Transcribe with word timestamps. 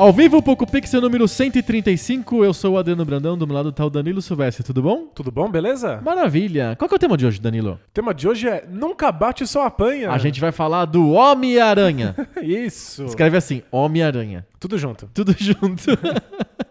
Ao 0.00 0.14
vivo, 0.14 0.40
Poco 0.40 0.66
Pixel 0.66 0.98
número 0.98 1.28
135, 1.28 2.42
eu 2.42 2.54
sou 2.54 2.72
o 2.72 2.78
Adriano 2.78 3.04
Brandão, 3.04 3.36
do 3.36 3.46
meu 3.46 3.54
lado 3.54 3.70
tá 3.70 3.84
o 3.84 3.90
Danilo 3.90 4.22
Silvestre, 4.22 4.64
tudo 4.64 4.80
bom? 4.80 5.08
Tudo 5.14 5.30
bom, 5.30 5.46
beleza? 5.50 6.00
Maravilha! 6.02 6.74
Qual 6.78 6.88
que 6.88 6.94
é 6.94 6.96
o 6.96 6.98
tema 6.98 7.18
de 7.18 7.26
hoje, 7.26 7.38
Danilo? 7.38 7.72
O 7.72 7.92
tema 7.92 8.14
de 8.14 8.26
hoje 8.26 8.48
é 8.48 8.64
Nunca 8.66 9.12
bate 9.12 9.46
só 9.46 9.66
apanha. 9.66 10.10
A 10.10 10.16
gente 10.16 10.40
vai 10.40 10.52
falar 10.52 10.86
do 10.86 11.10
Homem-Aranha. 11.10 12.14
Isso. 12.40 13.04
Escreve 13.04 13.36
assim, 13.36 13.62
Homem-Aranha. 13.70 14.46
Tudo 14.58 14.78
junto. 14.78 15.06
Tudo 15.12 15.36
junto. 15.38 15.90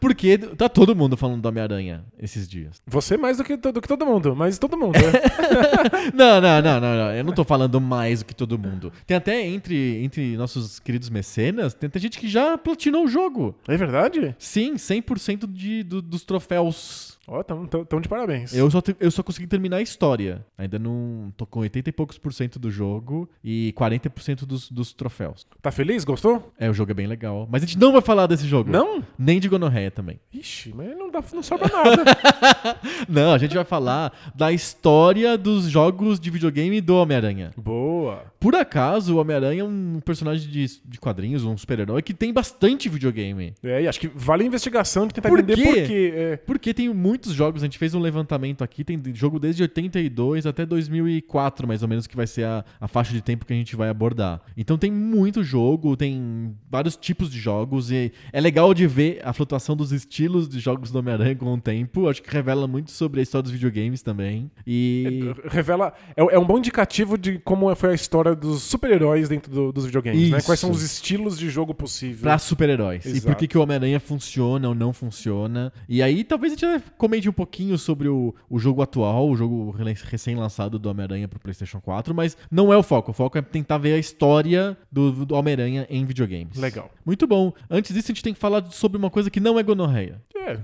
Porque 0.00 0.38
tá 0.38 0.68
todo 0.68 0.94
mundo 0.94 1.16
falando 1.16 1.40
do 1.42 1.48
Homem-Aranha 1.48 2.04
esses 2.18 2.48
dias. 2.48 2.80
Você 2.86 3.16
mais 3.16 3.36
do 3.38 3.44
que, 3.44 3.56
do 3.56 3.80
que 3.80 3.88
todo 3.88 4.04
mundo, 4.06 4.34
mas 4.36 4.58
todo 4.58 4.76
mundo. 4.76 4.94
né? 4.94 5.12
não, 6.14 6.40
não, 6.40 6.62
não, 6.62 6.80
não, 6.80 6.96
não. 6.96 7.12
Eu 7.12 7.24
não 7.24 7.32
tô 7.32 7.44
falando 7.44 7.80
mais 7.80 8.20
do 8.20 8.24
que 8.26 8.34
todo 8.34 8.58
mundo. 8.58 8.92
Tem 9.06 9.16
até 9.16 9.46
entre, 9.46 10.02
entre 10.04 10.36
nossos 10.36 10.78
queridos 10.78 11.10
mecenas, 11.10 11.74
tem, 11.74 11.88
tem 11.90 12.02
gente 12.02 12.18
que 12.18 12.28
já 12.28 12.56
platinou 12.58 13.04
o 13.04 13.08
jogo. 13.08 13.54
é 13.68 13.76
verdade? 13.76 14.34
Sim, 14.38 14.74
100% 14.74 15.46
de, 15.52 15.82
do- 15.82 16.02
dos 16.02 16.24
troféus. 16.24 17.18
Ó, 17.26 17.40
tão, 17.42 17.66
tão, 17.66 17.84
tão 17.84 18.00
de 18.00 18.08
parabéns. 18.08 18.52
Eu 18.52 18.68
só, 18.70 18.80
te- 18.80 18.96
eu 18.98 19.10
só 19.10 19.22
consegui 19.22 19.46
terminar 19.46 19.76
a 19.76 19.82
história. 19.82 20.44
Ainda 20.58 20.78
não. 20.78 21.32
tô 21.36 21.46
com 21.46 21.60
80 21.60 21.88
e 21.88 21.92
poucos 21.92 22.18
por 22.18 22.32
cento 22.32 22.58
do 22.58 22.70
jogo 22.70 23.28
e 23.44 23.72
40% 23.78 24.44
dos, 24.44 24.68
dos 24.70 24.92
troféus. 24.92 25.46
Tá 25.60 25.70
feliz? 25.70 26.02
Gostou? 26.04 26.52
É, 26.58 26.68
o 26.68 26.74
jogo 26.74 26.90
é 26.90 26.94
bem 26.94 27.06
legal. 27.06 27.46
Mas 27.50 27.62
a 27.62 27.66
gente 27.66 27.78
não 27.78 27.92
vai 27.92 28.00
falar 28.02 28.26
desse 28.26 28.46
jogo. 28.46 28.70
Não? 28.70 29.04
Nem 29.16 29.38
de 29.38 29.48
gonorreia 29.48 29.90
também. 29.90 30.18
Ixi, 30.32 30.72
mas 30.74 30.96
não, 30.98 31.10
dá, 31.10 31.22
não 31.32 31.42
sobra 31.42 31.68
nada. 31.68 32.02
Não, 33.08 33.32
a 33.34 33.38
gente 33.38 33.54
vai 33.54 33.64
falar 33.64 34.12
da 34.34 34.52
história 34.52 35.36
dos 35.36 35.64
jogos 35.64 36.18
de 36.18 36.30
videogame 36.30 36.80
do 36.80 36.96
Homem-Aranha. 36.96 37.50
Boa. 37.56 38.24
Por 38.40 38.54
acaso, 38.54 39.14
o 39.16 39.18
Homem-Aranha 39.20 39.60
é 39.62 39.64
um 39.64 40.00
personagem 40.04 40.48
de, 40.50 40.66
de 40.84 40.98
quadrinhos, 41.00 41.44
um 41.44 41.56
super-herói 41.56 42.02
que 42.02 42.14
tem 42.14 42.32
bastante 42.32 42.88
videogame. 42.88 43.54
É, 43.62 43.82
e 43.82 43.88
acho 43.88 44.00
que 44.00 44.08
vale 44.08 44.42
a 44.44 44.46
investigação 44.46 45.06
de 45.06 45.14
tentar 45.14 45.28
Por 45.28 45.38
entender 45.40 45.62
por 45.62 45.74
quê. 45.74 46.12
É, 46.14 46.36
Porque 46.36 46.72
tem 46.74 46.88
muitos 47.12 47.34
jogos, 47.34 47.62
a 47.62 47.66
gente 47.66 47.76
fez 47.76 47.94
um 47.94 48.00
levantamento 48.00 48.64
aqui, 48.64 48.82
tem 48.82 48.98
jogo 49.12 49.38
desde 49.38 49.60
82 49.62 50.46
até 50.46 50.64
2004, 50.64 51.68
mais 51.68 51.82
ou 51.82 51.88
menos, 51.88 52.06
que 52.06 52.16
vai 52.16 52.26
ser 52.26 52.44
a, 52.46 52.64
a 52.80 52.88
faixa 52.88 53.12
de 53.12 53.20
tempo 53.20 53.44
que 53.44 53.52
a 53.52 53.56
gente 53.56 53.76
vai 53.76 53.90
abordar. 53.90 54.40
Então 54.56 54.78
tem 54.78 54.90
muito 54.90 55.44
jogo, 55.44 55.94
tem 55.94 56.54
vários 56.70 56.96
tipos 56.96 57.30
de 57.30 57.38
jogos, 57.38 57.90
e 57.90 58.12
é 58.32 58.40
legal 58.40 58.72
de 58.72 58.86
ver 58.86 59.20
a 59.22 59.32
flutuação 59.34 59.76
dos 59.76 59.92
estilos 59.92 60.48
de 60.48 60.58
jogos 60.58 60.90
do 60.90 60.98
Homem-Aranha 60.98 61.36
com 61.36 61.52
o 61.52 61.60
tempo. 61.60 62.08
Acho 62.08 62.22
que 62.22 62.30
revela 62.30 62.66
muito 62.66 62.90
sobre 62.90 63.20
a 63.20 63.22
história 63.22 63.42
dos 63.42 63.52
videogames 63.52 64.00
também. 64.02 64.50
E. 64.66 65.34
revela. 65.50 65.92
É, 66.16 66.22
é 66.34 66.38
um 66.38 66.46
bom 66.46 66.56
indicativo 66.56 67.18
de 67.18 67.38
como 67.40 67.74
foi 67.74 67.90
a 67.90 67.94
história 67.94 68.34
dos 68.34 68.62
super-heróis 68.62 69.28
dentro 69.28 69.52
do- 69.52 69.70
dos 69.72 69.84
videogames, 69.84 70.30
né? 70.30 70.38
Isso. 70.38 70.46
Quais 70.46 70.60
são 70.60 70.70
os 70.70 70.82
estilos 70.82 71.38
de 71.38 71.50
jogo 71.50 71.74
possível. 71.74 72.22
Pra 72.22 72.38
super-heróis. 72.38 73.04
E 73.04 73.20
por 73.20 73.34
que, 73.34 73.46
que 73.46 73.58
o 73.58 73.62
Homem-Aranha 73.62 74.00
funciona 74.00 74.66
ou 74.68 74.74
não 74.74 74.92
funciona. 74.94 75.70
E 75.86 76.02
aí, 76.02 76.24
talvez 76.24 76.52
a 76.52 76.56
gente 76.56 76.82
comente 77.02 77.28
um 77.28 77.32
pouquinho 77.32 77.76
sobre 77.76 78.06
o, 78.08 78.32
o 78.48 78.60
jogo 78.60 78.80
atual, 78.80 79.28
o 79.28 79.34
jogo 79.34 79.72
re- 79.72 79.92
recém-lançado 80.04 80.78
do 80.78 80.88
Homem-Aranha 80.88 81.26
pro 81.26 81.40
PlayStation 81.40 81.80
4, 81.80 82.14
mas 82.14 82.36
não 82.48 82.72
é 82.72 82.76
o 82.76 82.82
foco. 82.82 83.10
O 83.10 83.14
foco 83.14 83.36
é 83.36 83.42
tentar 83.42 83.78
ver 83.78 83.94
a 83.94 83.98
história 83.98 84.76
do, 84.90 85.26
do 85.26 85.34
Homem-Aranha 85.34 85.84
em 85.90 86.04
videogames. 86.04 86.56
Legal. 86.56 86.88
Muito 87.04 87.26
bom. 87.26 87.52
Antes 87.68 87.92
disso, 87.92 88.12
a 88.12 88.14
gente 88.14 88.22
tem 88.22 88.32
que 88.32 88.38
falar 88.38 88.64
sobre 88.70 88.96
uma 88.98 89.10
coisa 89.10 89.28
que 89.30 89.40
não 89.40 89.58
é 89.58 89.64
gonorreia. 89.64 90.22
É, 90.36 90.56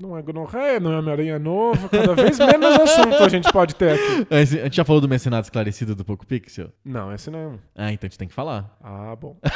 não- 0.00 0.16
é 0.16 0.22
gonorreia, 0.22 0.80
não 0.80 0.92
é 0.92 0.98
Homem-Aranha 0.98 1.38
novo. 1.38 1.88
Cada 1.90 2.14
vez 2.14 2.38
menos 2.38 2.74
assunto 2.80 3.14
a 3.16 3.28
gente 3.28 3.52
pode 3.52 3.74
ter 3.74 3.90
aqui. 3.92 4.26
A 4.30 4.44
gente 4.44 4.76
já 4.76 4.84
falou 4.84 5.00
do 5.02 5.08
Mecenato 5.08 5.44
Esclarecido 5.46 5.94
do 5.94 6.04
Poco 6.06 6.26
Pixel? 6.26 6.70
Não, 6.84 7.12
esse 7.12 7.30
não 7.30 7.38
é 7.38 7.46
um. 7.48 7.58
Ah, 7.74 7.92
então 7.92 8.06
a 8.06 8.08
gente 8.08 8.18
tem 8.18 8.28
que 8.28 8.34
falar. 8.34 8.74
Ah, 8.82 9.14
bom. 9.14 9.36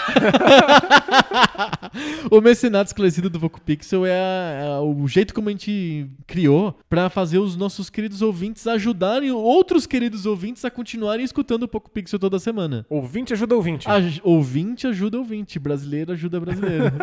o 2.30 2.40
Mecenato 2.40 2.88
Esclarecido 2.88 3.28
do 3.30 3.38
Voco 3.38 3.60
Pixel 3.60 4.04
é, 4.06 4.12
a- 4.12 4.64
é 4.64 4.78
o 4.80 5.06
jeito 5.08 5.34
como 5.34 5.48
a 5.48 5.52
gente 5.52 6.09
criou 6.26 6.78
pra 6.88 7.10
fazer 7.10 7.38
os 7.38 7.56
nossos 7.56 7.90
queridos 7.90 8.22
ouvintes 8.22 8.66
ajudarem 8.66 9.30
outros 9.30 9.86
queridos 9.86 10.26
ouvintes 10.26 10.64
a 10.64 10.70
continuarem 10.70 11.24
escutando 11.24 11.64
o 11.64 11.68
Poco 11.68 11.90
Pixel 11.90 12.18
toda 12.18 12.38
semana. 12.38 12.86
Ouvinte 12.88 13.32
ajuda 13.32 13.54
ouvinte. 13.54 13.88
A, 13.88 13.96
ouvinte 14.22 14.86
ajuda 14.86 15.18
ouvinte, 15.18 15.58
brasileiro 15.58 16.12
ajuda 16.12 16.40
brasileiro. 16.40 16.94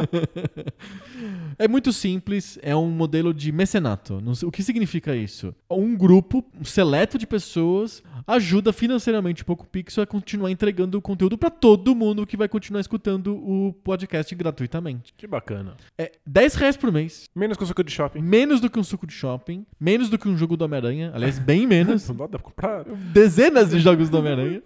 é 1.58 1.68
muito 1.68 1.92
simples, 1.92 2.58
é 2.62 2.74
um 2.74 2.90
modelo 2.90 3.34
de 3.34 3.52
mecenato. 3.52 4.22
O 4.44 4.50
que 4.50 4.62
significa 4.62 5.14
isso? 5.14 5.54
Um 5.70 5.96
grupo 5.96 6.44
um 6.58 6.64
seleto 6.64 7.18
de 7.18 7.26
pessoas 7.26 8.02
ajuda 8.26 8.72
financeiramente 8.72 9.42
o 9.42 9.46
Poco 9.46 9.66
Pixel 9.66 10.02
a 10.02 10.06
continuar 10.06 10.50
entregando 10.50 10.98
o 10.98 11.02
conteúdo 11.02 11.36
pra 11.36 11.50
todo 11.50 11.94
mundo 11.94 12.26
que 12.26 12.36
vai 12.36 12.48
continuar 12.48 12.80
escutando 12.80 13.34
o 13.34 13.72
podcast 13.84 14.34
gratuitamente. 14.34 15.12
Que 15.16 15.26
bacana. 15.26 15.76
É 15.98 16.12
10 16.26 16.54
reais 16.54 16.76
por 16.76 16.92
mês, 16.92 17.28
Menos 17.34 17.56
que 17.56 17.64
o 17.64 17.66
suco 17.66 17.82
de 17.82 17.90
shopping. 18.10 18.20
menos 18.20 18.60
do 18.60 18.68
que 18.68 18.78
um 18.78 18.84
suco 18.84 19.06
de 19.06 19.12
shopping, 19.12 19.64
menos 19.78 20.08
do 20.08 20.18
que 20.18 20.28
um 20.28 20.36
jogo 20.36 20.56
do 20.56 20.64
Homem-Aranha, 20.64 21.12
aliás, 21.14 21.38
bem 21.38 21.66
menos. 21.66 22.06
Não 22.08 22.16
dá 22.16 22.28
pra 22.28 22.38
comprar. 22.38 22.84
dezenas 23.12 23.70
de 23.70 23.78
jogos 23.78 24.10
do 24.10 24.18
Homem-Aranha. 24.18 24.62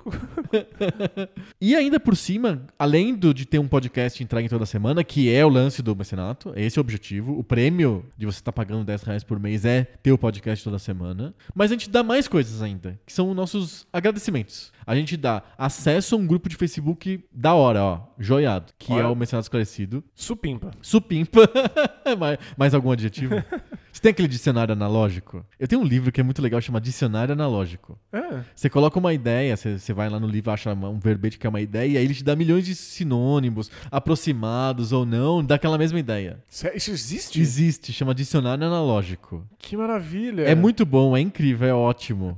e 1.60 1.74
ainda 1.74 2.00
por 2.00 2.16
cima, 2.16 2.62
além 2.78 3.14
do, 3.14 3.34
de 3.34 3.46
ter 3.46 3.58
um 3.58 3.68
podcast 3.68 4.22
entregue 4.22 4.48
toda 4.48 4.66
semana, 4.66 5.04
que 5.04 5.32
é 5.32 5.44
o 5.44 5.48
lance 5.48 5.82
do 5.82 5.94
mecenato, 5.94 6.52
esse 6.56 6.78
é 6.78 6.80
o 6.80 6.82
objetivo. 6.82 7.38
O 7.38 7.44
prêmio 7.44 8.04
de 8.16 8.26
você 8.26 8.38
estar 8.38 8.52
pagando 8.52 8.84
10 8.84 9.02
reais 9.02 9.24
por 9.24 9.38
mês 9.38 9.64
é 9.64 9.84
ter 10.02 10.12
o 10.12 10.18
podcast 10.18 10.64
toda 10.64 10.78
semana. 10.78 11.34
Mas 11.54 11.70
a 11.70 11.74
gente 11.74 11.90
dá 11.90 12.02
mais 12.02 12.28
coisas 12.28 12.62
ainda, 12.62 12.98
que 13.06 13.12
são 13.12 13.34
nossos 13.34 13.86
agradecimentos. 13.92 14.72
A 14.86 14.94
gente 14.94 15.16
dá 15.16 15.42
acesso 15.56 16.14
a 16.14 16.18
um 16.18 16.26
grupo 16.26 16.48
de 16.48 16.56
Facebook 16.56 17.24
da 17.32 17.54
hora, 17.54 17.82
ó, 17.82 18.00
joiado, 18.18 18.72
que 18.78 18.92
Olha. 18.92 19.04
é 19.04 19.06
o 19.06 19.14
Mecenato 19.14 19.44
Esclarecido. 19.46 20.04
Supimpa. 20.14 20.70
Supimpa. 20.82 21.48
mais, 22.18 22.38
mais 22.56 22.74
algum 22.74 22.90
adjetivo? 22.90 23.34
Você 23.94 24.00
tem 24.02 24.10
aquele 24.10 24.26
dicionário 24.26 24.72
analógico? 24.72 25.46
Eu 25.56 25.68
tenho 25.68 25.80
um 25.80 25.84
livro 25.84 26.10
que 26.10 26.20
é 26.20 26.24
muito 26.24 26.42
legal, 26.42 26.60
chama 26.60 26.80
Dicionário 26.80 27.32
Analógico. 27.32 27.96
É. 28.12 28.40
Você 28.52 28.68
coloca 28.68 28.98
uma 28.98 29.14
ideia, 29.14 29.56
você, 29.56 29.78
você 29.78 29.92
vai 29.92 30.08
lá 30.10 30.18
no 30.18 30.26
livro, 30.26 30.50
acha 30.50 30.72
um 30.72 30.98
verbete 30.98 31.38
que 31.38 31.46
é 31.46 31.48
uma 31.48 31.60
ideia, 31.60 31.86
e 31.92 31.96
aí 31.96 32.04
ele 32.04 32.12
te 32.12 32.24
dá 32.24 32.34
milhões 32.34 32.64
de 32.66 32.74
sinônimos, 32.74 33.70
aproximados 33.92 34.90
ou 34.90 35.06
não, 35.06 35.44
daquela 35.44 35.78
mesma 35.78 36.00
ideia. 36.00 36.38
Isso 36.50 36.66
é- 36.66 36.72
existe? 36.74 37.40
Existe, 37.40 37.92
chama 37.92 38.12
Dicionário 38.12 38.66
Analógico. 38.66 39.46
Que 39.60 39.76
maravilha. 39.76 40.42
É, 40.42 40.56
muito 40.56 40.84
bom, 40.84 41.16
é 41.16 41.20
incrível, 41.20 41.68
é 41.68 41.72
ótimo. 41.72 42.34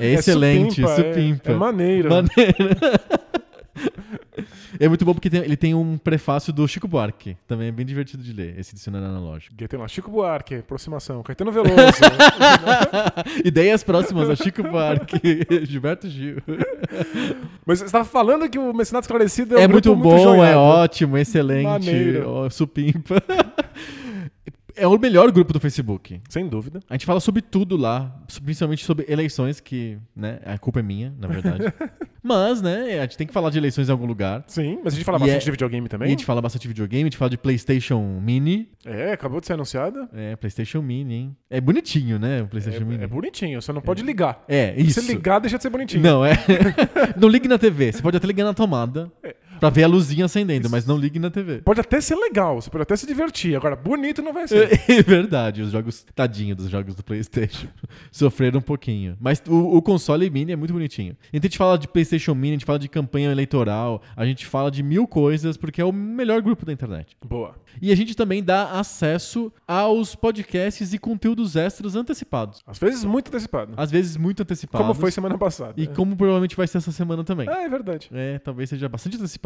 É, 0.00 0.08
É 0.10 0.14
excelente, 0.14 0.74
supimpa, 0.82 0.90
é- 0.90 0.96
supimpa. 1.14 1.52
É, 1.52 1.54
maneiro. 1.54 2.08
Maneiro. 2.10 2.26
é 4.78 4.88
muito 4.88 5.04
bom 5.04 5.14
porque 5.14 5.28
tem- 5.30 5.40
ele 5.42 5.56
tem 5.56 5.74
um 5.74 5.96
prefácio 5.98 6.52
do 6.52 6.66
Chico 6.66 6.86
Buarque. 6.88 7.36
Também 7.46 7.68
é 7.68 7.72
bem 7.72 7.84
divertido 7.86 8.22
de 8.22 8.32
ler, 8.32 8.54
esse 8.58 8.74
dicionário 8.74 9.08
analógico. 9.08 9.54
Porque 9.54 9.68
Tem 9.68 9.78
lá 9.78 9.88
Chico 9.88 10.10
Buarque, 10.10 10.56
aproximação. 10.56 11.22
Caetano 11.22 11.50
Veloso. 11.56 11.72
Ideias 13.44 13.82
próximas 13.82 14.28
a 14.30 14.36
Chico 14.36 14.62
Buarque, 14.62 15.18
Gilberto 15.64 16.08
Gil. 16.08 16.36
Mas 17.64 17.78
você 17.80 17.84
estava 17.86 18.04
falando 18.04 18.48
que 18.48 18.58
o 18.58 18.72
Mecenato 18.72 19.04
Esclarecido 19.04 19.54
é, 19.56 19.58
um 19.58 19.62
É 19.62 19.68
muito 19.68 19.94
bom, 19.94 20.16
é 20.16 20.22
joiado. 20.22 20.58
ótimo, 20.60 21.18
excelente, 21.18 21.64
Maneiro. 21.64 22.28
ó, 22.28 22.50
supimpa. 22.50 23.22
É 24.76 24.86
o 24.86 24.98
melhor 24.98 25.30
grupo 25.32 25.52
do 25.52 25.58
Facebook. 25.60 26.20
Sem 26.28 26.46
dúvida. 26.48 26.80
A 26.88 26.94
gente 26.94 27.06
fala 27.06 27.18
sobre 27.20 27.40
tudo 27.40 27.76
lá, 27.76 28.14
principalmente 28.44 28.84
sobre 28.84 29.06
eleições, 29.08 29.58
que, 29.58 29.98
né, 30.14 30.38
a 30.44 30.58
culpa 30.58 30.80
é 30.80 30.82
minha, 30.82 31.14
na 31.18 31.26
verdade. 31.28 31.64
Mas, 32.22 32.60
né, 32.60 32.98
a 32.98 33.02
gente 33.02 33.16
tem 33.16 33.26
que 33.26 33.32
falar 33.32 33.50
de 33.50 33.56
eleições 33.58 33.88
em 33.88 33.92
algum 33.92 34.04
lugar. 34.04 34.42
Sim, 34.48 34.80
mas 34.82 34.94
a 34.94 34.96
gente 34.96 35.04
fala 35.04 35.16
E 35.18 35.20
bastante 35.20 35.42
é- 35.42 35.44
de 35.44 35.50
videogame 35.52 35.86
E 35.86 35.88
também. 35.88 36.06
a 36.06 36.10
gente 36.10 36.24
fala 36.24 36.42
bastante 36.42 36.62
de 36.62 36.68
videogame, 36.68 37.04
a 37.04 37.06
gente 37.06 37.16
fala 37.16 37.30
de 37.30 37.38
PlayStation 37.38 38.00
Mini. 38.20 38.68
É, 38.84 39.12
acabou 39.12 39.40
de 39.40 39.46
ser 39.46 39.52
anunciado. 39.52 40.08
É, 40.12 40.34
PlayStation 40.34 40.82
Mini, 40.82 41.14
hein? 41.14 41.36
É 41.48 41.60
bonitinho, 41.60 42.18
né, 42.18 42.40
o 42.42 42.44
É, 42.44 42.48
PlayStation 42.48 42.84
Mini. 42.84 43.04
é 43.04 43.06
bonitinho, 43.06 43.62
você 43.62 43.72
não 43.72 43.80
pode 43.80 44.02
ligar. 44.02 44.44
É, 44.48 44.74
Se 44.74 44.80
isso. 44.80 45.00
você 45.02 45.12
ligar, 45.12 45.38
deixa 45.38 45.56
de 45.56 45.62
ser 45.62 45.70
bonitinho. 45.70 46.02
Não, 46.02 46.24
é. 46.24 46.32
não 47.16 47.28
ligue 47.28 47.46
na 47.46 47.58
TV. 47.58 47.92
Você 47.92 48.02
pode 48.02 48.16
até 48.16 48.26
ligar 48.26 48.44
na 48.44 48.52
tomada 48.54 49.08
pra 49.58 49.70
ver 49.70 49.84
a 49.84 49.88
luzinha 49.88 50.24
acendendo, 50.24 50.68
mas 50.70 50.86
não 50.86 50.96
ligue 50.96 51.18
na 51.18 51.30
TV. 51.30 51.58
Pode 51.58 51.80
até 51.80 52.00
ser 52.00 52.14
legal, 52.16 52.60
você 52.60 52.70
pode 52.70 52.82
até 52.82 52.96
se 52.96 53.06
divertir. 53.06 53.56
Agora, 53.56 53.76
bonito 53.76 54.22
não 54.22 54.32
vai 54.32 54.46
ser. 54.48 54.66
É 54.88 55.02
verdade, 55.02 55.62
os 55.62 55.72
jogos, 55.72 56.06
tadinho 56.14 56.54
dos 56.54 56.70
jogos 56.70 56.94
do 56.94 57.02
PlayStation, 57.02 57.66
sofreram 58.10 58.58
um 58.58 58.62
pouquinho. 58.62 59.16
Mas 59.20 59.42
o, 59.46 59.76
o 59.76 59.82
console 59.82 60.28
mini 60.30 60.52
é 60.52 60.56
muito 60.56 60.72
bonitinho. 60.72 61.16
Então 61.28 61.40
a 61.40 61.48
gente 61.48 61.58
fala 61.58 61.78
de 61.78 61.88
PlayStation 61.88 62.34
Mini, 62.34 62.50
a 62.50 62.52
gente 62.54 62.64
fala 62.64 62.78
de 62.78 62.88
campanha 62.88 63.30
eleitoral, 63.30 64.02
a 64.16 64.24
gente 64.24 64.46
fala 64.46 64.70
de 64.70 64.82
mil 64.82 65.06
coisas, 65.06 65.56
porque 65.56 65.80
é 65.80 65.84
o 65.84 65.92
melhor 65.92 66.40
grupo 66.40 66.64
da 66.64 66.72
internet. 66.72 67.16
Boa. 67.24 67.54
E 67.80 67.92
a 67.92 67.96
gente 67.96 68.16
também 68.16 68.42
dá 68.42 68.78
acesso 68.78 69.52
aos 69.66 70.14
podcasts 70.14 70.92
e 70.92 70.98
conteúdos 70.98 71.56
extras 71.56 71.94
antecipados. 71.94 72.62
Às 72.66 72.78
vezes 72.78 73.04
muito 73.04 73.28
antecipado. 73.28 73.74
Às 73.76 73.90
vezes 73.90 74.16
muito 74.16 74.42
antecipados. 74.42 74.86
Como 74.86 74.98
foi 74.98 75.10
semana 75.10 75.36
passada. 75.36 75.74
E 75.76 75.86
como 75.86 76.16
provavelmente 76.16 76.56
vai 76.56 76.66
ser 76.66 76.78
essa 76.78 76.92
semana 76.92 77.24
também. 77.24 77.48
Ah, 77.48 77.62
é 77.62 77.68
verdade. 77.68 78.08
É, 78.12 78.38
talvez 78.38 78.70
seja 78.70 78.88
bastante 78.88 79.16
antecipado. 79.16 79.45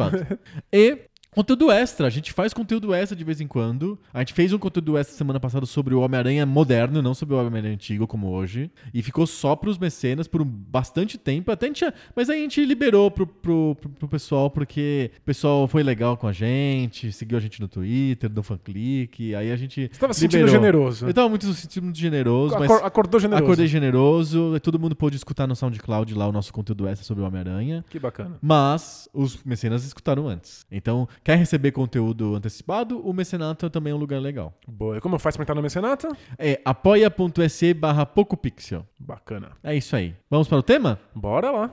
E 0.71 1.09
conteúdo 1.33 1.71
extra. 1.71 2.07
A 2.07 2.09
gente 2.09 2.33
faz 2.33 2.53
conteúdo 2.53 2.93
extra 2.93 3.15
de 3.15 3.23
vez 3.23 3.39
em 3.39 3.47
quando. 3.47 3.97
A 4.13 4.19
gente 4.19 4.33
fez 4.33 4.51
um 4.51 4.57
conteúdo 4.57 4.97
extra 4.97 5.15
semana 5.17 5.39
passada 5.39 5.65
sobre 5.65 5.95
o 5.95 6.01
Homem-Aranha 6.01 6.45
moderno, 6.45 7.01
não 7.01 7.13
sobre 7.13 7.33
o 7.35 7.39
Homem-Aranha 7.39 7.73
antigo, 7.73 8.05
como 8.05 8.29
hoje. 8.29 8.69
E 8.93 9.01
ficou 9.01 9.25
só 9.25 9.55
pros 9.55 9.77
mecenas 9.77 10.27
por 10.27 10.43
bastante 10.43 11.17
tempo. 11.17 11.51
Até 11.51 11.67
a 11.67 11.69
gente, 11.69 11.85
mas 12.15 12.29
aí 12.29 12.39
a 12.39 12.41
gente 12.41 12.63
liberou 12.65 13.09
pro, 13.09 13.25
pro, 13.25 13.77
pro, 13.79 13.89
pro 13.91 14.07
pessoal, 14.09 14.49
porque 14.49 15.09
o 15.19 15.21
pessoal 15.21 15.67
foi 15.67 15.83
legal 15.83 16.17
com 16.17 16.27
a 16.27 16.33
gente, 16.33 17.11
seguiu 17.13 17.37
a 17.37 17.41
gente 17.41 17.61
no 17.61 17.67
Twitter, 17.67 18.29
no 18.29 18.43
FanClick. 18.43 19.33
Aí 19.33 19.51
a 19.51 19.55
gente. 19.55 19.89
Você 19.91 19.99
tava 19.99 20.13
se 20.13 20.19
sentindo 20.19 20.45
liberou. 20.45 20.61
generoso. 20.61 21.07
Eu 21.07 21.13
tava 21.13 21.29
muito 21.29 21.45
se 21.45 21.61
sentindo 21.61 21.83
muito 21.85 21.97
generoso, 21.99 22.55
mas. 22.59 22.69
Acor- 22.69 22.85
acordou 22.85 23.19
generoso. 23.21 23.43
Acordei 23.45 23.67
generoso, 23.67 24.59
todo 24.61 24.77
mundo 24.77 24.95
pôde 24.97 25.15
escutar 25.15 25.47
no 25.47 25.55
SoundCloud 25.55 26.13
lá 26.13 26.27
o 26.27 26.31
nosso 26.33 26.51
conteúdo 26.51 26.87
extra 26.87 27.05
sobre 27.05 27.23
o 27.23 27.27
Homem-Aranha. 27.27 27.85
Que 27.89 27.99
bacana. 27.99 28.37
Mas 28.41 29.07
os 29.13 29.41
mecenas 29.45 29.85
escutaram 29.85 30.27
antes. 30.27 30.65
Então, 30.69 31.07
quer 31.23 31.37
receber 31.37 31.71
conteúdo 31.71 32.35
antecipado? 32.35 32.99
O 32.99 33.13
mecenato 33.13 33.69
também 33.69 33.91
é 33.91 33.95
um 33.95 33.99
lugar 33.99 34.19
legal. 34.19 34.53
Boa. 34.67 34.97
E 34.97 35.01
como 35.01 35.19
faz 35.19 35.35
pra 35.35 35.43
entrar 35.43 35.55
no 35.55 35.61
mecenato? 35.61 36.07
É 36.37 36.61
apoia.se 36.65 37.73
barra 37.73 38.05
PocoPixel. 38.05 38.85
Bacana. 38.99 39.51
É 39.63 39.75
isso 39.75 39.95
aí. 39.95 40.15
Vamos 40.29 40.47
para 40.47 40.57
o 40.57 40.63
tema? 40.63 40.99
Bora 41.15 41.51
lá. 41.51 41.71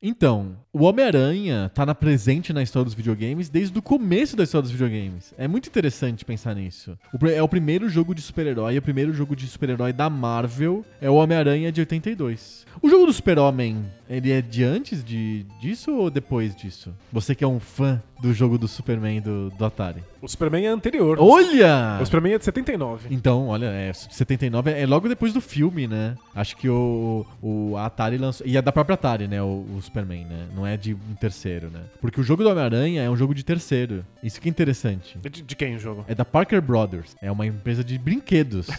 Então, 0.00 0.56
o 0.78 0.84
Homem-Aranha 0.84 1.68
tá 1.74 1.84
na 1.84 1.92
presente 1.92 2.52
na 2.52 2.62
história 2.62 2.84
dos 2.84 2.94
videogames 2.94 3.48
desde 3.48 3.76
o 3.76 3.82
começo 3.82 4.36
da 4.36 4.44
história 4.44 4.62
dos 4.62 4.70
videogames. 4.70 5.34
É 5.36 5.48
muito 5.48 5.68
interessante 5.68 6.24
pensar 6.24 6.54
nisso. 6.54 6.96
O 7.12 7.26
é 7.26 7.42
o 7.42 7.48
primeiro 7.48 7.88
jogo 7.88 8.14
de 8.14 8.22
super-herói, 8.22 8.76
é 8.76 8.78
o 8.78 8.82
primeiro 8.82 9.12
jogo 9.12 9.34
de 9.34 9.48
super-herói 9.48 9.92
da 9.92 10.08
Marvel, 10.08 10.84
é 11.00 11.10
o 11.10 11.14
Homem-Aranha 11.14 11.72
de 11.72 11.80
82. 11.80 12.64
O 12.80 12.88
jogo 12.88 13.06
do 13.06 13.12
Super-Homem, 13.12 13.84
ele 14.08 14.30
é 14.30 14.40
de 14.40 14.62
antes 14.62 15.02
de, 15.02 15.44
disso 15.60 15.90
ou 15.90 16.10
depois 16.10 16.54
disso? 16.54 16.94
Você 17.12 17.34
que 17.34 17.42
é 17.42 17.48
um 17.48 17.58
fã 17.58 18.00
do 18.20 18.32
jogo 18.32 18.58
do 18.58 18.66
Superman 18.66 19.20
do, 19.20 19.50
do 19.50 19.64
Atari. 19.64 20.02
O 20.20 20.28
Superman 20.28 20.66
é 20.66 20.68
anterior. 20.68 21.18
Olha! 21.20 21.98
O 22.00 22.04
Superman 22.04 22.34
é 22.34 22.38
de 22.38 22.44
79. 22.44 23.08
Então, 23.10 23.48
olha, 23.48 23.66
é 23.66 23.92
79 23.92 24.70
é 24.70 24.86
logo 24.86 25.08
depois 25.08 25.32
do 25.32 25.40
filme, 25.40 25.86
né? 25.86 26.16
Acho 26.34 26.56
que 26.56 26.68
o, 26.68 27.24
o 27.40 27.76
Atari 27.76 28.18
lançou. 28.18 28.46
E 28.46 28.56
é 28.56 28.62
da 28.62 28.72
própria 28.72 28.94
Atari, 28.94 29.28
né? 29.28 29.40
O, 29.40 29.64
o 29.76 29.80
Superman, 29.80 30.24
né? 30.24 30.48
Não 30.54 30.66
é 30.66 30.67
de 30.76 30.94
um 30.94 31.14
terceiro, 31.14 31.70
né? 31.70 31.80
Porque 32.00 32.20
o 32.20 32.24
jogo 32.24 32.42
do 32.42 32.50
Homem-Aranha 32.50 33.02
é 33.02 33.10
um 33.10 33.16
jogo 33.16 33.34
de 33.34 33.44
terceiro. 33.44 34.04
Isso 34.22 34.40
que 34.40 34.48
é 34.48 34.50
interessante. 34.50 35.18
De, 35.18 35.42
de 35.42 35.56
quem 35.56 35.76
o 35.76 35.78
jogo? 35.78 36.04
É 36.08 36.14
da 36.14 36.24
Parker 36.24 36.60
Brothers. 36.60 37.16
É 37.20 37.30
uma 37.30 37.46
empresa 37.46 37.82
de 37.82 37.98
brinquedos. 37.98 38.68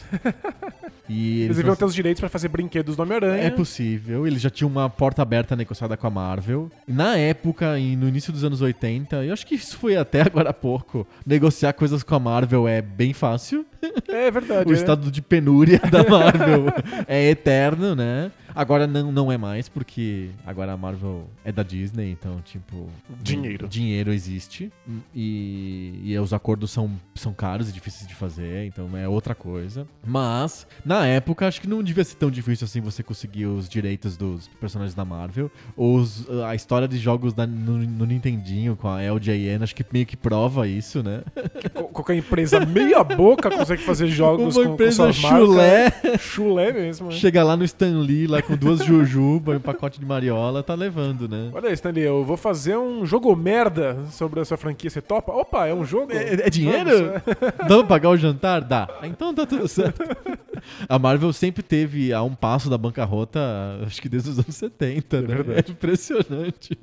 e 1.09 1.41
Eles 1.41 1.57
deviam 1.57 1.75
ter 1.75 1.85
os 1.85 1.95
direitos 1.95 2.19
pra 2.19 2.29
fazer 2.29 2.47
brinquedos 2.47 2.95
do 2.95 3.01
Homem-Aranha. 3.01 3.43
é 3.43 3.49
possível. 3.49 4.27
Eles 4.27 4.41
já 4.41 4.49
tinham 4.49 4.69
uma 4.69 4.89
porta 4.89 5.21
aberta 5.21 5.55
negociada 5.55 5.97
com 5.97 6.07
a 6.07 6.09
Marvel. 6.09 6.71
E 6.87 6.93
na 6.93 7.17
época, 7.17 7.73
no 7.73 8.07
início 8.07 8.31
dos 8.31 8.43
anos 8.43 8.61
80, 8.61 9.25
eu 9.25 9.33
acho 9.33 9.45
que 9.45 9.55
isso 9.55 9.77
foi 9.77 9.97
até 9.97 10.21
agora 10.21 10.51
há 10.51 10.53
pouco, 10.53 11.07
negociar 11.25 11.73
coisas 11.73 12.03
com 12.03 12.15
a 12.15 12.19
Marvel 12.19 12.67
é 12.67 12.81
bem 12.81 13.13
fácil. 13.13 13.65
É 14.07 14.29
verdade. 14.29 14.59
O 14.69 14.71
é. 14.71 14.75
estado 14.75 15.09
de 15.09 15.21
penúria 15.21 15.79
da 15.79 16.03
Marvel 16.03 16.65
é 17.07 17.29
eterno, 17.29 17.95
né? 17.95 18.31
Agora 18.53 18.85
não, 18.85 19.11
não 19.11 19.31
é 19.31 19.37
mais, 19.37 19.69
porque 19.69 20.29
agora 20.45 20.73
a 20.73 20.77
Marvel 20.77 21.29
é 21.45 21.51
da 21.51 21.63
Disney, 21.63 22.11
então, 22.11 22.41
tipo. 22.41 22.89
Dinheiro. 23.21 23.67
Dinheiro 23.67 24.11
existe. 24.11 24.71
E, 25.15 26.01
e 26.03 26.17
os 26.19 26.33
acordos 26.33 26.71
são, 26.71 26.91
são 27.15 27.33
caros 27.33 27.69
e 27.69 27.71
difíceis 27.71 28.07
de 28.07 28.15
fazer, 28.15 28.65
então 28.65 28.97
é 28.97 29.07
outra 29.07 29.33
coisa. 29.33 29.87
Mas, 30.05 30.67
na 30.83 30.98
época, 31.05 31.47
acho 31.47 31.61
que 31.61 31.67
não 31.67 31.81
devia 31.83 32.03
ser 32.03 32.15
tão 32.15 32.29
difícil 32.31 32.65
assim 32.65 32.81
você 32.81 33.01
conseguir 33.03 33.45
os 33.45 33.67
direitos 33.69 34.15
dos 34.17 34.47
personagens 34.59 34.93
da 34.95 35.03
Marvel. 35.05 35.49
Os, 35.75 36.27
a 36.47 36.55
história 36.55 36.87
de 36.87 36.97
jogos 36.97 37.33
da- 37.33 37.45
no, 37.47 37.77
no 37.77 38.05
Nintendinho 38.05 38.75
com 38.75 38.87
a 38.87 39.01
LJN, 39.01 39.63
acho 39.63 39.75
que 39.75 39.85
meio 39.91 40.05
que 40.05 40.15
prova 40.17 40.67
isso, 40.67 41.01
né? 41.03 41.21
Qualquer 41.93 42.15
empresa 42.15 42.65
meia 42.65 43.03
boca 43.03 43.49
consegue 43.49 43.83
fazer 43.83 44.07
jogos 44.07 44.55
Uma 44.55 44.63
com, 44.63 44.67
com 44.69 44.73
empresa 44.75 44.95
suas 45.11 45.15
chulé. 45.15 45.83
marcas. 45.83 46.21
Chulé 46.21 46.71
mesmo. 46.73 47.07
né? 47.09 47.13
Chega 47.15 47.43
lá 47.43 47.55
no 47.57 47.63
Stan 47.63 47.99
Lee, 47.99 48.27
lá 48.27 48.41
com 48.41 48.55
duas 48.55 48.83
jujuba 48.83 49.53
e 49.53 49.57
um 49.57 49.61
pacote 49.61 49.99
de 49.99 50.05
mariola, 50.05 50.63
tá 50.63 50.73
levando, 50.75 51.27
né? 51.27 51.49
Olha 51.53 51.67
aí, 51.69 51.73
Stanley, 51.73 52.03
eu 52.03 52.23
vou 52.23 52.37
fazer 52.37 52.77
um 52.77 53.05
jogo 53.05 53.35
merda 53.35 53.97
sobre 54.11 54.39
a 54.39 54.45
sua 54.45 54.57
franquia. 54.57 54.89
Você 54.89 55.01
topa? 55.01 55.31
Opa, 55.31 55.67
é 55.67 55.73
um 55.73 55.85
jogo? 55.85 56.11
É, 56.11 56.33
é 56.45 56.49
dinheiro? 56.49 56.89
Vamos, 56.89 57.21
é. 57.41 57.67
Dá 57.67 57.77
pra 57.77 57.83
pagar 57.83 58.09
o 58.09 58.17
jantar? 58.17 58.61
Dá. 58.61 58.87
Então 59.03 59.33
tá 59.33 59.45
tudo 59.45 59.67
certo. 59.67 59.99
A 60.87 60.97
Marvel 60.99 61.31
sempre 61.33 61.61
teve 61.63 62.13
a 62.13 62.21
um 62.23 62.33
passo 62.35 62.69
da 62.69 62.77
bancarrota, 62.77 63.39
acho 63.85 64.01
que 64.01 64.09
desde 64.09 64.29
os 64.29 64.39
anos 64.39 64.55
70, 64.55 65.17
É 65.17 65.21
né? 65.21 65.27
verdade. 65.27 65.69
É 65.69 65.71
impressionante. 65.71 66.77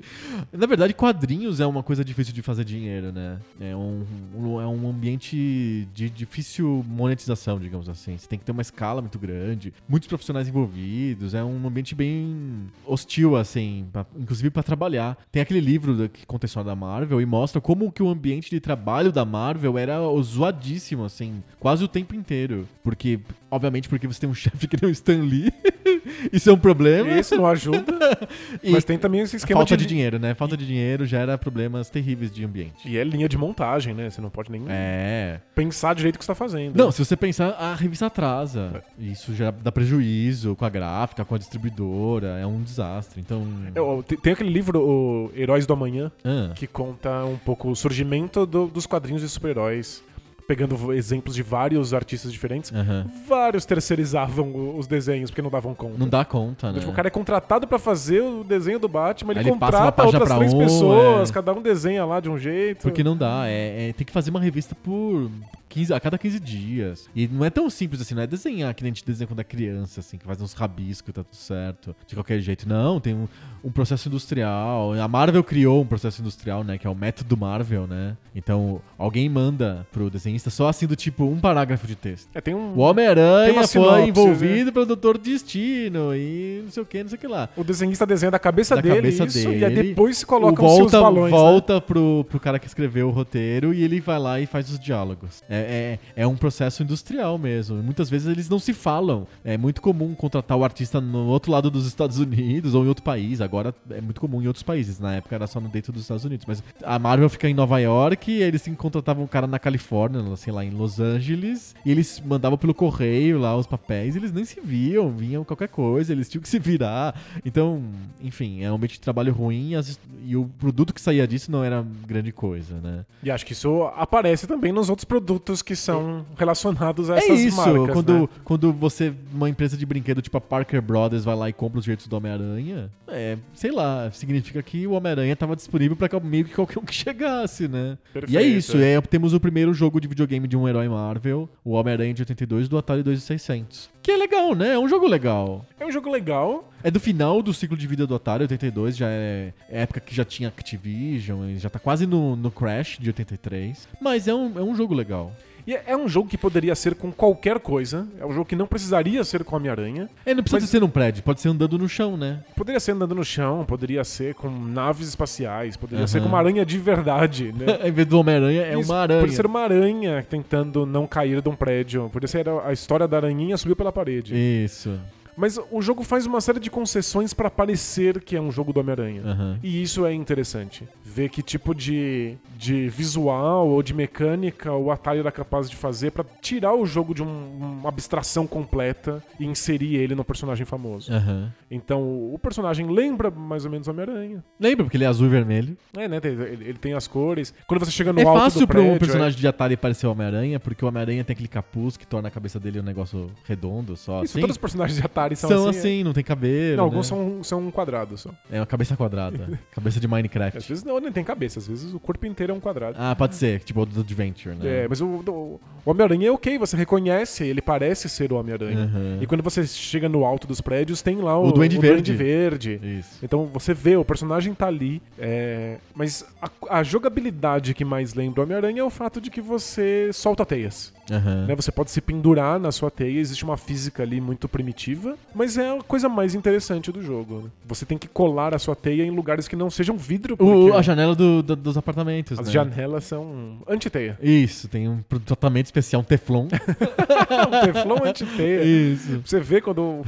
Na 0.51 0.65
verdade, 0.65 0.93
quadrinhos 0.93 1.59
é 1.59 1.65
uma 1.65 1.83
coisa 1.83 2.03
difícil 2.03 2.33
de 2.33 2.41
fazer 2.41 2.63
dinheiro, 2.63 3.11
né? 3.11 3.37
É 3.59 3.75
um, 3.75 4.03
um- 4.35 4.61
é 4.61 4.67
um 4.67 4.89
ambiente 4.89 5.87
de 5.93 6.09
difícil 6.09 6.83
monetização, 6.87 7.59
digamos 7.59 7.89
assim. 7.89 8.17
Você 8.17 8.27
tem 8.27 8.39
que 8.39 8.45
ter 8.45 8.51
uma 8.51 8.61
escala 8.61 9.01
muito 9.01 9.19
grande, 9.19 9.73
muitos 9.87 10.07
profissionais 10.07 10.47
envolvidos, 10.47 11.33
é 11.33 11.43
um 11.43 11.67
ambiente 11.67 11.93
bem 11.95 12.67
hostil, 12.85 13.35
assim, 13.35 13.85
pra- 13.91 14.05
inclusive 14.17 14.49
para 14.49 14.63
trabalhar. 14.63 15.17
Tem 15.31 15.41
aquele 15.41 15.59
livro 15.59 15.95
da- 15.95 16.07
que 16.07 16.25
conta 16.25 16.45
a 16.45 16.47
história 16.47 16.67
da 16.67 16.75
Marvel 16.75 17.21
e 17.21 17.25
mostra 17.25 17.59
como 17.61 17.91
que 17.91 18.01
o 18.03 18.09
ambiente 18.09 18.49
de 18.49 18.59
trabalho 18.59 19.11
da 19.11 19.25
Marvel 19.25 19.77
era 19.77 19.97
zoadíssimo, 20.21 21.03
assim, 21.05 21.43
quase 21.59 21.83
o 21.83 21.87
tempo 21.87 22.15
inteiro. 22.15 22.67
Porque, 22.83 23.19
obviamente, 23.51 23.66
porque 23.89 24.07
você 24.07 24.19
tem 24.19 24.29
um 24.29 24.33
chefe 24.33 24.67
que 24.67 24.77
nem 24.81 24.89
o 24.89 24.93
Stan 24.93 25.21
Lee, 25.21 25.51
isso 26.31 26.49
é 26.49 26.53
um 26.53 26.57
problema. 26.57 27.09
Isso 27.17 27.35
não 27.35 27.45
ajuda. 27.45 27.83
Mas 28.63 28.83
tem 28.83 28.97
também 28.97 29.21
esse 29.21 29.35
esquema 29.35 29.59
falta 29.59 29.75
de... 29.77 29.85
dinheiro, 29.85 30.17
né? 30.19 30.33
Falta 30.33 30.55
de 30.57 30.65
dinheiro 30.65 31.05
gera 31.05 31.37
problemas 31.37 31.89
terríveis 31.89 32.31
de 32.31 32.43
ambiente. 32.43 32.87
E 32.87 32.97
é 32.97 33.03
linha 33.03 33.27
de 33.29 33.37
montagem, 33.37 33.93
né? 33.93 34.09
Você 34.09 34.21
não 34.21 34.29
pode 34.29 34.51
nem 34.51 34.63
É. 34.67 35.39
pensar 35.55 35.93
direito 35.95 36.15
o 36.15 36.19
que 36.19 36.25
você 36.25 36.31
tá 36.31 36.35
fazendo. 36.35 36.75
Não, 36.75 36.91
se 36.91 37.03
você 37.03 37.15
pensar, 37.15 37.49
a 37.51 37.73
revista 37.75 38.05
atrasa. 38.07 38.83
Isso 38.99 39.33
já 39.35 39.51
dá 39.51 39.71
prejuízo 39.71 40.55
com 40.55 40.65
a 40.65 40.69
gráfica, 40.69 41.23
com 41.25 41.35
a 41.35 41.37
distribuidora. 41.37 42.37
É 42.39 42.45
um 42.45 42.61
desastre. 42.61 43.19
Então. 43.21 43.45
É, 43.75 44.15
Tem 44.17 44.33
aquele 44.33 44.49
livro, 44.49 44.79
o 44.79 45.31
Heróis 45.35 45.65
do 45.65 45.73
Amanhã, 45.73 46.11
Ah, 46.23 46.51
que 46.55 46.67
conta 46.67 47.25
um 47.25 47.37
pouco 47.37 47.69
o 47.69 47.75
surgimento 47.75 48.45
do- 48.45 48.67
dos 48.67 48.85
quadrinhos 48.85 49.21
de 49.21 49.29
super-heróis, 49.29 50.03
pegando 50.47 50.93
exemplos 50.93 51.35
de 51.35 51.43
vários 51.43 51.93
artistas 51.93 52.31
diferentes. 52.31 52.71
aham. 52.73 53.05
Vários 53.27 53.65
terceirizavam 53.65 54.77
os 54.77 54.87
desenhos 54.87 55.29
porque 55.29 55.41
não 55.41 55.49
davam 55.49 55.75
conta. 55.75 55.97
Não 55.97 56.07
dá 56.07 56.23
conta, 56.23 56.71
né? 56.71 56.79
Tipo, 56.79 56.91
o 56.91 56.95
cara 56.95 57.09
é 57.09 57.11
contratado 57.11 57.67
pra 57.67 57.77
fazer 57.77 58.21
o 58.21 58.43
desenho 58.43 58.79
do 58.79 58.87
Batman, 58.87 59.33
ele 59.33 59.41
ele 59.41 59.49
contrata 59.51 60.05
outras 60.05 60.29
três 60.37 60.53
um, 60.53 60.57
pessoas, 60.57 61.29
é. 61.29 61.33
cada 61.33 61.53
um 61.53 61.61
desenha 61.61 62.05
lá 62.05 62.19
de 62.19 62.29
um 62.29 62.37
jeito. 62.37 62.83
Porque 62.83 63.03
não 63.03 63.17
dá. 63.17 63.43
É, 63.47 63.89
é- 63.89 63.93
tem 63.93 64.05
que 64.05 64.13
fazer 64.13 64.29
uma 64.29 64.39
revista 64.39 64.73
por, 64.75 65.29
15, 65.69 65.93
a 65.93 65.99
cada 65.99 66.17
15 66.17 66.39
dias. 66.39 67.09
E 67.15 67.27
não 67.27 67.45
é 67.45 67.49
tão 67.49 67.69
simples 67.69 68.01
assim, 68.01 68.15
não 68.15 68.21
é 68.21 68.27
desenhar 68.27 68.73
que 68.73 68.83
nem 68.83 68.91
a 68.91 68.93
gente 68.93 69.05
desenha 69.05 69.27
quando 69.27 69.39
é 69.41 69.43
criança, 69.43 69.99
assim, 69.99 70.17
que 70.17 70.25
faz 70.25 70.41
uns 70.41 70.53
rabiscos, 70.53 71.13
tá 71.13 71.23
tudo 71.23 71.35
certo, 71.35 71.95
de 72.07 72.15
qualquer 72.15 72.39
jeito. 72.39 72.67
Não, 72.67 72.99
tem 72.99 73.13
um, 73.13 73.27
um 73.63 73.71
processo 73.71 74.07
industrial. 74.07 74.93
A 74.93 75.07
Marvel 75.07 75.43
criou 75.43 75.81
um 75.81 75.85
processo 75.85 76.21
industrial, 76.21 76.63
né, 76.63 76.77
que 76.77 76.87
é 76.87 76.89
o 76.89 76.95
método 76.95 77.35
Marvel, 77.37 77.87
né? 77.87 78.15
Então, 78.35 78.79
alguém 78.97 79.27
manda 79.27 79.85
pro 79.91 80.09
desenhista 80.09 80.49
só 80.49 80.67
assim 80.67 80.85
do 80.85 80.95
tipo 80.95 81.25
um 81.25 81.39
parágrafo 81.39 81.87
de 81.87 81.95
texto. 81.95 82.29
É, 82.33 82.41
tem 82.41 82.53
um... 82.53 82.73
O 82.75 82.79
Homem-Aranha 82.79 83.67
foi 83.67 84.07
envolvido 84.07 84.71
pelo 84.71 84.85
Doutor 84.85 85.17
Destino 85.17 86.15
e 86.15 86.61
não 86.63 86.71
sei 86.71 86.83
o 86.83 86.85
que, 86.85 87.01
não 87.01 87.09
sei 87.09 87.17
o 87.17 87.19
que 87.19 87.27
lá. 87.27 87.49
O 87.57 87.63
desenhista 87.63 88.05
desenha 88.05 88.31
da 88.31 88.39
cabeça 88.39 88.75
Da 88.75 88.81
dele 88.81 88.95
cabeça 88.95 89.25
isso, 89.25 89.49
e 89.49 89.65
aí 89.65 89.73
dele. 89.73 89.89
depois 89.89 90.17
se 90.17 90.25
coloca 90.25 90.63
os 90.63 90.75
seus 90.75 90.91
volta 90.91 91.01
balões. 91.01 91.31
né? 91.31 91.37
volta 91.37 91.81
pro, 91.81 92.25
pro 92.29 92.39
cara 92.39 92.59
que 92.59 92.67
escreveu 92.67 93.07
o 93.07 93.11
roteiro 93.11 93.73
e 93.73 93.83
ele 93.83 93.99
vai 93.99 94.19
lá 94.19 94.39
e 94.39 94.45
faz 94.45 94.69
os 94.69 94.79
diálogos. 94.79 95.43
É, 95.49 95.97
é, 96.15 96.21
é 96.23 96.27
um 96.27 96.35
processo 96.35 96.83
industrial 96.83 97.37
mesmo. 97.37 97.81
Muitas 97.81 98.09
vezes 98.09 98.27
eles 98.27 98.47
não 98.49 98.59
se 98.59 98.73
falam. 98.73 99.25
É 99.43 99.57
muito 99.57 99.81
comum 99.81 100.13
contratar 100.13 100.57
o 100.57 100.63
artista 100.63 101.01
no 101.01 101.25
outro 101.27 101.51
lado 101.51 101.71
dos 101.71 101.87
Estados 101.87 102.19
Unidos 102.19 102.75
ou 102.75 102.83
em 102.85 102.87
outro 102.87 103.03
país. 103.03 103.41
Agora 103.41 103.56
é 103.89 104.01
muito 104.01 104.19
comum 104.21 104.41
em 104.41 104.47
outros 104.47 104.63
países. 104.63 104.99
Na 104.99 105.15
época 105.15 105.35
era 105.35 105.47
só 105.47 105.59
no 105.59 105.69
dentro 105.69 105.91
dos 105.91 106.01
Estados 106.03 106.25
Unidos. 106.25 106.45
Mas 106.47 106.63
a 106.83 106.97
Marvel 106.99 107.29
fica 107.29 107.49
em 107.49 107.53
Nova 107.53 107.79
York 107.79 108.31
e 108.31 108.41
eles 108.41 108.61
sim 108.61 108.73
contratavam 108.75 109.23
um 109.23 109.27
cara 109.27 109.47
na 109.47 109.59
Califórnia, 109.59 110.23
sei 110.35 110.51
lá, 110.53 110.63
em 110.63 110.69
Los 110.71 110.99
Angeles. 110.99 111.75
E 111.85 111.91
eles 111.91 112.21
mandavam 112.25 112.57
pelo 112.57 112.73
correio 112.73 113.39
lá 113.39 113.55
os 113.55 113.67
papéis. 113.67 114.15
Eles 114.15 114.31
nem 114.31 114.45
se 114.45 114.59
viam, 114.61 115.09
vinham 115.11 115.43
qualquer 115.43 115.67
coisa. 115.69 116.11
Eles 116.11 116.29
tinham 116.29 116.41
que 116.41 116.49
se 116.49 116.59
virar. 116.59 117.19
Então, 117.45 117.81
enfim, 118.21 118.63
é 118.63 118.71
um 118.71 118.75
ambiente 118.75 118.93
de 118.93 119.01
trabalho 119.01 119.33
ruim 119.33 119.69
e, 119.71 119.75
as- 119.75 119.99
e 120.25 120.35
o 120.35 120.45
produto 120.59 120.93
que 120.93 121.01
saía 121.01 121.27
disso 121.27 121.51
não 121.51 121.63
era 121.63 121.85
grande 122.05 122.31
coisa, 122.31 122.75
né? 122.81 123.05
E 123.23 123.31
acho 123.31 123.45
que 123.45 123.53
isso 123.53 123.83
aparece 123.95 124.45
também 124.47 124.71
nos 124.71 124.89
outros 124.89 125.05
produtos 125.05 125.61
que 125.61 125.75
são 125.75 126.25
relacionados 126.37 127.09
a 127.09 127.15
É 127.15 127.19
essas 127.19 127.39
isso, 127.39 127.57
marcas. 127.57 127.93
quando, 127.93 128.13
né? 128.21 128.27
quando 128.43 128.73
você, 128.73 129.13
uma 129.33 129.49
empresa 129.49 129.77
de 129.77 129.85
brinquedo 129.85 130.21
tipo 130.21 130.37
a 130.37 130.41
Parker 130.41 130.81
Brothers, 130.81 131.23
vai 131.23 131.35
lá 131.35 131.49
e 131.49 131.53
compra 131.53 131.79
os 131.79 131.85
direitos 131.85 132.07
do 132.07 132.15
Homem-Aranha, 132.15 132.89
é, 133.07 133.36
sei 133.53 133.71
lá, 133.71 134.09
significa 134.11 134.61
que 134.61 134.85
o 134.87 134.91
Homem-Aranha 134.91 135.33
estava 135.33 135.55
disponível 135.55 135.95
para 135.95 136.19
meio 136.19 136.45
que 136.45 136.53
qualquer 136.53 136.79
um 136.79 136.85
que 136.85 136.93
chegasse, 136.95 137.67
né? 137.67 137.97
e 138.13 138.17
é 138.17 138.21
Perfeito, 138.21 138.57
isso, 138.57 138.77
é. 138.77 138.93
é, 138.93 139.01
temos 139.01 139.33
o 139.33 139.39
primeiro 139.39 139.73
jogo 139.73 139.99
de 139.99 140.07
videogame 140.07 140.47
de 140.47 140.57
um 140.57 140.67
herói 140.67 140.87
Marvel, 140.87 141.49
o 141.63 141.71
Homem-Aranha 141.71 142.13
de 142.13 142.21
82 142.21 142.67
do 142.67 142.77
Atari 142.77 143.03
2600. 143.03 143.89
Que 144.01 144.11
é 144.11 144.17
legal, 144.17 144.55
né? 144.55 144.73
É 144.73 144.79
um 144.79 144.87
jogo 144.87 145.05
legal. 145.05 145.65
É 145.79 145.85
um 145.85 145.91
jogo 145.91 146.09
legal. 146.09 146.71
É 146.81 146.89
do 146.89 146.99
final 146.99 147.41
do 147.41 147.53
ciclo 147.53 147.75
de 147.75 147.85
vida 147.87 148.07
do 148.07 148.15
Atari, 148.15 148.43
82, 148.43 148.95
já 148.95 149.09
é 149.09 149.53
época 149.69 149.99
que 149.99 150.15
já 150.15 150.23
tinha 150.23 150.47
Activision, 150.47 151.57
já 151.57 151.69
tá 151.69 151.79
quase 151.79 152.05
no, 152.05 152.35
no 152.35 152.49
Crash 152.49 152.97
de 152.99 153.09
83. 153.09 153.87
Mas 153.99 154.27
é 154.27 154.33
um, 154.33 154.57
é 154.57 154.61
um 154.61 154.73
jogo 154.75 154.93
legal. 154.93 155.31
E 155.67 155.73
é 155.75 155.83
é 155.87 155.97
um 155.97 156.07
jogo 156.07 156.29
que 156.29 156.37
poderia 156.37 156.73
ser 156.75 156.95
com 156.95 157.11
qualquer 157.11 157.59
coisa. 157.59 158.07
É 158.19 158.25
um 158.25 158.31
jogo 158.31 158.45
que 158.45 158.55
não 158.55 158.65
precisaria 158.65 159.21
ser 159.25 159.43
com 159.43 159.55
Homem-Aranha. 159.57 160.09
É, 160.25 160.33
não 160.33 160.41
precisa 160.41 160.61
Mas- 160.61 160.69
ser 160.69 160.79
num 160.79 160.89
prédio, 160.89 161.21
pode 161.23 161.41
ser 161.41 161.49
andando 161.49 161.77
no 161.77 161.89
chão, 161.89 162.15
né? 162.15 162.39
Poderia 162.55 162.79
ser 162.79 162.91
andando 162.93 163.13
no 163.13 163.23
chão, 163.25 163.65
poderia 163.65 164.03
ser 164.05 164.33
com 164.35 164.49
naves 164.49 165.09
espaciais, 165.09 165.75
poderia 165.75 166.03
Aham. 166.03 166.07
ser 166.07 166.21
com 166.21 166.27
uma 166.29 166.37
aranha 166.37 166.65
de 166.65 166.77
verdade, 166.77 167.53
né? 167.53 167.65
em 167.87 167.91
vez 167.91 168.07
do 168.07 168.17
Homem-Aranha, 168.19 168.61
é 168.63 168.79
Isso, 168.79 168.89
uma 168.91 169.01
aranha. 169.01 169.19
Poderia 169.19 169.35
ser 169.35 169.45
uma 169.45 169.59
aranha 169.61 170.25
tentando 170.29 170.85
não 170.85 171.05
cair 171.05 171.41
de 171.41 171.49
um 171.49 171.55
prédio. 171.55 172.09
Poderia 172.13 172.27
ser 172.29 172.47
a 172.47 172.67
a 172.67 172.73
história 172.73 173.07
da 173.07 173.17
aranhinha 173.17 173.57
subiu 173.57 173.75
pela 173.75 173.91
parede. 173.91 174.33
Isso. 174.35 174.97
Mas 175.37 175.59
o 175.71 175.81
jogo 175.81 176.03
faz 176.03 176.25
uma 176.25 176.41
série 176.41 176.59
de 176.59 176.69
concessões 176.69 177.33
pra 177.33 177.49
parecer 177.49 178.19
que 178.21 178.35
é 178.35 178.41
um 178.41 178.51
jogo 178.51 178.73
do 178.73 178.79
Homem-Aranha. 178.79 179.21
Aham. 179.23 179.59
E 179.61 179.81
isso 179.83 180.05
é 180.05 180.13
interessante. 180.13 180.83
Ver 181.05 181.29
que 181.29 181.41
tipo 181.43 181.75
de, 181.75 182.35
de 182.57 182.89
visual 182.89 183.67
ou 183.69 183.83
de 183.83 183.93
mecânica 183.93 184.73
o 184.73 184.91
Atari 184.91 185.19
era 185.19 185.31
capaz 185.31 185.69
de 185.69 185.75
fazer 185.75 186.11
pra 186.11 186.25
tirar 186.41 186.73
o 186.73 186.85
jogo 186.85 187.13
de 187.13 187.21
um- 187.23 187.77
uma 187.79 187.89
abstração 187.89 188.47
completa 188.47 189.23
e 189.39 189.45
inserir 189.45 189.95
ele 189.95 190.15
no 190.15 190.23
personagem 190.25 190.65
famoso. 190.65 191.13
Aham. 191.13 191.51
Então 191.69 192.01
o 192.33 192.39
personagem 192.41 192.87
lembra 192.89 193.29
mais 193.29 193.63
ou 193.65 193.71
menos 193.71 193.87
o 193.87 193.91
Homem-Aranha. 193.91 194.43
Lembra, 194.59 194.85
porque 194.85 194.97
ele 194.97 195.03
é 195.03 195.07
azul 195.07 195.27
e 195.27 195.29
vermelho. 195.29 195.77
É, 195.95 196.07
né? 196.07 196.19
Ele, 196.23 196.69
ele 196.69 196.77
tem 196.79 196.93
as 196.93 197.07
cores. 197.07 197.53
Quando 197.67 197.85
você 197.85 197.91
chega 197.91 198.11
no 198.11 198.19
É 198.19 198.23
alto 198.23 198.39
fácil 198.39 198.59
do 198.61 198.67
para 198.67 198.77
prédio... 198.79 198.95
um 198.95 198.97
personagem 198.99 199.39
de 199.39 199.47
Atari 199.47 199.77
parecer 199.77 200.07
o 200.07 200.11
Homem-Aranha, 200.11 200.59
porque 200.59 200.83
o 200.83 200.87
Homem-Aranha 200.87 201.23
tem 201.23 201.33
aquele 201.33 201.47
capuz 201.47 201.95
que 201.95 202.07
torna 202.07 202.27
a 202.27 202.31
cabeça 202.31 202.59
dele 202.59 202.79
um 202.79 202.83
negócio 202.83 203.29
redondo 203.45 203.95
só. 203.95 204.21
é... 204.21 204.23
Isso, 204.23 204.31
assim. 204.33 204.39
todos 204.41 204.55
os 204.55 204.57
personagens 204.61 204.97
de 204.99 205.05
Atari 205.05 205.26
são, 205.35 205.49
são 205.49 205.67
assim. 205.67 205.79
assim, 205.79 206.01
é. 206.01 206.03
não 206.03 206.13
tem 206.13 206.23
cabelo. 206.23 206.77
Não, 206.77 206.83
alguns 206.85 207.09
né? 207.11 207.17
são, 207.17 207.43
são 207.43 207.59
um 207.67 207.71
quadrado 207.71 208.17
só. 208.17 208.29
É 208.51 208.59
uma 208.59 208.65
cabeça 208.65 208.95
quadrada. 208.95 209.59
cabeça 209.71 209.99
de 209.99 210.05
Às 210.05 210.11
Minecraft. 210.11 210.67
vezes 210.69 210.83
não, 210.83 210.99
nem 210.99 211.11
tem 211.11 211.23
cabeça. 211.23 211.59
Às 211.59 211.67
vezes 211.67 211.93
o 211.93 211.99
corpo 211.99 212.25
inteiro 212.25 212.53
é 212.53 212.55
um 212.55 212.59
quadrado. 212.59 212.95
Ah, 212.99 213.15
pode 213.15 213.35
ser, 213.35 213.59
tipo 213.61 213.81
o 213.81 213.85
do 213.85 214.01
Adventure, 214.01 214.55
né? 214.55 214.83
É, 214.83 214.87
mas 214.87 215.01
o, 215.01 215.05
o- 215.05 215.59
o 215.85 215.91
Homem-Aranha 215.91 216.27
é 216.27 216.31
ok, 216.31 216.57
você 216.57 216.75
reconhece, 216.75 217.43
ele 217.45 217.61
parece 217.61 218.09
ser 218.09 218.31
o 218.33 218.35
Homem-Aranha. 218.35 218.83
Aham. 218.83 219.19
E 219.21 219.25
quando 219.27 219.41
você 219.41 219.65
chega 219.65 220.09
no 220.09 220.25
alto 220.25 220.45
dos 220.47 220.59
prédios, 220.61 221.01
tem 221.01 221.17
lá 221.17 221.37
o, 221.39 221.47
O 221.47 221.51
Duende 221.51 221.77
Verde. 221.77 222.13
Verde. 222.13 222.79
Isso. 222.99 223.19
Então 223.23 223.45
você 223.45 223.73
vê, 223.73 223.95
o 223.95 224.03
personagem 224.05 224.53
tá 224.53 224.67
ali. 224.67 225.01
é, 225.17 225.77
Mas 225.95 226.25
a, 226.41 226.49
a 226.79 226.83
jogabilidade 226.83 227.73
que 227.73 227.85
mais 227.85 228.13
lembra 228.13 228.41
o 228.41 228.43
Homem-Aranha 228.43 228.81
é 228.81 228.83
o 228.83 228.89
fato 228.89 229.21
de 229.21 229.29
que 229.29 229.39
você 229.41 230.09
solta 230.13 230.45
teias. 230.45 230.93
Aham. 231.09 231.45
né? 231.47 231.55
Você 231.55 231.71
pode 231.71 231.89
se 231.89 232.01
pendurar 232.01 232.59
na 232.59 232.71
sua 232.71 232.91
teia, 232.91 233.19
existe 233.19 233.43
uma 233.45 233.55
física 233.57 234.03
ali 234.03 234.19
muito 234.19 234.47
primitiva, 234.49 235.16
mas 235.35 235.57
é 235.57 235.77
a 235.77 235.81
coisa 235.83 236.07
mais 236.09 236.33
interessante 236.33 236.91
do 236.91 237.01
jogo. 237.01 237.41
né? 237.43 237.49
Você 237.67 237.85
tem 237.85 237.97
que 237.97 238.07
colar 238.07 238.55
a 238.55 238.59
sua 238.59 238.75
teia 238.75 239.03
em 239.03 239.11
lugares 239.11 239.47
que 239.47 239.55
não 239.55 239.69
sejam 239.69 239.97
vidro, 239.97 240.33
O- 240.35 240.37
porque 240.37 240.77
a 240.77 240.81
janela 240.81 241.15
do- 241.15 241.43
do- 241.43 241.55
dos 241.55 241.77
apartamentos, 241.77 242.39
as 242.39 242.47
né? 242.47 242.51
janelas 242.51 243.03
são 243.03 243.57
anti-teia. 243.67 244.17
Isso, 244.21 244.67
tem 244.67 244.87
um 244.89 245.01
tratamento 245.25 245.65
especial, 245.65 246.01
um 246.01 246.05
Teflon. 246.05 246.47
um 247.27 247.65
teflão 247.73 247.97
anti-teia. 248.03 248.63
Isso. 248.63 249.21
Você 249.25 249.39
vê 249.39 249.61
quando 249.61 249.79
o, 249.81 250.01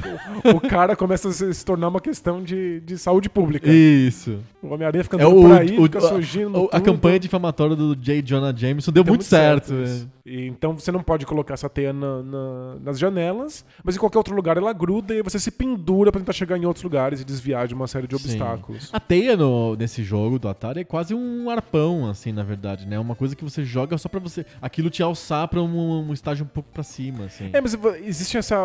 o- 0.44 0.56
o 0.56 0.60
cara 0.60 0.96
começa 0.96 1.28
a 1.28 1.32
se 1.32 1.64
tornar 1.64 1.88
uma 1.88 2.00
questão 2.00 2.42
de, 2.42 2.80
de 2.80 2.98
saúde 2.98 3.28
pública. 3.28 3.70
Isso. 3.70 4.38
O 4.62 4.68
Homem-Aranha 4.74 5.04
fica 5.04 5.16
É 5.16 5.20
andando 5.24 5.38
o, 5.38 5.42
por 5.42 5.52
aí, 5.52 5.78
o- 5.78 5.82
fica 5.84 5.98
a- 5.98 6.02
surgindo. 6.02 6.58
o- 6.62 6.64
a 6.66 6.68
tudo. 6.70 6.82
campanha 6.84 7.18
difamatória 7.18 7.76
do 7.76 7.94
J. 7.94 8.22
Jonah 8.22 8.54
Jameson 8.56 8.90
deu, 8.92 9.04
Deu 9.04 9.12
muito, 9.12 9.24
certo. 9.24 9.72
isso. 9.74 10.08
é. 10.16 10.20
E 10.30 10.46
então 10.46 10.74
você 10.78 10.92
não 10.92 11.02
pode 11.02 11.26
colocar 11.26 11.54
essa 11.54 11.68
teia 11.68 11.92
na- 11.92 12.22
na- 12.22 12.76
nas 12.84 12.98
janelas, 12.98 13.64
mas 13.82 13.96
em 13.96 13.98
qualquer 13.98 14.18
outro 14.18 14.34
lugar 14.34 14.56
ela 14.56 14.72
gruda 14.72 14.99
e 15.08 15.12
aí 15.14 15.22
você 15.22 15.38
se 15.38 15.50
pendura 15.50 16.12
pra 16.12 16.20
tentar 16.20 16.32
chegar 16.32 16.56
em 16.58 16.64
outros 16.66 16.82
lugares 16.82 17.20
e 17.20 17.24
desviar 17.24 17.66
de 17.66 17.74
uma 17.74 17.86
série 17.86 18.06
de 18.06 18.16
Sim. 18.18 18.24
obstáculos. 18.28 18.88
A 18.92 19.00
teia 19.00 19.36
no, 19.36 19.74
nesse 19.76 20.02
jogo 20.02 20.38
do 20.38 20.48
Atari 20.48 20.80
é 20.80 20.84
quase 20.84 21.14
um 21.14 21.48
arpão, 21.50 22.08
assim, 22.08 22.32
na 22.32 22.42
verdade, 22.42 22.86
né? 22.86 22.98
Uma 22.98 23.14
coisa 23.14 23.34
que 23.34 23.44
você 23.44 23.64
joga 23.64 23.96
só 23.98 24.08
pra 24.08 24.20
você. 24.20 24.44
Aquilo 24.60 24.90
te 24.90 25.02
alçar 25.02 25.48
pra 25.48 25.60
um, 25.62 26.08
um 26.08 26.12
estágio 26.12 26.44
um 26.44 26.48
pouco 26.48 26.68
pra 26.72 26.82
cima, 26.82 27.24
assim. 27.26 27.50
É, 27.52 27.60
mas 27.60 27.76
existe 28.04 28.36
essa 28.36 28.56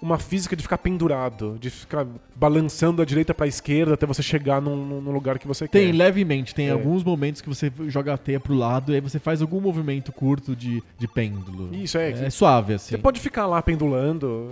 uma 0.00 0.18
física 0.18 0.56
de 0.56 0.62
ficar 0.62 0.78
pendurado, 0.78 1.56
de 1.60 1.70
ficar 1.70 2.06
balançando 2.34 2.98
da 2.98 3.04
direita 3.04 3.32
pra 3.34 3.46
esquerda 3.46 3.94
até 3.94 4.06
você 4.06 4.22
chegar 4.22 4.60
num, 4.60 5.00
num 5.00 5.12
lugar 5.12 5.38
que 5.38 5.46
você 5.46 5.68
Tem, 5.68 5.86
quer. 5.90 5.96
levemente, 5.96 6.54
tem 6.54 6.68
É. 6.68 6.70
alguns 6.72 7.04
momentos 7.04 7.40
que 7.40 7.48
você 7.48 7.70
joga 7.88 8.14
a 8.14 8.18
teia 8.18 8.40
pro 8.40 8.54
lado 8.54 8.92
e 8.92 8.96
aí 8.96 9.00
você 9.00 9.18
faz 9.18 9.40
algum 9.42 9.60
movimento 9.60 10.12
curto 10.12 10.56
de, 10.56 10.82
de 10.98 11.06
pêndulo. 11.08 11.74
Isso, 11.74 11.98
é, 11.98 12.12
que- 12.12 12.24
É 12.24 12.30
suave, 12.30 12.74
assim. 12.74 12.90
Você 12.90 12.98
pode 12.98 13.20
ficar 13.20 13.46
lá 13.46 13.60
pendulando, 13.62 14.50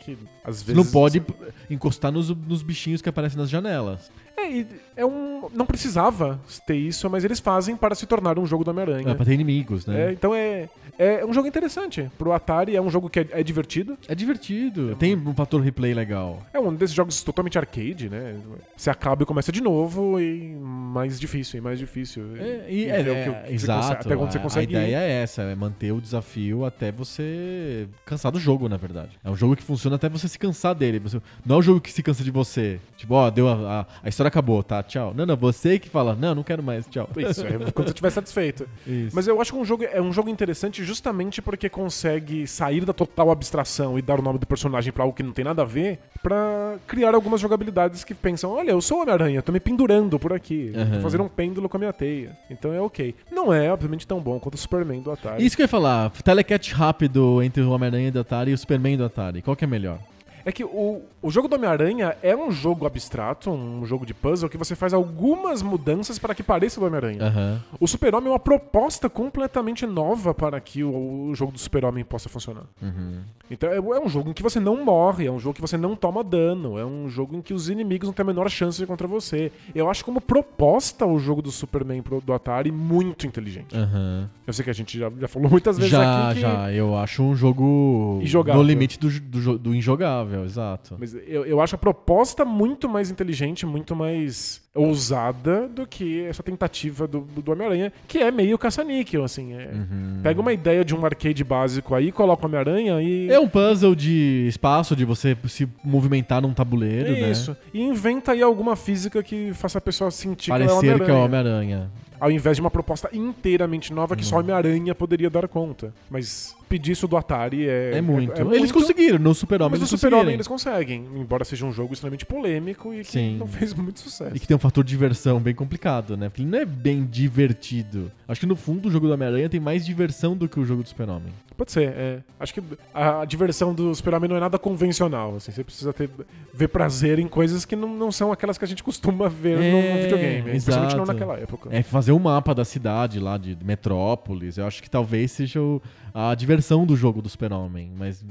que 0.00 0.16
às 0.44 0.62
vezes... 0.66 0.76
não 0.76 0.84
pode 0.84 1.22
encostar 1.70 2.12
nos, 2.12 2.28
nos 2.28 2.62
bichinhos 2.62 3.02
que 3.02 3.08
aparecem 3.08 3.38
nas 3.38 3.50
janelas. 3.50 4.10
É, 4.36 4.50
e 4.50 4.66
é 4.96 5.04
um... 5.06 5.48
Não 5.54 5.64
precisava 5.66 6.38
ter 6.66 6.76
isso, 6.76 7.08
mas 7.08 7.24
eles 7.24 7.40
fazem 7.40 7.76
para 7.76 7.94
se 7.94 8.06
tornar 8.06 8.38
um 8.38 8.46
jogo 8.46 8.64
do 8.64 8.70
Homem-Aranha. 8.70 9.10
É, 9.10 9.14
pra 9.14 9.24
ter 9.24 9.32
inimigos, 9.32 9.86
né? 9.86 10.08
É, 10.08 10.12
então 10.12 10.34
é, 10.34 10.68
é 10.98 11.24
um 11.24 11.32
jogo 11.32 11.46
interessante. 11.48 12.10
Pro 12.18 12.32
Atari 12.32 12.76
é 12.76 12.82
um 12.82 12.90
jogo 12.90 13.08
que 13.08 13.20
é, 13.20 13.28
é 13.30 13.42
divertido. 13.42 13.96
É 14.08 14.14
divertido. 14.14 14.94
Tem 14.96 15.16
um 15.16 15.34
fator 15.34 15.60
replay 15.60 15.94
legal. 15.94 16.42
É 16.52 16.58
um 16.60 16.74
desses 16.74 16.94
jogos 16.94 17.22
totalmente 17.22 17.56
arcade, 17.58 18.08
né? 18.10 18.36
Você 18.76 18.90
acaba 18.90 19.22
e 19.22 19.26
começa 19.26 19.50
de 19.52 19.60
novo 19.62 20.20
e 20.20 20.54
mais 20.54 21.18
difícil, 21.18 21.58
e 21.58 21.60
mais 21.62 21.78
difícil. 21.78 22.24
É, 22.36 22.66
e, 22.68 22.76
E 22.86 22.90
é, 22.90 23.00
é, 23.00 23.04
que 23.04 23.48
você 23.48 23.54
exato. 23.54 23.80
consegue- 23.82 24.00
até 24.06 24.16
quando 24.16 24.32
você 24.32 24.38
a- 24.38 24.42
consegue 24.42 24.76
A 24.76 24.80
ir. 24.80 24.82
ideia 24.88 24.96
é 25.00 25.22
essa, 25.22 25.42
é 25.42 25.54
manter 25.54 25.92
o 25.92 26.00
desafio 26.00 26.64
até 26.64 26.92
você 26.92 27.88
cansar 28.04 28.30
do 28.32 28.38
jogo, 28.38 28.68
na 28.68 28.76
verdade. 28.76 29.10
É 29.24 29.30
um 29.30 29.36
jogo 29.36 29.56
que 29.56 29.62
funciona 29.62 29.96
até 29.96 30.08
você 30.08 30.28
se 30.28 30.38
cansar 30.38 30.74
dele. 30.74 30.98
Você- 30.98 31.20
não 31.44 31.56
é 31.56 31.58
um 31.58 31.62
jogo 31.62 31.80
que 31.80 31.92
se 31.92 32.02
cansa 32.02 32.22
de 32.22 32.30
você. 32.30 32.78
Tipo, 33.06 33.14
ó, 33.14 33.30
deu 33.30 33.48
a, 33.48 33.52
a, 33.52 33.86
a 34.02 34.08
história 34.08 34.26
acabou, 34.26 34.64
tá? 34.64 34.82
Tchau. 34.82 35.14
Não, 35.14 35.24
não, 35.24 35.36
você 35.36 35.78
que 35.78 35.88
fala, 35.88 36.16
não, 36.16 36.34
não 36.34 36.42
quero 36.42 36.60
mais, 36.60 36.84
tchau. 36.88 37.08
Isso, 37.16 37.46
é 37.46 37.50
quando 37.70 37.86
você 37.86 37.92
estiver 37.92 38.10
satisfeito. 38.10 38.68
Isso. 38.84 39.14
Mas 39.14 39.28
eu 39.28 39.40
acho 39.40 39.52
que 39.52 39.58
um 39.58 39.64
jogo 39.64 39.84
é 39.84 40.02
um 40.02 40.12
jogo 40.12 40.28
interessante 40.28 40.82
justamente 40.82 41.40
porque 41.40 41.68
consegue 41.68 42.48
sair 42.48 42.84
da 42.84 42.92
total 42.92 43.30
abstração 43.30 43.96
e 43.96 44.02
dar 44.02 44.18
o 44.18 44.22
nome 44.22 44.40
do 44.40 44.46
personagem 44.46 44.92
pra 44.92 45.04
algo 45.04 45.14
que 45.14 45.22
não 45.22 45.32
tem 45.32 45.44
nada 45.44 45.62
a 45.62 45.64
ver, 45.64 46.00
pra 46.20 46.76
criar 46.84 47.14
algumas 47.14 47.40
jogabilidades 47.40 48.02
que 48.02 48.12
pensam, 48.12 48.50
olha, 48.50 48.72
eu 48.72 48.80
sou 48.80 48.98
o 48.98 49.02
Homem-Aranha, 49.02 49.40
tô 49.40 49.52
me 49.52 49.60
pendurando 49.60 50.18
por 50.18 50.32
aqui, 50.32 50.72
vou 50.90 51.00
fazer 51.00 51.20
um 51.20 51.28
pêndulo 51.28 51.68
com 51.68 51.76
a 51.76 51.80
minha 51.80 51.92
teia. 51.92 52.36
Então 52.50 52.72
é 52.72 52.80
ok. 52.80 53.14
Não 53.30 53.54
é, 53.54 53.72
obviamente, 53.72 54.04
tão 54.04 54.20
bom 54.20 54.40
quanto 54.40 54.54
o 54.54 54.58
Superman 54.58 55.00
do 55.00 55.12
Atari. 55.12 55.46
Isso 55.46 55.54
que 55.54 55.62
eu 55.62 55.64
ia 55.64 55.68
falar, 55.68 56.10
telecatch 56.10 56.72
rápido 56.72 57.40
entre 57.40 57.62
o 57.62 57.70
Homem-Aranha 57.70 58.10
do 58.10 58.18
Atari 58.18 58.50
e 58.50 58.54
o 58.54 58.58
Superman 58.58 58.96
do 58.96 59.04
Atari. 59.04 59.42
Qual 59.42 59.54
que 59.54 59.62
é 59.62 59.68
melhor? 59.68 60.00
É 60.46 60.52
que 60.52 60.62
o, 60.62 61.02
o 61.20 61.28
jogo 61.28 61.48
do 61.48 61.56
Homem-Aranha 61.56 62.16
é 62.22 62.36
um 62.36 62.52
jogo 62.52 62.86
abstrato, 62.86 63.50
um 63.50 63.84
jogo 63.84 64.06
de 64.06 64.14
puzzle, 64.14 64.48
que 64.48 64.56
você 64.56 64.76
faz 64.76 64.94
algumas 64.94 65.60
mudanças 65.60 66.20
para 66.20 66.36
que 66.36 66.42
pareça 66.42 66.78
do 66.78 66.86
Homem-Aranha. 66.86 67.20
Aham. 67.20 67.64
O 67.80 67.88
Super-Homem 67.88 68.28
é 68.28 68.32
uma 68.32 68.38
proposta 68.38 69.10
completamente 69.10 69.84
nova 69.84 70.32
para 70.32 70.60
que 70.60 70.84
o, 70.84 71.30
o 71.30 71.34
jogo 71.34 71.50
do 71.50 71.58
Super-Homem 71.58 72.04
possa 72.04 72.28
funcionar. 72.28 72.62
Uhum. 72.80 73.22
Então 73.50 73.70
é, 73.70 73.76
é 73.76 74.00
um 74.00 74.08
jogo 74.08 74.30
em 74.30 74.32
que 74.32 74.42
você 74.42 74.60
não 74.60 74.84
morre, 74.84 75.26
é 75.26 75.30
um 75.30 75.38
jogo 75.38 75.54
que 75.54 75.60
você 75.60 75.76
não 75.76 75.96
toma 75.96 76.22
dano, 76.22 76.78
é 76.78 76.84
um 76.84 77.08
jogo 77.08 77.36
em 77.36 77.42
que 77.42 77.52
os 77.54 77.68
inimigos 77.68 78.06
não 78.06 78.12
têm 78.12 78.22
a 78.22 78.26
menor 78.26 78.48
chance 78.48 78.78
de 78.78 78.86
contra 78.86 79.06
você. 79.06 79.50
Eu 79.74 79.90
acho 79.90 80.04
como 80.04 80.20
proposta 80.20 81.04
o 81.06 81.18
jogo 81.18 81.42
do 81.42 81.50
Superman 81.50 82.02
pro, 82.02 82.20
do 82.20 82.32
Atari 82.32 82.70
muito 82.70 83.26
inteligente. 83.26 83.76
Aham. 83.76 84.28
Eu 84.46 84.52
sei 84.52 84.64
que 84.64 84.70
a 84.70 84.74
gente 84.74 84.98
já, 84.98 85.10
já 85.18 85.26
falou 85.28 85.50
muitas 85.50 85.76
vezes 85.76 85.90
Já, 85.90 86.26
aqui 86.28 86.34
que. 86.36 86.40
já. 86.40 86.72
Eu 86.72 86.96
acho 86.96 87.22
um 87.22 87.34
jogo 87.34 88.20
no 88.54 88.62
limite 88.62 88.98
do, 88.98 89.08
do, 89.08 89.58
do 89.58 89.74
injogável, 89.74 90.35
exato. 90.44 90.96
Mas 90.98 91.14
eu, 91.26 91.44
eu 91.44 91.60
acho 91.60 91.74
a 91.74 91.78
proposta 91.78 92.44
muito 92.44 92.88
mais 92.88 93.10
inteligente, 93.10 93.64
muito 93.66 93.94
mais 93.96 94.60
ousada 94.74 95.68
do 95.68 95.86
que 95.86 96.22
essa 96.24 96.42
tentativa 96.42 97.06
do, 97.06 97.20
do 97.20 97.52
Homem-Aranha, 97.52 97.92
que 98.06 98.18
é 98.18 98.30
meio 98.30 98.58
caça-níquel, 98.58 99.24
assim. 99.24 99.54
é- 99.54 99.70
Uhum. 99.72 100.20
Pega 100.22 100.40
uma 100.40 100.52
ideia 100.52 100.84
de 100.84 100.94
um 100.94 101.04
arcade 101.04 101.42
básico 101.44 101.94
aí, 101.94 102.10
coloca 102.12 102.42
o 102.44 102.46
Homem-Aranha 102.48 103.00
e. 103.02 103.30
É 103.30 103.38
um 103.40 103.48
puzzle 103.48 103.94
de 103.94 104.46
espaço, 104.48 104.94
de 104.96 105.04
você 105.04 105.36
se 105.48 105.68
movimentar 105.84 106.40
num 106.42 106.52
tabuleiro, 106.52 107.08
É 107.14 107.20
né? 107.20 107.30
isso. 107.30 107.56
E 107.72 107.80
inventa 107.82 108.32
aí 108.32 108.42
alguma 108.42 108.76
física 108.76 109.22
que 109.22 109.52
faça 109.54 109.78
a 109.78 109.80
pessoa 109.80 110.10
sentir 110.10 110.50
Parecer 110.50 110.80
que 110.80 110.88
é 110.88 110.94
o 110.94 110.98
que 111.04 111.10
é 111.10 111.14
o 111.14 111.18
Homem-Aranha. 111.24 111.56
Homem-Aranha. 111.56 111.90
Ao 112.18 112.30
invés 112.30 112.56
de 112.56 112.62
uma 112.62 112.70
proposta 112.70 113.10
inteiramente 113.12 113.92
nova 113.92 114.16
que 114.16 114.22
Uhum. 114.22 114.28
só 114.30 114.38
Homem-Aranha 114.40 114.94
poderia 114.94 115.28
dar 115.28 115.46
conta. 115.48 115.92
Mas 116.10 116.55
pedir 116.68 116.92
isso 116.92 117.06
do 117.08 117.16
Atari 117.16 117.66
é. 117.68 117.92
É 117.94 118.00
muito. 118.00 118.32
é 118.32 118.56
Eles 118.56 118.72
conseguiram, 118.72 119.18
no 119.18 119.34
Super-Homem 119.34 119.72
Mas 119.72 119.80
no 119.80 119.86
Super-Homem 119.98 120.34
eles 120.34 120.48
conseguem. 120.48 121.04
Embora 121.16 121.44
seja 121.44 121.64
um 121.66 121.72
jogo 121.72 121.92
extremamente 121.94 122.24
polêmico 122.26 122.92
e 122.92 122.98
que 122.98 123.10
Sim. 123.12 123.36
não 123.38 123.46
fez 123.46 123.72
muito 123.74 124.00
sucesso. 124.00 124.36
E 124.36 124.40
que 124.40 124.46
tem 124.46 124.56
um 124.56 124.60
fator 124.60 124.82
de 124.84 124.90
diversão 124.90 125.40
bem 125.40 125.54
complicado, 125.54 126.16
né? 126.16 126.28
Porque 126.28 126.42
ele 126.42 126.50
não 126.50 126.58
é 126.58 126.64
bem 126.64 127.04
divertido. 127.04 128.10
Acho 128.28 128.40
que 128.40 128.46
no 128.46 128.56
fundo 128.56 128.88
o 128.88 128.90
jogo 128.90 129.06
do 129.06 129.12
Homem-Aranha 129.12 129.48
tem 129.48 129.60
mais 129.60 129.84
diversão 129.86 130.36
do 130.36 130.48
que 130.48 130.58
o 130.58 130.64
jogo 130.64 130.82
do 130.82 130.88
Super-Homem. 130.88 131.32
Pode 131.56 131.72
ser, 131.72 131.88
é. 131.96 132.18
Acho 132.38 132.52
que 132.52 132.62
a, 132.92 133.22
a 133.22 133.24
diversão 133.24 133.72
do 133.74 133.94
Super-Homem 133.94 134.28
não 134.28 134.36
é 134.36 134.40
nada 134.40 134.58
convencional, 134.58 135.36
assim. 135.36 135.50
Você 135.52 135.64
precisa 135.64 135.92
ter, 135.92 136.10
ver 136.52 136.68
prazer 136.68 137.18
em 137.18 137.26
coisas 137.26 137.64
que 137.64 137.74
não, 137.74 137.88
não 137.96 138.12
são 138.12 138.30
aquelas 138.30 138.58
que 138.58 138.64
a 138.64 138.68
gente 138.68 138.82
costuma 138.82 139.28
ver 139.28 139.58
É, 139.58 139.70
no 139.72 140.02
videogame. 140.02 140.56
Especialmente 140.56 140.96
não 140.96 141.06
naquela 141.06 141.38
época. 141.38 141.70
É 141.72 141.82
fazer 141.82 142.12
um 142.12 142.18
mapa 142.18 142.54
da 142.54 142.64
cidade 142.64 143.18
lá, 143.18 143.38
de 143.38 143.56
Metrópolis. 143.64 144.58
Eu 144.58 144.66
acho 144.66 144.82
que 144.82 144.90
talvez 144.90 145.30
seja 145.32 145.60
o- 145.60 145.80
a 146.18 146.34
diversão 146.34 146.86
do 146.86 146.96
jogo 146.96 147.20
do 147.20 147.28
Super-Homem. 147.28 147.92
Mas 147.94 148.24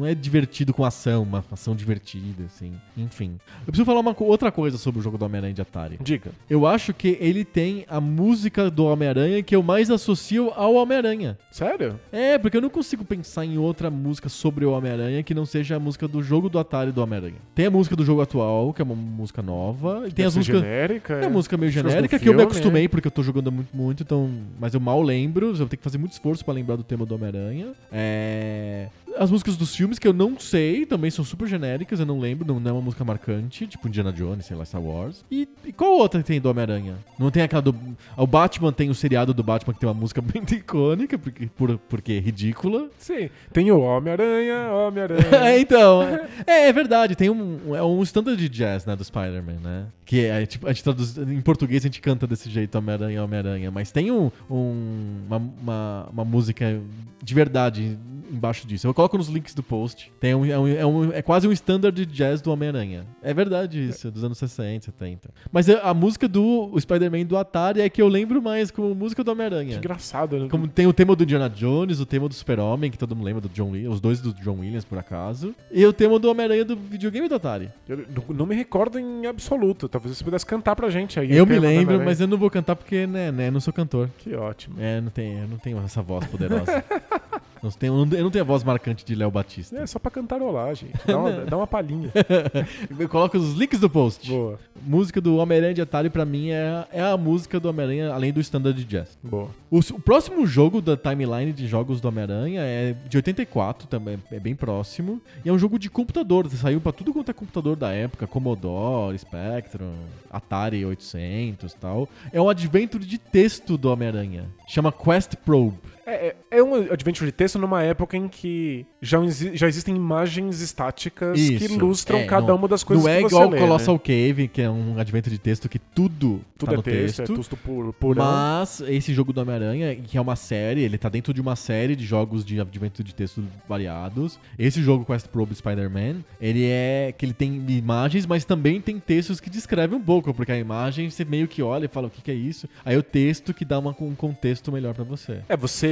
não 0.00 0.06
é 0.06 0.14
divertido 0.14 0.72
com 0.72 0.82
ação, 0.82 1.22
uma 1.22 1.44
ação 1.52 1.76
divertida, 1.76 2.44
assim. 2.46 2.72
Enfim. 2.96 3.38
Eu 3.60 3.66
preciso 3.66 3.84
falar 3.84 4.00
uma 4.00 4.16
outra 4.18 4.50
coisa 4.50 4.78
sobre 4.78 4.98
o 4.98 5.02
jogo 5.02 5.18
do 5.18 5.26
Homem-Aranha 5.26 5.52
de 5.52 5.60
Atari. 5.60 5.98
Diga. 6.00 6.30
Eu 6.48 6.66
acho 6.66 6.94
que 6.94 7.18
ele 7.20 7.44
tem 7.44 7.84
a 7.86 8.00
música 8.00 8.70
do 8.70 8.86
Homem-Aranha 8.86 9.42
que 9.42 9.54
eu 9.54 9.62
mais 9.62 9.90
associo 9.90 10.50
ao 10.56 10.74
Homem-Aranha. 10.74 11.36
Sério? 11.52 12.00
É, 12.10 12.38
porque 12.38 12.56
eu 12.56 12.62
não 12.62 12.70
consigo 12.70 13.04
pensar 13.04 13.44
em 13.44 13.58
outra 13.58 13.90
música 13.90 14.30
sobre 14.30 14.64
o 14.64 14.72
Homem-Aranha 14.72 15.22
que 15.22 15.34
não 15.34 15.44
seja 15.44 15.76
a 15.76 15.78
música 15.78 16.08
do 16.08 16.22
jogo 16.22 16.48
do 16.48 16.58
Atari 16.58 16.92
do 16.92 17.02
Homem-Aranha. 17.02 17.36
Tem 17.54 17.66
a 17.66 17.70
música 17.70 17.94
do 17.94 18.04
jogo 18.04 18.22
atual, 18.22 18.72
que 18.72 18.80
é 18.80 18.84
uma 18.84 18.94
música 18.94 19.42
nova, 19.42 20.04
e 20.06 20.12
tem 20.12 20.24
Deve 20.24 20.28
as 20.28 20.36
músicas. 20.36 20.60
genérica. 20.62 21.14
É 21.14 21.26
uma 21.26 21.30
música 21.30 21.58
meio 21.58 21.70
genérica 21.70 22.18
que 22.18 22.26
eu 22.26 22.32
me 22.32 22.38
filme, 22.38 22.42
acostumei 22.42 22.84
é. 22.86 22.88
porque 22.88 23.06
eu 23.06 23.12
tô 23.12 23.22
jogando 23.22 23.52
muito, 23.52 23.76
muito, 23.76 24.02
então. 24.02 24.30
Mas 24.58 24.72
eu 24.72 24.80
mal 24.80 25.02
lembro, 25.02 25.48
eu 25.48 25.54
vou 25.54 25.66
ter 25.66 25.76
que 25.76 25.84
fazer 25.84 25.98
muito 25.98 26.12
esforço 26.12 26.42
pra 26.42 26.54
lembrar 26.54 26.76
do 26.76 26.84
tema 26.84 27.04
do 27.04 27.14
Homem-Aranha. 27.14 27.72
É. 27.92 28.88
As 29.18 29.30
músicas 29.30 29.56
dos 29.56 29.74
filmes 29.74 29.98
que 29.98 30.06
eu 30.08 30.12
não 30.12 30.38
sei 30.38 30.86
também 30.86 31.10
são 31.10 31.24
super 31.24 31.46
genéricas, 31.48 32.00
eu 32.00 32.06
não 32.06 32.18
lembro, 32.20 32.46
não, 32.46 32.58
não 32.60 32.70
é 32.70 32.72
uma 32.74 32.80
música 32.82 33.04
marcante, 33.04 33.66
tipo 33.66 33.86
Indiana 33.88 34.12
Jones, 34.12 34.46
sei 34.46 34.56
lá, 34.56 34.64
Star 34.64 34.80
Wars. 34.82 35.24
E, 35.30 35.48
e 35.64 35.72
qual 35.72 35.92
outra 35.92 36.20
que 36.22 36.26
tem 36.26 36.40
do 36.40 36.48
Homem-Aranha? 36.48 36.96
Não 37.18 37.30
tem 37.30 37.42
aquela 37.42 37.60
do. 37.62 37.74
O 38.16 38.26
Batman 38.26 38.72
tem 38.72 38.88
o 38.88 38.94
seriado 38.94 39.34
do 39.34 39.42
Batman 39.42 39.74
que 39.74 39.80
tem 39.80 39.88
uma 39.88 39.94
música 39.94 40.20
bem 40.22 40.42
icônica, 40.52 41.18
porque, 41.18 41.46
por, 41.56 41.76
porque 41.88 42.12
é 42.12 42.18
ridícula. 42.20 42.88
Sim. 42.98 43.28
Tem 43.52 43.70
o 43.70 43.80
Homem-Aranha, 43.80 44.52
é, 44.68 44.70
Homem-Aranha. 44.70 45.58
então. 45.58 46.00
É, 46.46 46.68
é 46.68 46.72
verdade, 46.72 47.14
tem 47.14 47.28
um, 47.30 47.74
é 47.76 47.82
um 47.82 48.02
standard 48.02 48.36
de 48.40 48.48
jazz, 48.48 48.84
né, 48.86 48.96
do 48.96 49.04
Spider-Man, 49.04 49.58
né? 49.62 49.86
Que 50.04 50.24
é, 50.26 50.46
tipo, 50.46 50.66
a 50.66 50.72
gente 50.72 50.82
traduz, 50.82 51.16
em 51.18 51.40
português 51.40 51.82
a 51.84 51.86
gente 51.88 52.00
canta 52.00 52.26
desse 52.26 52.48
jeito, 52.50 52.76
Homem-Aranha, 52.78 53.22
Homem-Aranha, 53.22 53.70
mas 53.70 53.90
tem 53.92 54.10
um, 54.10 54.30
um- 54.50 55.20
uma, 55.26 55.36
uma, 55.36 56.08
uma 56.12 56.24
música 56.24 56.80
de 57.22 57.34
verdade 57.34 57.98
embaixo 58.32 58.66
disso. 58.66 58.86
Eu 58.86 58.94
coloco 59.00 59.16
nos 59.16 59.28
links 59.28 59.54
do 59.54 59.62
post. 59.62 60.12
Tem 60.20 60.34
um, 60.34 60.44
é, 60.44 60.58
um- 60.58 60.68
é 60.68 60.86
um- 60.86 61.12
é 61.12 61.22
quase 61.22 61.48
um 61.48 61.52
standard 61.52 61.94
de 61.94 62.04
jazz 62.06 62.40
do 62.42 62.52
Homem-Aranha. 62.52 63.06
É 63.22 63.32
verdade 63.32 63.88
isso, 63.88 64.10
dos 64.10 64.22
anos 64.22 64.36
60, 64.38 64.84
70. 64.86 65.30
Mas 65.50 65.68
a, 65.70 65.80
a 65.90 65.94
música 65.94 66.28
do 66.28 66.72
Spider-Man 66.78 67.24
do 67.24 67.36
Atari 67.36 67.80
é 67.80 67.88
que 67.88 68.00
eu 68.02 68.08
lembro 68.08 68.42
mais 68.42 68.70
como 68.70 68.94
música 68.94 69.22
do 69.24 69.26
Que 69.26 69.32
Homem-Aranha. 69.32 69.76
engraçado, 69.76 70.38
né? 70.38 70.48
Como 70.50 70.68
tem 70.68 70.86
o 70.86 70.92
tema 70.92 71.16
do 71.16 71.22
Indiana 71.22 71.48
Jones, 71.48 71.98
o 72.00 72.06
tema 72.06 72.28
do 72.28 72.34
Super-Homem, 72.34 72.90
que 72.90 72.98
todo 72.98 73.16
mundo 73.16 73.24
lembra 73.24 73.40
do 73.40 73.48
John 73.48 73.70
Williams, 73.70 73.94
os 73.94 74.00
dois 74.00 74.20
do 74.20 74.34
John 74.34 74.58
Williams, 74.60 74.84
por 74.84 74.98
acaso. 74.98 75.54
E 75.70 75.84
o 75.86 75.92
tema 75.92 76.18
do 76.18 76.30
Homem-Aranha 76.30 76.64
do 76.64 76.76
videogame 76.76 77.28
do 77.28 77.34
Atari. 77.34 77.70
Eu 77.88 78.04
não- 78.28 78.34
me 78.46 78.54
recordo 78.54 78.98
em 78.98 79.26
absoluto. 79.26 79.88
Talvez 79.88 80.16
você 80.16 80.24
pudesse 80.24 80.44
cantar 80.44 80.76
pra 80.76 80.90
gente 80.90 81.18
aí. 81.18 81.34
eu 81.34 81.46
me 81.46 81.58
lembro, 81.58 82.02
mas 82.04 82.20
eu 82.20 82.26
não 82.26 82.36
vou 82.36 82.50
cantar 82.50 82.76
porque, 82.76 83.06
né, 83.06 83.30
né, 83.32 83.50
não 83.50 83.60
sou 83.60 83.72
cantor. 83.72 84.10
Que 84.18 84.34
ótimo. 84.34 84.76
É, 84.78 85.00
não 85.00 85.10
eu 85.42 85.48
não 85.48 85.56
tenho 85.56 85.78
essa 85.84 86.02
voz 86.02 86.26
poderosa. 86.26 86.84
não 87.62 87.70
tenho, 87.70 87.92
eu 88.14 88.22
não- 88.24 88.30
tenho 88.30 88.44
a 88.44 88.46
voz 88.46 88.62
marcante 88.64 89.04
de 89.04 89.14
Léo 89.14 89.30
Batista. 89.30 89.76
É 89.78 89.86
só 89.86 89.98
pra 89.98 90.10
cantarolar, 90.10 90.74
gente. 90.74 90.92
Dá 91.06 91.18
uma, 91.18 91.30
dá 91.46 91.56
uma 91.56 91.66
palhinha. 91.66 92.10
Eu 92.98 93.08
coloco 93.08 93.36
os 93.38 93.54
links 93.54 93.78
do 93.80 93.88
post. 93.90 94.28
Boa, 94.30 94.58
Música 94.82 95.20
do 95.20 95.36
Homem-Aranha 95.36 95.74
de 95.74 95.82
Atari, 95.82 96.08
pra 96.10 96.24
mim, 96.24 96.50
é, 96.50 96.86
é 96.92 97.02
a 97.02 97.16
música 97.16 97.60
do 97.60 97.68
Homem-Aranha, 97.68 98.12
além 98.12 98.32
do 98.32 98.40
standard 98.40 98.76
de 98.76 98.84
jazz. 98.84 99.18
boa. 99.22 99.48
O, 99.70 99.78
o 99.78 100.00
próximo 100.00 100.46
jogo 100.46 100.80
da 100.80 100.96
timeline 100.96 101.52
de 101.52 101.66
jogos 101.66 102.00
do 102.00 102.08
Homem-Aranha 102.08 102.62
é 102.62 102.94
de 103.08 103.16
84, 103.16 103.86
também 103.86 104.18
é 104.32 104.40
bem 104.40 104.54
próximo. 104.54 105.20
E 105.44 105.48
é 105.48 105.52
um 105.52 105.58
jogo 105.58 105.78
de 105.78 105.88
computador. 105.90 106.48
Saiu 106.50 106.80
pra 106.80 106.92
tudo 106.92 107.12
quanto 107.12 107.30
é 107.30 107.34
computador 107.34 107.76
da 107.76 107.92
época: 107.92 108.26
Commodore, 108.26 109.18
Spectrum, 109.18 109.92
Atari 110.30 110.84
800 110.84 111.72
e 111.72 111.76
tal. 111.76 112.08
É 112.32 112.40
um 112.40 112.48
adventure 112.48 113.04
de 113.04 113.18
texto 113.18 113.76
do 113.76 113.90
Homem-Aranha. 113.90 114.44
Chama 114.66 114.90
Quest 114.92 115.34
Probe. 115.44 115.78
É, 116.06 116.28
é, 116.28 116.36
é 116.58 116.62
um 116.62 116.74
adventure 116.92 117.26
de 117.26 117.32
texto 117.32 117.58
numa 117.58 117.82
época 117.82 118.16
em 118.16 118.26
que 118.28 118.86
já, 119.02 119.18
já 119.54 119.68
existem 119.68 119.94
imagens 119.94 120.60
estáticas 120.60 121.38
que 121.38 121.54
Isso. 121.54 121.74
ilustram 121.74 122.18
É, 122.20 122.24
cada 122.26 122.48
não- 122.48 122.56
uma 122.56 122.66
das 122.68 122.82
coisas 122.82 123.04
Não 123.04 123.10
é 123.12 123.16
que 123.18 123.22
você 123.28 123.34
igual 123.34 123.48
lê, 123.50 123.58
Colossal 123.58 123.94
né? 123.94 124.00
Cave, 124.00 124.48
que 124.48 124.62
é 124.62 124.70
um 124.70 124.98
adventure 124.98 125.34
de 125.34 125.40
texto 125.40 125.68
que 125.68 125.78
tudo, 125.78 126.40
Tudo 126.58 126.72
tá 126.74 126.78
é 126.78 126.82
texto, 126.82 127.16
texto. 127.18 127.32
é 127.32 127.36
texto 127.36 127.56
puro, 127.56 127.92
purão. 127.92 128.24
Mas 128.24 128.80
esse 128.88 129.12
jogo 129.14 129.32
do 129.32 129.40
Homem-Aranha, 129.40 129.94
que 129.96 130.16
é 130.16 130.20
uma 130.20 130.36
série, 130.36 130.82
ele 130.82 130.98
tá 130.98 131.08
dentro 131.08 131.32
de 131.34 131.40
uma 131.40 131.54
série 131.56 131.94
de 131.94 132.04
jogos 132.04 132.44
de 132.44 132.60
advento 132.60 133.04
de 133.04 133.14
texto 133.14 133.42
variados. 133.68 134.38
Esse 134.58 134.82
jogo 134.82 135.04
Quest 135.04 135.28
Probe 135.28 135.54
Spider-Man, 135.54 136.24
ele 136.40 136.64
é 136.66 137.14
que 137.16 137.24
ele 137.24 137.32
tem 137.34 137.54
imagens, 137.68 138.26
mas 138.26 138.44
também 138.44 138.80
tem 138.80 138.98
textos 138.98 139.40
que 139.40 139.48
descrevem 139.50 139.96
um 139.98 140.02
pouco, 140.02 140.32
porque 140.34 140.52
a 140.52 140.58
imagem 140.58 141.08
você 141.10 141.24
meio 141.24 141.46
que 141.48 141.62
olha 141.62 141.84
e 141.84 141.88
fala 141.88 142.06
o 142.08 142.10
que, 142.10 142.22
que 142.22 142.30
é 142.30 142.34
isso. 142.34 142.68
Aí 142.84 142.96
o 142.96 143.02
texto 143.02 143.52
que 143.54 143.64
dá 143.64 143.78
uma, 143.78 143.94
um 144.00 144.14
contexto 144.14 144.70
melhor 144.72 144.94
pra 144.94 145.04
você. 145.04 145.40
É, 145.48 145.56
você 145.56 145.89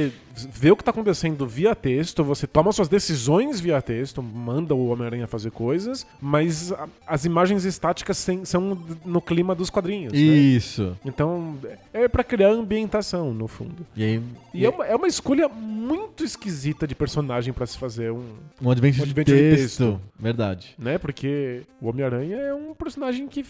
vê 0.53 0.71
o 0.71 0.77
que 0.77 0.83
tá 0.83 0.91
acontecendo 0.91 1.45
via 1.45 1.75
texto, 1.75 2.23
você 2.23 2.47
toma 2.47 2.71
suas 2.71 2.87
decisões 2.87 3.59
via 3.59 3.81
texto, 3.81 4.23
manda 4.23 4.73
o 4.73 4.87
Homem-Aranha 4.87 5.27
fazer 5.27 5.51
coisas, 5.51 6.07
mas 6.21 6.71
a- 6.71 6.87
as 7.05 7.25
imagens 7.25 7.65
estáticas 7.65 8.17
sem- 8.17 8.45
são 8.45 8.77
no 9.05 9.19
clima 9.21 9.53
dos 9.53 9.69
quadrinhos. 9.69 10.13
né? 10.13 10.19
Isso. 10.19 10.95
Então, 11.03 11.57
é 11.93 12.07
pra 12.07 12.23
criar 12.23 12.49
ambientação, 12.51 13.33
no 13.33 13.47
fundo. 13.47 13.85
E 13.95 14.03
aí, 14.03 14.21
E 14.53 14.65
é 14.65 14.69
uma, 14.69 14.85
é 14.85 14.95
uma 14.95 15.07
escolha 15.07 15.47
muito 15.49 16.23
esquisita 16.23 16.87
de 16.87 16.95
personagem 16.95 17.53
pra 17.53 17.65
se 17.65 17.77
fazer 17.77 18.11
um. 18.11 18.23
um 18.61 18.71
adventure, 18.71 19.01
Um 19.01 19.05
de, 19.05 19.11
adventure 19.11 19.37
de 19.37 19.49
texto. 19.57 19.77
texto. 19.83 20.01
Verdade. 20.19 20.73
Né? 20.79 20.97
Porque 20.97 21.61
o 21.81 21.87
Homem-Aranha 21.89 22.35
é 22.37 22.53
um 22.53 22.73
personagem 22.73 23.27
que, 23.27 23.45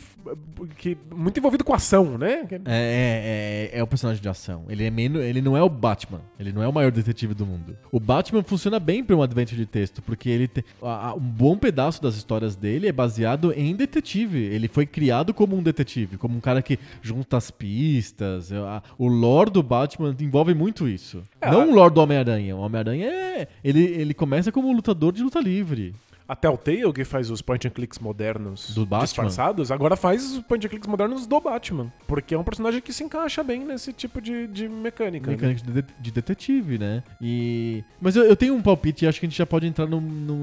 que. 0.77 0.97
muito 1.15 1.38
envolvido 1.39 1.63
com 1.63 1.73
ação, 1.73 2.17
né? 2.17 2.47
É, 2.51 2.55
é, 2.65 3.69
é, 3.75 3.79
é 3.79 3.83
o 3.83 3.88
personagem 3.88 4.21
de 4.21 4.27
ação. 4.29 4.65
Ele 4.69 4.83
é 4.83 4.89
menos, 4.89 5.21
ele 5.23 5.41
não 5.41 5.55
é 5.55 5.62
o 5.63 5.69
Batman. 5.69 6.21
Ele 6.39 6.54
não 6.54 6.63
é 6.63 6.67
o 6.67 6.71
maior 6.73 6.89
detetive 6.91 7.34
do 7.34 7.45
mundo. 7.45 7.75
O 7.91 7.99
Batman 7.99 8.41
funciona 8.43 8.80
bem 8.80 9.04
para 9.04 9.13
um 9.15 9.21
adventure 9.21 9.58
de 9.60 9.65
texto, 9.65 10.02
porque 10.02 10.30
ele 10.30 10.47
tem 10.47 10.63
a- 10.82 11.10
a- 11.10 11.13
um 11.13 11.19
bom 11.19 11.58
pedaço 11.58 12.02
das 12.02 12.15
histórias 12.15 12.56
dele 12.56 12.88
é 12.88 12.91
baseado 12.93 13.52
em 13.52 13.75
detetive. 13.75 14.39
Ele 14.39 14.69
foi 14.69 14.86
criado 14.86 15.34
como 15.34 15.58
um 15.58 15.62
detetive, 15.62 16.17
como 16.17 16.38
um 16.38 16.39
cara 16.39 16.62
que 16.62 16.80
junta 17.02 17.36
as 17.36 17.52
pistas. 17.52 18.52
A- 18.54 18.82
O 18.97 19.08
lore 19.08 19.49
do 19.52 19.62
Batman 19.62 20.15
envolve 20.19 20.54
muito 20.54 20.88
isso. 20.88 21.21
É, 21.41 21.52
não 21.52 21.71
o 21.71 21.75
lore 21.75 21.93
do 21.93 22.02
Homem-Aranha. 22.02 22.56
O 22.56 22.60
Homem-Aranha 22.62 23.06
é 23.08 23.47
ele, 23.63 23.82
ele 23.84 24.13
começa 24.13 24.52
como 24.52 24.69
um 24.69 24.73
lutador 24.73 25.12
de 25.12 25.21
luta 25.21 25.39
livre. 25.41 25.93
A 26.29 26.35
Telltale, 26.35 26.93
que 26.93 27.03
faz 27.03 27.29
os 27.31 27.41
point 27.41 27.67
and 27.67 27.71
clicks 27.71 27.99
modernos 27.99 28.73
Do 28.75 28.85
Batman? 28.85 29.03
disfarçados, 29.05 29.71
agora 29.71 29.95
faz 29.97 30.23
os 30.31 30.39
point 30.43 30.65
and 30.65 30.69
clicks 30.69 30.87
modernos 30.87 31.25
do 31.27 31.39
Batman. 31.41 31.91
Porque 32.07 32.35
é 32.35 32.37
um 32.37 32.43
personagem 32.43 32.79
que 32.81 32.93
se 32.93 33.03
encaixa 33.03 33.43
bem 33.43 33.65
nesse 33.65 33.91
tipo 33.91 34.21
de, 34.21 34.45
de 34.47 34.69
mecânica. 34.69 35.29
né? 35.31 35.35
Mecânica 35.35 35.61
de, 35.65 35.81
de- 35.81 35.93
de 35.99 36.11
detetive, 36.11 36.77
né? 36.77 37.03
E. 37.19 37.83
Mas 37.99 38.15
eu, 38.15 38.23
eu 38.25 38.35
tenho 38.35 38.53
um 38.53 38.61
palpite 38.61 39.03
e 39.05 39.07
acho 39.07 39.19
que 39.19 39.25
a 39.25 39.29
gente 39.29 39.37
já 39.37 39.45
pode 39.45 39.65
entrar 39.65 39.87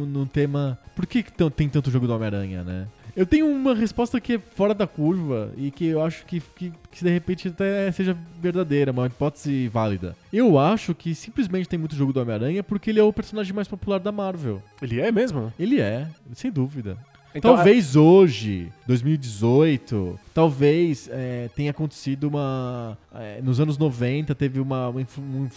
no 0.04 0.26
tema. 0.26 0.78
Por 0.94 1.06
que, 1.06 1.22
tem 1.50 1.68
tanto 1.68 1.90
jogo 1.90 2.06
do 2.06 2.14
Homem-Aranha, 2.14 2.64
né? 2.64 2.86
Eu 3.16 3.24
tenho 3.24 3.48
uma 3.48 3.74
resposta 3.74 4.20
que 4.20 4.34
é 4.34 4.38
fora 4.38 4.74
da 4.74 4.86
curva 4.86 5.50
e 5.56 5.70
que 5.70 5.86
eu 5.86 6.02
acho 6.02 6.26
que, 6.26 6.38
que, 6.54 6.70
que 6.90 7.02
de 7.02 7.10
repente 7.10 7.48
até 7.48 7.90
seja 7.90 8.14
verdadeira, 8.38 8.92
uma 8.92 9.06
hipótese 9.06 9.68
válida. 9.68 10.14
Eu 10.30 10.58
acho 10.58 10.94
que 10.94 11.14
simplesmente 11.14 11.66
tem 11.66 11.78
muito 11.78 11.96
jogo 11.96 12.12
do 12.12 12.20
Homem-Aranha 12.20 12.62
porque 12.62 12.90
ele 12.90 13.00
é 13.00 13.02
o 13.02 13.12
personagem 13.12 13.54
mais 13.54 13.66
popular 13.66 13.98
da 13.98 14.12
Marvel. 14.12 14.62
Ele 14.82 15.00
é 15.00 15.10
mesmo? 15.10 15.50
Ele 15.58 15.80
é, 15.80 16.06
sem 16.34 16.50
dúvida. 16.50 16.98
Então, 17.34 17.54
talvez 17.54 17.96
hoje, 17.96 18.72
2018, 18.86 20.18
talvez 20.32 21.08
é, 21.12 21.50
tenha 21.54 21.70
acontecido 21.70 22.24
uma. 22.28 22.96
É, 23.20 23.40
nos 23.42 23.60
anos 23.60 23.76
90 23.78 24.34
teve 24.34 24.60
uma. 24.60 24.88
um- 24.90 25.06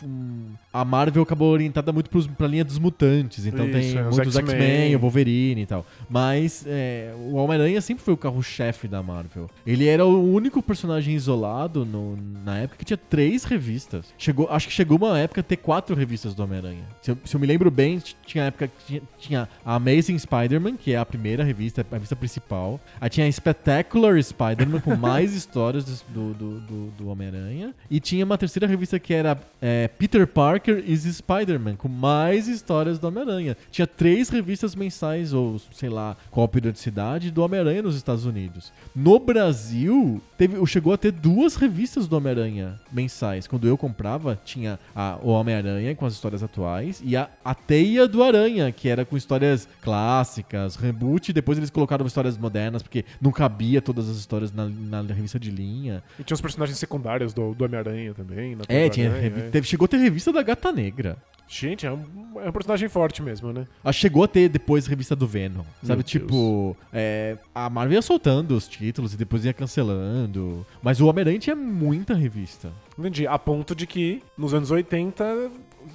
um- 0.04 0.46
a 0.72 0.84
Marvel 0.86 1.24
acabou 1.24 1.52
orientada 1.52 1.92
muito 1.92 2.10
pros, 2.10 2.28
pra 2.28 2.48
linha 2.48 2.64
dos 2.64 2.78
mutantes. 2.80 3.46
Então 3.46 3.66
Isso, 3.66 3.74
tem 3.74 3.98
é, 3.98 4.08
os 4.08 4.16
muitos 4.18 4.36
X-Men. 4.36 4.96
O 4.96 5.00
Wolverine 5.00 5.62
e 5.62 5.66
tal. 5.66 5.86
Mas 6.10 6.64
é, 6.68 7.14
o 7.18 7.36
Homem-Aranha 7.36 7.82
sempre 7.82 8.04
foi 8.04 8.14
o 8.14 8.18
carro-chefe 8.18 8.88
da 8.88 9.02
Marvel. 9.04 9.50
Ele 9.66 9.88
era 9.88 10.06
o 10.06 10.32
único 10.34 10.62
personagem 10.62 11.14
isolado 11.16 11.86
no- 11.86 12.18
na 12.46 12.58
época 12.60 12.78
que 12.80 12.86
tinha 12.86 12.98
três 12.98 13.44
revistas. 13.44 14.06
Chegou, 14.18 14.48
acho 14.50 14.68
que 14.68 14.74
chegou 14.74 14.98
uma 14.98 15.18
época 15.20 15.42
a 15.42 15.44
ter 15.44 15.58
quatro 15.58 15.96
revistas 15.96 16.34
do 16.34 16.44
Homem-Aranha. 16.44 16.84
Se, 17.02 17.12
eu- 17.12 17.18
se 17.26 17.36
eu 17.36 17.40
me 17.40 17.48
lembro 17.48 17.70
bem, 17.72 18.02
tinha 18.26 18.46
época 18.46 18.68
que 18.68 18.74
tinha, 18.86 19.02
tinha 19.18 19.50
a 19.66 19.76
Amazing 19.76 20.18
Spider-Man, 20.18 20.76
que 20.78 20.94
é 20.94 20.98
a 20.98 21.06
primeira 21.06 21.44
revista, 21.44 21.86
a 21.90 21.94
revista 21.96 22.16
principal. 22.16 22.80
Aí 23.00 23.10
tinha 23.10 23.26
a 23.28 23.32
Spectacular 23.32 24.22
Spider-Man, 24.22 24.80
com 24.82 24.96
mais 24.96 25.34
histórias 25.36 25.86
do, 26.10 26.34
do, 26.34 26.60
do, 26.60 26.86
do 26.98 27.08
Homem-Aranha. 27.10 27.49
E 27.90 28.00
tinha 28.00 28.26
uma 28.26 28.38
terceira 28.38 28.68
revista 28.68 29.00
que 29.00 29.14
era 29.14 29.40
é, 29.62 29.88
Peter 29.88 30.26
Parker 30.28 30.84
is 30.86 31.04
Spider-Man, 31.04 31.76
com 31.76 31.88
mais 31.88 32.48
histórias 32.48 33.00
do 33.00 33.08
Homem-Aranha. 33.08 33.58
Tinha 33.72 33.88
três 33.88 34.30
revistas 34.30 34.76
mensais, 34.76 35.34
ou 35.34 35.60
sei 35.74 35.90
lá, 35.90 36.16
qual 36.30 36.46
a 36.46 36.50
periodicidade, 36.50 37.32
do 37.32 37.42
Homem-Aranha 37.42 37.82
nos 37.82 37.96
Estados 37.96 38.26
Unidos. 38.26 38.72
No 38.96 39.20
Brasil, 39.20 40.22
teve, 40.38 40.66
chegou 40.66 40.94
a 40.94 40.98
ter 40.98 41.12
duas 41.12 41.56
revistas 41.56 42.08
do 42.08 42.18
Homem-Aranha 42.18 42.80
mensais. 42.92 43.48
Quando 43.48 43.68
eu 43.68 43.78
comprava, 43.78 44.40
tinha 44.44 44.80
a, 44.96 45.18
o 45.22 45.30
Homem-Aranha 45.30 45.96
com 45.96 46.06
as 46.06 46.14
histórias 46.14 46.44
atuais 46.44 47.02
e 47.04 47.16
a, 47.16 47.30
a 47.44 47.54
Teia 47.54 48.08
do 48.08 48.24
Aranha, 48.24 48.72
que 48.72 48.88
era 48.88 49.06
com 49.06 49.18
histórias 49.18 49.68
clássicas, 49.82 50.76
reboot, 50.76 51.34
depois 51.34 51.58
eles 51.58 51.70
colocaram 51.70 52.06
histórias 52.06 52.38
modernas, 52.38 52.82
porque 52.82 53.06
não 53.22 53.32
cabia 53.32 53.82
todas 53.82 54.10
as 54.10 54.18
histórias 54.18 54.52
na, 54.52 54.68
na 54.68 55.14
revista 55.14 55.40
de 55.40 55.52
linha. 55.52 56.04
E 56.20 56.24
tinha 56.24 56.36
os 56.36 56.42
personagens 56.42 56.78
secundários 56.78 57.34
do, 57.34 57.39
do 57.56 57.66
Homem-Aranha 57.66 58.14
também. 58.14 58.56
na 58.56 58.64
É, 58.68 58.88
do 58.88 58.94
tinha, 58.94 59.10
Aranha, 59.12 59.28
é. 59.28 59.50
teve- 59.50 59.68
chegou 59.68 59.86
a 59.86 59.88
ter 59.88 59.98
revista 59.98 60.32
da 60.32 60.42
Gata 60.44 60.72
Negra. 60.72 61.18
Gente, 61.52 61.84
é 61.84 61.92
um, 61.92 62.06
é 62.44 62.48
um 62.50 62.52
personagem 62.52 62.88
forte 62.88 63.24
mesmo, 63.24 63.52
né? 63.52 63.66
Ah, 63.84 63.92
chegou 63.92 64.24
a 64.24 64.28
ter 64.28 64.48
depois 64.50 64.86
revista 64.86 65.16
do 65.16 65.26
Venom. 65.26 65.64
Sabe, 65.82 65.96
Meu 65.98 66.04
tipo, 66.04 66.78
é, 66.94 67.38
a 67.56 67.68
Marvel 67.72 67.96
ia 67.96 68.02
soltando 68.04 68.52
os 68.56 68.68
títulos 68.68 69.16
e 69.16 69.18
depois 69.18 69.44
ia 69.44 69.52
cancelando. 69.54 70.64
Mas 70.84 71.02
o 71.02 71.08
Homem-Aranha 71.08 71.40
tinha 71.40 71.56
muita 71.56 72.14
revista. 72.14 72.72
Entendi. 72.98 73.26
A 73.26 73.40
ponto 73.40 73.74
de 73.76 73.88
que, 73.88 74.22
nos 74.38 74.54
anos 74.54 74.70
80, 74.70 75.50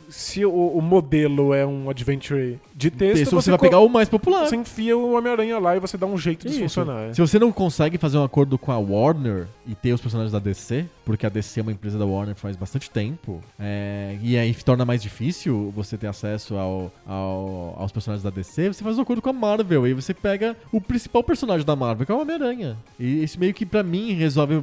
se 0.09 0.45
o, 0.45 0.51
o 0.53 0.81
modelo 0.83 1.53
é 1.55 1.65
um 1.67 1.89
adventure 1.91 2.59
de 2.75 2.91
texto, 2.91 3.19
Texto, 3.19 3.35
você 3.35 3.51
vai 3.51 3.59
pegar 3.59 3.79
o 3.81 3.89
mais 3.89 4.09
popular. 4.09 4.47
Você 4.47 4.57
enfia 4.57 4.97
o 4.97 5.15
Homem-Aranha 5.17 5.59
lá 5.59 5.77
e 5.77 5.81
você 5.81 5.97
dá 5.97 6.07
um 6.07 6.19
jeito 6.19 6.47
de 6.49 6.55
Isso. 6.55 6.63
funcionar. 6.63 7.15
Se 7.15 7.21
você 7.21 7.39
não 7.39 7.53
consegue 7.53 7.99
fazer 7.99 8.19
um 8.19 8.25
acordo 8.25 8.59
com 8.59 8.73
a 8.73 8.79
Warner 8.79 9.47
e 9.67 9.75
ter 9.75 9.93
os 9.93 10.01
personagens 10.01 10.33
da 10.33 10.39
DC, 10.39 10.85
porque 11.05 11.25
a 11.25 11.29
DC 11.29 11.61
é 11.61 11.63
uma 11.63 11.73
empresa 11.73 11.99
da 11.99 12.05
Warner 12.05 12.35
faz 12.35 12.57
bastante 12.57 12.91
tempo, 12.91 13.41
é, 13.59 14.17
e 14.23 14.37
aí 14.37 14.53
torna 14.55 14.85
mais 14.85 15.03
difícil 15.03 15.73
você 15.75 15.97
ter 15.97 16.07
acesso 16.07 16.57
ao, 16.57 16.91
ao- 17.07 17.77
aos 17.79 17.93
personagens 17.93 18.23
da 18.25 18.31
DC, 18.31 18.69
você 18.73 18.83
faz 18.83 18.99
um 18.99 19.03
acordo 19.03 19.23
com 19.23 19.31
a 19.31 19.33
Marvel, 19.33 19.87
e 19.87 19.95
você 19.95 20.13
pega 20.13 20.57
o 20.73 20.81
principal 20.81 21.23
personagem 21.23 21.65
da 21.67 21.77
Marvel, 21.77 22.05
que 22.07 22.13
é 22.13 22.15
o 22.15 22.21
Homem-Aranha. 22.21 22.77
E 22.99 23.23
isso 23.23 23.39
meio 23.39 23.55
que, 23.55 23.65
pra 23.65 23.83
mim, 23.83 24.13
resolve 24.13 24.63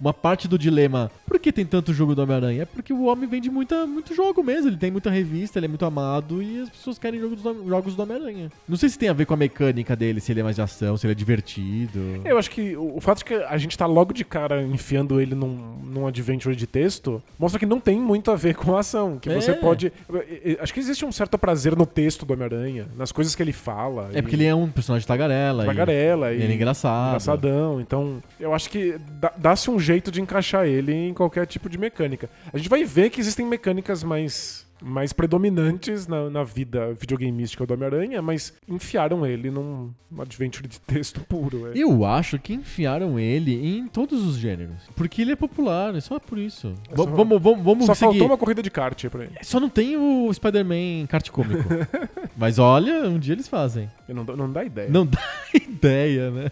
uma 0.00 0.14
parte 0.14 0.48
do 0.48 0.58
dilema. 0.58 1.10
Por 1.26 1.38
que 1.38 1.52
tem 1.52 1.64
tanto 1.66 1.92
jogo 1.92 2.14
do 2.14 2.22
Homem-Aranha? 2.22 2.62
É 2.62 2.64
porque 2.64 2.92
o 2.92 3.04
homem 3.04 3.28
vende 3.28 3.50
muita, 3.50 3.86
muito 3.86 4.14
jogo 4.14 4.42
mesmo, 4.42 4.68
ele 4.70 4.76
tem 4.80 4.90
muita 4.90 5.10
revista, 5.10 5.58
ele 5.58 5.66
é 5.66 5.68
muito 5.68 5.84
amado, 5.84 6.42
e 6.42 6.60
as 6.62 6.68
pessoas 6.70 6.98
querem 6.98 7.20
jogos 7.20 7.42
do, 7.42 7.68
jogos 7.68 7.94
do 7.94 8.02
Homem-Aranha. 8.02 8.50
Não 8.68 8.76
sei 8.76 8.88
se 8.88 8.98
tem 8.98 9.08
a 9.08 9.12
ver 9.12 9.26
com 9.26 9.34
a 9.34 9.36
mecânica 9.36 9.94
dele, 9.94 10.20
se 10.20 10.32
ele 10.32 10.40
é 10.40 10.42
mais 10.42 10.56
de 10.56 10.62
ação, 10.62 10.96
se 10.96 11.06
ele 11.06 11.12
é 11.12 11.14
divertido. 11.14 12.00
Eu 12.24 12.38
acho 12.38 12.50
que 12.50 12.76
o, 12.76 12.96
o 12.96 13.00
fato 13.00 13.18
de 13.18 13.24
que 13.26 13.34
a 13.34 13.56
gente 13.58 13.76
tá 13.76 13.86
logo 13.86 14.12
de 14.12 14.24
cara 14.24 14.62
enfiando 14.62 15.20
ele 15.20 15.34
num, 15.34 15.54
num 15.84 16.06
adventure 16.06 16.56
de 16.56 16.66
texto 16.66 17.22
mostra 17.38 17.58
que 17.58 17.66
não 17.66 17.78
tem 17.80 18.00
muito 18.00 18.30
a 18.30 18.36
ver 18.36 18.54
com 18.56 18.76
a 18.76 18.80
ação. 18.80 19.18
Que 19.18 19.28
você 19.28 19.50
É. 19.52 19.54
pode. 19.54 19.86
eh, 20.12 20.40
eh, 20.44 20.58
Acho 20.60 20.72
que 20.74 20.80
existe 20.80 21.04
um 21.04 21.12
certo 21.12 21.36
prazer 21.38 21.76
no 21.76 21.86
texto 21.86 22.24
do 22.24 22.32
Homem-Aranha, 22.32 22.86
nas 22.96 23.12
coisas 23.12 23.34
que 23.34 23.42
ele 23.42 23.52
fala. 23.52 24.10
É 24.14 24.22
porque 24.22 24.36
ele 24.36 24.44
é 24.46 24.54
um 24.54 24.68
personagem 24.70 25.06
tagarela. 25.06 25.64
e- 25.64 25.66
tagarela 25.66 26.32
E, 26.32 26.38
e 26.38 26.42
ele 26.42 26.52
é 26.52 26.56
engraçado. 26.56 27.08
engraçadão. 27.10 27.80
Então, 27.80 28.22
eu 28.38 28.54
acho 28.54 28.70
que 28.70 28.96
dá- 29.20 29.32
dá-se 29.36 29.70
um 29.70 29.78
jeito 29.78 30.10
de 30.10 30.20
encaixar 30.20 30.66
ele 30.66 30.92
em 30.92 31.12
qualquer 31.14 31.46
tipo 31.46 31.68
de 31.68 31.76
mecânica. 31.78 32.28
A 32.52 32.56
gente 32.56 32.68
vai 32.68 32.84
ver 32.84 33.10
que 33.10 33.20
existem 33.20 33.44
mecânicas 33.46 34.02
mais, 34.02 34.66
mais 34.82 35.12
predominantes 35.12 36.06
na, 36.06 36.30
na 36.30 36.42
vida 36.44 36.92
videogameística 36.94 37.66
do 37.66 37.74
Homem-Aranha, 37.74 38.22
mas 38.22 38.52
enfiaram 38.68 39.26
ele 39.26 39.50
num 39.50 39.90
adventure 40.18 40.66
de 40.66 40.80
texto 40.80 41.20
puro. 41.20 41.68
é. 41.68 41.72
Eu 41.78 42.04
acho 42.04 42.38
que 42.38 42.54
enfiaram 42.54 43.18
ele 43.18 43.54
em 43.78 43.86
todos 43.86 44.24
os 44.26 44.36
gêneros. 44.36 44.76
Porque 44.96 45.22
ele 45.22 45.32
é 45.32 45.36
popular, 45.36 45.94
é 45.94 46.00
só 46.00 46.18
por 46.18 46.38
isso. 46.38 46.74
É 46.90 46.96
só- 46.96 47.04
vamos 47.06 47.40
vamos, 47.42 47.62
vamos 47.64 47.86
Só 47.86 47.94
seguir. 47.94 48.10
faltou 48.12 48.26
uma 48.26 48.38
corrida 48.38 48.62
de 48.62 48.70
kart 48.70 49.04
pra 49.08 49.24
ele. 49.24 49.32
Só 49.42 49.60
não 49.60 49.68
tem 49.68 49.96
o 49.96 50.32
Spider-Man 50.32 51.06
kart 51.08 51.28
cômico. 51.30 51.62
Mas 52.36 52.58
olha, 52.58 53.08
um 53.08 53.18
dia 53.18 53.34
eles 53.34 53.48
fazem. 53.48 53.88
Não, 54.08 54.24
não 54.24 54.50
dá 54.50 54.64
ideia. 54.64 54.88
Não 54.88 55.04
dá 55.06 55.20
ideia, 55.54 56.30
né? 56.30 56.46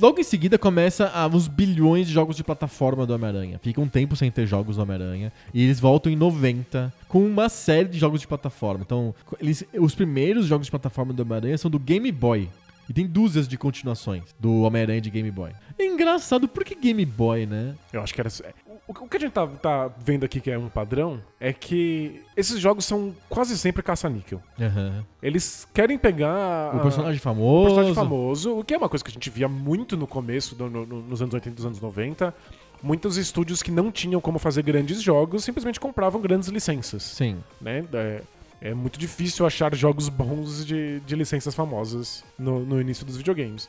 Logo 0.00 0.20
em 0.20 0.24
seguida 0.24 0.58
começa 0.58 1.10
os 1.32 1.48
bilhões 1.48 2.06
de 2.06 2.12
jogos 2.12 2.36
de 2.36 2.44
plataforma 2.44 3.06
do 3.06 3.14
Homem-Aranha. 3.14 3.58
Fica 3.62 3.80
um 3.80 3.88
tempo 3.88 4.14
sem 4.16 4.30
ter 4.30 4.46
jogos 4.46 4.76
do 4.76 4.82
Homem-Aranha. 4.82 5.32
E 5.52 5.62
eles 5.62 5.80
voltam 5.80 6.10
em 6.10 6.16
90 6.16 6.92
com 7.08 7.24
uma 7.24 7.48
série 7.48 7.88
de 7.88 7.98
jogos 7.98 8.20
de 8.20 8.26
plataforma. 8.26 8.82
Então, 8.84 9.14
eles, 9.40 9.64
os 9.78 9.94
primeiros 9.94 10.46
jogos 10.46 10.66
de 10.66 10.70
plataforma 10.70 11.12
do 11.12 11.22
Homem-Aranha 11.22 11.58
são 11.58 11.70
do 11.70 11.78
Game 11.78 12.10
Boy. 12.12 12.48
E 12.88 12.92
tem 12.92 13.06
dúzias 13.06 13.48
de 13.48 13.58
continuações 13.58 14.22
do 14.38 14.62
Homem-Aranha 14.62 15.00
de 15.00 15.10
Game 15.10 15.30
Boy. 15.30 15.50
É 15.78 15.84
engraçado, 15.84 16.46
por 16.46 16.64
que 16.64 16.74
Game 16.74 17.04
Boy, 17.04 17.44
né? 17.46 17.74
Eu 17.92 18.00
acho 18.02 18.14
que 18.14 18.20
era. 18.20 18.28
é, 18.44 18.54
O, 18.88 18.92
o 18.92 19.08
que 19.08 19.16
a 19.16 19.20
gente 19.20 19.32
tá, 19.32 19.46
tá 19.46 19.90
vendo 19.98 20.24
aqui 20.24 20.40
que 20.40 20.50
é 20.50 20.56
um 20.56 20.68
padrão 20.68 21.20
é 21.40 21.52
que 21.52 22.22
esses 22.36 22.60
jogos 22.60 22.84
são 22.84 23.12
quase 23.28 23.58
sempre 23.58 23.82
caça-níquel. 23.82 24.40
Aham. 24.60 25.04
Eles 25.20 25.66
querem 25.74 25.98
pegar. 25.98 26.74
O 26.74 26.78
a- 26.78 26.82
personagem 26.82 27.18
o 27.18 27.22
famoso. 27.22 27.64
personagem 27.66 27.94
famoso, 27.94 28.58
o 28.60 28.64
que 28.64 28.72
é 28.74 28.78
uma 28.78 28.88
coisa 28.88 29.04
que 29.04 29.10
a 29.10 29.14
gente 29.14 29.28
via 29.30 29.48
muito 29.48 29.96
no 29.96 30.06
começo, 30.06 30.54
do- 30.54 30.70
no- 30.70 30.86
no- 30.86 31.02
nos 31.02 31.20
anos 31.20 31.34
80 31.34 31.54
e 31.54 31.56
dos 31.56 31.66
anos 31.66 31.80
90. 31.80 32.32
Muitos 32.82 33.16
estúdios 33.16 33.62
que 33.62 33.70
não 33.72 33.90
tinham 33.90 34.20
como 34.20 34.38
fazer 34.38 34.62
grandes 34.62 35.02
jogos 35.02 35.42
simplesmente 35.42 35.80
compravam 35.80 36.20
grandes 36.20 36.48
licenças. 36.50 37.02
Sim. 37.02 37.38
Né? 37.60 37.82
É, 38.60 38.72
muito 38.72 38.98
difícil 38.98 39.44
achar 39.44 39.74
jogos 39.74 40.08
bons 40.08 40.64
de, 40.64 41.00
de 41.00 41.14
licenças 41.14 41.54
famosas 41.54 42.24
no, 42.38 42.64
no 42.64 42.80
início 42.80 43.04
dos 43.04 43.16
videogames. 43.16 43.68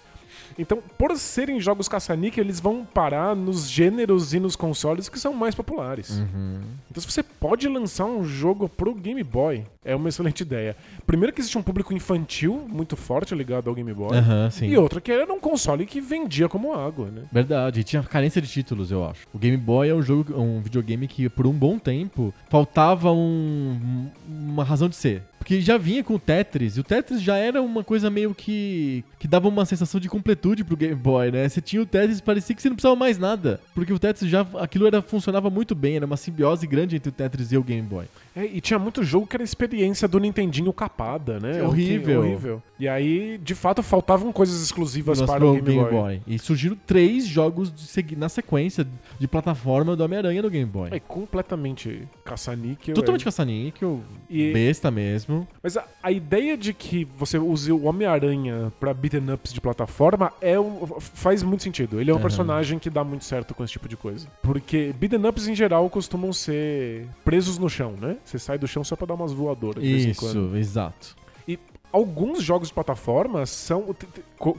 Então, 0.58 0.80
por 0.98 1.16
serem 1.18 1.60
jogos 1.60 1.88
caça-níquel, 1.88 2.44
eles 2.44 2.60
vão 2.60 2.84
parar 2.86 3.36
nos 3.36 3.70
gêneros 3.70 4.34
e 4.34 4.40
nos 4.40 4.56
consoles 4.56 5.08
que 5.10 5.20
são 5.20 5.34
mais 5.34 5.54
populares. 5.54 6.20
Uhum. 6.20 6.62
Então, 6.90 7.02
se 7.02 7.10
você 7.12 7.22
pode 7.22 7.68
lançar 7.68 8.06
um 8.06 8.24
jogo 8.26 8.68
pro 8.68 8.94
Game 8.96 9.24
Boy, 9.24 9.64
é 9.86 9.96
uma 9.96 10.10
excelente 10.10 10.42
ideia. 10.42 10.76
Primeiro 11.06 11.32
que 11.34 11.40
existe 11.42 11.58
um 11.58 11.64
público 11.64 11.94
infantil 11.94 12.66
muito 12.68 12.96
forte 12.96 13.34
ligado 13.36 13.70
ao 13.70 13.76
Game 13.76 13.94
Boy. 13.94 14.18
Sim. 14.52 14.68
E 14.68 14.78
outra 14.78 15.00
que 15.00 15.12
era 15.12 15.32
um 15.32 15.40
console 15.40 15.86
que 15.86 16.02
vendia 16.02 16.50
como 16.50 16.74
água, 16.74 17.08
né? 17.12 17.24
Verdade, 17.32 17.80
e 17.80 17.84
tinha 17.84 18.02
carência 18.04 18.42
de 18.42 18.48
títulos, 18.48 18.92
eu 18.92 19.06
acho. 19.08 19.28
O 19.34 19.38
Game 19.38 19.58
Boy 19.58 19.90
é 19.90 19.94
um 19.94 20.02
jogo, 20.02 20.34
um 20.40 20.60
videogame 20.62 21.08
que 21.08 21.30
por 21.30 21.46
um 21.48 21.54
bom 21.54 21.78
tempo 21.80 22.34
faltava 22.50 23.12
um- 23.12 24.08
uma 24.28 24.64
razão 24.64 24.90
de 24.90 24.96
ser. 24.96 25.24
Porque 25.48 25.62
já 25.62 25.78
vinha 25.78 26.04
com 26.04 26.16
o 26.16 26.20
Tetris, 26.20 26.76
e 26.76 26.82
o 26.82 26.84
Tetris 26.84 27.22
já 27.22 27.38
era 27.38 27.62
uma 27.62 27.82
coisa 27.82 28.10
meio 28.10 28.36
que 28.36 29.02
que 29.18 29.30
dava 29.30 29.48
uma 29.48 29.64
sensação 29.64 29.98
de 29.98 30.10
completude 30.10 30.62
pro 30.62 30.76
Game 30.76 30.94
Boy, 30.94 31.32
né? 31.32 31.48
Você 31.48 31.62
tinha 31.62 31.82
o 31.82 31.86
Tetris, 31.86 32.20
parecia 32.20 32.54
que 32.54 32.62
você 32.62 32.68
não 32.68 32.76
precisava 32.76 32.98
mais 32.98 33.18
nada, 33.18 33.58
porque 33.74 33.94
o 33.94 33.98
Tetris 33.98 34.30
já 34.30 34.46
aquilo 34.60 34.86
era 34.86 35.02
funcionava 35.02 35.50
muito 35.50 35.74
bem, 35.74 35.96
era 35.96 36.06
uma 36.06 36.18
simbiose 36.18 36.68
grande 36.68 36.98
entre 36.98 37.08
o 37.08 37.14
Tetris 37.14 37.54
e 37.54 37.58
o 37.58 37.64
Game 37.64 37.82
Boy. 37.82 38.08
É, 38.38 38.46
e 38.46 38.62
tinha 38.62 38.78
muito 38.78 39.04
jogo 39.04 39.26
que 39.26 39.36
era 39.36 39.44
experiência 39.44 40.08
do 40.08 40.20
Nintendinho 40.20 40.72
capada, 40.72 41.40
né? 41.40 41.60
É 41.60 41.64
horrível. 41.64 42.20
O 42.20 42.24
que- 42.24 42.28
horrível. 42.30 42.64
E 42.80 42.88
aí, 42.88 43.40
de 43.40 43.56
fato, 43.56 43.82
faltavam 43.82 44.32
coisas 44.32 44.62
exclusivas 44.62 45.20
Nossa, 45.20 45.34
para 45.34 45.44
o 45.46 45.56
pro 45.56 45.64
Game, 45.64 45.90
Boy. 45.90 46.22
E 46.28 46.38
surgiram 46.38 46.78
três 46.86 47.26
jogos 47.26 47.74
de 47.74 48.16
na 48.16 48.30
sequência 48.30 48.86
de 49.20 49.28
plataforma 49.28 49.96
do 49.96 50.04
Homem-Aranha 50.04 50.42
no 50.44 50.50
Game 50.52 50.70
Boy. 50.70 50.90
É 50.92 51.00
completamente 51.00 52.08
caça-níquel. 52.24 52.94
Totalmente 52.94 53.22
é. 53.22 53.26
caça-níquel, 53.26 54.02
E- 54.30 54.54
besta 54.54 54.92
mesmo. 54.92 55.48
Mas 55.64 55.76
a, 55.76 55.86
a 56.04 56.12
ideia 56.12 56.56
de 56.56 56.74
que 56.74 57.06
você 57.18 57.40
use 57.40 57.72
o 57.72 57.86
Homem-Aranha 57.86 58.72
pra 58.80 58.94
beaten 58.94 59.32
ups 59.34 59.52
de 59.52 59.60
plataforma 59.60 60.32
é 60.42 60.60
um, 60.60 60.86
faz 61.00 61.42
muito 61.42 61.64
sentido. 61.64 62.00
Ele 62.00 62.12
é 62.12 62.14
um 62.14 62.18
Aham. 62.18 62.22
personagem 62.24 62.78
que 62.78 62.90
dá 62.92 63.04
muito 63.04 63.26
certo 63.26 63.56
com 63.56 63.64
esse 63.64 63.74
tipo 63.74 63.88
de 63.90 63.98
coisa. 63.98 64.28
Porque 64.44 64.94
beaten 65.00 65.26
ups 65.28 65.48
em 65.48 65.56
geral 65.56 65.90
costumam 65.90 66.32
ser 66.32 67.08
presos 67.26 67.58
no 67.58 67.70
chão, 67.70 67.94
né? 68.00 68.18
Você 68.28 68.38
sai 68.38 68.58
do 68.58 68.68
chão 68.68 68.84
só 68.84 68.96
pra 68.96 69.08
dar 69.08 69.14
umas 69.14 69.32
voadoras 69.32 69.82
de 69.82 69.90
vez 69.90 70.06
em 70.06 70.14
quando. 70.14 70.48
Isso, 70.48 70.58
exato. 70.58 71.16
E 71.48 71.58
alguns 71.94 72.44
jogos 72.44 72.68
de 72.68 72.74
plataforma 72.74 73.46
são 73.46 73.96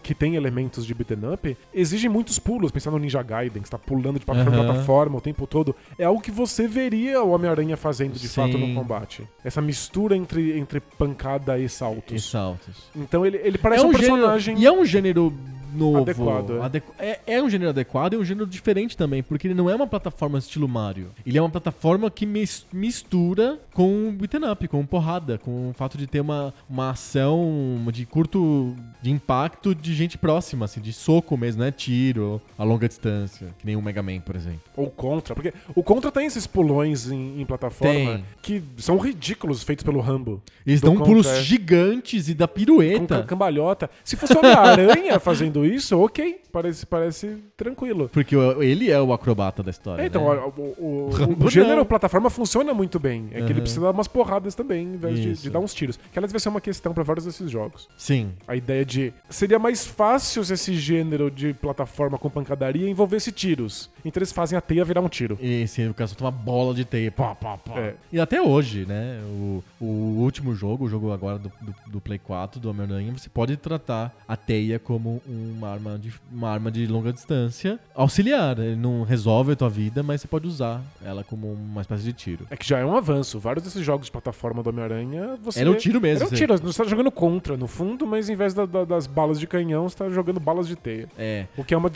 que 0.02 0.14
tem 0.14 0.36
elementos 0.36 0.86
de 0.86 0.94
beaten 0.94 1.34
up, 1.34 1.56
exigem 1.72 2.08
muitos 2.08 2.38
pulos. 2.38 2.70
Pensando 2.70 2.94
no 2.94 3.00
Ninja 3.00 3.22
Gaiden, 3.22 3.60
que 3.60 3.68
está 3.68 3.78
pulando 3.78 4.18
de 4.18 4.24
plataforma 4.24 4.56
em 4.56 4.60
Aham. 4.60 4.72
plataforma 4.72 5.18
o 5.18 5.20
tempo 5.20 5.46
todo. 5.46 5.76
É 5.98 6.04
algo 6.04 6.20
que 6.22 6.30
você 6.30 6.66
veria 6.66 7.22
o 7.22 7.30
Homem-Aranha 7.30 7.76
fazendo 7.76 8.14
de 8.14 8.28
fato 8.28 8.56
no 8.56 8.66
Sim. 8.66 8.74
combate. 8.74 9.28
Essa 9.44 9.60
mistura 9.60 10.16
entre, 10.16 10.58
entre 10.58 10.80
pancada 10.80 11.58
e 11.58 11.68
saltos. 11.68 12.24
E 12.24 12.26
saltos. 12.26 12.84
Então 12.96 13.26
ele, 13.26 13.36
ele 13.44 13.58
parece 13.58 13.84
um, 13.84 13.90
personagem. 13.92 14.56
Gênero, 14.56 14.62
e 14.62 14.78
é 14.78 14.82
um 14.82 14.84
gênero 14.86 15.32
novo. 15.74 15.98
Adequado, 15.98 16.56
é. 16.56 16.60
adequ- 16.62 16.92
É, 16.98 17.20
é 17.26 17.42
um 17.42 17.48
gênero 17.50 17.70
adequado 17.70 18.14
e 18.14 18.16
um 18.16 18.24
gênero 18.24 18.46
diferente 18.46 18.96
também, 18.96 19.22
porque 19.22 19.46
ele 19.46 19.54
não 19.54 19.68
é 19.70 19.74
uma 19.74 19.86
plataforma 19.86 20.38
estilo 20.38 20.68
Mario. 20.68 21.10
Ele 21.26 21.36
é 21.38 21.42
uma 21.42 21.50
plataforma 21.50 22.10
que 22.10 22.24
mis- 22.26 22.66
mistura 22.72 23.58
com 23.72 24.12
beaten 24.12 24.50
up, 24.50 24.66
com 24.68 24.84
porrada, 24.86 25.38
com 25.38 25.70
o 25.70 25.72
fato 25.72 25.96
de 25.98 26.06
ter 26.06 26.20
uma, 26.20 26.52
uma 26.68 26.90
ação 26.90 27.76
de 27.92 28.04
curto 28.06 28.74
de 29.02 29.10
impacto 29.10 29.74
de 29.74 29.94
gente 29.94 30.18
próxima, 30.18 30.64
assim, 30.64 30.80
de 30.80 30.92
soco 30.92 31.36
mesmo, 31.36 31.60
não 31.60 31.66
é 31.66 31.70
tiro 31.70 32.40
a 32.58 32.64
longa 32.64 32.88
distância, 32.88 33.48
que 33.58 33.66
nem 33.66 33.76
o 33.76 33.82
Mega 33.82 34.02
Man, 34.02 34.20
por 34.20 34.34
exemplo. 34.36 34.60
Ou 34.76 34.88
Contra. 34.90 35.34
Porque 35.34 35.52
o 35.74 35.82
Contra 35.82 36.10
tem 36.10 36.26
esses 36.26 36.46
pulões 36.46 37.10
em, 37.10 37.40
em 37.40 37.44
plataforma 37.46 37.92
Tem. 37.94 38.24
que 38.42 38.62
são 38.78 38.96
ridículos, 38.98 39.62
feitos 39.62 39.84
pelo 39.84 40.00
Rambo. 40.00 40.42
Eles 40.66 40.80
dão 40.80 40.96
pulos 40.96 41.26
Contra, 41.26 41.40
é. 41.40 41.44
gigantes 41.44 42.28
e 42.28 42.34
da 42.34 42.48
Com 42.48 42.54
pirueta. 42.54 43.18
ca- 43.18 43.22
cambalhota. 43.24 43.90
Se 44.04 44.16
fosse 44.16 44.32
o 44.34 44.38
Homem-Aranha 44.38 45.18
fazendo 45.20 45.57
isso, 45.64 45.98
ok. 45.98 46.40
Parece, 46.52 46.86
parece 46.86 47.36
tranquilo. 47.56 48.08
Porque 48.12 48.34
ele 48.60 48.90
é 48.90 49.00
o 49.00 49.12
acrobata 49.12 49.62
da 49.62 49.70
história. 49.70 50.02
É, 50.02 50.06
então, 50.06 50.22
né? 50.34 50.40
o, 50.56 50.60
o- 50.60 51.10
o- 51.10 51.44
o 51.46 51.50
gênero 51.50 51.84
plataforma 51.84 52.30
funciona 52.30 52.72
muito 52.74 52.98
bem. 52.98 53.28
É 53.32 53.42
que 53.42 53.52
ele 53.52 53.60
precisa 53.60 53.82
dar 53.82 53.90
umas 53.90 54.08
porradas 54.08 54.54
também, 54.54 54.84
em 54.86 54.96
vez 54.96 55.18
de, 55.20 55.34
de 55.34 55.50
dar 55.50 55.60
uns 55.60 55.74
tiros. 55.74 55.98
Que 56.12 56.18
aliás 56.18 56.32
vai 56.32 56.40
ser 56.40 56.48
uma 56.48 56.60
questão 56.60 56.92
pra 56.94 57.02
vários 57.02 57.24
desses 57.26 57.50
jogos. 57.50 57.88
Sim. 57.96 58.30
A 58.46 58.56
ideia 58.56 58.84
de. 58.84 59.12
Seria 59.28 59.58
mais 59.58 59.86
fácil 59.86 60.42
se 60.44 60.54
esse 60.54 60.74
gênero 60.74 61.30
de 61.30 61.52
plataforma 61.54 62.18
com 62.18 62.30
pancadaria 62.30 62.88
envolvesse 62.88 63.30
tiros. 63.30 63.90
Então 64.04 64.18
eles 64.20 64.32
fazem 64.32 64.56
a 64.56 64.60
teia 64.60 64.84
virar 64.84 65.00
um 65.00 65.08
tiro. 65.08 65.38
Esse, 65.40 65.86
o 65.86 65.94
cara 65.94 66.08
solta 66.08 66.24
uma 66.24 66.30
bola 66.30 66.74
de 66.74 66.84
teia. 66.84 67.10
Pá, 67.12 67.34
pá, 67.34 67.58
pá. 67.58 67.78
É. 67.78 67.94
E 68.12 68.18
até 68.18 68.40
hoje, 68.40 68.86
né? 68.86 69.20
O, 69.26 69.62
o 69.80 69.84
último 70.22 70.54
jogo, 70.54 70.86
o 70.86 70.88
jogo 70.88 71.12
agora 71.12 71.38
do, 71.38 71.52
do, 71.60 71.74
do 71.86 72.00
Play 72.00 72.18
4, 72.18 72.58
do 72.60 72.70
Homem-Aranha, 72.70 73.12
você 73.12 73.28
pode 73.28 73.56
tratar 73.56 74.14
a 74.26 74.36
teia 74.36 74.78
como 74.78 75.20
uma 75.50 75.68
arma 75.70 75.98
de, 75.98 76.12
uma 76.32 76.50
arma 76.50 76.70
de 76.70 76.86
longa 76.86 77.12
distância 77.12 77.78
auxiliar. 77.94 78.58
Ele 78.58 78.76
não 78.76 79.02
resolve 79.02 79.52
a 79.52 79.56
tua 79.56 79.68
vida, 79.68 80.02
mas 80.02 80.20
você 80.20 80.28
pode 80.28 80.46
usar 80.46 80.80
ela 81.04 81.22
como 81.24 81.52
uma 81.52 81.80
espécie 81.80 82.04
de 82.04 82.12
tiro. 82.12 82.46
É 82.50 82.56
que 82.56 82.66
já 82.66 82.78
é 82.78 82.84
um 82.84 82.96
avanço. 82.96 83.38
Vários 83.38 83.64
desses 83.64 83.84
jogos 83.84 84.06
de 84.06 84.12
plataforma 84.12 84.62
do 84.62 84.70
Homem-Aranha, 84.70 85.36
você. 85.42 85.60
Era 85.60 85.70
um 85.70 85.74
tiro 85.74 86.00
mesmo. 86.00 86.24
Era 86.24 86.34
um 86.34 86.36
tiro, 86.36 86.56
você 86.58 86.82
tá 86.82 86.88
jogando 86.88 87.10
contra 87.10 87.56
no 87.56 87.66
fundo, 87.66 88.06
mas 88.06 88.28
em 88.28 88.36
vez 88.36 88.54
da- 88.54 88.66
da- 88.66 88.84
das 88.84 89.06
balas 89.06 89.38
de 89.40 89.46
canhão, 89.46 89.88
você 89.88 89.96
tá 89.96 90.08
jogando 90.10 90.40
balas 90.40 90.66
de 90.68 90.76
teia. 90.76 91.08
É. 91.18 91.46
O 91.56 91.64
que 91.64 91.74
é 91.74 91.76
uma, 91.76 91.90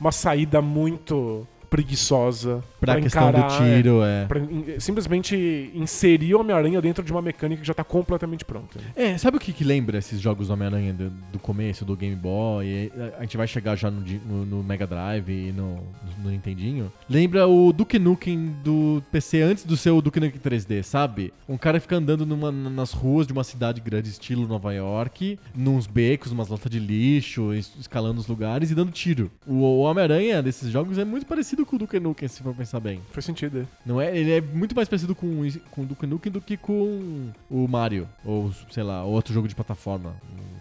uma 0.00 0.12
saída 0.12 0.60
muito 0.62 1.46
preguiçosa 1.70 2.62
Pra, 2.80 2.94
pra 2.94 3.02
questão 3.02 3.28
encarar, 3.30 3.48
do 3.48 3.56
tiro, 3.64 4.02
é. 4.04 4.26
Pra 4.26 4.38
in- 4.40 4.78
simplesmente 4.78 5.70
inserir 5.74 6.34
o 6.34 6.40
Homem-Aranha 6.40 6.80
dentro 6.80 7.02
de 7.04 7.10
uma 7.10 7.22
mecânica 7.22 7.60
que 7.62 7.66
já 7.66 7.74
tá 7.74 7.82
completamente 7.82 8.44
pronta. 8.44 8.78
É, 8.94 9.16
sabe 9.18 9.36
o 9.36 9.40
que, 9.40 9.52
que 9.52 9.64
lembra 9.64 9.98
esses 9.98 10.20
jogos 10.20 10.48
do 10.48 10.52
Homem-Aranha 10.52 10.92
do, 10.92 11.10
do 11.32 11.38
começo, 11.38 11.84
do 11.84 11.96
Game 11.96 12.14
Boy? 12.14 12.66
E 12.66 12.92
a 13.18 13.22
gente 13.22 13.36
vai 13.36 13.46
chegar 13.46 13.76
já 13.76 13.90
no, 13.90 14.00
no- 14.00 14.46
no 14.46 14.62
Mega 14.62 14.86
Drive 14.86 15.28
e 15.30 15.52
no, 15.52 15.82
no 16.22 16.30
Nintendinho. 16.30 16.92
Lembra 17.08 17.46
o 17.48 17.72
Duke 17.72 17.98
Nukem 17.98 18.54
do 18.62 19.02
PC 19.10 19.42
antes 19.42 19.64
do 19.64 19.76
seu 19.76 20.00
Duke 20.02 20.20
Nukem 20.20 20.40
3D, 20.40 20.82
sabe? 20.82 21.32
Um 21.48 21.56
cara 21.56 21.80
fica 21.80 21.96
andando 21.96 22.24
numa- 22.26 22.52
nas 22.52 22.92
ruas 22.92 23.26
de 23.26 23.32
uma 23.32 23.44
cidade 23.44 23.80
grande, 23.80 24.08
estilo 24.10 24.46
Nova 24.46 24.72
York, 24.72 25.38
nos 25.54 25.86
becos, 25.86 26.30
umas 26.32 26.48
latas 26.48 26.70
de 26.70 26.78
lixo, 26.78 27.52
es- 27.54 27.72
escalando 27.80 28.20
os 28.20 28.26
lugares 28.26 28.70
e 28.70 28.74
dando 28.74 28.92
tiro. 28.92 29.30
O, 29.46 29.54
o 29.54 29.78
Homem-Aranha 29.80 30.42
desses 30.42 30.70
jogos 30.70 30.98
é 30.98 31.04
muito 31.04 31.26
parecido 31.26 31.55
com 31.64 31.76
o 31.76 31.78
Duke 31.78 31.98
Nukem, 31.98 32.28
se 32.28 32.42
for 32.42 32.54
pensar 32.54 32.80
bem. 32.80 33.00
Faz 33.12 33.24
sentido. 33.24 33.60
é. 33.60 33.66
Não 33.84 34.00
é, 34.00 34.16
ele 34.16 34.32
é 34.32 34.40
muito 34.40 34.74
mais 34.74 34.88
parecido 34.88 35.14
com, 35.14 35.28
com 35.70 35.82
o 35.82 35.86
Duke 35.86 36.06
Nukem 36.06 36.32
do 36.32 36.40
que 36.40 36.56
com 36.56 37.30
o 37.50 37.68
Mario. 37.68 38.08
Ou, 38.24 38.52
sei 38.70 38.82
lá, 38.82 39.04
outro 39.04 39.32
jogo 39.32 39.48
de 39.48 39.54
plataforma. 39.54 40.14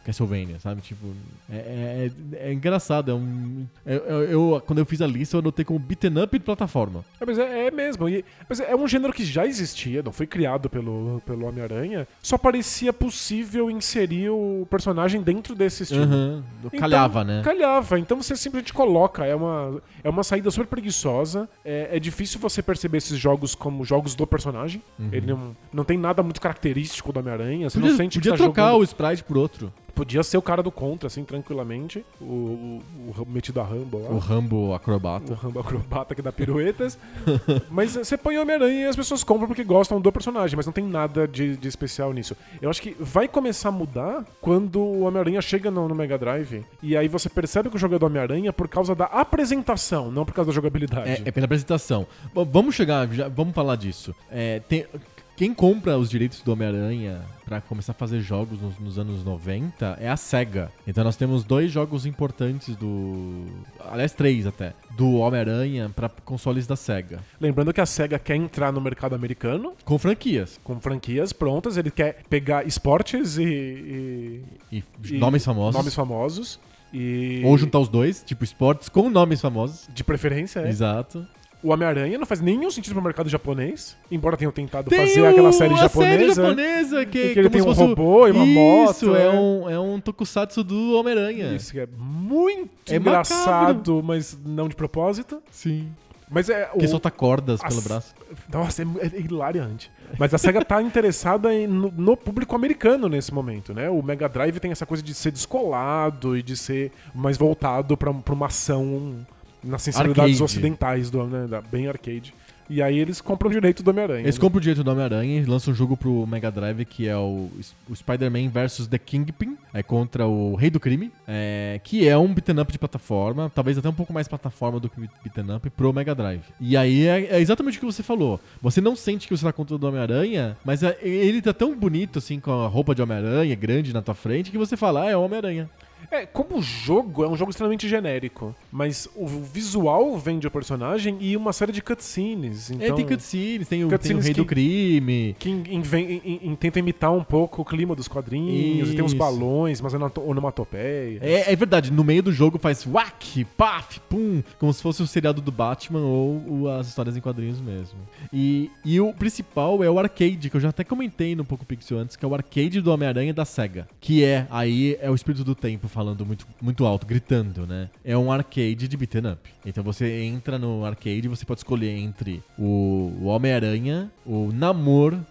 Castlevania, 0.06 0.60
sabe? 0.60 0.82
Tipo, 0.82 1.08
é, 1.52 2.10
é- 2.34 2.50
é 2.50 2.54
engraçado. 2.54 3.12
É 3.12 3.14
um, 3.14 3.66
é- 3.86 3.96
eu, 3.96 4.24
eu- 4.54 4.64
quando 4.66 4.80
eu 4.80 4.86
fiz 4.86 5.02
a 5.02 5.08
lista, 5.08 5.36
eu 5.36 5.40
anotei 5.40 5.66
como 5.66 5.80
beaten 5.80 6.22
up 6.24 6.38
de 6.38 6.46
plataforma. 6.46 7.04
É, 7.20 7.26
mas 7.26 7.40
é, 7.40 7.68
é 7.68 7.72
mesmo. 7.72 8.08
E- 8.08 8.24
mas 8.48 8.60
é 8.60 8.76
um 8.76 8.88
gênero 8.88 9.12
que 9.12 9.26
já 9.26 9.46
existia, 9.46 10.04
não 10.04 10.12
foi 10.12 10.28
criado 10.28 10.70
pelo, 10.70 11.22
pelo 11.26 11.46
Homem-Aranha. 11.48 12.08
Só 12.22 12.38
parecia 12.38 12.94
possível 12.94 13.70
inserir 13.72 14.30
o 14.30 14.68
personagem 14.70 15.22
dentro 15.22 15.56
desse 15.56 15.84
estilo. 15.84 16.04
Aham. 16.04 16.44
Então, 16.64 16.80
Calhava, 16.80 17.24
né? 17.24 17.42
Calhava. 17.44 18.00
Então 18.00 18.22
você 18.22 18.36
simplesmente 18.36 18.74
coloca. 18.74 19.26
É 19.26 19.36
uma, 19.36 19.82
é 20.04 20.10
uma 20.10 20.24
saída 20.24 20.52
super 20.52 20.68
preguiçosa. 20.68 21.50
É, 21.64 21.90
é 21.98 22.00
difícil 22.00 22.40
você 22.40 22.62
perceber 22.62 23.00
esses 23.00 23.18
jogos 23.18 23.56
como 23.56 23.84
jogos 23.84 24.14
do 24.16 24.28
personagem. 24.28 24.82
Ele 25.12 25.26
não, 25.28 25.56
não 25.74 25.84
tem 25.84 25.98
nada 25.98 26.22
muito 26.22 26.40
característico 26.40 27.12
do 27.12 27.20
Homem-Aranha. 27.20 27.70
Você 27.70 27.78
não 27.80 27.86
Podia, 27.86 27.98
sente 27.98 28.18
podia 28.20 28.32
que 28.34 28.38
tá 28.38 28.44
trocar 28.44 28.66
jogando... 28.68 28.82
o 28.82 28.84
sprite 28.84 29.24
por 29.24 29.38
outro. 29.38 29.74
Podia 29.96 30.22
ser 30.24 30.38
o 30.38 30.42
cara 30.42 30.62
do 30.62 30.70
contra, 30.72 31.08
assim, 31.08 31.24
tranquilamente. 31.24 32.06
O, 32.20 32.26
o, 32.26 33.16
o 33.18 33.26
metido 33.28 33.62
a 33.62 33.64
Rambo 33.64 33.98
lá. 34.04 34.10
O 34.10 34.18
Rambo 34.18 34.68
O 34.70 34.74
acrobata. 34.74 35.34
Rambo 35.34 35.60
acrobata 35.60 36.14
que 36.14 36.22
dá 36.22 36.32
piruetas. 36.32 36.98
mas 37.72 37.96
você 37.96 38.18
põe 38.18 38.38
o 38.38 38.42
Homem-Aranha 38.42 38.82
e 38.82 38.86
as 38.86 38.96
pessoas 38.96 39.24
compram 39.24 39.48
porque 39.48 39.64
gostam 39.64 40.02
do 40.02 40.12
personagem, 40.12 40.56
mas 40.58 40.66
não 40.66 40.74
tem 40.74 40.84
nada 40.86 41.28
de, 41.28 41.56
de 41.58 41.68
especial 41.68 42.12
nisso. 42.14 42.36
Eu 42.62 42.70
acho 42.70 42.82
que 42.82 42.96
vai 43.00 43.28
começar 43.28 43.70
a 43.70 43.72
mudar 43.72 44.26
quando 44.42 44.80
o 44.82 45.02
Homem-Aranha 45.04 45.42
chega 45.42 45.72
no, 45.72 45.88
no 45.88 45.96
Mega 45.96 46.18
Drive 46.18 46.64
e 46.84 46.98
aí 46.98 47.08
você 47.08 47.30
percebe 47.30 47.70
que 47.70 47.76
o 47.76 47.80
jogo 47.80 47.96
é 47.96 48.00
do 48.00 48.06
Homem-Aranha 48.06 48.52
por 48.52 48.68
causa 48.68 48.94
da 48.94 49.06
apresentação, 49.06 50.12
não 50.12 50.26
por 50.26 50.34
causa 50.34 50.52
da 50.52 50.56
jogabilidade. 50.56 51.10
É, 51.10 51.22
é 51.26 51.32
pela 51.32 51.46
apresentação. 51.46 52.06
Bom, 52.34 52.44
vamos 52.46 52.76
chegar, 52.76 53.08
já- 53.14 53.28
vamos 53.30 53.54
falar 53.54 53.76
disso. 53.76 54.14
É, 54.30 54.60
tem- 54.68 54.86
quem 55.36 55.54
compra 55.54 55.98
os 55.98 56.10
direitos 56.10 56.42
do 56.42 56.52
Homem-Aranha 56.54 57.22
pra 57.44 57.60
começar 57.62 57.92
a 57.92 57.96
fazer 57.96 58.22
jogos 58.22 58.60
nos, 58.62 58.80
nos 58.80 58.98
anos 58.98 59.24
90 59.24 59.98
é 60.00 60.10
a 60.10 60.18
SEGA. 60.18 60.72
Então 60.88 61.04
nós 61.04 61.16
temos 61.16 61.44
dois 61.44 61.72
jogos 61.72 62.06
importantes 62.06 62.76
do. 62.76 63.46
Aliás, 63.92 64.14
três 64.14 64.48
até. 64.48 64.74
Do 64.98 65.16
Homem-Aranha 65.16 65.92
pra 65.96 66.10
consoles 66.10 66.66
da 66.66 66.76
SEGA. 66.76 67.20
Lembrando 67.40 67.74
que 67.74 67.82
a 67.82 67.86
SEGA 67.86 68.18
quer 68.18 68.36
entrar 68.36 68.72
no 68.72 68.80
mercado 68.82 69.14
americano 69.14 69.74
Com 69.84 69.98
franquias. 69.98 70.60
com 70.64 70.80
franquias 70.80 71.34
prontas, 71.34 71.78
ele 71.78 71.92
quer 71.92 72.24
pegar 72.30 72.66
esportes 72.66 73.38
e, 73.38 73.44
e- 73.44 74.44
E, 74.72 74.84
e 75.12 75.18
nomes 75.18 75.44
famosos. 75.46 75.76
nomes 75.76 75.94
famosos. 75.94 76.60
E 76.94 77.42
Ou 77.44 77.58
juntar 77.58 77.80
os 77.80 77.90
dois, 77.90 78.24
tipo 78.24 78.44
esportes 78.44 78.88
com 78.88 79.10
nomes 79.10 79.42
famosos. 79.42 79.88
de 79.94 80.02
preferência, 80.04 80.62
é. 80.62 80.70
Exato. 80.70 81.28
O 81.66 81.72
Homem-Aranha 81.74 82.18
não 82.20 82.26
faz 82.28 82.40
nenhum 82.42 82.70
sentido 82.70 82.94
pro 82.94 83.02
mercado 83.04 83.28
japonês, 83.28 83.98
embora 84.12 84.38
tenham 84.38 84.52
tentado 84.52 84.90
Tem 84.90 85.00
fazer 85.00 85.26
aquela 85.26 85.52
série 85.52 85.74
a 85.74 85.78
japonesa. 85.78 86.12
série 86.12 86.34
japonesa 86.34 87.06
que, 87.06 87.34
que 87.34 87.40
ele 87.40 87.50
como 87.50 87.50
tem 87.50 87.62
um 87.62 87.88
robô 87.88 88.28
e 88.28 88.32
uma 88.32 88.46
moto, 88.46 88.92
Isso, 88.92 89.16
é, 89.16 89.26
é. 89.26 89.30
um, 89.32 89.70
é 89.70 89.80
um 89.80 90.00
tokusatsu 90.00 90.64
do 90.64 90.94
Homem-Aranha. 91.00 91.56
Isso 91.56 91.72
que 91.72 91.80
é 91.80 91.88
muito 91.98 92.70
É 92.94 92.98
engraçado, 92.98 94.02
mas 94.04 94.38
não 94.46 94.68
de 94.70 94.76
propósito. 94.76 95.42
Sim. 95.50 95.90
Mas 96.30 96.50
é. 96.50 96.66
Que 96.78 96.86
o- 96.86 96.90
solta 96.90 97.10
cordas 97.12 97.60
as- 97.64 97.70
pelo 97.74 97.82
braço. 97.88 98.14
Nossa, 98.52 98.82
é, 98.82 98.86
é 99.14 99.20
hilariante. 99.22 99.92
Mas 100.20 100.34
a 100.34 100.38
SEGA 100.38 100.64
tá 100.66 100.82
interessada 100.84 101.54
em- 101.54 101.68
no, 101.68 101.92
no 101.96 102.18
público 102.18 102.56
americano 102.56 103.08
nesse 103.08 103.34
momento, 103.34 103.74
né? 103.74 103.90
O 103.90 104.02
Mega 104.02 104.28
Drive 104.28 104.60
tem 104.60 104.72
essa 104.72 104.86
coisa 104.86 105.04
de 105.04 105.14
ser 105.14 105.32
descolado 105.32 106.36
e 106.38 106.42
de 106.44 106.56
ser 106.58 106.92
mais 107.14 107.38
voltado 107.38 107.96
pra 107.96 108.10
uma 108.12 108.46
ação 108.48 109.26
nas 109.66 109.82
sensibilidades 109.82 110.36
Arcade. 110.36 110.44
ocidentais, 110.44 111.10
do, 111.10 111.24
né, 111.26 111.48
da- 111.48 111.62
bem 111.62 111.88
arcade. 111.88 112.34
E 112.68 112.82
aí 112.82 112.98
eles 112.98 113.22
compram 113.22 113.52
direito 113.52 113.84
do 113.84 113.92
Homem-Aranha. 113.92 114.22
Eles 114.22 114.38
né? 114.38 114.42
compram 114.42 114.58
o 114.58 114.62
direito 114.62 114.84
do 114.84 114.90
Homem-Aranha 114.90 115.40
e 115.40 115.46
lançam 115.46 115.72
um 115.72 115.76
jogo 115.76 115.96
pro 115.96 116.26
Mega 116.26 116.50
Drive 116.50 116.84
que 116.84 117.08
é 117.08 117.16
o, 117.16 117.48
o 117.88 117.96
Spider-Man 117.96 118.50
vs 118.50 118.88
The 118.88 118.98
Kingpin, 118.98 119.56
é 119.72 119.84
contra 119.84 120.26
o 120.26 120.56
Rei 120.56 120.72
do 120.72 120.80
Crime, 120.80 121.12
é, 121.28 121.80
que 121.84 122.08
é 122.08 122.18
um 122.18 122.34
beat'em 122.34 122.60
up 122.60 122.72
de 122.72 122.80
plataforma, 122.80 123.52
talvez 123.54 123.78
até 123.78 123.88
um 123.88 123.94
pouco 123.94 124.12
mais 124.12 124.28
plataforma 124.28 124.80
do 124.80 124.90
que 124.90 125.00
beat'em 125.00 125.56
up 125.56 125.70
pro 125.70 125.94
Mega 125.94 126.16
Drive. 126.16 126.42
E 126.60 126.76
aí 126.76 127.06
é, 127.06 127.36
é 127.36 127.40
exatamente 127.40 127.78
o 127.78 127.82
que 127.82 127.86
você 127.86 128.02
falou. 128.02 128.40
Você 128.64 128.82
não 128.82 128.96
sente 128.96 129.28
que 129.28 129.38
você 129.38 129.46
tá 129.46 129.54
contra 129.54 129.76
o 129.76 129.86
Homem-Aranha, 129.88 130.58
mas 130.66 130.82
é- 130.82 130.98
ele 131.04 131.44
tá 131.44 131.54
tão 131.54 131.76
bonito 131.78 132.18
assim 132.18 132.40
com 132.40 132.52
a 132.52 132.68
roupa 132.68 132.96
de 132.96 133.02
Homem-Aranha 133.04 133.54
grande 133.54 133.94
na 133.94 134.02
tua 134.02 134.16
frente 134.16 134.50
que 134.50 134.58
você 134.58 134.76
fala, 134.76 135.04
ah, 135.04 135.10
é 135.12 135.16
o 135.16 135.22
Homem-Aranha. 135.22 135.70
É, 136.12 136.26
como 136.26 136.62
jogo, 136.62 137.24
é 137.24 137.28
um 137.30 137.36
jogo 137.36 137.52
extremamente 137.52 137.88
genérico. 137.88 138.56
Mas 138.72 139.08
o 139.16 139.26
visual 139.28 140.18
vende 140.18 140.48
o 140.48 140.52
personagem 140.52 141.18
e 141.20 141.36
uma 141.38 141.52
série 141.54 141.72
de 141.72 141.82
cutscenes. 141.82 142.70
Então, 142.72 142.88
É, 142.88 142.92
tem 142.94 143.06
cutscenes, 143.06 143.68
tem 143.68 143.84
o, 143.84 143.88
tem 143.88 143.96
o 143.96 143.98
cutscenes 144.00 144.26
Rei 144.26 144.34
do 144.34 144.44
que- 144.46 144.56
Crime. 144.56 145.36
Que 145.40 145.50
inven- 145.50 146.22
in- 146.24 146.40
in- 146.52 146.56
tenta 146.56 146.80
imitar 146.80 147.12
um 147.12 147.24
pouco 147.24 147.62
o 147.62 147.66
clima 147.66 147.96
dos 147.96 148.08
quadrinhos. 148.08 148.90
E 148.92 148.96
tem 148.96 149.04
uns 149.04 149.14
balões, 149.14 149.82
mas 149.82 149.94
onomato- 149.94 150.22
onomatopeia. 150.22 151.20
É, 151.22 151.52
é 151.52 151.56
verdade, 151.56 151.92
no 151.92 152.04
meio 152.04 152.24
do 152.24 152.32
jogo 152.32 152.58
faz 152.58 152.86
whack, 152.86 153.44
paf, 153.58 154.00
pum, 154.10 154.42
como 154.60 154.74
se 154.74 154.82
fosse 154.82 155.02
o 155.02 155.08
seriado 155.08 155.42
do 155.42 155.52
Batman 155.52 156.00
ou, 156.02 156.44
o- 156.48 156.70
as 156.70 156.88
histórias 156.88 157.16
em 157.18 157.22
quadrinhos 157.22 157.60
mesmo. 157.62 157.98
E, 158.32 158.70
e 158.84 159.00
o 159.00 159.14
principal 159.14 159.84
é 159.84 159.90
o 159.90 159.98
arcade, 160.00 160.50
que 160.50 160.56
eu 160.58 160.62
já 160.62 160.70
até 160.70 160.84
comentei 160.84 161.36
no 161.36 161.44
Poco 161.46 161.66
Pixel 161.66 161.98
antes, 161.98 162.16
que 162.16 162.24
é 162.26 162.28
o 162.28 162.34
arcade 162.34 162.82
do 162.82 162.92
Homem-Aranha 162.92 163.34
da 163.34 163.46
SEGA. 163.46 163.88
Que 164.00 164.24
é, 164.24 164.48
aí 164.50 164.98
é 165.02 165.10
o 165.10 165.16
espírito 165.16 165.44
do 165.44 165.56
tempo 165.56 165.88
falando 165.96 166.26
muito, 166.26 166.46
muito 166.62 166.86
alto, 166.86 167.08
gritando, 167.08 167.66
né? 167.66 167.90
É 168.04 168.18
um 168.18 168.30
arcade 168.30 168.86
de 168.88 168.98
beat'em 168.98 169.32
up. 169.32 169.50
Então 169.66 169.82
você 169.82 170.24
entra 170.24 170.60
no 170.60 170.84
arcade 170.84 171.22
e 171.24 171.30
você 171.30 171.46
pode 171.46 171.62
escolher 171.62 171.92
entre 171.92 172.44
o, 172.60 173.14
o 173.22 173.26
Homem-Aranha, 173.28 174.12
o 174.26 174.52
Namor... 174.52 175.18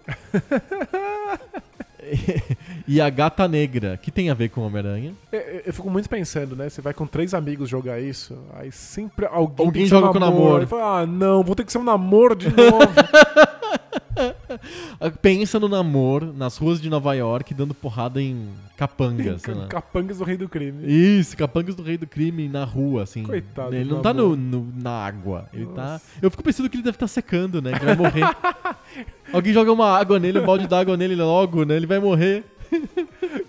e 2.87 3.01
a 3.01 3.09
Gata 3.09 3.49
Negra, 3.49 3.97
que 3.97 4.11
tem 4.11 4.29
a 4.31 4.35
ver 4.35 4.51
com 4.51 4.61
o 4.61 4.67
Homem-Aranha. 4.67 5.15
É, 5.33 5.37
é, 5.37 5.63
Eu 5.67 5.73
fico 5.73 5.91
muito 5.91 6.09
pensando, 6.09 6.55
né? 6.55 6.69
Você 6.69 6.83
vai 6.83 6.93
com 6.93 7.07
três 7.07 7.33
amigos 7.35 7.69
jogar 7.69 8.01
isso, 8.01 8.39
aí 8.55 8.71
sempre 8.71 9.27
alguém, 9.27 9.67
Alguém 9.67 9.87
ser 9.87 9.97
um 9.97 10.01
joga 10.01 10.13
com 10.13 10.19
namoro. 10.19 10.61
Aí 10.63 10.67
fala, 10.67 11.01
ah, 11.01 11.07
não, 11.07 11.43
vou 11.43 11.55
ter 11.55 11.65
que 11.65 11.73
ser 11.73 11.79
um 11.79 11.85
namoro 11.85 12.35
de 12.35 12.49
novo. 12.49 12.93
Pensa 15.23 15.59
no 15.61 15.69
namoro 15.69 16.33
nas 16.33 16.57
ruas 16.57 16.81
de 16.81 16.89
Nova 16.89 17.15
York 17.15 17.53
dando 17.55 17.75
porrada 17.75 18.21
em 18.21 18.49
capangas, 18.77 19.45
lá. 19.47 19.67
Capangas 19.67 20.19
do 20.19 20.25
Rei 20.25 20.37
do 20.37 20.49
Crime. 20.49 20.85
Isso, 20.87 21.37
capangas 21.37 21.75
do 21.75 21.83
rei 21.83 21.97
do 21.97 22.07
crime 22.07 22.49
na 22.49 22.65
rua, 22.65 23.03
assim. 23.05 23.23
Coitado 23.23 23.75
Ele 23.75 23.91
não 23.91 24.03
tá 24.03 24.13
no, 24.13 24.37
no- 24.37 24.73
na 24.77 24.91
água. 24.91 25.49
Ele 25.53 25.67
tá. 25.67 26.01
Eu 26.21 26.31
fico 26.31 26.43
pensando 26.43 26.69
que 26.69 26.77
ele 26.77 26.83
deve 26.83 26.97
estar 26.97 27.09
secando, 27.09 27.61
né? 27.63 27.73
Que 27.79 27.85
vai 27.85 27.97
morrer. 27.97 28.23
Alguém 29.33 29.53
joga 29.53 29.73
uma 29.73 29.89
água 29.97 30.19
nele, 30.19 30.39
um 30.39 30.45
balde 30.47 30.67
d'água 30.67 30.97
nele 30.97 31.17
logo, 31.17 31.65
né? 31.65 31.77
Ele 31.77 31.87
vai 31.87 31.99
morrer. 31.99 32.45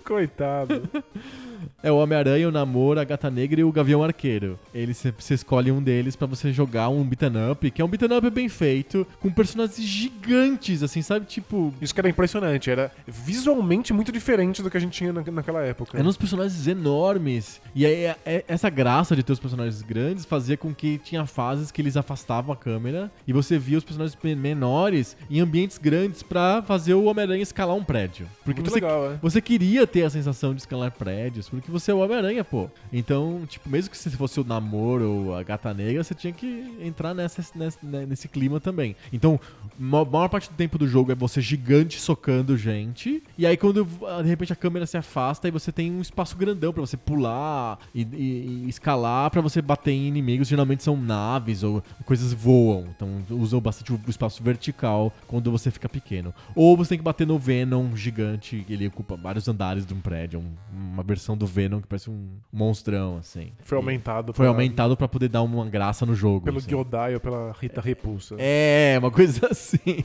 Coitado. 0.04 0.82
É 1.82 1.92
o 1.92 1.96
Homem-Aranha, 1.98 2.48
o 2.48 2.50
Namor, 2.50 2.98
a 2.98 3.04
Gata 3.04 3.30
Negra 3.30 3.60
e 3.60 3.64
o 3.64 3.70
Gavião 3.70 4.02
Arqueiro. 4.02 4.58
Eles, 4.74 5.04
você 5.18 5.34
escolhe 5.34 5.70
um 5.70 5.82
deles 5.82 6.16
pra 6.16 6.26
você 6.26 6.52
jogar 6.52 6.88
um 6.88 7.04
beat'em 7.04 7.50
up, 7.52 7.70
que 7.70 7.80
é 7.80 7.84
um 7.84 7.88
beat'em 7.88 8.16
up 8.16 8.28
bem 8.30 8.48
feito, 8.48 9.06
com 9.20 9.30
personagens 9.30 9.80
gigantes, 9.86 10.82
assim, 10.82 11.02
sabe? 11.02 11.26
Tipo, 11.26 11.72
Isso 11.80 11.94
que 11.94 12.00
era 12.00 12.08
impressionante, 12.08 12.70
era 12.70 12.90
visualmente 13.06 13.92
muito 13.92 14.10
diferente 14.10 14.62
do 14.62 14.70
que 14.70 14.76
a 14.76 14.80
gente 14.80 14.92
tinha 14.96 15.12
na- 15.12 15.22
naquela 15.30 15.62
época. 15.62 15.98
Eram 15.98 16.08
uns 16.08 16.16
personagens 16.16 16.66
enormes. 16.66 17.60
E 17.74 17.84
aí, 17.86 18.04
é- 18.04 18.16
é- 18.24 18.44
essa 18.48 18.70
graça 18.70 19.14
de 19.14 19.22
ter 19.22 19.32
os 19.32 19.40
personagens 19.40 19.82
grandes 19.82 20.24
fazia 20.24 20.56
com 20.56 20.74
que 20.74 20.98
tinha 20.98 21.26
fases 21.26 21.70
que 21.70 21.82
eles 21.82 21.96
afastavam 21.96 22.52
a 22.52 22.56
câmera 22.56 23.10
e 23.26 23.32
você 23.32 23.58
via 23.58 23.78
os 23.78 23.84
personagens 23.84 24.18
men- 24.22 24.34
menores 24.34 25.16
em 25.30 25.40
ambientes 25.40 25.78
grandes 25.78 26.22
pra 26.22 26.62
fazer 26.62 26.94
o 26.94 27.04
Homem-Aranha 27.04 27.42
escalar 27.42 27.76
um 27.76 27.84
prédio. 27.84 28.26
Porque 28.44 28.60
muito 28.60 28.70
você, 28.72 28.76
legal, 28.80 29.12
é. 29.12 29.18
você 29.20 29.40
queria 29.40 29.86
ter 29.86 30.02
a 30.04 30.10
sensação 30.10 30.54
de 30.54 30.60
escalar 30.62 30.90
prédios, 30.90 31.48
porque 31.48 31.65
você 31.70 31.90
é 31.90 31.94
o 31.94 31.98
Homem-Aranha, 31.98 32.44
pô. 32.44 32.68
Então, 32.92 33.44
tipo, 33.48 33.68
mesmo 33.68 33.90
que 33.90 33.98
você 33.98 34.10
fosse 34.10 34.40
o 34.40 34.44
namoro 34.44 35.10
ou 35.10 35.36
a 35.36 35.42
gata 35.42 35.72
negra, 35.74 36.02
você 36.04 36.14
tinha 36.14 36.32
que 36.32 36.76
entrar 36.80 37.14
nessa, 37.14 37.44
nessa- 37.54 37.78
né, 37.82 38.06
nesse 38.06 38.28
clima 38.28 38.58
também. 38.60 38.94
Então, 39.12 39.38
ma- 39.78 40.04
maior 40.04 40.28
parte 40.28 40.48
do 40.50 40.54
tempo 40.56 40.78
do 40.78 40.86
jogo 40.88 41.12
é 41.12 41.14
você 41.14 41.40
gigante 41.40 42.00
socando 42.00 42.56
gente, 42.56 43.22
e 43.38 43.46
aí 43.46 43.56
quando 43.56 43.86
ah, 44.06 44.22
de 44.22 44.28
repente 44.28 44.52
a 44.52 44.56
câmera 44.56 44.86
se 44.86 44.96
afasta, 44.96 45.46
aí 45.48 45.50
você 45.50 45.70
tem 45.72 45.90
um 45.92 46.00
espaço 46.00 46.36
grandão 46.36 46.72
pra 46.72 46.80
você 46.80 46.96
pular 46.96 47.78
e, 47.94 48.02
e- 48.02 48.62
e 48.64 48.68
escalar 48.68 49.30
pra 49.30 49.40
você 49.40 49.60
bater 49.62 49.92
em 49.92 50.06
inimigos. 50.06 50.48
Geralmente 50.48 50.82
são 50.82 50.96
naves 50.96 51.62
ou 51.62 51.82
coisas 52.04 52.32
voam, 52.32 52.86
então 52.94 53.08
usam 53.30 53.60
bastante 53.60 53.92
o 53.92 54.00
espaço 54.08 54.42
vertical 54.42 55.12
quando 55.26 55.50
você 55.50 55.70
fica 55.70 55.88
pequeno. 55.88 56.32
Ou 56.54 56.76
você 56.76 56.90
tem 56.90 56.98
que 56.98 57.04
bater 57.04 57.26
no 57.26 57.38
Venom 57.38 57.94
gigante, 57.96 58.64
ele 58.68 58.86
ocupa 58.86 59.16
vários 59.16 59.48
andares 59.48 59.84
de 59.86 59.92
um 59.94 60.00
prédio, 60.00 60.40
um- 60.40 60.52
uma 60.94 61.02
versão 61.02 61.36
do 61.36 61.46
Venom 61.56 61.80
que 61.80 61.86
parece 61.88 62.10
um 62.10 62.28
monstrão, 62.52 63.16
assim. 63.16 63.52
Foi 63.64 63.78
aumentado. 63.78 64.34
Foi 64.34 64.44
pela- 64.44 64.54
aumentado 64.54 64.96
pra 64.96 65.08
poder 65.08 65.28
dar 65.28 65.42
uma 65.42 65.64
graça 65.66 66.04
no 66.04 66.14
jogo. 66.14 66.44
Pelo 66.44 66.58
assim. 66.58 66.68
Gyodai 66.68 67.14
ou 67.14 67.20
pela 67.20 67.52
Rita 67.58 67.80
Repulsa. 67.80 68.36
É, 68.38 68.96
uma 68.98 69.10
coisa 69.10 69.46
assim. 69.50 70.04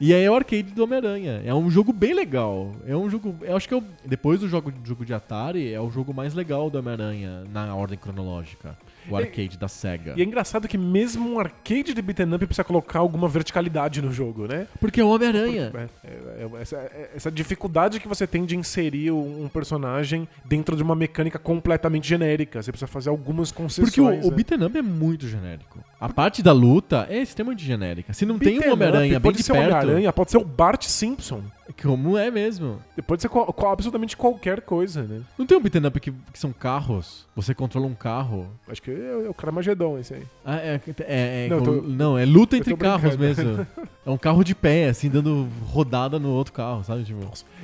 e 0.00 0.14
aí 0.14 0.22
é 0.24 0.30
o 0.30 0.34
arcade 0.34 0.62
do 0.72 0.84
Homem-Aranha. 0.84 1.42
É 1.44 1.52
um 1.54 1.68
jogo 1.70 1.92
bem 1.92 2.14
legal. 2.14 2.72
É 2.86 2.96
um 2.96 3.10
jogo. 3.10 3.34
Eu 3.42 3.56
acho 3.56 3.66
que 3.68 3.74
é 3.74 3.76
o, 3.76 3.84
depois 4.06 4.40
do 4.40 4.48
jogo, 4.48 4.72
jogo 4.84 5.04
de 5.04 5.12
Atari, 5.12 5.72
é 5.72 5.80
o 5.80 5.90
jogo 5.90 6.14
mais 6.14 6.34
legal 6.34 6.70
do 6.70 6.78
Homem-Aranha 6.78 7.44
na 7.52 7.74
ordem 7.74 7.98
cronológica. 7.98 8.76
O 9.08 9.16
arcade 9.16 9.58
da 9.58 9.68
SEGA. 9.68 10.14
E 10.16 10.22
é 10.22 10.24
engraçado 10.24 10.68
que 10.68 10.78
mesmo 10.78 11.30
um 11.30 11.40
arcade 11.40 11.94
de 11.94 12.02
beat'em 12.02 12.34
up 12.34 12.46
precisa 12.46 12.64
colocar 12.64 12.98
alguma 12.98 13.28
verticalidade 13.28 14.02
no 14.02 14.12
jogo, 14.12 14.46
né? 14.46 14.66
Porque 14.78 15.00
é 15.00 15.04
o 15.04 15.08
Homem-Aranha. 15.08 15.72
É, 16.04 16.08
é, 16.08 16.12
é, 16.42 16.60
essa, 16.60 16.76
é- 16.76 17.10
essa 17.14 17.30
dificuldade 17.30 18.00
que 18.00 18.08
você 18.08 18.26
tem 18.26 18.44
de 18.44 18.56
inserir 18.56 19.10
um 19.10 19.48
personagem 19.48 20.28
dentro 20.44 20.76
de 20.76 20.82
uma 20.82 20.94
mecânica 20.94 21.38
completamente 21.38 22.08
genérica. 22.08 22.62
Você 22.62 22.70
precisa 22.70 22.86
fazer 22.86 23.08
algumas 23.08 23.50
concessões. 23.50 23.88
Porque 23.88 24.00
o, 24.00 24.06
o 24.06 24.30
né? 24.30 24.36
beat'em 24.36 24.64
up 24.64 24.76
é 24.76 24.82
muito 24.82 25.26
genérico. 25.28 25.78
A 26.00 26.08
parte 26.08 26.42
da 26.42 26.52
luta 26.52 27.06
é 27.10 27.18
extremamente 27.18 27.64
genérica. 27.64 28.12
Se 28.12 28.24
não 28.24 28.38
tem 28.38 28.58
um 28.58 28.72
Homem-Aranha 28.72 29.12
bem 29.12 29.20
pode 29.20 29.38
de 29.38 29.42
ser 29.42 29.52
o 29.52 29.54
perto, 29.54 29.74
Homem-Aranha, 29.74 30.12
pode 30.12 30.30
ser 30.30 30.38
o 30.38 30.44
Bart 30.44 30.84
Simpson. 30.84 31.42
Como 31.82 32.16
é 32.16 32.30
mesmo. 32.30 32.78
Pode 33.06 33.22
ser 33.22 33.30
absolutamente 33.70 34.16
qualquer 34.16 34.60
coisa, 34.60 35.02
né? 35.02 35.20
Não 35.38 35.46
tem 35.46 35.56
um 35.56 35.60
beat'em 35.60 35.86
up 35.86 35.98
que, 36.00 36.10
que 36.10 36.38
são 36.38 36.52
carros? 36.52 37.26
Você 37.36 37.54
controla 37.54 37.86
um 37.86 37.94
carro. 37.94 38.46
Acho 38.68 38.82
que 38.82 38.90
é, 38.90 39.24
é 39.26 39.28
o 39.28 39.34
Carmageddon 39.34 39.98
esse 39.98 40.14
aí. 40.14 40.22
Ah, 40.44 40.56
é, 40.56 40.80
é, 41.00 41.46
é- 41.46 41.48
Não, 41.48 41.56
eu 41.58 41.62
tô- 41.64 41.82
não, 41.82 42.18
é 42.18 42.24
luta 42.24 42.56
eu 42.56 42.60
entre 42.60 42.76
carros 42.76 43.16
brincando. 43.16 43.48
mesmo. 43.58 43.66
É 44.06 44.10
um 44.10 44.16
carro 44.16 44.42
de 44.42 44.54
pé, 44.54 44.88
assim, 44.88 45.10
dando 45.10 45.46
rodada 45.66 46.18
no 46.18 46.30
outro 46.30 46.54
carro, 46.54 46.82
sabe? 46.82 47.04
Tipo... 47.04 47.20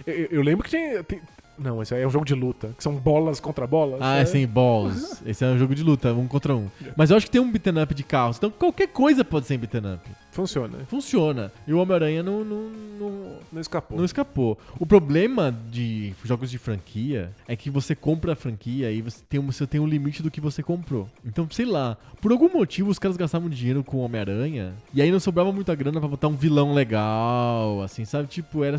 Eu, 0.07 0.15
eu- 0.15 0.29
eu 0.33 0.43
lembro 0.43 0.63
que 0.63 0.71
tinha. 0.71 1.03
tem- 1.03 1.21
não, 1.59 1.81
esse 1.83 1.95
aí 1.95 2.03
é 2.03 2.07
um 2.07 2.11
jogo 2.11 2.27
de 2.27 2.35
luta, 2.35 2.69
que 2.77 2.83
são 2.83 2.95
bolas 2.95 3.41
contra 3.41 3.67
bolas. 3.67 3.99
Ah, 4.03 4.19
é. 4.19 4.21
é 4.21 4.25
sim, 4.27 4.47
balls. 4.47 5.23
Esse 5.25 5.43
é 5.45 5.49
um 5.49 5.59
jogo 5.59 5.75
de 5.75 5.83
luta, 5.83 6.13
um 6.13 6.29
contra 6.29 6.55
um. 6.55 6.69
Mas 6.95 7.11
eu 7.11 7.17
acho 7.17 7.25
que 7.27 7.33
tem 7.33 7.41
um 7.41 7.51
beat'em 7.51 7.83
up 7.83 7.95
de 7.95 8.03
carros. 8.05 8.37
Então 8.37 8.51
qualquer 8.51 8.89
coisa 8.89 9.25
pode 9.25 9.47
ser 9.47 9.57
beat'em 9.57 9.95
up. 9.95 10.11
Funciona. 10.37 10.79
Funciona. 10.87 11.53
E 11.67 11.73
o 11.73 11.79
Homem-Aranha 11.79 12.23
não, 12.23 12.45
não, 12.45 12.71
não, 13.01 13.37
Não 13.51 13.61
escapou. 13.61 13.97
não 13.97 14.05
escapou. 14.05 14.59
O 14.79 14.85
problema 14.85 15.51
de 15.71 16.13
jogos 16.23 16.51
de 16.51 16.59
franquia 16.59 17.31
é 17.49 17.57
que 17.57 17.71
você 17.71 17.95
compra 17.95 18.35
a 18.35 18.37
franquia 18.37 18.93
e 18.93 19.01
você 19.01 19.23
tem, 19.29 19.41
um, 19.41 19.47
você 19.51 19.67
tem 19.67 19.81
um 19.81 19.87
limite 19.87 20.23
do 20.23 20.31
que 20.31 20.41
você 20.41 20.63
comprou. 20.63 21.09
Então, 21.25 21.49
sei 21.51 21.65
lá, 21.65 21.97
por 22.21 22.33
algum 22.33 22.51
motivo 22.53 22.91
os 22.91 22.99
caras 22.99 23.17
gastavam 23.17 23.49
dinheiro 23.49 23.83
com 23.83 23.97
o 23.97 24.01
Homem-Aranha 24.01 24.75
e 24.93 25.01
aí 25.01 25.11
não 25.11 25.19
sobrava 25.19 25.51
muita 25.53 25.75
grana 25.75 25.99
pra 26.01 26.09
botar 26.09 26.29
um 26.29 26.37
vilão 26.37 26.75
legal, 26.75 27.81
assim, 27.83 28.05
sabe? 28.05 28.29
Tipo, 28.29 28.63
era, 28.63 28.77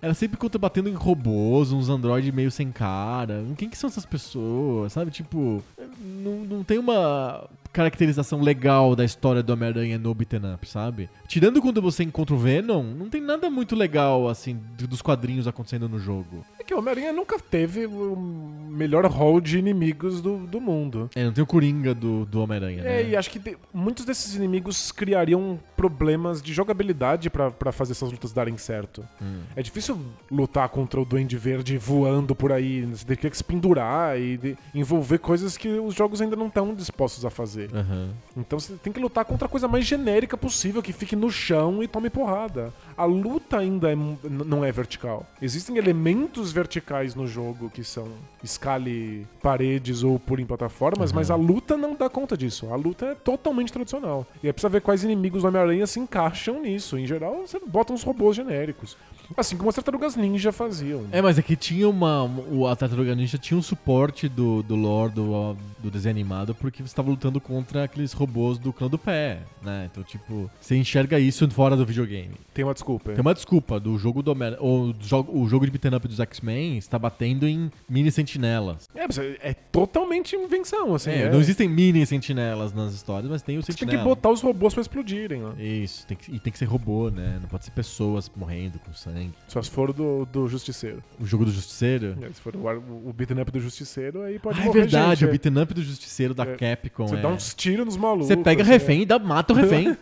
era 0.00 0.14
sempre 0.14 0.38
contra 0.38 0.58
batendo 0.58 0.88
em 0.88 0.94
robôs, 0.94 1.72
uns 1.72 1.88
androides 1.90 2.32
meio 2.32 2.50
sem 2.50 2.72
cara. 2.72 3.44
Quem 3.58 3.68
que 3.68 3.76
são 3.76 3.88
essas 3.88 4.06
pessoas, 4.06 4.92
sabe? 4.94 5.10
Tipo, 5.10 5.62
não, 6.00 6.36
não 6.44 6.64
tem 6.64 6.78
uma 6.78 7.44
caracterização 7.76 8.40
legal 8.40 8.96
da 8.96 9.04
história 9.04 9.42
do 9.42 9.52
Homem-Aranha 9.52 9.98
no 9.98 10.14
beat'em 10.14 10.40
up, 10.54 10.66
sabe? 10.66 11.10
Tirando 11.28 11.60
quando 11.60 11.82
você 11.82 12.02
encontra 12.02 12.34
o 12.34 12.38
Venom, 12.38 12.82
não 12.82 13.10
tem 13.10 13.20
nada 13.20 13.50
muito 13.50 13.76
legal, 13.76 14.28
assim, 14.30 14.58
do- 14.78 14.88
dos 14.88 15.02
quadrinhos 15.02 15.46
acontecendo 15.46 15.86
no 15.86 15.98
jogo. 15.98 16.42
É 16.66 16.68
que 16.68 16.74
o 16.74 16.78
Homem-Aranha 16.78 17.12
nunca 17.12 17.38
teve 17.38 17.86
o 17.86 18.16
melhor 18.16 19.06
hall 19.06 19.40
de 19.40 19.56
inimigos 19.56 20.20
do, 20.20 20.38
do 20.48 20.60
mundo. 20.60 21.08
É, 21.14 21.24
não 21.24 21.32
tem 21.32 21.42
o 21.44 21.46
Coringa 21.46 21.94
do, 21.94 22.24
do 22.26 22.40
Homem-Aranha, 22.42 22.82
né? 22.82 23.02
É, 23.02 23.08
e 23.10 23.16
acho 23.16 23.30
que 23.30 23.56
muitos 23.72 24.04
desses 24.04 24.34
inimigos 24.34 24.90
criariam 24.90 25.60
problemas 25.76 26.42
de 26.42 26.52
jogabilidade 26.52 27.30
pra 27.30 27.50
pra 27.52 27.70
fazer 27.70 27.92
essas 27.92 28.10
lutas 28.10 28.32
darem 28.32 28.56
certo. 28.58 29.06
Hum. 29.22 29.42
É 29.54 29.62
difícil 29.62 29.96
lutar 30.30 30.68
contra 30.68 31.00
o 31.00 31.04
Duende 31.04 31.36
Verde 31.38 31.78
voando 31.78 32.34
por 32.34 32.50
aí. 32.50 32.82
Você 32.86 33.04
teria 33.04 33.30
que 33.30 33.36
se 33.36 33.44
pendurar 33.44 34.18
e 34.20 34.36
de- 34.36 34.56
envolver 34.74 35.18
coisas 35.18 35.56
que 35.56 35.68
os 35.68 35.94
jogos 35.94 36.20
ainda 36.20 36.34
não 36.34 36.48
estão 36.48 36.74
dispostos 36.74 37.24
a 37.24 37.30
fazer. 37.30 37.70
Aham. 37.72 38.10
Então 38.36 38.58
você 38.58 38.72
tem 38.74 38.92
que 38.92 38.98
lutar 38.98 39.24
contra 39.24 39.46
a 39.46 39.48
coisa 39.48 39.68
mais 39.68 39.84
genérica 39.86 40.36
possível, 40.36 40.82
que 40.82 40.92
fique 40.92 41.14
no 41.14 41.30
chão 41.30 41.80
e 41.82 41.86
tome 41.86 42.10
porrada. 42.10 42.72
A 42.96 43.04
luta 43.04 43.58
ainda 43.58 43.92
é 43.92 43.96
não 44.28 44.64
é 44.64 44.72
vertical. 44.72 45.24
Existem 45.40 45.76
elementos 45.78 46.55
verticais 46.56 47.14
no 47.14 47.26
jogo 47.26 47.68
que 47.68 47.84
são 47.84 48.08
escale 48.42 49.26
paredes 49.42 50.02
ou 50.02 50.18
por 50.18 50.40
em 50.40 50.46
plataformas, 50.46 51.12
mas 51.12 51.30
a 51.30 51.36
luta 51.36 51.76
não 51.76 51.94
dá 51.94 52.08
conta 52.08 52.34
disso. 52.34 52.72
A 52.72 52.76
luta 52.76 53.06
é 53.06 53.14
totalmente 53.14 53.70
tradicional. 53.70 54.26
E 54.42 54.46
aí 54.46 54.52
precisa 54.52 54.70
ver 54.70 54.80
quais 54.80 55.04
inimigos 55.04 55.42
do 55.42 55.48
Homem-Aranha 55.48 55.86
se 55.86 56.00
encaixam 56.00 56.62
nisso. 56.62 56.96
Em 56.96 57.06
geral, 57.06 57.46
você 57.46 57.60
bota 57.66 57.92
uns 57.92 58.02
robôs 58.02 58.34
genéricos. 58.34 58.96
Assim 59.36 59.56
como 59.56 59.68
as 59.68 59.74
tartarugas 59.74 60.16
ninja 60.16 60.52
faziam. 60.52 61.04
É, 61.10 61.22
mas 61.22 61.38
aqui 61.38 61.56
tinha 61.56 61.88
uma. 61.88 62.24
O 62.50 62.66
a 62.66 62.76
Tartaruga 62.76 63.14
Ninja 63.14 63.38
tinha 63.38 63.58
um 63.58 63.62
suporte 63.62 64.28
do, 64.28 64.62
do 64.62 64.74
lore 64.74 65.12
do, 65.12 65.56
do 65.78 65.90
desenho 65.90 66.14
animado 66.14 66.54
porque 66.54 66.82
você 66.82 66.88
estava 66.88 67.10
lutando 67.10 67.40
contra 67.40 67.84
aqueles 67.84 68.12
robôs 68.12 68.58
do 68.58 68.72
clã 68.72 68.88
do 68.88 68.98
pé, 68.98 69.40
né? 69.62 69.88
Então, 69.90 70.02
tipo, 70.02 70.50
você 70.60 70.76
enxerga 70.76 71.18
isso 71.18 71.48
fora 71.50 71.76
do 71.76 71.86
videogame. 71.86 72.34
Tem 72.52 72.64
uma 72.64 72.74
desculpa. 72.74 73.12
Tem 73.12 73.20
uma 73.20 73.34
desculpa 73.34 73.80
do 73.80 73.96
jogo 73.98 74.22
do 74.22 74.32
Homem 74.32 74.56
o, 74.60 74.94
jogo, 75.00 75.38
o 75.38 75.48
jogo 75.48 75.64
de 75.64 75.70
beat'em 75.70 75.94
up 75.94 76.06
dos 76.06 76.20
X-Men 76.20 76.76
está 76.76 76.98
batendo 76.98 77.46
em 77.46 77.70
mini 77.88 78.10
sentinelas. 78.10 78.88
É, 78.94 79.06
mas 79.06 79.18
é, 79.18 79.38
é 79.40 79.54
totalmente 79.54 80.36
invenção, 80.36 80.94
assim. 80.94 81.10
É, 81.10 81.22
é. 81.22 81.30
não 81.30 81.40
existem 81.40 81.68
mini 81.68 82.04
sentinelas 82.04 82.72
nas 82.72 82.92
histórias, 82.92 83.30
mas 83.30 83.42
tem 83.42 83.58
o 83.58 83.62
Você 83.62 83.68
tem 83.68 83.78
sentinela. 83.78 84.02
que 84.02 84.08
botar 84.08 84.30
os 84.30 84.40
robôs 84.40 84.74
pra 84.74 84.80
explodirem, 84.80 85.44
ó. 85.44 85.52
Isso, 85.58 86.06
tem 86.06 86.16
que, 86.16 86.34
e 86.34 86.38
tem 86.38 86.52
que 86.52 86.58
ser 86.58 86.66
robô, 86.66 87.10
né? 87.10 87.38
Não 87.40 87.48
pode 87.48 87.64
ser 87.64 87.70
pessoas 87.70 88.30
morrendo 88.36 88.78
com 88.78 88.92
sangue. 88.92 89.15
Só 89.48 89.62
se 89.62 89.70
for 89.70 89.92
do, 89.92 90.26
do 90.26 90.48
Justiceiro. 90.48 91.02
O 91.20 91.26
jogo 91.26 91.44
do 91.44 91.50
Justiceiro. 91.50 92.16
É, 92.22 92.28
Se 92.32 92.40
for 92.40 92.54
o, 92.56 93.08
o 93.08 93.12
beat'em 93.12 93.40
up 93.40 93.50
do 93.50 93.60
Justiceiro, 93.60 94.22
aí 94.22 94.38
pode 94.38 94.58
Ah, 94.58 94.62
é 94.62 94.66
morrer 94.66 94.80
verdade, 94.82 95.20
gente, 95.20 95.24
o 95.24 95.28
é. 95.28 95.30
beat'em 95.30 95.62
up 95.62 95.74
do 95.74 95.82
Justiceiro 95.82 96.34
da 96.34 96.44
É. 96.44 96.56
Capcom. 96.56 97.06
Você 97.08 97.16
é. 97.16 97.20
dá 97.22 97.28
uns 97.28 97.54
tiros 97.54 97.86
nos 97.86 97.96
malucos. 97.96 98.26
Você 98.28 98.36
pega 98.36 98.62
assim, 98.62 98.70
refém 98.70 99.02
e 99.02 99.06
dá, 99.06 99.18
mata 99.18 99.52
o 99.52 99.56
refém. 99.56 99.96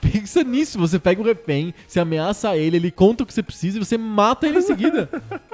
Pensa 0.00 0.44
nisso, 0.44 0.78
você 0.78 0.98
pega 0.98 1.20
o 1.20 1.24
refém, 1.24 1.72
você 1.88 1.98
ameaça 1.98 2.56
ele, 2.56 2.76
ele 2.76 2.90
conta 2.90 3.22
o 3.22 3.26
que 3.26 3.32
você 3.32 3.42
precisa 3.42 3.78
e 3.78 3.84
você 3.84 3.96
mata 3.96 4.46
ele 4.46 4.58
em 4.58 4.62
seguida. 4.62 5.08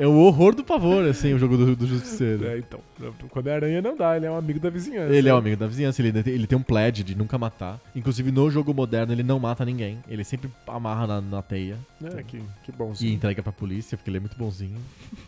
É 0.00 0.06
o 0.06 0.14
horror 0.16 0.54
do 0.54 0.64
pavor, 0.64 1.04
assim, 1.04 1.34
o 1.34 1.38
jogo 1.38 1.58
do, 1.58 1.76
do 1.76 1.86
Justiceiro. 1.86 2.46
É, 2.46 2.56
então. 2.58 2.80
Quando 3.28 3.48
é 3.48 3.54
aranha 3.54 3.82
não 3.82 3.94
dá, 3.94 4.16
ele 4.16 4.24
é 4.24 4.30
um 4.30 4.36
amigo 4.36 4.58
da 4.58 4.70
vizinhança. 4.70 5.12
Ele 5.14 5.28
é 5.28 5.34
o 5.34 5.36
amigo 5.36 5.58
da 5.58 5.66
vizinhança, 5.66 6.00
ele, 6.00 6.18
ele 6.26 6.46
tem 6.46 6.56
um 6.56 6.62
pledge 6.62 7.04
de 7.04 7.14
nunca 7.14 7.36
matar. 7.36 7.78
Inclusive, 7.94 8.32
no 8.32 8.50
jogo 8.50 8.72
moderno, 8.72 9.12
ele 9.12 9.22
não 9.22 9.38
mata 9.38 9.62
ninguém. 9.62 9.98
Ele 10.08 10.24
sempre 10.24 10.50
amarra 10.66 11.06
na, 11.06 11.20
na 11.20 11.42
teia 11.42 11.76
É, 12.02 12.22
que, 12.22 12.38
que 12.64 12.70
e 12.70 12.72
bonzinho. 12.72 13.12
entrega 13.14 13.42
pra 13.42 13.52
polícia, 13.52 13.94
porque 13.98 14.08
ele 14.08 14.16
é 14.16 14.20
muito 14.20 14.38
bonzinho. 14.38 14.78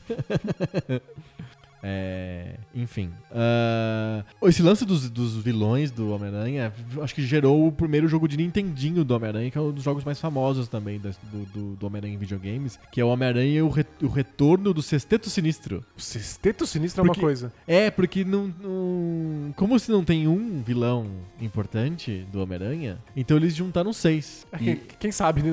É, 1.83 2.55
enfim. 2.74 3.11
Ah, 3.30 4.22
esse 4.45 4.62
lance 4.62 4.85
dos, 4.85 5.11
dos 5.11 5.37
vilões 5.37 5.91
do 5.91 6.12
Homem-Aranha 6.12 6.72
acho 7.03 7.14
que 7.14 7.22
gerou 7.26 7.66
o 7.66 7.72
primeiro 7.72 8.07
jogo 8.07 8.28
de 8.28 8.37
Nintendinho 8.37 9.05
do 9.05 9.14
Homem-Aranha, 9.14 9.51
que 9.51 9.59
é 9.59 9.61
um 9.61 9.72
dos 9.72 9.83
jogos 9.83 10.05
mais 10.05 10.20
famosos 10.20 10.68
também 10.68 10.99
do, 11.01 11.11
do, 11.53 11.76
do 11.76 11.87
Homem-Aranha 11.87 12.14
em 12.14 12.18
videogames, 12.18 12.78
que 12.93 13.01
é 13.01 13.05
o 13.05 13.09
Homem-Aranha 13.09 13.59
e 13.59 13.62
o, 13.62 13.68
re- 13.68 13.85
o 14.03 14.07
retorno 14.07 14.72
do 14.72 14.80
Sexteto 14.83 15.28
Sinistro. 15.28 15.85
O 15.97 16.01
Sexteto 16.01 16.66
Sinistro 16.66 17.03
é 17.03 17.07
Porque- 17.07 17.20
uma 17.20 17.26
coisa. 17.26 17.53
É, 17.66 17.91
porque 17.91 18.24
não, 18.24 18.53
não- 18.62 19.53
Como 19.57 19.78
se 19.78 19.91
não 19.91 20.05
tem 20.05 20.28
um 20.28 20.62
vilão 20.62 21.07
importante 21.41 22.24
do 22.33 22.41
Homem-Aranha, 22.43 22.99
então 23.16 23.37
eles 23.37 23.55
juntaram 23.57 23.93
seis. 23.93 24.47
É, 24.53 24.57
E- 24.57 24.59
Quem, 24.76 24.80
quem 25.01 25.12
sabe, 25.12 25.43
né, 25.43 25.51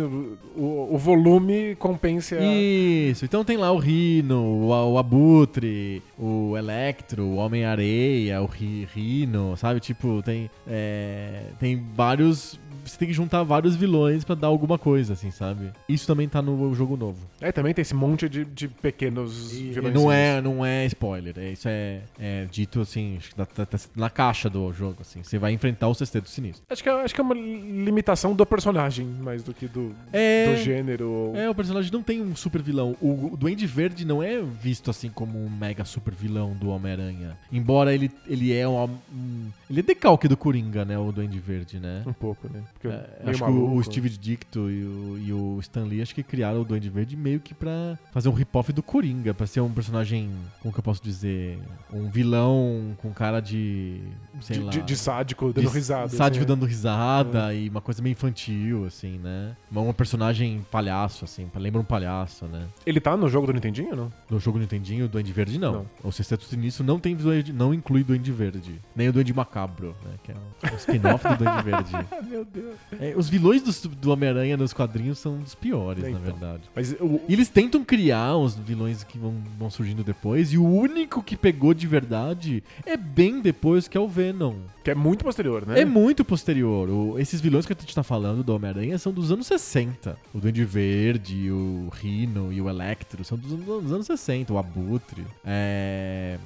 o, 0.55 0.89
o 0.93 0.97
volume 0.97 1.75
compensa. 1.75 2.37
Isso, 2.39 3.25
então 3.25 3.43
tem 3.43 3.57
lá 3.57 3.71
o 3.71 3.77
Rino, 3.77 4.39
o, 4.43 4.67
o 4.93 4.97
Abutre, 4.97 6.01
o 6.19 6.57
Electro, 6.57 7.23
o 7.23 7.35
Homem-Areia, 7.35 8.41
o 8.41 8.45
Ri- 8.45 8.87
Rino, 8.93 9.55
sabe? 9.55 9.79
Tipo, 9.79 10.21
tem, 10.21 10.49
é, 10.67 11.43
tem 11.59 11.81
vários. 11.95 12.59
Você 12.91 12.97
tem 12.97 13.07
que 13.07 13.13
juntar 13.13 13.43
vários 13.43 13.75
vilões 13.75 14.23
pra 14.23 14.35
dar 14.35 14.47
alguma 14.47 14.77
coisa, 14.77 15.13
assim, 15.13 15.31
sabe? 15.31 15.71
Isso 15.87 16.05
também 16.07 16.27
tá 16.27 16.41
no 16.41 16.73
jogo 16.73 16.97
novo. 16.97 17.19
É, 17.41 17.51
também 17.51 17.73
tem 17.73 17.81
esse 17.81 17.93
monte 17.93 18.27
de, 18.27 18.43
de 18.45 18.67
pequenos 18.67 19.53
E 19.53 19.69
vilões. 19.71 19.93
não 19.93 20.11
é, 20.11 20.41
não 20.41 20.65
é 20.65 20.85
spoiler, 20.85 21.33
é, 21.37 21.51
isso 21.51 21.67
é, 21.67 22.01
é 22.19 22.45
dito 22.49 22.81
assim, 22.81 23.17
acho 23.17 23.29
que 23.29 23.35
tá- 23.35 23.45
tá- 23.45 23.65
tá 23.65 23.77
na 23.95 24.09
caixa 24.09 24.49
do 24.49 24.71
jogo, 24.73 24.97
assim. 25.01 25.23
Você 25.23 25.37
vai 25.37 25.51
enfrentar 25.53 25.87
o 25.87 25.93
Sexteto 25.93 26.29
Sinistro. 26.29 26.63
Acho 26.69 26.83
que, 26.83 26.89
é, 26.89 27.01
acho 27.03 27.13
que 27.13 27.21
é 27.21 27.23
uma 27.23 27.35
limitação 27.35 28.33
do 28.35 28.45
personagem, 28.45 29.05
mais 29.05 29.43
do 29.43 29.53
que 29.53 29.67
do, 29.67 29.93
É, 30.11 30.51
do 30.53 30.57
gênero. 30.63 31.31
É, 31.35 31.49
o 31.49 31.55
personagem 31.55 31.91
não 31.91 32.01
tem 32.01 32.21
um 32.21 32.35
super 32.35 32.61
vilão. 32.61 32.95
O, 33.01 33.33
o 33.33 33.37
Duende 33.37 33.65
Verde 33.67 34.05
não 34.05 34.21
é 34.23 34.41
visto 34.41 34.89
assim 34.89 35.09
como 35.09 35.37
um 35.43 35.49
mega 35.49 35.85
super 35.85 36.13
vilão 36.13 36.53
do 36.53 36.69
Homem-Aranha. 36.69 37.37
Embora 37.51 37.93
ele, 37.93 38.11
ele 38.27 38.53
é 38.53 38.67
um, 38.67 38.83
um- 39.13 39.49
Ele 39.69 39.79
é 39.79 39.83
decalque 39.83 40.27
do 40.27 40.35
Coringa, 40.37 40.83
né? 40.85 40.97
O 40.97 41.11
Duende 41.11 41.39
Verde, 41.39 41.79
né? 41.79 42.03
Um 42.05 42.13
pouco, 42.13 42.47
né? 42.51 42.61
É, 42.87 43.29
acho 43.29 43.43
que 43.43 43.49
o, 43.49 43.53
maluco. 43.53 43.75
o 43.77 43.83
Steve 43.83 44.09
Dicto 44.09 44.69
e 44.71 44.83
o, 44.83 45.17
e 45.17 45.33
o 45.33 45.59
Stan 45.59 45.83
Lee 45.83 46.01
acho 46.01 46.15
que 46.15 46.23
criaram 46.23 46.61
o 46.61 46.65
Duende 46.65 46.89
Verde 46.89 47.15
meio 47.15 47.39
que 47.39 47.53
pra 47.53 47.97
fazer 48.11 48.29
um 48.29 48.33
rip-off 48.33 48.71
do 48.71 48.81
Coringa, 48.81 49.33
pra 49.33 49.45
ser 49.45 49.61
um 49.61 49.71
personagem, 49.71 50.29
como 50.61 50.73
que 50.73 50.79
eu 50.79 50.83
posso 50.83 51.03
dizer? 51.03 51.59
Um 51.91 52.09
vilão 52.09 52.95
com 53.01 53.11
cara 53.11 53.39
de. 53.39 54.01
sei 54.41 54.57
de, 54.57 54.63
lá. 54.63 54.71
de- 54.71 54.81
de 54.81 54.95
sádico, 54.95 55.51
dando 55.53 55.67
de 55.67 55.73
risada. 55.73 56.09
Sádico 56.09 56.43
assim, 56.43 56.51
é. 56.51 56.55
dando 56.55 56.65
risada 56.65 57.53
e 57.53 57.69
uma 57.69 57.81
coisa 57.81 58.01
meio 58.01 58.13
infantil, 58.13 58.85
assim, 58.85 59.17
né? 59.19 59.55
Uma, 59.71 59.81
uma 59.81 59.93
personagem 59.93 60.65
palhaço, 60.71 61.25
assim, 61.25 61.49
lembra 61.55 61.81
um 61.81 61.85
palhaço, 61.85 62.45
né? 62.45 62.65
Ele 62.85 62.99
tá 62.99 63.15
no 63.17 63.27
jogo 63.27 63.47
do 63.47 63.53
Nintendinho 63.53 63.95
não? 63.95 64.11
No 64.29 64.39
jogo 64.39 64.59
Nintendinho, 64.59 65.05
o 65.05 65.07
Duende 65.07 65.31
Verde 65.33 65.59
não. 65.59 65.73
Não. 65.73 65.85
O 66.03 66.11
Sexteto 66.11 66.43
Sinistro 66.45 66.83
não 66.83 66.99
tem 66.99 67.15
duende, 67.15 67.51
não 67.53 67.73
inclui 67.73 68.03
Duende 68.03 68.31
Verde. 68.31 68.79
Nem 68.95 69.09
o 69.09 69.13
Duende 69.13 69.33
Macabro, 69.33 69.95
né? 70.03 70.11
Que 70.23 70.31
é 70.31 70.35
um, 70.35 70.73
um 70.73 70.77
spin-off 70.77 71.27
do 71.27 71.37
Duende 71.37 71.63
Verde. 71.63 71.91
Ah, 71.95 72.21
meu 72.23 72.45
Deus. 72.45 72.68
É, 72.99 73.13
os 73.17 73.29
vilões 73.29 73.61
do, 73.61 73.89
do 73.89 74.11
Homem-Aranha 74.11 74.55
nos 74.57 74.73
quadrinhos 74.73 75.19
são 75.19 75.37
dos 75.39 75.55
piores, 75.55 76.03
É, 76.03 76.09
na 76.09 76.19
então. 76.19 76.21
verdade. 76.33 76.63
Mas 76.75 76.91
o, 76.99 77.21
E 77.27 77.33
eles 77.33 77.49
tentam 77.49 77.83
criar 77.83 78.35
os 78.35 78.55
vilões 78.55 79.03
que 79.03 79.17
vão, 79.17 79.33
vão 79.57 79.69
surgindo 79.69 80.03
depois, 80.03 80.51
e 80.53 80.57
o 80.57 80.65
único 80.65 81.21
que 81.23 81.35
pegou 81.37 81.73
de 81.73 81.87
verdade 81.87 82.63
é 82.85 82.95
bem 82.97 83.41
depois, 83.41 83.87
que 83.87 83.97
é 83.97 84.01
o 84.01 84.07
Venom. 84.07 84.55
que 84.83 84.91
é 84.91 84.95
muito 84.95 85.23
posterior, 85.23 85.65
né? 85.67 85.81
É 85.81 85.85
muito 85.85 86.23
posterior. 86.25 86.89
O- 86.89 87.19
esses 87.19 87.39
vilões 87.41 87.65
que 87.65 87.73
a 87.73 87.75
gente 87.79 87.93
tá 87.93 88.03
falando 88.03 88.43
do 88.43 88.53
Homem-Aranha 88.55 88.97
são 88.97 89.11
dos 89.13 89.31
anos 89.31 89.45
60. 89.47 90.17
O 90.33 90.39
Duende 90.39 90.63
Verde, 90.65 91.51
o 91.51 91.89
Rino 91.93 92.51
e 92.51 92.61
o 92.61 92.69
Electro 92.69 93.23
são 93.23 93.37
dos, 93.37 93.51
anos- 93.53 93.83
dos 93.83 93.91
anos 93.93 94.05
60. 94.05 94.53
O 94.53 94.57
Abutre. 94.57 95.25
É... 95.45 96.37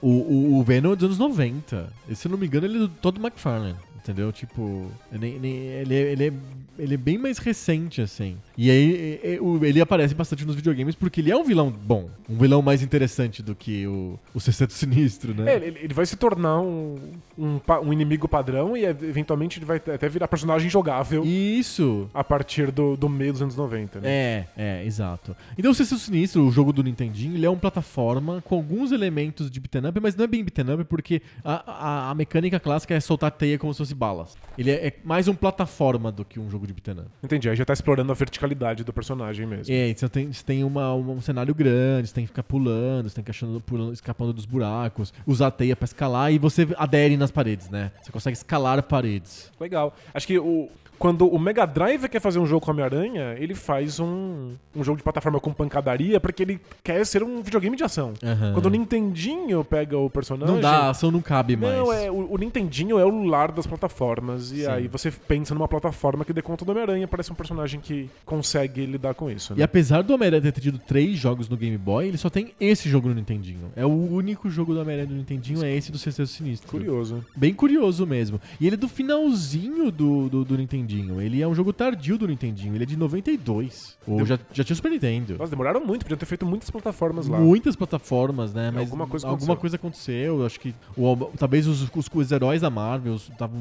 O, 0.00 0.08
o, 0.08 0.58
o 0.58 0.62
Venom 0.64 0.92
é 0.92 0.96
dos 0.96 1.04
anos 1.04 1.18
90. 1.18 1.92
E, 2.08 2.16
se 2.16 2.26
eu 2.26 2.32
não 2.32 2.38
me 2.38 2.46
engano, 2.46 2.66
ele 2.66 2.76
é 2.76 2.80
do 2.80 2.88
Todd 2.88 3.20
McFarlane. 3.20 3.76
Entendeu? 4.02 4.32
Tipo, 4.32 4.90
ele, 5.12 5.28
ele, 5.28 5.48
ele, 5.48 5.94
é- 5.94 6.12
ele 6.12 6.26
é, 6.26 6.32
ele 6.76 6.94
é 6.94 6.96
bem 6.96 7.16
mais 7.16 7.38
recente, 7.38 8.00
assim. 8.00 8.36
E 8.58 8.68
aí 8.68 9.20
é- 9.22 9.34
é- 9.34 9.38
ele 9.68 9.80
aparece 9.80 10.12
bastante 10.12 10.44
nos 10.44 10.56
videogames 10.56 10.96
porque 10.96 11.20
ele 11.20 11.30
é 11.30 11.36
um 11.36 11.44
vilão 11.44 11.70
bom. 11.70 12.10
Um 12.28 12.36
vilão 12.36 12.60
mais 12.60 12.82
interessante 12.82 13.44
do 13.44 13.54
que 13.54 13.86
o, 13.86 14.18
o 14.34 14.40
Sexteto 14.40 14.72
Sinistro, 14.72 15.32
né? 15.32 15.52
É, 15.52 15.56
ele, 15.56 15.78
ele 15.82 15.94
vai 15.94 16.04
se 16.04 16.16
tornar 16.16 16.60
um, 16.60 16.98
um, 17.38 17.60
um 17.84 17.92
inimigo 17.92 18.26
padrão 18.26 18.76
e 18.76 18.84
eventualmente 18.84 19.60
ele 19.60 19.66
vai 19.66 19.76
até 19.76 20.08
virar 20.08 20.26
personagem 20.26 20.68
jogável 20.68 21.22
Isso! 21.24 22.10
a 22.12 22.24
partir 22.24 22.72
do, 22.72 22.96
do 22.96 23.08
meio 23.08 23.32
dos 23.32 23.42
anos 23.42 23.54
90, 23.54 24.00
né? 24.00 24.08
É, 24.10 24.44
é, 24.56 24.84
exato. 24.84 25.36
Então 25.56 25.70
o 25.70 25.74
Sexteto 25.74 26.00
Sinistro, 26.00 26.44
o 26.44 26.50
jogo 26.50 26.72
do 26.72 26.82
Nintendinho, 26.82 27.36
ele 27.36 27.46
é 27.46 27.50
um 27.50 27.58
plataforma 27.58 28.42
com 28.42 28.56
alguns 28.56 28.90
elementos 28.90 29.48
de 29.48 29.60
beat'em 29.60 29.88
up, 29.88 30.00
mas 30.00 30.16
não 30.16 30.24
é 30.24 30.26
bem 30.26 30.42
beat'em 30.42 30.74
up 30.74 30.84
porque 30.84 31.22
a, 31.44 31.62
a, 31.70 32.10
a 32.10 32.14
mecânica 32.16 32.58
clássica 32.58 32.94
é 32.94 32.98
soltar 33.00 33.30
teia 33.30 33.56
como 33.58 33.72
se 33.72 33.78
fosse 33.78 33.91
balas. 33.94 34.36
Ele 34.56 34.70
é, 34.70 34.88
é 34.88 34.92
mais 35.04 35.28
um 35.28 35.34
plataforma 35.34 36.10
do 36.12 36.24
que 36.24 36.38
um 36.40 36.48
jogo 36.50 36.66
de 36.66 36.72
beat'em 36.72 37.00
up. 37.00 37.10
Entendi, 37.22 37.48
aí 37.48 37.56
já 37.56 37.64
tá 37.64 37.72
explorando 37.72 38.10
a 38.12 38.14
verticalidade 38.14 38.84
do 38.84 38.92
personagem 38.92 39.46
mesmo. 39.46 39.72
É, 39.74 39.92
você 39.94 40.08
tem, 40.08 40.32
você 40.32 40.44
tem 40.44 40.64
uma- 40.64 40.94
um 40.94 41.20
cenário 41.20 41.54
grande, 41.54 42.08
você 42.08 42.14
tem 42.14 42.24
que 42.24 42.28
ficar 42.28 42.42
pulando, 42.42 43.08
você 43.08 43.14
tem 43.14 43.24
que 43.24 43.30
achando, 43.30 43.60
pulando, 43.60 43.92
escapando 43.92 44.32
dos 44.32 44.44
buracos, 44.46 45.12
usar 45.26 45.48
a 45.48 45.50
teia 45.50 45.74
pra 45.76 45.84
escalar 45.84 46.32
e 46.32 46.38
você 46.38 46.66
adere 46.76 47.16
nas 47.16 47.30
paredes, 47.30 47.68
né? 47.70 47.90
Você 48.02 48.12
consegue 48.12 48.36
escalar 48.36 48.82
paredes. 48.82 49.50
Legal. 49.60 49.94
Acho 50.14 50.26
que 50.26 50.38
o, 50.38 50.68
quando 51.02 51.26
o 51.26 51.36
Mega 51.36 51.66
Drive 51.66 52.08
quer 52.08 52.20
fazer 52.20 52.38
um 52.38 52.46
jogo 52.46 52.64
com 52.64 52.70
Homem-Aranha, 52.70 53.34
ele 53.36 53.56
faz 53.56 53.98
um, 53.98 54.52
um 54.72 54.84
jogo 54.84 54.98
de 54.98 55.02
plataforma 55.02 55.40
com 55.40 55.52
pancadaria 55.52 56.20
porque 56.20 56.44
ele 56.44 56.60
quer 56.80 57.04
ser 57.04 57.24
um 57.24 57.42
videogame 57.42 57.76
de 57.76 57.82
ação. 57.82 58.12
Aham. 58.22 58.52
Quando 58.52 58.66
o 58.66 58.70
Nintendinho 58.70 59.64
pega 59.64 59.98
o 59.98 60.08
personagem. 60.08 60.54
Não 60.54 60.60
dá, 60.60 60.70
a 60.70 60.90
ação 60.90 61.10
não 61.10 61.20
cabe 61.20 61.56
mais. 61.56 61.76
Não, 61.76 61.92
é, 61.92 62.08
o, 62.08 62.34
o 62.34 62.38
Nintendinho 62.38 63.00
é 63.00 63.04
o 63.04 63.24
lar 63.24 63.50
das 63.50 63.66
plataformas. 63.66 64.52
E 64.52 64.58
Sim. 64.58 64.66
aí 64.68 64.86
você 64.86 65.10
pensa 65.10 65.52
numa 65.52 65.66
plataforma 65.66 66.24
que 66.24 66.32
dê 66.32 66.40
conta 66.40 66.64
do 66.64 66.70
Homem-Aranha, 66.70 67.08
parece 67.08 67.32
um 67.32 67.34
personagem 67.34 67.80
que 67.80 68.08
consegue 68.24 68.86
lidar 68.86 69.14
com 69.14 69.28
isso. 69.28 69.54
E 69.54 69.56
Né? 69.56 69.64
apesar 69.64 70.04
do 70.04 70.14
Homem-Aranha 70.14 70.52
ter 70.52 70.60
tido 70.60 70.78
três 70.78 71.18
jogos 71.18 71.48
no 71.48 71.56
Game 71.56 71.76
Boy, 71.78 72.06
ele 72.06 72.16
só 72.16 72.30
tem 72.30 72.54
esse 72.60 72.88
jogo 72.88 73.08
no 73.08 73.14
Nintendinho. 73.16 73.72
É 73.74 73.84
o 73.84 73.90
único 73.90 74.48
jogo 74.48 74.72
do 74.72 74.80
Homem-Aranha 74.80 75.08
do 75.08 75.16
Nintendinho, 75.16 75.64
é 75.64 75.74
esse 75.74 75.90
do 75.90 75.98
Sexteto 75.98 76.28
Sinistro. 76.28 76.70
Curioso. 76.70 77.26
Bem 77.34 77.52
curioso 77.52 78.06
mesmo. 78.06 78.40
E 78.60 78.68
ele 78.68 78.74
é 78.74 78.78
do 78.78 78.86
finalzinho 78.86 79.90
do, 79.90 80.28
do, 80.28 80.44
do 80.44 80.56
Nintendinho. 80.56 80.91
Nintendinho. 80.96 81.20
Ele 81.20 81.40
é 81.42 81.48
um 81.48 81.54
jogo 81.54 81.72
tardio 81.72 82.18
do 82.18 82.26
Nintendinho. 82.28 82.74
Ele 82.74 82.84
é 82.84 82.86
de 82.86 82.96
92. 82.96 83.96
Ou 84.06 84.24
já, 84.26 84.38
já 84.52 84.62
tinha 84.64 84.74
o 84.74 84.76
Super 84.76 84.90
Nintendo. 84.90 85.36
Nossa, 85.38 85.50
demoraram 85.50 85.84
muito, 85.84 86.02
podiam 86.04 86.18
ter 86.18 86.26
feito 86.26 86.44
muitas 86.46 86.70
plataformas 86.70 87.26
lá. 87.28 87.38
Muitas 87.38 87.76
plataformas, 87.76 88.52
né? 88.52 88.70
Mas 88.70 88.82
Alguma 88.84 89.06
coisa 89.06 89.26
alguma 89.26 89.54
aconteceu. 89.54 89.60
coisa 89.60 89.76
aconteceu. 89.76 90.40
Eu 90.40 90.46
acho 90.46 90.60
que 90.60 90.74
o- 90.96 91.16
talvez 91.38 91.66
os, 91.66 91.82
os, 91.94 92.06
os 92.12 92.32
heróis 92.32 92.60
da 92.60 92.70
Marvel 92.70 93.14
estavam 93.16 93.58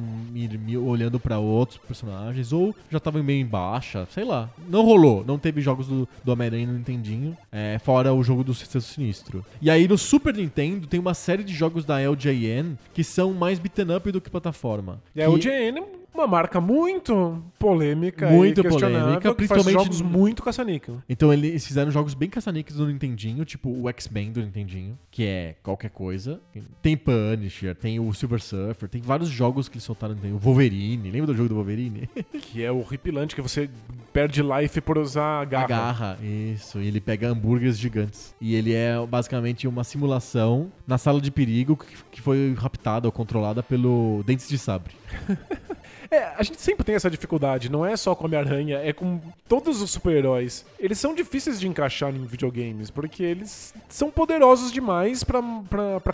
olhando 0.88 1.20
pra 1.20 1.40
outros 1.40 1.78
personagens 1.80 2.52
ou 2.54 2.76
já 2.90 2.98
estavam 2.98 3.24
meio 3.24 3.42
em 3.42 3.46
baixa, 3.46 4.08
sei 4.12 4.24
lá. 4.24 4.50
Não 4.70 4.84
rolou. 4.84 5.24
Não 5.26 5.38
teve 5.38 5.62
jogos 5.62 5.88
do, 5.88 6.08
do 6.24 6.32
Homem-Aranha 6.32 6.68
no 6.68 6.74
Nintendinho, 6.74 7.38
é, 7.52 7.80
fora 7.84 8.14
o 8.14 8.24
jogo 8.24 8.44
do 8.44 8.54
Sexteto 8.54 8.84
Sinistro. 8.86 9.46
E 9.62 9.70
aí 9.70 9.88
no 9.88 9.98
Super 9.98 10.36
Nintendo 10.36 10.88
tem 10.88 11.00
uma 11.00 11.14
série 11.14 11.44
de 11.44 11.54
jogos 11.54 11.86
da 11.86 12.00
LJN 12.00 12.76
que 12.94 13.04
são 13.04 13.34
mais 13.34 13.60
beaten 13.60 13.96
up 13.96 14.12
do 14.12 14.22
que 14.22 14.30
plataforma. 14.30 15.00
E 15.16 15.22
a 15.22 15.26
Que- 15.28 15.32
LJN 15.36 15.80
é 15.80 16.01
uma 16.14 16.28
marca 16.28 16.60
muito 16.60 17.42
polêmica 17.58 18.30
Muito 18.30 18.64
polêmica, 18.64 19.34
principalmente 19.34 19.74
jogos 19.74 20.02
muito 20.02 20.44
caça-níquel. 20.44 21.02
Então 21.08 21.32
eles 21.32 21.66
fizeram 21.66 21.90
jogos 21.92 22.14
bem 22.14 22.30
caça-níqueis 22.30 22.78
do 22.78 22.88
Nintendinho, 22.88 23.46
tipo 23.46 23.70
o 23.70 23.90
X-Men 23.90 24.32
do 24.32 24.42
Nintendinho, 24.42 24.98
que 25.10 25.26
é 25.26 25.56
qualquer 25.64 25.90
coisa. 25.90 26.40
Tem 26.82 26.98
Punisher, 26.98 27.76
tem 27.76 28.00
o 28.00 28.14
Silver 28.14 28.42
Surfer, 28.42 28.90
tem 28.90 29.02
vários 29.02 29.30
jogos 29.30 29.70
que 29.70 29.76
eles 29.76 29.84
soltaram. 29.84 30.16
Tem 30.16 30.34
o 30.34 30.38
Wolverine, 30.38 31.10
lembra 31.10 31.28
do 31.28 31.36
jogo 31.36 31.50
do 31.50 31.56
Wolverine? 31.56 32.10
Que 32.42 32.64
é 32.64 32.72
horripilante, 32.72 33.36
que 33.36 33.42
você 33.42 33.70
perde 34.12 34.42
life 34.42 34.82
por 34.82 34.98
usar 34.98 35.42
a 35.42 35.46
garra. 35.46 35.66
A 35.66 35.68
garra, 35.68 36.18
isso. 36.22 36.80
E 36.80 36.88
ele 36.88 37.00
pega 37.00 37.30
hambúrgueres 37.30 37.78
gigantes. 37.78 38.36
E 38.42 38.56
ele 38.56 38.74
é 38.74 38.94
basicamente 39.06 39.68
uma 39.68 39.84
simulação 39.84 40.72
na 40.86 40.98
sala 40.98 41.22
de 41.22 41.32
perigo 41.32 41.78
que, 41.78 41.86
que 42.12 42.22
foi 42.22 42.54
raptada 42.58 43.08
ou 43.08 43.12
controlada 43.12 43.64
pelo 43.64 44.22
Dentes 44.26 44.50
de 44.50 44.58
Sabre. 44.58 44.94
É, 46.12 46.26
a 46.38 46.44
gente 46.44 46.60
sempre 46.62 46.84
tem 46.84 46.94
essa 46.94 47.10
dificuldade, 47.10 47.72
não 47.72 47.86
é 47.86 47.96
só 47.96 48.14
com 48.14 48.26
Homem-Aranha, 48.26 48.80
é 48.84 48.92
com 48.92 49.22
todos 49.48 49.82
os 49.82 49.92
super-heróis. 49.92 50.66
Eles 50.78 51.00
são 51.00 51.16
difíceis 51.16 51.58
de 51.58 51.70
encaixar 51.70 52.14
em 52.14 52.26
videogames, 52.26 52.90
porque 52.90 53.24
eles 53.24 53.74
são 53.88 54.12
poderosos 54.12 54.74
demais 54.74 55.24
pra 55.24 55.42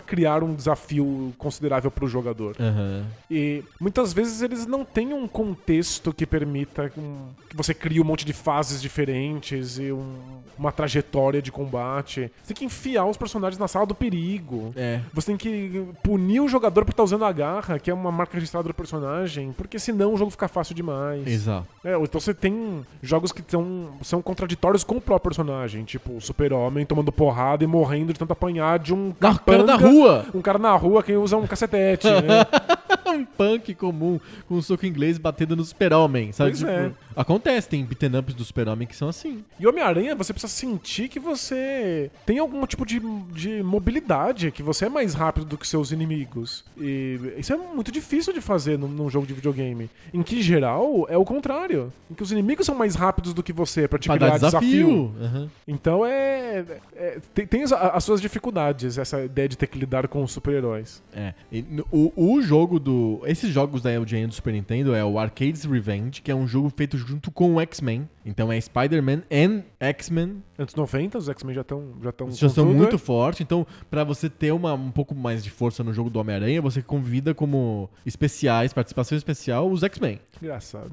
criar 0.06 0.44
um 0.44 0.54
desafio 0.54 1.34
considerável 1.36 1.90
pro 1.90 2.06
jogador. 2.06 2.54
Aham. 2.60 3.04
E 3.28 3.64
muitas 3.80 4.12
vezes 4.12 4.40
eles 4.40 4.66
não 4.66 4.84
têm 4.84 5.12
um 5.12 5.26
contexto 5.26 6.12
que 6.12 6.24
permita 6.24 6.90
que 6.90 7.56
você 7.56 7.74
crie 7.74 8.00
um 8.00 8.04
monte 8.04 8.24
de 8.24 8.32
fases 8.32 8.80
diferentes 8.80 9.78
e 9.80 9.90
um- 9.90 10.16
uma 10.56 10.70
trajetória 10.70 11.42
de 11.42 11.50
combate. 11.50 12.30
Você 12.42 12.54
tem 12.54 12.56
que 12.58 12.64
enfiar 12.64 13.04
os 13.06 13.16
personagens 13.16 13.58
na 13.58 13.66
sala 13.66 13.84
do 13.86 13.94
perigo. 13.96 14.72
É. 14.76 15.00
Você 15.12 15.26
tem 15.26 15.36
que 15.36 15.84
punir 16.04 16.38
o 16.40 16.48
jogador 16.48 16.84
por 16.84 16.92
estar 16.92 17.02
usando 17.02 17.24
a 17.24 17.32
garra, 17.32 17.80
que 17.80 17.90
é 17.90 17.94
uma 17.94 18.12
marca 18.12 18.34
registrada 18.34 18.68
do 18.68 18.74
personagem, 18.74 19.52
porque 19.56 19.78
senão 19.88 20.12
o 20.12 20.16
jogo 20.18 20.30
fica 20.30 20.46
fácil 20.48 20.74
demais. 20.74 21.26
Exato. 21.26 21.66
É, 21.82 21.96
então 21.96 22.20
você 22.20 22.34
tem 22.34 22.84
jogos 23.02 23.32
que 23.32 23.40
tão, 23.40 23.88
são 24.02 24.20
contraditórios 24.20 24.84
com 24.84 24.96
o 24.96 25.00
próprio 25.00 25.30
personagem, 25.30 25.82
tipo 25.84 26.12
o 26.12 26.20
super-homem 26.20 26.84
tomando 26.84 27.10
porrada 27.10 27.64
e 27.64 27.66
morrendo 27.66 28.12
de 28.12 28.18
tanto 28.18 28.32
apanhar 28.32 28.78
de 28.78 28.92
um 28.92 29.08
Na 29.08 29.14
cara 29.14 29.34
capanga, 29.34 29.76
rua! 29.76 30.26
Um 30.34 30.42
cara 30.42 30.58
na 30.58 30.76
rua 30.76 31.02
que 31.02 31.14
usa 31.14 31.36
um 31.36 31.46
cacetete, 31.46 32.06
né? 32.06 32.46
um 33.10 33.24
punk 33.24 33.74
comum 33.74 34.18
com 34.46 34.54
um 34.56 34.62
soco 34.62 34.86
inglês 34.86 35.18
batendo 35.18 35.56
no 35.56 35.64
super-homem, 35.64 36.32
sabe? 36.32 36.50
Pois 36.50 36.62
é. 36.62 36.90
Acontece, 37.16 37.68
tem 37.68 37.84
beaten 37.84 38.16
ups 38.18 38.34
do 38.34 38.44
super-homem 38.44 38.86
que 38.86 38.94
são 38.96 39.08
assim. 39.08 39.44
E 39.58 39.66
Homem-Aranha, 39.66 40.14
você 40.14 40.32
precisa 40.32 40.52
sentir 40.52 41.08
que 41.08 41.18
você 41.18 42.10
tem 42.24 42.38
algum 42.38 42.64
tipo 42.66 42.86
de, 42.86 43.00
de 43.32 43.62
mobilidade, 43.62 44.50
que 44.50 44.62
você 44.62 44.86
é 44.86 44.88
mais 44.88 45.14
rápido 45.14 45.44
do 45.46 45.58
que 45.58 45.66
seus 45.66 45.90
inimigos. 45.90 46.64
E 46.76 47.18
isso 47.38 47.52
é 47.52 47.56
muito 47.56 47.90
difícil 47.90 48.32
de 48.32 48.40
fazer 48.40 48.78
num, 48.78 48.88
num 48.88 49.10
jogo 49.10 49.26
de 49.26 49.34
videogame. 49.34 49.90
Em 50.12 50.22
que, 50.22 50.40
geral, 50.42 51.06
é 51.08 51.16
o 51.16 51.24
contrário. 51.24 51.92
Em 52.10 52.14
que 52.14 52.22
os 52.22 52.30
inimigos 52.32 52.66
são 52.66 52.74
mais 52.74 52.94
rápidos 52.94 53.34
do 53.34 53.42
que 53.42 53.52
você 53.52 53.88
pra 53.88 53.98
te 53.98 54.08
Pra 54.08 54.16
criar 54.16 54.30
desafio. 54.38 54.60
desafio. 54.60 55.14
Aham. 55.20 55.50
Então 55.66 56.06
é. 56.06 56.64
é- 56.96 57.18
tem 57.34 57.46
tem 57.46 57.62
as, 57.62 57.72
as 57.72 58.04
suas 58.04 58.20
dificuldades, 58.20 58.96
essa 58.98 59.22
ideia 59.24 59.48
de 59.48 59.56
ter 59.56 59.66
que 59.66 59.78
lidar 59.78 60.06
com 60.08 60.22
os 60.22 60.30
super-heróis. 60.32 61.02
É. 61.14 61.34
E 61.50 61.64
o, 61.90 62.12
o 62.16 62.42
jogo 62.42 62.78
do. 62.78 62.92
Esses 63.24 63.52
jogos 63.52 63.82
da 63.82 63.90
LJN 63.90 64.28
do 64.28 64.34
Super 64.34 64.52
Nintendo 64.52 64.94
é 64.94 65.04
o 65.04 65.18
Arcade's 65.18 65.64
Revenge, 65.64 66.22
que 66.22 66.30
é 66.30 66.34
um 66.34 66.46
jogo 66.46 66.72
feito 66.74 66.96
junto 66.96 67.30
com 67.30 67.54
o 67.54 67.60
X-Men. 67.60 68.08
Então 68.28 68.52
é 68.52 68.60
Spider-Man 68.60 69.22
and 69.32 69.62
X-Men. 69.80 70.42
Anos 70.58 70.74
90, 70.74 71.18
os 71.18 71.28
X-Men 71.28 71.54
já 71.54 71.62
estão 71.62 71.94
já 72.02 72.12
tão 72.12 72.26
Eles 72.26 72.38
já 72.38 72.48
são 72.48 72.66
muito 72.66 72.92
né? 72.92 72.98
fortes. 72.98 73.40
Então, 73.40 73.66
pra 73.90 74.04
você 74.04 74.28
ter 74.28 74.52
uma, 74.52 74.74
um 74.74 74.90
pouco 74.90 75.14
mais 75.14 75.42
de 75.42 75.50
força 75.50 75.82
no 75.82 75.92
jogo 75.92 76.10
do 76.10 76.18
Homem-Aranha, 76.18 76.60
você 76.60 76.82
convida 76.82 77.34
como 77.34 77.88
especiais, 78.04 78.72
participação 78.72 79.16
especial, 79.16 79.70
os 79.70 79.82
X-Men. 79.82 80.20
Engraçado. 80.42 80.92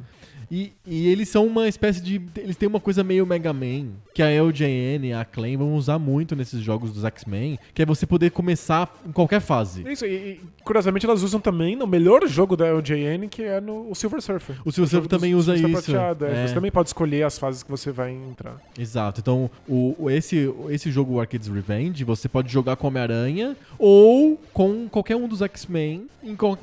E, 0.50 0.74
e 0.86 1.08
eles 1.08 1.30
são 1.30 1.46
uma 1.46 1.68
espécie 1.68 2.02
de. 2.02 2.22
Eles 2.38 2.56
têm 2.56 2.68
uma 2.68 2.80
coisa 2.80 3.04
meio 3.04 3.26
Mega 3.26 3.52
Man, 3.52 3.94
que 4.14 4.22
a 4.22 4.28
LJN 4.30 5.08
e 5.08 5.14
a 5.14 5.22
Acclaim 5.22 5.58
vão 5.58 5.74
usar 5.74 5.98
muito 5.98 6.36
nesses 6.36 6.62
jogos 6.62 6.94
dos 6.94 7.04
X-Men, 7.04 7.58
que 7.74 7.82
é 7.82 7.86
você 7.86 8.06
poder 8.06 8.32
começar 8.32 8.94
em 9.06 9.12
qualquer 9.12 9.42
fase. 9.42 9.88
É 9.88 9.92
Isso, 9.92 10.06
e, 10.06 10.10
e, 10.10 10.42
curiosamente 10.64 11.06
elas 11.06 11.24
usam 11.24 11.40
também 11.40 11.76
no 11.76 11.88
melhor 11.88 12.28
jogo 12.28 12.56
da 12.56 12.66
LJN, 12.72 13.28
que 13.30 13.44
é 13.44 13.60
no 13.60 13.90
o 13.90 13.96
Silver 13.96 14.22
Surfer. 14.22 14.56
O 14.64 14.72
Silver 14.72 14.90
jogo 14.92 15.04
Surfer 15.04 15.08
também 15.08 15.36
usa 15.36 15.56
isso. 15.56 15.96
É. 15.96 16.16
É. 16.26 16.48
Você 16.48 16.54
também 16.54 16.72
pode 16.72 16.90
escolher 16.90 17.24
as 17.26 17.38
fases 17.38 17.64
que 17.64 17.70
você 17.72 17.92
vai 17.92 18.12
entrar. 18.14 18.58
Exato. 18.78 19.20
Então, 19.22 19.50
o, 19.68 20.10
esse, 20.10 20.54
esse 20.70 20.92
jogo 20.92 21.14
o 21.16 21.20
Arcade's 21.20 21.48
Revenge, 21.48 22.04
você 22.04 22.30
pode 22.30 22.52
jogar 22.52 22.76
com 22.76 22.88
Homem-Aranha 22.88 23.56
ou 23.78 24.40
com 24.54 24.88
qualquer 24.88 25.16
um 25.16 25.28
dos 25.28 25.42
X-Men 25.42 26.08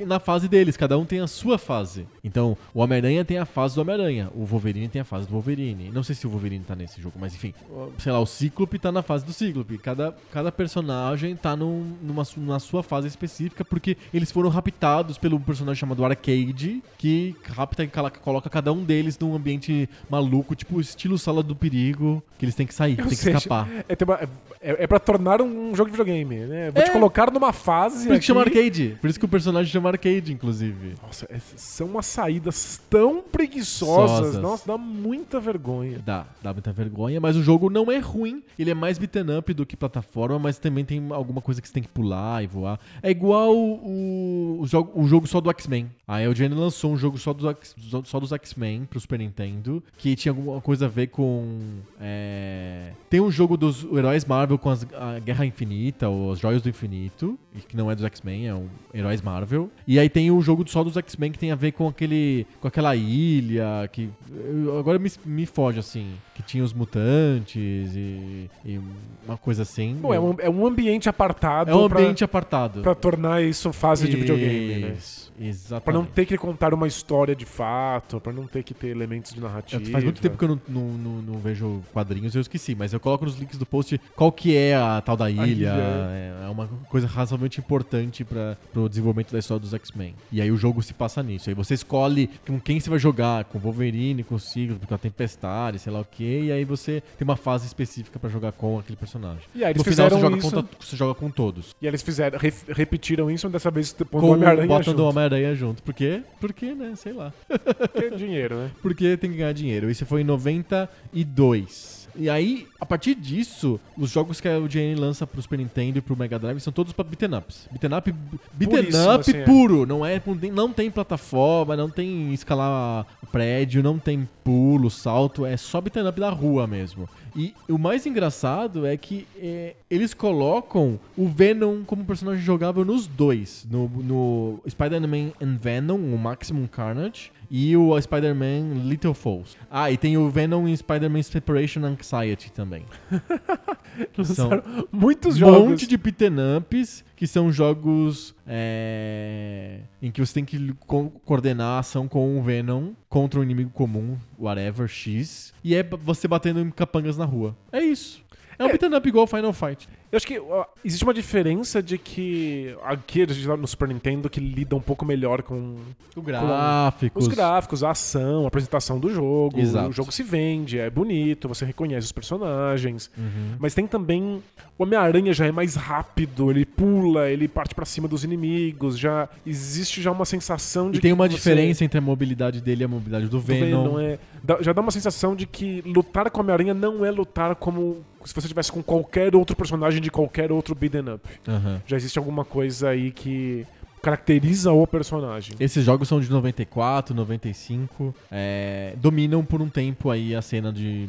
na 0.06 0.18
fase 0.18 0.48
deles. 0.48 0.76
Cada 0.76 0.98
um 0.98 1.04
tem 1.04 1.20
a 1.20 1.26
sua 1.26 1.58
fase. 1.58 2.06
Então, 2.24 2.56
o 2.74 2.80
Homem-Aranha 2.80 3.24
tem 3.24 3.38
a 3.38 3.44
fase 3.44 3.74
do 3.74 3.80
Homem-Aranha. 3.80 4.30
O 4.34 4.44
Wolverine 4.44 4.88
tem 4.88 5.02
a 5.02 5.04
fase 5.04 5.26
do 5.26 5.32
Wolverine. 5.32 5.90
Não 5.92 6.02
sei 6.02 6.14
se 6.14 6.26
o 6.26 6.30
Wolverine 6.30 6.64
tá 6.64 6.74
nesse 6.74 7.00
jogo, 7.00 7.16
mas 7.20 7.34
enfim. 7.34 7.54
Sei 7.98 8.10
lá, 8.10 8.18
o 8.20 8.26
Cíclope 8.26 8.78
tá 8.78 8.90
na 8.90 9.02
fase 9.02 9.24
do 9.24 9.32
Cíclope. 9.32 9.78
Cada, 9.78 10.14
cada 10.32 10.50
personagem 10.50 11.36
tá 11.36 11.54
num- 11.56 11.96
numa, 12.02 12.22
na 12.38 12.58
sua 12.58 12.82
fase 12.82 13.06
específica, 13.08 13.64
porque 13.64 13.96
eles 14.12 14.30
foram 14.30 14.48
raptados 14.48 15.18
pelo 15.18 15.38
personagem 15.38 15.80
chamado 15.80 16.04
Arcade, 16.04 16.82
que 16.98 17.34
rapta 17.44 17.84
e 17.84 17.88
coloca 18.22 18.50
cada 18.50 18.72
um 18.72 18.84
deles 18.84 19.18
num 19.18 19.34
ambiente 19.34 19.88
maluco, 20.10 20.51
tipo 20.54 20.80
estilo 20.80 21.18
sala 21.18 21.42
do 21.42 21.54
perigo, 21.56 22.22
que 22.38 22.44
eles 22.44 22.54
têm 22.54 22.66
que 22.66 22.74
sair, 22.74 22.92
Ou 22.92 23.06
têm 23.06 23.08
que 23.08 23.16
seja, 23.16 23.38
escapar. 23.38 23.68
É, 23.88 24.04
uma- 24.04 24.20
é, 24.60 24.84
é 24.84 24.86
pra 24.86 24.98
tornar 24.98 25.40
um 25.42 25.74
jogo 25.74 25.90
de 25.90 25.96
videogame, 25.96 26.36
né? 26.46 26.70
Vou 26.70 26.82
É. 26.82 26.84
te 26.86 26.90
colocar 26.92 27.30
numa 27.30 27.52
fase. 27.52 28.06
Por 28.06 28.12
isso 28.12 28.20
que 28.20 28.26
chama 28.26 28.40
Arcade. 28.42 28.96
Por 29.00 29.10
isso 29.10 29.18
que 29.18 29.24
o 29.24 29.28
personagem 29.28 29.70
chama 29.72 29.88
Arcade, 29.90 30.32
inclusive. 30.32 30.94
Nossa, 31.02 31.26
é- 31.30 31.38
são 31.56 31.86
umas 31.88 32.06
saídas 32.06 32.80
tão 32.88 33.22
preguiçosas. 33.22 34.10
Sosas. 34.26 34.42
Nossa, 34.42 34.66
dá 34.66 34.78
muita 34.78 35.40
vergonha. 35.40 35.98
Dá, 36.04 36.26
dá 36.42 36.52
muita 36.52 36.72
vergonha, 36.72 37.20
mas 37.20 37.36
o 37.36 37.42
jogo 37.42 37.68
não 37.70 37.90
é 37.90 37.98
ruim. 37.98 38.42
Ele 38.58 38.70
é 38.70 38.74
mais 38.74 38.98
beaten 38.98 39.38
up 39.38 39.52
do 39.54 39.66
que 39.66 39.76
plataforma, 39.76 40.38
mas 40.38 40.58
também 40.58 40.84
tem 40.84 41.04
alguma 41.10 41.40
coisa 41.40 41.60
que 41.60 41.66
você 41.68 41.74
tem 41.74 41.82
que 41.82 41.88
pular 41.88 42.42
e 42.42 42.46
voar. 42.46 42.78
É 43.02 43.10
igual 43.10 43.54
o, 43.56 44.60
o, 44.60 44.66
jogo, 44.66 44.92
o 44.94 45.06
jogo 45.06 45.26
só 45.26 45.40
do 45.40 45.50
X-Men. 45.50 45.90
A 46.06 46.20
LGN 46.20 46.54
lançou 46.54 46.92
um 46.92 46.96
jogo 46.96 47.18
só 47.18 47.32
dos, 47.32 47.74
só 48.04 48.20
dos 48.20 48.32
X-Men 48.32 48.84
pro 48.84 49.00
Super 49.00 49.18
Nintendo, 49.18 49.82
que 49.96 50.14
tinha 50.16 50.31
alguma 50.32 50.60
coisa 50.60 50.86
a 50.86 50.88
ver 50.88 51.06
com. 51.08 51.60
é, 52.00 52.90
Tem 53.08 53.20
um 53.20 53.30
jogo 53.30 53.56
dos 53.56 53.84
heróis 53.92 54.24
Marvel 54.24 54.58
com 54.58 54.70
as- 54.70 54.86
a 54.94 55.18
Guerra 55.18 55.44
Infinita, 55.46 56.08
ou 56.08 56.32
as 56.32 56.38
Joias 56.38 56.62
do 56.62 56.68
Infinito, 56.68 57.38
que 57.68 57.76
não 57.76 57.90
é 57.90 57.94
dos 57.94 58.04
X-Men, 58.04 58.48
é 58.48 58.54
um 58.54 58.66
heróis 58.94 59.20
Marvel. 59.20 59.70
E 59.86 59.98
aí 59.98 60.08
tem 60.08 60.30
o 60.30 60.40
jogo 60.40 60.68
só 60.68 60.82
dos 60.82 60.96
X-Men 60.96 61.30
que 61.32 61.38
tem 61.38 61.50
a 61.52 61.54
ver 61.54 61.72
com 61.72 61.86
aquele. 61.88 62.46
com 62.60 62.66
aquela 62.68 62.96
ilha 62.96 63.88
que. 63.92 64.08
eu- 64.30 64.78
Agora 64.78 64.98
me, 64.98 65.10
me 65.24 65.46
foge 65.46 65.78
assim. 65.78 66.06
Que 66.34 66.42
tinha 66.42 66.64
os 66.64 66.72
mutantes 66.72 67.94
e, 67.94 68.48
e 68.64 68.80
uma 69.26 69.36
coisa 69.36 69.62
assim. 69.62 69.96
Bom, 70.00 70.14
é, 70.14 70.18
um, 70.18 70.34
é 70.38 70.48
um 70.48 70.66
ambiente 70.66 71.06
apartado 71.08 71.70
É 71.70 71.74
um 71.74 71.88
pra- 71.88 72.00
ambiente 72.00 72.24
apartado. 72.24 72.80
pra, 72.80 72.94
tornar 72.94 73.42
isso 73.42 73.70
fase 73.72 74.08
de 74.08 74.16
videogame, 74.16 74.76
né? 74.80 74.94
Isso, 74.98 75.30
Exatamente. 75.38 75.84
Pra 75.84 75.92
não 75.92 76.04
ter 76.06 76.24
que 76.24 76.38
contar 76.38 76.72
uma 76.72 76.86
história 76.86 77.34
de 77.36 77.44
fato, 77.44 78.18
pra 78.20 78.32
não 78.32 78.46
ter 78.46 78.62
que 78.62 78.72
ter 78.72 78.88
elementos 78.88 79.34
de 79.34 79.40
narrativa. 79.40 79.82
É, 79.82 79.86
Faz 79.86 80.04
muito 80.04 80.21
tempo 80.22 80.38
que 80.38 80.44
eu 80.44 80.48
não, 80.48 80.60
não, 80.68 80.82
não- 80.98 81.22
não 81.22 81.38
vejo 81.38 81.82
quadrinhos, 81.92 82.34
eu 82.34 82.40
esqueci, 82.40 82.74
mas 82.74 82.92
eu 82.92 83.00
coloco 83.00 83.24
nos 83.24 83.36
links 83.38 83.58
do 83.58 83.66
post 83.66 84.00
qual 84.16 84.30
que 84.32 84.56
é 84.56 84.74
a 84.76 85.00
tal 85.04 85.16
da 85.16 85.30
ilha. 85.30 85.46
ilha. 85.46 85.72
É, 85.76 86.44
é 86.46 86.48
uma 86.48 86.66
coisa 86.88 87.06
razoavelmente 87.06 87.60
importante 87.60 88.24
para 88.24 88.56
o 88.74 88.88
desenvolvimento 88.88 89.32
da 89.32 89.38
história 89.38 89.60
dos 89.60 89.72
X-Men. 89.74 90.14
E 90.30 90.40
aí 90.40 90.50
o 90.50 90.56
jogo 90.56 90.82
se 90.82 90.92
passa 90.94 91.22
nisso. 91.22 91.48
Aí 91.48 91.54
você 91.54 91.74
escolhe 91.74 92.28
com 92.46 92.60
quem 92.60 92.78
você 92.80 92.90
vai 92.90 92.98
jogar, 92.98 93.44
com 93.44 93.58
o 93.58 93.60
Wolverine, 93.60 94.22
com 94.22 94.34
o 94.34 94.40
Cíclope, 94.40 94.86
com 94.86 94.94
a 94.94 94.98
Tempestade, 94.98 95.78
sei 95.78 95.92
lá 95.92 96.00
o 96.00 96.04
que, 96.04 96.42
e 96.44 96.52
aí 96.52 96.64
você 96.64 97.02
tem 97.18 97.24
uma 97.24 97.36
fase 97.36 97.66
específica 97.66 98.18
pra 98.18 98.28
jogar 98.30 98.52
com 98.52 98.78
aquele 98.78 98.96
personagem. 98.96 99.42
E 99.54 99.64
aí 99.64 99.72
eles 99.72 99.78
no 99.84 99.84
final 99.90 100.08
você 100.08 100.14
fizeram 100.16 100.20
joga, 100.20 100.36
isso. 100.46 100.50
com, 100.78 100.84
você 100.84 100.96
joga 100.96 101.14
com 101.14 101.30
todos. 101.30 101.74
E 101.80 101.86
eles 101.86 102.02
fizeram, 102.02 102.38
ref- 102.38 102.64
repetiram 102.68 103.30
isso, 103.30 103.46
mas 103.46 103.52
dessa 103.52 103.70
vez 103.70 103.92
pondo 103.92 104.26
o 104.26 104.30
Homem-Aranha 104.32 104.82
junto. 104.82 104.96
do 104.96 105.04
Homem-Aranha 105.06 105.54
junto. 105.54 105.82
Por 105.82 105.94
quê? 105.94 106.22
Porque, 106.40 106.74
né? 106.74 106.92
Sei 106.96 107.12
lá. 107.12 107.32
Porque 107.48 108.04
é 108.06 108.10
dinheiro, 108.10 108.56
né? 108.56 108.70
Porque 108.82 109.16
tem 109.16 109.30
que 109.30 109.36
ganhar 109.38 109.52
dinheiro. 109.52 109.90
Isso 109.90 110.04
foi 110.12 110.20
em 110.20 110.24
92. 110.24 112.02
E 112.14 112.28
aí, 112.28 112.66
a 112.78 112.84
partir 112.84 113.14
disso, 113.14 113.80
os 113.96 114.10
jogos 114.10 114.38
que 114.42 114.46
a 114.46 114.58
IGN 114.58 115.00
lança 115.00 115.26
pro 115.26 115.40
Super 115.40 115.58
Nintendo 115.58 115.96
e 115.96 116.02
pro 116.02 116.14
Mega 116.14 116.38
Drive 116.38 116.60
são 116.60 116.70
todos 116.70 116.92
pra 116.92 117.02
beaten 117.02 117.34
ups. 117.34 117.66
Beaten 117.70 117.96
up, 117.96 118.10
up 118.10 119.20
assim, 119.20 119.38
é. 119.38 119.44
puro. 119.44 119.86
Não, 119.86 120.04
é, 120.04 120.20
não 120.52 120.70
tem 120.70 120.90
plataforma, 120.90 121.74
não 121.74 121.88
tem 121.88 122.34
escalar 122.34 123.06
prédio, 123.30 123.82
não 123.82 123.98
tem 123.98 124.28
pulo, 124.44 124.90
salto. 124.90 125.46
É 125.46 125.56
só 125.56 125.80
beaten 125.80 126.06
up 126.06 126.20
da 126.20 126.28
rua 126.28 126.66
mesmo. 126.66 127.08
E 127.34 127.54
o 127.66 127.78
mais 127.78 128.04
engraçado 128.04 128.84
é 128.84 128.94
que 128.94 129.26
é, 129.38 129.74
eles 129.90 130.12
colocam 130.12 131.00
o 131.16 131.26
Venom 131.26 131.82
como 131.84 132.04
personagem 132.04 132.44
jogável 132.44 132.84
nos 132.84 133.06
dois. 133.06 133.66
No, 133.70 133.88
no 133.88 134.60
Spider-Man 134.68 135.32
and 135.40 135.56
Venom, 135.58 135.96
o 135.96 136.18
Maximum 136.18 136.66
Carnage, 136.66 137.32
e 137.54 137.76
o 137.76 138.00
Spider-Man 138.00 138.82
Little 138.88 139.12
Falls. 139.12 139.54
Ah, 139.70 139.90
e 139.92 139.98
tem 139.98 140.16
o 140.16 140.30
Venom 140.30 140.66
em 140.66 140.74
Spider-Man 140.74 141.22
Separation 141.22 141.84
Anxiety 141.84 142.50
também. 142.50 142.86
São 144.24 144.48
muitos 144.90 145.36
um 145.36 145.38
jogos. 145.38 145.68
monte 145.70 145.86
de 145.86 145.96
beaten 145.98 146.32
ups 146.56 147.04
que 147.14 147.26
são 147.26 147.52
jogos 147.52 148.34
é, 148.46 149.80
em 150.00 150.10
que 150.10 150.20
você 150.24 150.32
tem 150.34 150.44
que 150.46 150.72
co- 150.86 151.10
coordenar 151.24 151.76
a 151.76 151.78
ação 151.80 152.08
com 152.08 152.38
o 152.38 152.42
Venom 152.42 152.92
contra 153.08 153.38
um 153.38 153.42
inimigo 153.42 153.70
comum, 153.70 154.16
whatever, 154.38 154.88
X. 154.88 155.52
E 155.62 155.74
é 155.74 155.82
você 155.82 156.26
batendo 156.26 156.60
em 156.60 156.70
capangas 156.70 157.16
na 157.18 157.24
rua. 157.26 157.54
É 157.70 157.80
isso. 157.80 158.22
É 158.58 158.64
um 158.64 158.68
É. 158.68 158.70
beaten 158.70 158.94
up 158.96 159.06
igual 159.08 159.26
Final 159.26 159.52
Fight. 159.52 159.88
Eu 160.12 160.16
acho 160.18 160.26
que 160.26 160.38
ó, 160.38 160.66
existe 160.84 161.02
uma 161.02 161.14
diferença 161.14 161.82
de 161.82 161.96
que 161.96 162.76
aqui 162.84 163.22
a 163.22 163.26
gente 163.26 163.46
tá 163.46 163.56
no 163.56 163.66
Super 163.66 163.88
Nintendo 163.88 164.28
que 164.28 164.38
lida 164.38 164.76
um 164.76 164.80
pouco 164.80 165.06
melhor 165.06 165.42
com 165.42 165.76
gráficos. 166.18 167.26
os 167.26 167.32
gráficos, 167.34 167.82
a 167.82 167.90
ação, 167.90 168.44
a 168.44 168.48
apresentação 168.48 168.98
do 169.00 169.08
jogo. 169.12 169.58
Exato. 169.58 169.88
O 169.88 169.92
jogo 169.92 170.12
se 170.12 170.22
vende, 170.22 170.78
é 170.78 170.90
bonito, 170.90 171.48
você 171.48 171.64
reconhece 171.64 172.06
os 172.06 172.12
personagens. 172.12 173.10
Uhum. 173.16 173.56
Mas 173.58 173.74
tem 173.74 173.86
também. 173.86 174.42
O 174.78 174.82
Homem-Aranha 174.84 175.32
já 175.32 175.46
é 175.46 175.52
mais 175.52 175.74
rápido, 175.76 176.50
ele 176.50 176.64
pula, 176.66 177.30
ele 177.30 177.46
parte 177.48 177.74
pra 177.74 177.84
cima 177.84 178.08
dos 178.08 178.24
inimigos, 178.24 178.98
já 178.98 179.28
existe 179.46 180.02
já 180.02 180.10
uma 180.10 180.24
sensação 180.24 180.90
de 180.90 180.98
E 180.98 181.00
tem 181.00 181.12
uma 181.12 181.26
você- 181.28 181.34
diferença 181.36 181.84
entre 181.84 181.98
a 181.98 182.00
mobilidade 182.00 182.60
dele 182.60 182.82
e 182.82 182.84
a 182.84 182.88
mobilidade 182.88 183.24
do 183.26 183.30
do 183.32 183.40
Venom. 183.40 183.98
é, 183.98 184.18
dá- 184.42 184.58
já 184.60 184.72
dá 184.72 184.80
uma 184.82 184.90
sensação 184.90 185.34
de 185.36 185.46
que 185.46 185.82
lutar 185.86 186.30
com 186.30 186.38
o 186.38 186.42
Homem-Aranha 186.42 186.74
não 186.74 187.04
é 187.04 187.10
lutar 187.10 187.54
como 187.54 187.98
se 188.24 188.34
você 188.34 188.48
tivesse 188.48 188.70
com 188.72 188.82
qualquer 188.82 189.34
outro 189.34 189.56
personagem 189.56 190.00
de 190.00 190.10
qualquer 190.10 190.52
outro 190.52 190.74
beat'em 190.74 191.14
up. 191.14 191.28
Aham. 191.48 191.80
Já 191.86 191.96
existe 191.96 192.18
alguma 192.18 192.44
coisa 192.44 192.90
aí 192.90 193.10
que 193.10 193.66
caracteriza 194.02 194.72
o 194.72 194.86
personagem. 194.86 195.54
Esses 195.60 195.84
jogos 195.84 196.08
são 196.08 196.20
de 196.20 196.28
94, 196.28 197.14
95. 197.14 198.14
é, 198.30 198.94
dominam 198.96 199.44
por 199.44 199.62
um 199.62 199.68
tempo 199.68 200.10
aí 200.10 200.34
a 200.34 200.42
cena 200.42 200.72
de. 200.72 201.08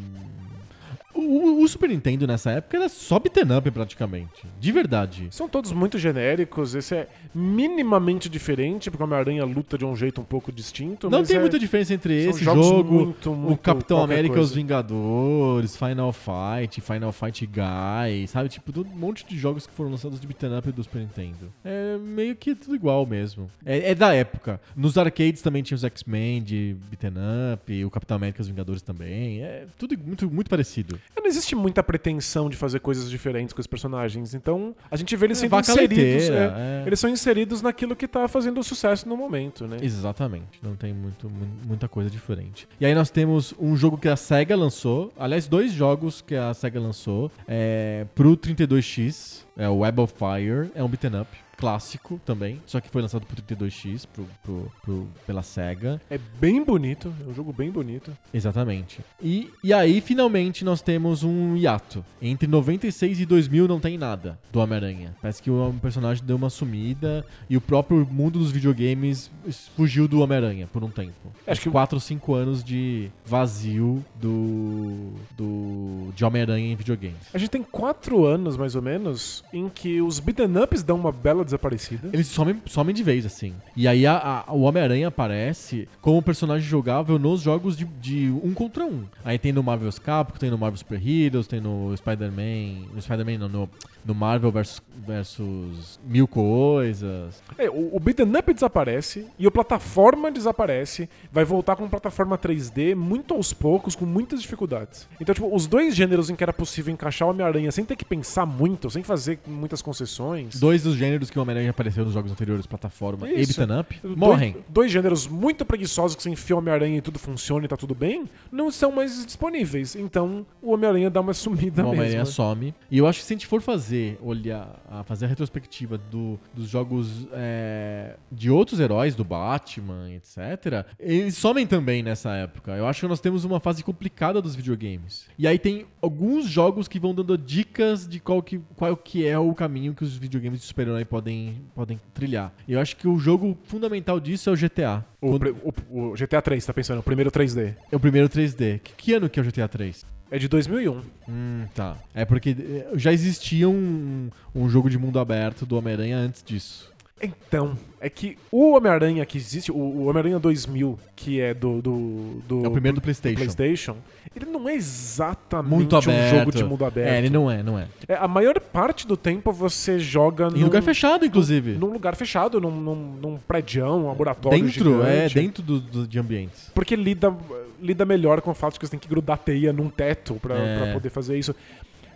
O, 1.14 1.62
o 1.64 1.68
Super 1.68 1.90
Nintendo 1.90 2.26
nessa 2.26 2.52
época 2.52 2.78
era 2.78 2.90
só 2.90 3.20
beaten 3.20 3.58
up 3.58 3.70
praticamente. 3.72 4.46
De 4.60 4.72
verdade. 4.72 5.28
São 5.32 5.48
todos 5.48 5.72
muito 5.72 5.98
genéricos, 5.98 6.76
esse 6.76 6.96
é 6.96 7.08
minimamente 7.34 8.30
diferente, 8.30 8.90
porque 8.90 9.04
o 9.04 9.06
Homem-Aranha 9.06 9.46
luta 9.46 9.78
de 9.78 9.86
um 9.86 9.96
jeito 9.96 10.22
um 10.22 10.24
pouco 10.24 10.52
distinto. 10.52 11.10
Não 11.10 11.24
tem 11.24 11.38
é- 11.38 11.40
muita 11.40 11.60
diferença 11.60 11.94
entre 11.94 12.22
são 12.24 12.32
esse 12.32 12.44
jogo, 12.44 12.94
muito, 12.94 13.32
o 13.32 13.36
muito 13.36 13.60
Capitão 13.62 13.98
qualquer 13.98 14.14
América 14.14 14.38
e 14.38 14.40
os. 14.40 14.54
Vingadores, 14.54 15.76
Final 15.76 16.14
Fight, 16.14 16.82
Final 16.82 17.12
Fight 17.12 17.46
Guy, 17.46 18.28
sabe? 18.28 18.50
Tipo, 18.50 18.82
um 18.82 18.98
monte 18.98 19.26
de 19.26 19.38
jogos 19.38 19.66
que 19.68 19.74
foram 19.74 19.92
lançados 19.92 20.20
de 20.20 20.28
beaten 20.28 20.58
up 20.58 20.72
do 20.72 20.84
Super 20.84 21.00
Nintendo. 21.00 21.52
É 21.64 21.98
meio 21.98 22.36
que 22.36 22.56
tudo 22.56 22.76
igual 22.76 23.06
mesmo. 23.06 23.50
É, 23.66 23.92
é 23.92 23.96
da 23.96 24.14
época. 24.14 24.60
Nos 24.76 24.98
arcades 24.98 25.42
também 25.42 25.64
tinha 25.64 25.76
os 25.76 25.84
X-Men 25.84 26.42
de 26.44 26.76
beaten 26.90 27.14
up, 27.54 27.86
o 27.86 27.90
Capitão 27.90 28.18
América 28.18 28.42
e 28.42 28.44
os 28.44 28.48
Vingadores 28.48 28.82
também. 28.82 29.42
É 29.42 29.66
tudo 29.78 29.98
muito, 29.98 30.30
muito 30.30 30.50
parecido. 30.50 31.00
Não 31.16 31.28
existe 31.28 31.56
muita 31.56 31.82
pretensão 31.84 32.50
de 32.50 32.58
fazer 32.58 32.80
coisas 32.80 33.10
diferentes 33.10 33.54
com 33.54 33.62
os 33.62 33.68
personagens, 33.68 34.34
então 34.34 34.76
a 34.92 34.96
gente 34.98 35.16
vê 35.16 35.28
eles 35.28 35.38
É, 35.38 35.42
sendo 35.48 35.60
inseridos. 35.60 36.30
é, 36.30 36.54
é. 36.84 36.84
Eles 36.86 37.00
são 37.00 37.10
inseridos 37.10 37.62
naquilo 37.62 37.96
que 37.96 38.08
tá 38.08 38.28
fazendo 38.28 38.62
sucesso 38.64 39.08
no 39.08 39.16
momento, 39.16 39.66
né? 39.68 39.78
Exatamente, 39.82 40.60
não 40.62 40.76
tem 40.76 40.92
muito, 40.94 41.30
mu- 41.30 41.48
muita 41.66 41.88
coisa 41.88 42.10
diferente. 42.10 42.68
E 42.80 42.86
aí 42.86 42.94
nós 42.96 43.10
temos 43.10 43.54
um 43.60 43.76
jogo 43.76 43.98
que 43.98 44.10
a 44.10 44.16
SEGA 44.16 44.56
lançou, 44.56 45.14
aliás, 45.18 45.48
dois 45.48 45.72
jogos 45.72 46.22
que 46.22 46.36
a 46.36 46.54
SEGA 46.54 46.80
lançou 46.80 47.32
é, 47.48 48.06
pro 48.16 48.36
32X, 48.36 49.44
é 49.56 49.70
o 49.70 49.78
Web 49.78 50.02
of 50.02 50.14
Fire, 50.18 50.72
é 50.76 50.84
um 50.84 50.88
beaten 50.90 51.22
up. 51.22 51.30
Clássico 51.64 52.20
também, 52.26 52.62
só 52.66 52.82
que 52.82 52.90
foi 52.90 53.02
lançado 53.02 53.26
pro 53.26 53.42
32X 53.42 54.06
pro, 54.14 54.28
pro- 54.44 54.72
pro- 54.84 55.08
pela 55.26 55.42
SEGA. 55.42 56.02
É 56.10 56.18
bem 56.18 56.62
bonito, 56.62 57.14
é 57.26 57.30
um 57.30 57.34
jogo 57.34 57.54
bem 57.54 57.72
bonito. 57.72 58.12
Exatamente. 58.34 59.00
E, 59.22 59.50
e 59.64 59.72
aí, 59.72 60.02
finalmente, 60.02 60.66
nós 60.66 60.82
temos 60.82 61.24
um 61.24 61.56
hiato. 61.56 62.04
Entre 62.22 62.48
96 62.50 63.22
e 63.22 63.26
2000 63.26 63.66
não 63.66 63.80
tem 63.80 63.98
nada 63.98 64.38
do 64.52 64.60
Homem-Aranha. 64.60 65.16
Parece 65.22 65.42
que 65.42 65.50
o 65.50 65.74
personagem 65.82 66.22
deu 66.26 66.36
uma 66.36 66.50
sumida 66.50 67.26
e 67.50 67.56
o 67.56 67.62
próprio 67.62 68.06
mundo 68.12 68.40
dos 68.40 68.52
videogames 68.52 69.32
fugiu 69.78 70.06
do 70.06 70.20
Homem-Aranha 70.20 70.68
por 70.68 70.84
um 70.84 70.90
tempo. 70.90 71.14
Acho 71.48 71.62
que- 71.62 71.70
4 71.70 71.96
ou 71.96 72.02
5 72.02 72.34
anos 72.34 72.62
de 72.62 73.10
vazio 73.26 74.04
do, 74.20 75.14
do 75.38 76.12
de 76.14 76.26
Homem-Aranha 76.26 76.74
em 76.74 76.76
videogames. 76.76 77.16
A 77.34 77.38
gente 77.38 77.50
tem 77.52 77.64
quatro 77.64 78.26
anos, 78.26 78.58
mais 78.58 78.76
ou 78.76 78.82
menos, 78.82 79.46
em 79.54 79.70
que 79.70 80.02
os 80.02 80.20
beat'em 80.20 80.58
ups 80.62 80.84
dão 80.84 80.98
uma 80.98 81.12
bela 81.12 81.46
desaparecida. 81.54 82.10
Eles 82.12 82.28
somem, 82.28 82.62
somem 82.66 82.94
de 82.94 83.04
vez, 83.04 83.26
assim. 83.26 83.54
E 83.76 83.88
aí 83.88 84.06
a- 84.06 84.44
a- 84.48 84.54
o 84.54 84.62
Homem-Aranha 84.62 85.08
aparece 85.08 85.88
como 86.02 86.22
personagem 86.22 86.68
jogável 86.68 87.18
nos 87.20 87.42
jogos 87.42 87.76
de, 87.78 87.86
de 87.86 88.30
um 88.44 88.54
contra 88.54 88.86
um. 88.86 89.04
Aí 89.24 89.38
tem 89.38 89.52
no 89.52 89.64
Marvel's 89.64 90.00
Capcom, 90.00 90.38
tem 90.38 90.50
no 90.50 90.58
Marvel 90.58 90.78
Super 90.78 91.02
Heroes, 91.08 91.48
tem 91.48 91.60
no 91.62 91.96
Spider-Man. 91.96 92.88
No 92.94 93.02
Spider-Man 93.02 93.38
não, 93.38 93.50
no, 93.50 93.70
no 94.06 94.16
Marvel 94.16 94.52
versus, 94.52 94.82
versus 95.06 96.00
Mil 96.06 96.28
Coisas. 96.28 97.42
É, 97.58 97.70
o, 97.70 97.96
o 97.96 98.00
beat'em 98.00 98.36
up 98.36 98.54
desaparece 98.54 99.28
e 99.38 99.48
o 99.48 99.52
plataforma 99.52 100.32
desaparece, 100.32 101.10
vai 101.32 101.46
voltar 101.46 101.76
com 101.76 101.88
plataforma 101.88 102.38
3D 102.38 102.96
muito 102.96 103.34
aos 103.34 103.54
poucos, 103.54 103.96
com 103.96 104.06
muitas 104.06 104.42
dificuldades. 104.42 105.08
Então, 105.20 105.34
tipo, 105.34 105.54
os 105.54 105.68
dois 105.68 105.96
gêneros 105.96 106.30
em 106.30 106.36
que 106.36 106.44
era 106.44 106.54
possível 106.54 106.94
encaixar 106.94 107.28
o 107.28 107.32
Homem-Aranha 107.32 107.72
sem 107.72 107.86
ter 107.86 107.96
que 107.96 108.06
pensar 108.06 108.46
muito, 108.46 108.90
sem 108.90 109.04
fazer 109.04 109.40
muitas 109.48 109.82
concessões. 109.82 110.60
Dois 110.60 110.84
dos 110.84 110.96
gêneros 110.96 111.30
que 111.30 111.38
o 111.38 111.42
Homem-Aranha 111.44 111.70
apareceu 111.70 112.04
nos 112.04 112.14
jogos 112.14 112.32
anteriores, 112.32 112.66
plataforma 112.66 113.30
e 113.30 113.46
beat'em 113.46 113.80
up, 113.80 114.00
dois- 114.02 114.16
morrem. 114.18 114.56
Dois, 114.70 114.92
gêneros 114.92 115.28
muito 115.28 115.64
preguiçosos 115.66 116.16
que 116.16 116.24
você 116.24 116.30
enfia 116.30 116.56
Homem-Aranha 116.58 116.98
e 116.98 117.02
tudo 117.02 117.20
funciona 117.20 117.66
e 117.66 117.68
tá 117.68 117.78
tudo 117.78 117.94
bem, 117.94 118.30
não 118.52 118.72
são 118.72 118.92
mais 118.92 119.26
disponíveis. 119.26 119.96
Então, 119.96 120.46
o 120.62 120.72
Homem-Aranha 120.74 121.10
dá 121.10 121.22
uma 121.22 121.34
sumida 121.34 121.84
O 121.84 121.88
Homem-Aranha 121.90 122.20
mesmo. 122.20 122.34
some. 122.34 122.74
E 122.90 122.98
eu 122.98 123.08
acho 123.08 123.20
que 123.20 123.26
se 123.26 123.34
a 123.34 123.36
gente 123.36 123.48
for 123.48 123.62
fazer, 123.62 124.18
olhar, 124.22 124.82
a 124.90 125.04
fazer 125.04 125.26
a 125.26 125.28
retrospectiva 125.28 125.98
do, 125.98 126.40
dos 126.54 126.68
jogos 126.68 127.28
é, 127.34 128.16
de 128.32 128.50
outros 128.50 128.80
heróis, 128.80 129.16
do 129.16 129.24
Batman, 129.24 130.12
etc., 130.14 130.86
eles 131.00 131.36
somem 131.38 131.68
também 131.68 132.02
nessa 132.02 132.32
época. 132.36 132.72
Eu 132.72 132.88
acho 132.88 133.02
que 133.02 133.08
nós 133.08 133.20
temos 133.20 133.44
uma 133.44 133.60
fase 133.60 133.84
complicada 133.84 134.42
dos 134.42 134.56
videogames. 134.56 135.26
E 135.38 135.48
aí 135.48 135.60
tem 135.60 135.86
alguns 136.02 136.46
jogos 136.48 136.88
que 136.88 137.00
vão 137.00 137.14
dando 137.14 137.38
dicas 137.38 138.08
de 138.08 138.20
qual 138.20 138.42
que, 138.42 138.60
qual 138.76 138.96
que 138.96 139.28
é 139.28 139.38
o 139.38 139.54
caminho 139.54 139.94
que 139.94 140.04
os 140.04 140.16
videogames 140.16 140.60
de 140.62 140.66
super-herói 140.66 141.06
podem, 141.24 141.56
podem 141.74 142.00
trilhar. 142.14 142.52
E 142.68 142.74
eu 142.74 142.80
acho 142.80 142.96
que 142.98 143.08
o 143.08 143.18
jogo 143.18 143.58
fundamental 143.64 144.20
disso 144.20 144.50
é 144.50 144.54
o 144.54 144.56
GTA. 144.58 145.04
O, 145.22 145.30
Quando- 145.30 145.40
pre- 145.40 145.56
o- 145.90 146.10
o 146.12 146.14
GTA 146.16 146.42
3, 146.42 146.66
tá 146.66 146.74
pensando? 146.74 147.00
O 147.00 147.04
primeiro 147.04 147.32
3D. 147.32 147.76
É 147.92 147.96
o 147.96 148.00
primeiro 148.00 148.28
3D. 148.28 148.80
Que, 148.84 148.94
que 148.94 149.14
ano 149.14 149.30
que 149.30 149.40
é 149.40 149.44
o 149.44 149.46
GTA 149.46 149.68
3? 149.68 150.06
É 150.30 150.38
de 150.38 150.48
2001. 150.48 151.02
Hum, 151.30 151.66
tá. 151.74 151.96
É 152.14 152.26
porque 152.26 152.50
eh, 152.60 152.88
já 152.96 153.14
existia 153.14 153.70
um, 153.70 154.30
um 154.54 154.68
jogo 154.68 154.90
de 154.90 154.98
mundo 154.98 155.20
aberto 155.20 155.66
do 155.66 155.78
Homem-Aranha 155.78 156.18
antes 156.18 156.44
disso. 156.44 156.92
Então, 157.24 157.78
é 158.02 158.10
que 158.10 158.38
o 158.52 158.74
Homem-Aranha 158.76 159.26
que 159.26 159.38
existe, 159.38 159.72
o, 159.72 159.76
o 159.76 160.06
Homem-Aranha 160.08 160.38
2000, 160.40 161.00
que 161.16 161.40
é 161.40 161.54
do, 161.54 161.82
do, 161.82 162.42
do- 162.48 162.66
É 162.66 162.68
o 162.68 162.72
primeiro 162.72 162.96
do 162.96 163.02
PlayStation. 163.02 163.36
PlayStation, 163.38 163.96
ele 164.36 164.46
não 164.46 164.68
é 164.68 164.76
exatamente 164.76 165.74
Muito 165.74 165.96
aberto. 165.96 166.34
um 166.36 166.38
jogo 166.40 166.52
de 166.52 166.64
mundo 166.64 166.84
aberto. 166.86 167.08
É, 167.10 167.18
ele 167.18 167.30
não 167.30 167.50
é, 167.50 167.64
não 167.64 167.80
é. 167.80 167.88
É, 168.08 168.16
a 168.16 168.28
maior 168.28 168.60
parte 168.60 169.08
do 169.08 169.16
tempo 169.16 169.52
você 169.54 170.00
joga 170.00 170.48
Em 170.48 170.60
num, 170.60 170.64
lugar 170.66 170.82
fechado, 170.84 171.26
inclusive. 171.26 171.72
num 171.74 171.94
lugar 171.94 172.16
fechado, 172.16 172.60
num, 172.60 172.72
num, 172.72 172.96
num 173.22 173.38
prédio, 173.38 173.86
um 173.86 174.08
laboratório 174.08 174.60
dentro, 174.66 175.02
é, 175.04 175.30
gigante. 175.30 175.36
dentro 175.36 175.64
do, 175.64 175.80
do- 175.80 176.08
de 176.08 176.20
ambientes. 176.20 176.72
Porque 176.74 176.96
lida, 176.96 177.34
lida 177.82 178.04
melhor 178.06 178.42
com 178.42 178.52
o 178.52 178.56
fato 178.56 178.74
de 178.74 178.80
que 178.80 178.86
você 178.86 178.92
tem 178.92 179.00
que 179.00 179.08
grudar 179.08 179.38
teia 179.38 179.72
num 179.72 179.90
teto 179.90 180.36
pra, 180.42 180.56
É. 180.58 180.78
pra 180.78 180.94
poder 180.94 181.10
fazer 181.10 181.38
isso. 181.38 181.56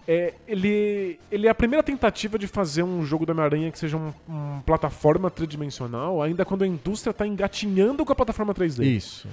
É, 0.07 0.33
ele, 0.47 1.19
ele 1.29 1.47
é 1.47 1.49
a 1.49 1.55
primeira 1.55 1.83
tentativa 1.83 2.39
de 2.39 2.47
fazer 2.47 2.81
um 2.83 3.03
jogo 3.05 3.25
do 3.25 3.31
Homem-Aranha 3.31 3.69
que 3.71 3.77
seja 3.77 3.97
um, 3.97 4.13
um 4.29 4.61
plataforma 4.65 5.29
tridimensional, 5.29 6.21
ainda 6.21 6.45
quando 6.45 6.63
a 6.63 6.67
indústria 6.67 7.13
tá 7.13 7.27
engatinhando 7.27 8.05
com 8.05 8.13
a 8.13 8.15
plataforma 8.15 8.53
3D. 8.53 8.83
Isso. 8.85 9.27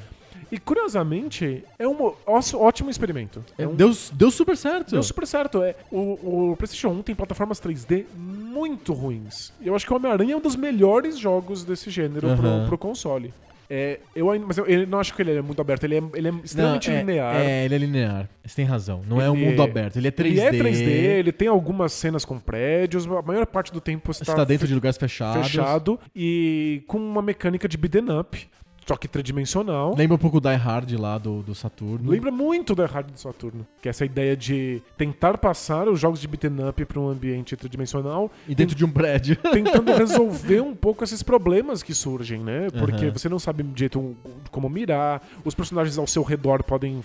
E 0.50 0.58
curiosamente, 0.58 1.64
é 1.78 1.86
um 1.88 2.12
ótimo 2.56 2.90
experimento. 2.90 3.42
É 3.56 3.66
um- 3.66 3.74
Deu, 3.74 3.92
deu 4.12 4.30
super 4.30 4.56
certo. 4.56 4.90
Deu 4.92 5.02
super 5.02 5.26
certo. 5.26 5.62
É, 5.62 5.74
o, 5.90 6.50
o 6.52 6.56
PlayStation 6.56 6.88
1 6.88 7.02
tem 7.02 7.14
plataformas 7.14 7.60
3D 7.60 8.04
muito 8.14 8.92
ruins. 8.92 9.52
E 9.60 9.68
eu 9.68 9.74
acho 9.74 9.86
que 9.86 9.92
o 9.92 9.96
Homem-Aranha 9.96 10.34
é 10.34 10.36
um 10.36 10.40
dos 10.40 10.54
melhores 10.56 11.18
jogos 11.18 11.64
desse 11.64 11.88
gênero 11.90 12.28
Aham. 12.28 12.36
pro, 12.60 12.66
pro 12.68 12.78
console. 12.78 13.32
É, 13.68 13.98
eu 14.14 14.30
ainda, 14.30 14.46
mas 14.46 14.58
eu, 14.58 14.66
eu 14.66 14.86
não 14.86 15.00
acho 15.00 15.14
que 15.14 15.22
ele 15.22 15.32
é 15.36 15.40
muito 15.42 15.60
aberto, 15.60 15.84
ele 15.84 15.96
é, 15.96 16.02
ele 16.14 16.28
é 16.28 16.32
extremamente 16.44 16.90
Não, 16.90 16.96
é- 16.96 17.00
linear. 17.00 17.36
É, 17.36 17.64
ele 17.64 17.74
é 17.74 17.78
linear. 17.78 18.28
Você 18.44 18.56
tem 18.56 18.64
razão. 18.64 19.02
Não 19.08 19.20
é 19.20 19.30
um 19.30 19.34
Ele- 19.36 19.46
mundo 19.50 19.62
aberto. 19.62 19.96
Ele 19.96 20.08
é 20.08 20.10
3D. 20.10 20.28
Ele 20.30 20.40
é 20.40 20.50
3D, 20.50 20.90
ele 21.18 21.32
tem 21.32 21.48
algumas 21.48 21.92
cenas 21.92 22.24
com 22.24 22.38
prédios, 22.38 23.06
a 23.06 23.22
maior 23.22 23.46
parte 23.46 23.72
do 23.72 23.80
tempo 23.80 24.12
você 24.12 24.24
Você 24.24 24.34
tá 24.34 24.44
dentro 24.44 24.66
de 24.66 24.74
lugares 24.74 24.98
fechados. 24.98 25.46
fechado 25.46 25.98
e 26.14 26.82
com 26.86 26.98
uma 26.98 27.22
mecânica 27.22 27.66
de 27.68 27.76
beat'em 27.78 28.10
up, 28.18 28.48
só 28.86 28.96
que 28.96 29.08
tridimensional. 29.08 29.94
Lembra 29.96 30.14
um 30.16 30.18
pouco 30.18 30.36
o 30.38 30.40
Die 30.40 30.54
Hard 30.54 30.92
lá 30.98 31.18
do, 31.18 31.42
do 31.42 31.54
Saturno. 31.54 32.10
Lembra 32.10 32.30
muito 32.30 32.74
da 32.74 32.86
Hard 32.86 33.10
do 33.10 33.18
Saturno, 33.18 33.66
que 33.80 33.88
é 33.88 33.90
essa 33.90 34.04
ideia 34.04 34.36
de 34.36 34.82
tentar 34.96 35.38
passar 35.38 35.88
os 35.88 35.98
jogos 35.98 36.20
de 36.20 36.28
beat'em 36.28 36.68
up 36.68 36.84
para 36.84 37.00
um 37.00 37.08
ambiente 37.08 37.56
tridimensional, 37.56 38.30
E 38.48 38.54
dentro 38.54 38.76
de 38.76 38.84
um 38.84 38.90
prédio. 38.90 39.36
tentando 39.52 39.92
resolver 39.94 40.60
um 40.60 40.74
pouco 40.74 41.02
esses 41.04 41.22
problemas 41.22 41.82
que 41.82 41.94
surgem, 41.94 42.40
né? 42.40 42.68
Porque 42.70 43.06
Aham. 43.06 43.12
você 43.12 43.28
não 43.28 43.38
sabe 43.38 43.62
de 43.62 43.80
jeito 43.80 44.16
como 44.50 44.68
mirar, 44.68 45.26
os 45.44 45.54
personagens 45.54 45.96
ao 45.98 46.06
seu 46.06 46.22
redor 46.22 46.62
podem 46.62 47.02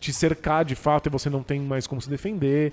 te 0.00 0.12
cercar 0.12 0.64
de 0.64 0.74
fato 0.74 1.08
e 1.08 1.10
você 1.10 1.28
não 1.28 1.42
tem 1.42 1.60
mais 1.60 1.86
como 1.86 2.00
se 2.00 2.08
defender. 2.08 2.72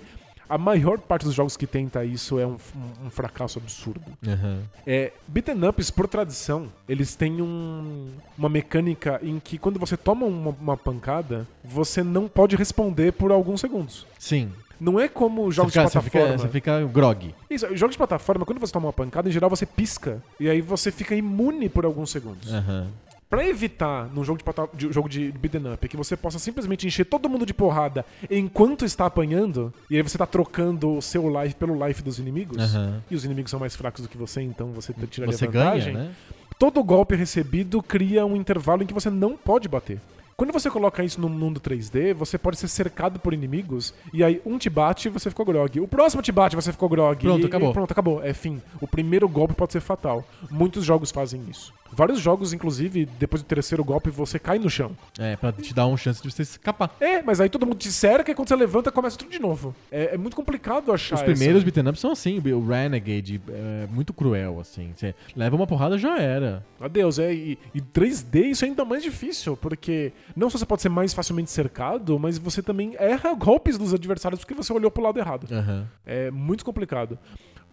A 0.50 0.58
maior 0.58 0.98
parte 1.00 1.26
dos 1.26 1.36
jogos 1.36 1.56
que 1.56 1.68
tenta 1.68 2.04
isso 2.04 2.40
é 2.40 2.46
um, 2.48 2.54
um- 2.76 3.06
um 3.06 3.10
fracasso 3.12 3.60
absurdo. 3.60 4.02
Aham. 4.28 4.62
É, 4.86 5.14
beat'em 5.28 5.68
ups, 5.68 5.92
por 5.92 6.08
tradição, 6.08 6.68
eles 6.88 7.14
têm 7.16 7.40
um- 7.42 8.08
uma 8.38 8.50
mecânica 8.50 9.20
em 9.22 9.40
que 9.40 9.58
quando 9.60 9.80
você 9.80 9.96
toma 9.96 10.26
uma, 10.26 10.50
uma 10.60 10.76
pancada, 10.76 11.48
você 11.64 12.02
não 12.02 12.28
pode 12.28 12.56
responder 12.56 13.14
por 13.14 13.32
alguns 13.32 13.62
segundos. 13.62 14.08
Sim. 14.18 14.52
Não 14.80 14.98
é 15.00 15.08
como 15.10 15.52
jogos 15.52 15.74
fica, 15.74 15.86
de 15.86 15.92
você, 15.92 16.02
fica, 16.02 16.12
plataforma. 16.20 16.42
você 16.48 16.52
fica 16.52 16.84
grog. 16.88 17.36
Isso, 17.50 17.68
jogos 17.76 17.94
de 17.94 17.98
plataforma, 17.98 18.46
quando 18.46 18.60
você 18.60 18.72
toma 18.72 18.88
uma 18.88 18.94
pancada, 18.94 19.28
em 19.28 19.32
geral 19.32 19.50
você 19.50 19.66
pisca. 19.66 20.24
E 20.40 20.50
aí 20.50 20.62
você 20.62 20.90
fica 20.90 21.14
imune 21.14 21.68
por 21.70 21.84
alguns 21.86 22.10
segundos. 22.10 22.52
Aham. 22.52 22.88
Pra 23.30 23.46
evitar, 23.48 24.10
num 24.12 24.24
jogo 24.24 24.40
de, 24.74 24.88
de- 24.88 24.92
jogo 24.94 25.08
de 25.08 25.32
beat'em 25.32 25.72
up, 25.74 25.88
que 25.88 25.96
você 25.96 26.18
possa 26.18 26.40
simplesmente 26.40 26.88
encher 26.88 27.06
todo 27.06 27.30
mundo 27.30 27.46
de 27.46 27.54
porrada 27.54 28.04
enquanto 28.30 28.84
está 28.86 29.06
apanhando, 29.06 29.72
e 29.88 29.96
aí 29.98 30.02
você 30.02 30.18
tá 30.18 30.26
trocando 30.26 30.98
o 30.98 31.02
seu 31.02 31.30
life 31.42 31.54
pelo 31.56 31.86
life 31.88 32.02
dos 32.02 32.18
inimigos, 32.18 32.58
Aham. 32.58 33.04
e 33.10 33.16
os 33.16 33.24
inimigos 33.24 33.52
são 33.52 33.60
mais 33.60 33.76
fracos 33.76 34.02
do 34.02 34.10
que 34.10 34.18
você, 34.18 34.42
então 34.42 34.72
você 34.72 34.94
tiraria 35.10 35.38
Você 35.38 35.46
vantagem. 35.46 35.94
ganha, 35.94 36.06
né? 36.08 36.16
Todo 36.58 36.84
golpe 36.84 37.16
recebido 37.16 37.84
cria 37.84 38.26
um 38.26 38.36
intervalo 38.36 38.82
em 38.82 38.88
que 38.88 38.94
você 38.96 39.12
não 39.12 39.38
pode 39.38 39.70
bater. 39.70 40.02
Quando 40.36 40.52
você 40.54 40.70
coloca 40.72 41.04
isso 41.04 41.20
no 41.22 41.30
mundo 41.30 41.60
3D, 41.60 42.14
você 42.14 42.38
pode 42.38 42.58
ser 42.58 42.68
cercado 42.70 43.20
por 43.20 43.34
inimigos, 43.34 43.94
e 44.14 44.24
aí 44.24 44.42
um 44.46 44.58
te 44.58 44.70
bate 44.70 45.08
e 45.08 45.12
você 45.12 45.30
ficou 45.30 45.46
grog. 45.46 45.80
O 45.82 45.88
próximo 45.88 46.22
te 46.24 46.32
bate 46.32 46.56
você 46.56 46.72
ficou 46.72 46.90
grog. 46.90 47.20
Pronto, 47.22 47.44
e, 47.44 47.46
acabou. 47.46 47.70
E 47.70 47.74
pronto, 47.74 47.92
acabou. 47.92 48.24
É 48.24 48.34
fim. 48.34 48.62
O 48.82 48.88
primeiro 48.88 49.28
golpe 49.30 49.54
pode 49.54 49.74
ser 49.74 49.82
fatal. 49.82 50.26
Muitos 50.50 50.84
jogos 50.86 51.12
fazem 51.12 51.42
isso. 51.50 51.74
Vários 51.92 52.20
jogos, 52.20 52.54
inclusive, 52.54 53.06
depois 53.20 53.42
do 53.42 53.46
terceiro 53.46 53.84
golpe, 53.84 54.10
você 54.10 54.38
cai 54.40 54.60
no 54.60 54.70
chão. 54.70 54.96
É, 55.18 55.36
pra 55.36 55.52
te 55.52 55.74
dar 55.74 55.86
uma 55.88 55.98
chance 55.98 56.22
de 56.22 56.32
você 56.32 56.44
escapar. 56.44 56.96
É, 57.00 57.22
mas 57.22 57.42
aí 57.42 57.50
todo 57.50 57.66
mundo 57.66 57.78
te 57.78 57.92
cerca 57.92 58.32
e 58.32 58.36
quando 58.36 58.48
você 58.48 58.56
levanta, 58.56 58.92
começa 58.92 59.18
tudo 59.18 59.32
de 59.32 59.40
novo. 59.40 59.76
É, 59.92 60.14
é 60.16 60.18
muito 60.18 60.36
complicado 60.36 60.92
achar 60.92 61.16
Os 61.16 61.22
essa- 61.22 61.32
primeiros 61.32 61.64
beat'em 61.64 61.88
ups 61.88 62.00
são 62.00 62.12
assim, 62.12 62.40
o 62.40 62.66
Renegade 62.68 63.42
é 63.50 63.88
muito 63.92 64.14
cruel, 64.14 64.60
assim. 64.60 64.92
Você 64.96 65.14
leva 65.36 65.56
uma 65.56 65.68
porrada, 65.68 65.98
já 65.98 66.18
era. 66.20 66.64
Adeus, 66.80 67.20
é. 67.20 67.34
E, 67.34 67.58
e 67.74 67.82
3D 67.82 68.46
isso 68.52 68.64
é 68.66 68.68
ainda 68.68 68.86
mais 68.86 69.04
difícil, 69.04 69.58
porque 69.58 70.12
não 70.36 70.50
só 70.50 70.58
você 70.58 70.66
pode 70.66 70.82
ser 70.82 70.90
mais 70.90 71.14
facilmente 71.14 71.52
cercado, 71.52 72.18
mas 72.20 72.38
você 72.38 72.62
também 72.62 72.96
erra 73.00 73.34
golpes 73.34 73.78
dos 73.78 73.94
adversários 73.94 74.40
porque 74.40 74.54
você 74.54 74.72
olhou 74.72 74.90
pro 74.92 75.04
lado 75.04 75.20
errado. 75.20 75.48
Aham. 75.52 75.88
É 76.06 76.32
muito 76.32 76.64
complicado. 76.64 77.18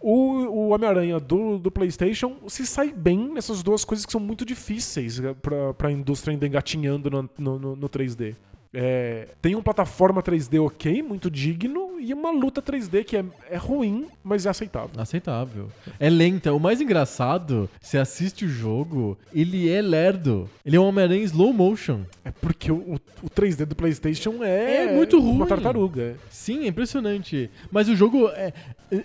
O, 0.01 0.13
o 0.13 0.69
Homem-Aranha 0.69 1.19
do, 1.19 1.59
do 1.59 1.71
PlayStation 1.71 2.37
se 2.47 2.67
sai 2.67 2.93
bem 2.93 3.33
nessas 3.33 3.63
duas 3.63 3.85
coisas 3.85 4.05
que 4.07 4.13
são 4.13 4.21
muito 4.21 4.45
difíceis 4.45 5.19
eh, 5.19 5.35
pra, 5.35 5.75
pra 5.75 5.91
indústria 5.91 6.33
ainda 6.33 6.47
engatinhando 6.47 7.11
no, 7.11 7.31
no, 7.39 7.59
no- 7.59 7.77
no 7.77 7.89
3D. 7.89 8.35
É, 8.75 9.29
tem 9.41 9.55
um 9.57 9.63
plataforma 9.63 10.23
3D 10.23 10.63
ok, 10.63 11.03
muito 11.03 11.31
digno, 11.31 11.86
e 12.01 12.13
uma 12.15 12.31
luta 12.31 12.61
3D 12.63 13.05
que 13.05 13.17
é, 13.17 13.25
é 13.51 13.57
ruim, 13.57 14.07
mas 14.23 14.47
é 14.47 14.51
aceitável. 14.51 14.91
Aceitável. 15.01 15.69
É 15.99 16.09
lenta. 16.11 16.53
O 16.53 16.61
mais 16.61 16.81
engraçado, 16.81 17.69
você 17.81 17.99
assiste 17.99 18.45
o 18.45 18.49
jogo, 18.49 19.17
ele 19.35 19.69
é 19.71 19.81
lerdo. 19.83 20.49
Ele 20.65 20.77
é 20.77 20.81
um 20.81 20.85
Homem-Aranha 20.87 21.21
em 21.23 21.25
slow 21.25 21.53
motion. 21.53 22.01
É 22.25 22.31
porque 22.31 22.71
o, 22.73 22.77
o- 22.77 23.01
o 23.23 23.31
3D 23.31 23.65
do 23.65 23.75
PlayStation 23.75 24.43
é, 24.43 24.87
É 24.87 24.93
muito 24.95 25.19
ruim. 25.21 25.33
uma 25.37 25.47
tartaruga. 25.47 26.17
Sim, 26.31 26.65
é 26.65 26.69
impressionante. 26.69 27.51
Mas 27.71 27.89
o 27.89 27.97
jogo, 27.97 28.29
é, 28.31 28.53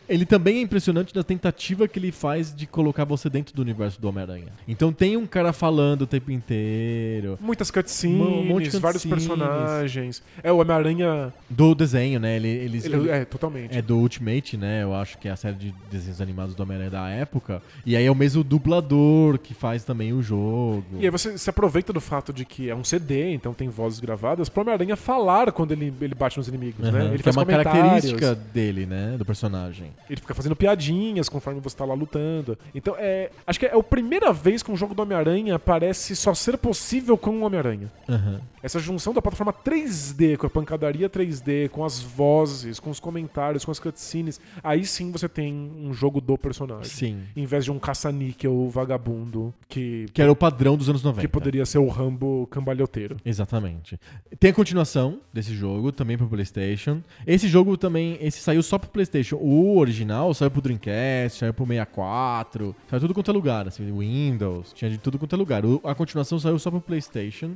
ele 0.09 0.25
também 0.25 0.57
é 0.57 0.61
impressionante 0.61 1.15
na 1.15 1.23
tentativa 1.23 1.87
que 1.87 1.97
ele 1.99 2.11
faz 2.11 2.53
de 2.55 2.65
colocar 2.67 3.03
você 3.05 3.29
dentro 3.29 3.55
do 3.55 3.61
universo 3.61 3.99
do 4.01 4.07
Homem-Aranha. 4.09 4.47
Então 4.67 4.91
tem 4.91 5.17
um 5.17 5.25
cara 5.25 5.53
falando 5.53 6.03
o 6.03 6.07
tempo 6.07 6.31
inteiro. 6.31 7.37
Muitas 7.41 7.69
cutscenes, 7.71 8.15
Um 8.19 8.43
monte 8.45 8.69
de 8.69 8.77
vários 8.79 9.03
cutscenes. 9.03 9.27
personagens. 9.27 10.23
É, 10.43 10.51
o 10.51 10.57
Homem-Aranha. 10.57 11.33
Do 11.49 11.73
desenho, 11.75 12.19
né? 12.19 12.35
Ele, 12.35 12.47
eles, 12.85 12.99
ele- 12.99 13.09
É, 13.09 13.25
totalmente. 13.25 13.77
É 13.77 13.81
do 13.81 13.97
Ultimate, 13.97 14.57
né? 14.57 14.83
Eu 14.83 14.93
acho 14.93 15.17
que 15.17 15.27
é 15.27 15.31
a 15.31 15.35
série 15.35 15.55
de 15.55 15.73
desenhos 15.89 16.21
animados 16.21 16.55
do 16.55 16.63
Homem-Aranha 16.63 16.91
da 16.91 17.09
época. 17.09 17.61
E 17.85 17.95
aí 17.95 18.05
é 18.05 18.11
o 18.11 18.15
mesmo 18.15 18.43
dublador 18.43 19.37
que 19.39 19.53
faz 19.53 19.83
também 19.83 20.13
o 20.13 20.21
jogo. 20.21 20.83
E 20.99 21.05
aí 21.05 21.09
você 21.09 21.37
se 21.37 21.49
aproveita 21.49 21.91
do 21.93 22.01
fato 22.01 22.31
de 22.33 22.45
que 22.45 22.69
é 22.69 22.75
um 22.75 22.83
CD, 22.83 23.33
então 23.33 23.53
tem 23.53 23.69
vozes 23.69 23.99
gravadas, 23.99 24.49
pro 24.49 24.61
Homem-Aranha 24.61 24.95
falar 24.95 25.51
quando 25.51 25.71
ele, 25.71 25.93
ele 26.01 26.15
bate 26.15 26.37
nos 26.37 26.47
inimigos, 26.47 26.83
Aham, 26.85 26.91
né? 26.91 27.05
Ele 27.05 27.15
que 27.17 27.21
é 27.21 27.23
faz 27.23 27.37
uma 27.37 27.45
comentários, 27.45 27.75
característica 27.81 28.35
dele, 28.53 28.85
né? 28.85 29.15
Do 29.17 29.25
personagem. 29.25 29.91
Ele 30.09 30.19
fica 30.21 30.33
fazendo 30.33 30.55
piadinhas 30.55 31.27
conforme 31.29 31.59
você 31.59 31.75
tá 31.75 31.85
lá 31.85 31.93
lutando. 31.93 32.57
Então, 32.73 32.95
é, 32.97 33.29
acho 33.45 33.59
que 33.59 33.65
é 33.65 33.75
a 33.77 33.83
primeira 33.83 34.31
vez 34.33 34.61
que 34.63 34.71
um 34.71 34.75
jogo 34.77 34.93
do 34.93 35.01
Homem-Aranha 35.01 35.57
parece 35.59 36.15
só 36.15 36.33
ser 36.33 36.57
possível 36.57 37.17
com 37.17 37.31
o 37.31 37.41
Homem-Aranha. 37.41 37.91
Aham. 38.07 38.41
Essa 38.63 38.79
junção 38.79 39.13
da 39.13 39.21
plataforma 39.21 39.51
3D, 39.53 40.37
com 40.37 40.45
a 40.45 40.49
pancadaria 40.49 41.09
3D, 41.09 41.69
com 41.69 41.83
as 41.83 41.99
vozes, 42.01 42.79
com 42.79 42.89
os 42.89 42.99
comentários, 42.99 43.65
com 43.65 43.71
as 43.71 43.79
cutscenes, 43.79 44.39
aí 44.63 44.85
sim 44.85 45.11
você 45.11 45.27
tem 45.27 45.53
um 45.53 45.93
jogo 45.93 46.21
do 46.21 46.37
personagem. 46.37 46.83
Sim. 46.85 47.19
Em 47.35 47.45
vez 47.45 47.65
de 47.65 47.71
um 47.71 47.79
caça-níquel 47.79 48.69
vagabundo 48.69 49.53
que, 49.67 50.05
Que 50.13 50.21
era 50.21 50.31
o 50.31 50.35
padrão 50.35 50.77
dos 50.77 50.89
anos 50.89 51.01
90. 51.03 51.21
que 51.21 51.27
poderia 51.27 51.65
ser 51.65 51.79
o 51.79 51.87
Rambo 51.87 52.47
cambalhoteiro. 52.51 53.17
Exatamente. 53.25 53.99
Tem 54.39 54.51
a 54.51 54.53
continuação 54.53 55.19
desse 55.33 55.53
jogo, 55.55 55.91
também 55.91 56.17
pro 56.17 56.27
PlayStation. 56.27 57.01
Esse 57.25 57.47
jogo 57.47 57.75
também, 57.77 58.17
esse 58.21 58.39
saiu 58.39 58.61
só 58.61 58.77
pro 58.77 58.89
PlayStation. 58.89 59.37
O 59.37 59.77
original 59.77 60.33
saiu 60.33 60.51
pro 60.51 60.61
Dreamcast, 60.61 61.39
saiu 61.39 61.53
pro 61.53 61.65
64, 61.65 62.75
saiu 62.89 62.99
tudo 62.99 63.13
quanto 63.13 63.31
é 63.31 63.33
lugar, 63.33 63.67
assim, 63.67 63.91
Windows, 63.91 64.73
tinha 64.73 64.89
de 64.89 64.97
tudo 64.97 65.17
quanto 65.17 65.33
é 65.35 65.37
lugar. 65.37 65.65
O- 65.65 65.81
a 65.83 65.95
continuação 65.95 66.39
saiu 66.39 66.57
só 66.59 66.69
pro 66.69 66.81
PlayStation, 66.81 67.51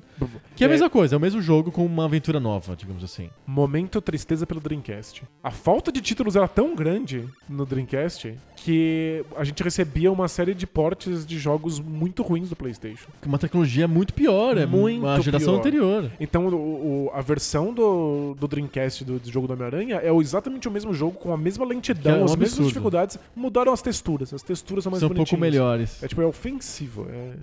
que 0.55 0.63
é 0.63 0.67
a 0.67 0.69
mesma 0.69 0.89
coisa, 0.89 0.94
é 1.03 1.17
o 1.17 1.19
mesmo 1.19 1.41
jogo 1.41 1.71
com 1.71 1.85
uma 1.85 2.05
aventura 2.05 2.39
nova, 2.39 2.75
digamos 2.75 3.03
assim. 3.03 3.29
Momento 3.45 3.99
tristeza 4.01 4.45
pelo 4.47 4.59
Dreamcast. 4.59 5.23
A 5.43 5.51
falta 5.51 5.91
de 5.91 5.99
títulos 6.01 6.35
era 6.35 6.47
tão 6.47 6.75
grande 6.75 7.25
no 7.49 7.65
Dreamcast 7.65 8.35
que 8.55 9.23
a 9.35 9.43
gente 9.43 9.61
recebia 9.61 10.11
uma 10.11 10.27
série 10.27 10.53
de 10.53 10.65
portes 10.65 11.25
de 11.25 11.37
jogos 11.37 11.79
muito 11.79 12.23
ruins 12.23 12.49
do 12.49 12.55
PlayStation. 12.55 13.09
Uma 13.25 13.37
tecnologia 13.37 13.87
muito 13.87 14.13
pior, 14.13 14.57
é 14.57 14.65
Muito 14.65 14.99
uma 15.01 15.19
geração 15.21 15.53
pior. 15.53 15.59
anterior. 15.59 16.11
Então 16.19 16.47
o- 16.47 17.07
o- 17.07 17.11
a 17.13 17.21
versão 17.21 17.73
do, 17.73 18.35
do 18.39 18.47
Dreamcast 18.47 19.03
do, 19.03 19.19
do 19.19 19.31
jogo 19.31 19.47
do 19.47 19.53
Homem-Aranha 19.53 19.97
é 20.01 20.11
exatamente 20.15 20.67
o 20.67 20.71
mesmo 20.71 20.93
jogo, 20.93 21.17
com 21.17 21.31
a 21.33 21.37
mesma 21.37 21.65
lentidão, 21.65 22.15
é 22.15 22.19
um 22.21 22.23
as 22.25 22.31
mesmas 22.31 22.47
absurdo. 22.53 22.67
dificuldades. 22.69 23.19
Mudaram 23.35 23.71
as 23.73 23.81
texturas. 23.81 24.33
As 24.33 24.41
texturas 24.41 24.83
são 24.83 24.91
mais 24.91 24.99
São 25.01 25.07
um 25.09 25.13
pouco 25.13 25.29
bonitinhas. 25.31 25.53
melhores. 25.53 26.03
É 26.03 26.07
tipo, 26.07 26.21
é 26.21 26.25
ofensivo. 26.25 27.05
É, 27.09 27.33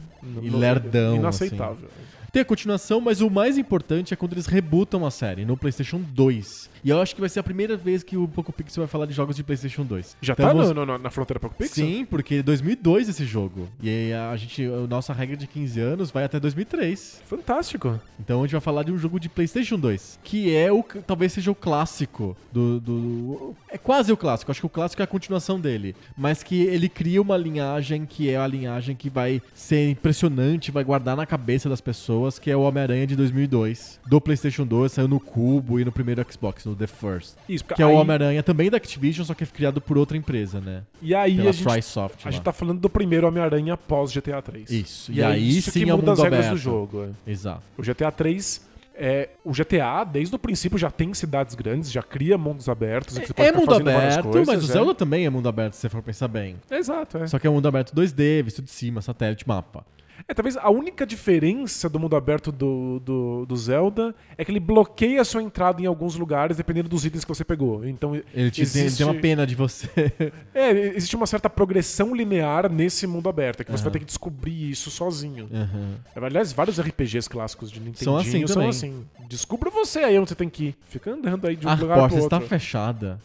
E 0.43 0.51
lerdão, 0.51 1.17
Inaceitável. 1.17 1.89
Tem 2.33 2.41
a 2.41 2.47
continuação, 2.47 2.99
mas 2.99 3.21
o 3.21 3.29
mais 3.29 3.59
importante 3.59 4.15
é 4.15 4.17
quando 4.17 4.33
eles 4.33 4.47
rebutam 4.47 5.05
a 5.05 5.11
série 5.11 5.45
no 5.45 5.55
PlayStation 5.55 6.01
2. 6.01 6.71
E 6.85 6.91
eu 6.91 7.01
acho 7.01 7.15
que 7.15 7.21
vai 7.21 7.31
ser 7.31 7.41
a 7.41 7.43
primeira 7.43 7.77
vez 7.77 8.03
que 8.03 8.17
o 8.17 8.27
Poco 8.27 8.53
Pixel 8.53 8.83
vai 8.83 8.89
falar 8.89 9.07
de 9.07 9.13
jogos 9.13 9.37
de 9.37 9.43
PlayStation 9.45 9.85
2. 9.85 10.17
Já 10.21 10.33
Estamos- 10.33 10.69
tá 10.69 10.75
no- 10.75 10.85
no- 10.87 10.99
na 10.99 11.11
fronteira 11.11 11.39
Poco 11.39 11.55
Pixel? 11.57 11.87
Sim, 11.87 12.05
porque 12.05 12.37
é 12.37 12.43
2002 12.43 13.09
esse 13.09 13.25
jogo. 13.25 13.69
E 13.81 13.89
aí 13.89 14.13
a 14.13 14.37
gente, 14.37 14.65
a 14.65 14.87
nossa 14.89 15.13
regra 15.13 15.37
de 15.37 15.47
15 15.47 15.79
anos 15.81 16.11
vai 16.11 16.25
até 16.25 16.41
2003. 16.41 17.23
Fantástico. 17.27 18.01
Então 18.19 18.41
a 18.41 18.43
gente 18.43 18.53
vai 18.53 18.61
falar 18.61 18.83
de 18.83 18.93
um 18.93 18.99
jogo 18.99 19.21
de 19.21 19.29
PlayStation 19.29 19.79
2, 19.79 20.19
que 20.25 20.55
é 20.55 20.73
o 20.73 20.83
talvez 21.07 21.33
seja 21.33 21.51
o 21.51 21.55
clássico 21.55 22.37
do, 22.53 22.81
do 22.81 23.55
é 23.69 23.79
quase 23.79 24.13
o 24.13 24.17
clássico. 24.17 24.51
Acho 24.51 24.61
que 24.61 24.67
o 24.67 24.71
clássico 24.71 25.03
é 25.03 25.05
a 25.05 25.09
continuação 25.09 25.61
dele, 25.61 25.95
mas 26.17 26.43
que 26.43 26.63
ele 26.63 26.89
cria 26.89 27.23
uma 27.23 27.37
linhagem 27.37 28.05
que 28.07 28.29
é 28.29 28.37
a 28.37 28.47
linhagem 28.47 28.95
que 28.97 29.09
vai 29.09 29.41
ser 29.55 29.89
impressionante, 29.91 30.71
vai 30.71 30.85
guardar 30.85 31.17
na 31.17 31.27
cabeça 31.27 31.69
das 31.69 31.81
pessoas, 31.81 32.39
que 32.39 32.51
é 32.51 32.57
o 32.57 32.61
Homem-Aranha 32.63 33.07
de 33.07 33.17
2002, 33.17 34.01
do 34.07 34.21
PlayStation 34.21 34.67
2, 34.67 34.93
saiu 34.93 35.09
no 35.09 35.21
Cubo 35.21 35.79
e 35.81 35.85
no 35.85 35.93
primeiro 35.93 36.25
Xbox, 36.31 36.65
no 36.65 36.72
The 36.77 36.87
First. 36.87 37.35
Isso, 37.49 37.65
Que 37.65 37.83
é 37.83 37.87
o 37.87 37.91
aí- 37.91 37.95
Homem-Aranha 37.97 38.43
também 38.43 38.71
da 38.71 38.77
Activision, 38.77 39.27
só 39.27 39.35
que 39.35 39.45
é 39.45 39.47
criado 39.47 39.81
por 39.81 39.97
outra 39.99 40.17
empresa, 40.17 40.61
né? 40.61 40.83
E 41.01 41.15
aí 41.15 41.37
Pela 41.37 41.51
a 41.51 41.53
gente, 41.53 41.69
a 41.69 42.31
gente 42.31 42.43
tá 42.43 42.53
falando 42.53 42.81
do 42.81 42.89
primeiro 42.91 43.27
Homem-Aranha 43.27 43.77
pós 43.77 44.13
GTA 44.13 44.41
3. 44.43 44.71
Isso. 44.71 45.13
E, 45.13 45.17
E 45.17 45.21
é 45.21 45.27
aí 45.27 45.59
isso 45.59 45.71
sim 45.71 45.85
que 45.85 45.91
é 45.91 45.95
muda 45.95 46.13
as 46.13 46.19
regras 46.19 46.41
do 46.41 46.49
aberto. 46.49 46.63
jogo. 46.63 47.09
é. 47.27 47.31
Exato. 47.31 47.63
O 47.77 47.83
GTA 47.83 48.11
3 48.11 48.71
é, 48.95 49.31
o 49.43 49.53
GTA, 49.53 50.05
desde 50.05 50.35
o 50.35 50.39
princípio, 50.39 50.77
já 50.79 50.91
tem 50.91 51.13
cidades 51.15 51.55
grandes, 51.55 51.91
já 51.91 52.03
cria 52.03 52.37
mundos 52.37 52.69
abertos. 52.69 53.17
É 53.17 53.23
ficar 53.23 53.51
mundo 53.55 53.75
aberto, 53.75 54.25
coisas, 54.29 54.47
mas 54.47 54.63
o 54.63 54.71
é. 54.71 54.73
Zelda 54.75 54.95
também 54.95 55.25
é 55.25 55.31
mundo 55.31 55.49
aberto, 55.49 55.73
se 55.73 55.81
você 55.81 55.89
for 55.89 56.03
pensar 56.03 56.29
bem. 56.29 56.57
Exato, 56.71 57.17
é. 57.19 57.27
Só 57.27 57.39
que 57.39 57.47
é 57.47 57.51
um 57.51 57.55
mundo 57.55 57.67
aberto 57.67 57.95
2D, 57.95 58.43
visto 58.43 58.61
de 58.61 58.71
cima, 58.71 59.01
satélite, 59.01 59.49
mapa. 59.49 59.85
É, 60.29 60.35
talvez 60.35 60.57
a 60.57 60.71
única 60.71 61.05
diferença 61.07 61.89
do 61.89 61.99
mundo 61.99 62.15
aberto 62.17 62.51
do, 62.53 63.01
do, 63.01 63.47
do 63.47 63.57
Zelda 63.57 64.15
é 64.39 64.45
que 64.45 64.51
ele 64.51 64.61
bloqueia 64.61 65.21
a 65.21 65.25
sua 65.25 65.43
entrada 65.43 65.81
em 65.83 65.87
alguns 65.87 66.15
lugares 66.17 66.57
dependendo 66.57 66.89
dos 66.89 67.05
itens 67.05 67.25
que 67.25 67.29
você 67.29 67.45
pegou. 67.45 67.85
Então, 67.87 68.15
Ele 68.33 68.51
te 68.51 68.63
existe, 68.63 68.99
tem 68.99 69.07
uma 69.07 69.15
pena 69.21 69.47
de 69.47 69.55
você. 69.55 69.89
É, 70.55 70.71
existe 70.71 71.17
uma 71.17 71.27
certa 71.27 71.49
progressão 71.49 72.15
linear 72.15 72.71
nesse 72.71 73.07
mundo 73.07 73.29
aberto, 73.29 73.61
é 73.61 73.65
que 73.65 73.71
você 73.71 73.77
Aham. 73.77 73.85
vai 73.85 73.93
ter 73.93 73.99
que 74.01 74.05
descobrir 74.05 74.71
isso 74.71 74.91
sozinho. 74.91 75.49
Aham. 75.53 75.95
Aliás, 76.15 76.53
vários 76.53 76.79
RPGs 76.81 77.29
clássicos 77.29 77.71
de 77.71 77.81
Nintendo 77.81 78.05
São 78.05 78.17
assim 78.17 78.47
são 78.47 78.55
também. 78.57 78.69
assim. 78.69 79.05
Descubra 79.29 79.71
você 79.71 80.01
aí 80.01 80.19
onde 80.19 80.29
você 80.29 80.35
tem 80.35 80.49
que 80.49 80.65
ir. 80.67 80.77
Fica 80.89 81.11
andando 81.11 81.47
aí 81.47 81.57
de 81.57 81.67
um 81.67 81.71
A 81.71 81.75
lugar 81.75 81.99
porta 81.99 82.15
pro 82.17 82.25
está 82.25 82.37
outro. 82.37 82.49
fechada. 82.49 83.19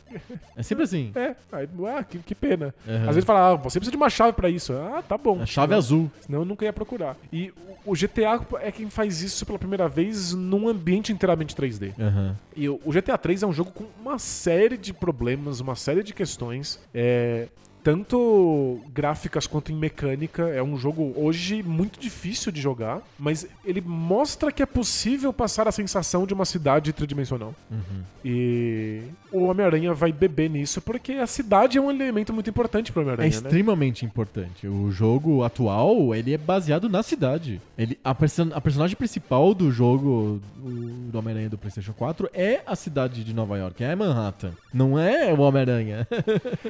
É 0.56 0.64
sempre 0.64 0.84
assim. 0.86 1.12
É, 1.18 1.36
aí, 1.52 1.68
ah, 1.98 2.04
que, 2.04 2.18
que 2.20 2.34
pena. 2.36 2.74
Aham. 2.88 3.02
Às 3.10 3.16
vezes 3.16 3.26
fala, 3.26 3.52
ah, 3.52 3.56
você 3.56 3.80
precisa 3.80 3.92
de 3.92 3.98
uma 3.98 4.10
chave 4.10 4.34
pra 4.34 4.50
isso. 4.50 4.72
Ah, 4.74 5.04
tá 5.08 5.18
bom. 5.18 5.42
A 5.42 5.46
chave 5.46 5.68
Senão- 5.68 5.78
azul. 5.78 6.12
Senão 6.22 6.40
eu 6.40 6.46
nunca 6.46 6.64
ia 6.66 6.72
procurar. 6.74 6.87
E 7.32 7.54
o 7.86 7.94
GTA 7.94 8.42
é 8.62 8.72
quem 8.72 8.90
faz 8.90 9.22
isso 9.22 9.46
pela 9.46 9.60
primeira 9.60 9.88
vez 9.88 10.34
num 10.34 10.68
ambiente 10.68 11.12
inteiramente 11.12 11.56
3D. 11.56 11.94
Aham. 12.00 12.36
E 12.56 12.68
o 12.68 12.78
o 12.88 12.92
GTA 12.92 13.18
3 13.18 13.44
é 13.44 13.48
um 13.48 13.52
jogo 13.52 13.72
com 13.72 13.86
uma 14.00 14.18
série 14.18 14.78
de 14.78 14.94
problemas, 14.94 15.60
uma 15.60 15.76
série 15.76 16.02
de 16.04 16.14
questões. 16.14 16.80
É, 16.94 17.50
tanto 17.92 18.82
gráficas 18.94 19.48
quanto 19.48 19.72
em 19.72 19.76
mecânica. 19.76 20.44
É 20.50 20.62
um 20.62 20.78
jogo 20.78 21.14
hoje 21.16 21.64
muito 21.64 21.98
difícil 21.98 22.52
de 22.52 22.60
jogar, 22.60 23.02
mas 23.18 23.48
ele 23.64 23.80
mostra 23.80 24.52
que 24.52 24.62
é 24.62 24.66
possível 24.66 25.32
passar 25.32 25.70
a 25.70 25.72
sensação 25.72 26.28
de 26.28 26.34
uma 26.34 26.44
cidade 26.44 26.92
tridimensional. 26.92 27.56
Uhum. 27.72 28.02
E 28.26 29.04
o 29.32 29.44
Homem-Aranha 29.46 29.94
vai 29.94 30.12
beber 30.12 30.50
nisso 30.50 30.82
porque 30.82 31.14
a 31.14 31.26
cidade 31.28 31.78
é 31.78 31.82
um 31.82 31.90
elemento 31.90 32.34
muito 32.34 32.50
importante 32.50 32.92
pro 32.92 33.02
É 33.02 33.04
Homem-Aranha, 33.06 33.30
né? 33.30 33.36
extremamente 33.36 34.04
importante. 34.06 34.68
O 34.68 34.92
jogo 34.92 35.44
atual, 35.46 36.14
ele 36.14 36.34
é 36.34 36.38
baseado 36.38 36.90
na 36.90 37.02
cidade. 37.02 37.62
Ele, 37.78 37.98
a, 38.04 38.14
person- 38.14 38.52
a 38.54 38.60
personagem 38.60 38.98
principal 38.98 39.54
do 39.54 39.72
jogo 39.72 40.42
o- 40.62 41.10
do 41.10 41.18
Homem-Aranha 41.18 41.50
do 41.50 41.58
PlayStation 41.58 41.94
4 41.94 42.30
é 42.34 42.62
a 42.68 42.76
cidade 42.76 43.24
de 43.24 43.34
Nova 43.34 43.58
York, 43.58 43.82
é 43.82 43.96
Manhattan. 43.96 44.52
Não 44.74 45.00
é 45.00 45.34
o 45.34 45.40
Homem-Aranha. 45.40 46.06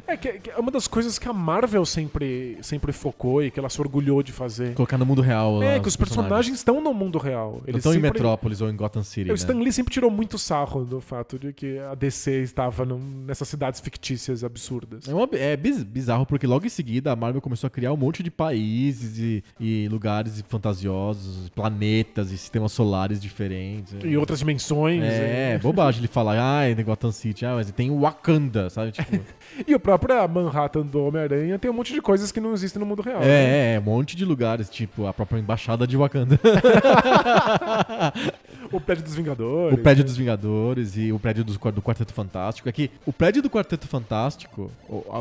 É, 0.05 0.15
que, 0.15 0.33
que 0.39 0.49
é 0.51 0.57
uma 0.57 0.71
das 0.71 0.87
coisas 0.87 1.06
que 1.17 1.27
a 1.29 1.33
Marvel 1.33 1.85
sempre, 1.85 2.57
sempre 2.61 2.91
focou 2.91 3.43
e 3.43 3.51
que 3.51 3.59
ela 3.59 3.69
se 3.69 3.79
orgulhou 3.79 4.23
de 4.23 4.31
fazer. 4.31 4.73
Colocar 4.73 4.97
no 4.97 5.05
mundo 5.05 5.21
real. 5.21 5.61
É, 5.61 5.75
lá, 5.75 5.79
que 5.79 5.87
os 5.87 5.95
personagens 5.95 6.57
estão 6.57 6.81
no 6.81 6.93
mundo 6.93 7.17
real. 7.19 7.61
Não 7.67 7.77
estão 7.77 7.91
em 7.91 7.95
sempre- 7.95 8.09
Metrópolis 8.11 8.59
ou 8.61 8.69
em 8.69 8.75
Gotham 8.75 9.03
City. 9.03 9.29
O 9.29 9.33
né? 9.33 9.35
Stan 9.35 9.53
Lee 9.59 9.71
sempre 9.71 9.93
tirou 9.93 10.09
muito 10.09 10.37
sarro 10.39 10.83
do 10.83 10.99
fato 10.99 11.37
de 11.37 11.53
que 11.53 11.77
a 11.79 11.93
DC 11.93 12.41
estava 12.41 12.83
num- 12.83 13.23
nessas 13.27 13.47
cidades 13.47 13.79
fictícias 13.79 14.43
absurdas. 14.43 15.07
É, 15.07 15.13
uma- 15.13 15.29
é 15.33 15.55
biz- 15.55 15.83
bizarro 15.83 16.25
porque 16.25 16.47
logo 16.47 16.65
em 16.65 16.69
seguida 16.69 17.11
a 17.11 17.15
Marvel 17.15 17.41
começou 17.41 17.67
a 17.67 17.69
criar 17.69 17.93
um 17.93 17.97
monte 17.97 18.23
de 18.23 18.31
países 18.31 19.17
e, 19.19 19.43
e 19.59 19.87
lugares 19.89 20.43
fantasiosos, 20.81 21.49
planetas 21.49 22.31
e 22.31 22.37
sistemas 22.37 22.71
solares 22.71 23.21
diferentes. 23.21 23.93
E 24.03 24.17
outras 24.17 24.39
dimensões. 24.39 25.03
É, 25.03 25.55
e- 25.55 25.59
bobagem 25.59 25.99
ele 26.01 26.07
falar, 26.07 26.37
ah, 26.39 26.63
é 26.65 26.73
Gotham 26.87 27.11
City, 27.11 27.45
ah, 27.45 27.53
mas 27.55 27.69
tem 27.71 27.89
Wakanda, 27.97 28.69
sabe? 28.69 28.91
Tipo, 28.97 29.19
E 29.67 29.75
o 29.75 29.79
próprio 29.79 30.27
Manhattan 30.27 30.85
do 30.85 30.96
Homem-Aranha 31.05 31.59
tem 31.59 31.69
um 31.69 31.73
monte 31.73 31.93
de 31.93 32.01
coisas 32.01 32.31
que 32.31 32.39
não 32.39 32.53
existem 32.53 32.79
no 32.79 32.85
mundo 32.85 33.01
real. 33.01 33.19
né? 33.19 33.27
é, 33.27 33.73
é, 33.75 33.79
um 33.79 33.83
monte 33.83 34.15
de 34.15 34.25
lugares, 34.25 34.69
tipo 34.69 35.05
a 35.05 35.13
própria 35.13 35.39
embaixada 35.39 35.85
de 35.85 35.97
Wakanda, 35.97 36.39
O 38.71 38.79
prédio 38.79 39.03
dos 39.03 39.15
Vingadores. 39.15 39.79
o 39.79 39.81
prédio 39.81 40.03
dos 40.03 40.17
Vingadores 40.17 40.97
e 40.97 41.11
o 41.11 41.19
prédio 41.19 41.43
dos- 41.43 41.57
do 41.57 41.81
Quarteto 41.81 42.13
Fantástico. 42.13 42.67
Aqui, 42.69 42.89
o 43.05 43.13
prédio 43.13 43.41
do 43.41 43.49
Quarteto 43.49 43.87
Fantástico, 43.87 44.71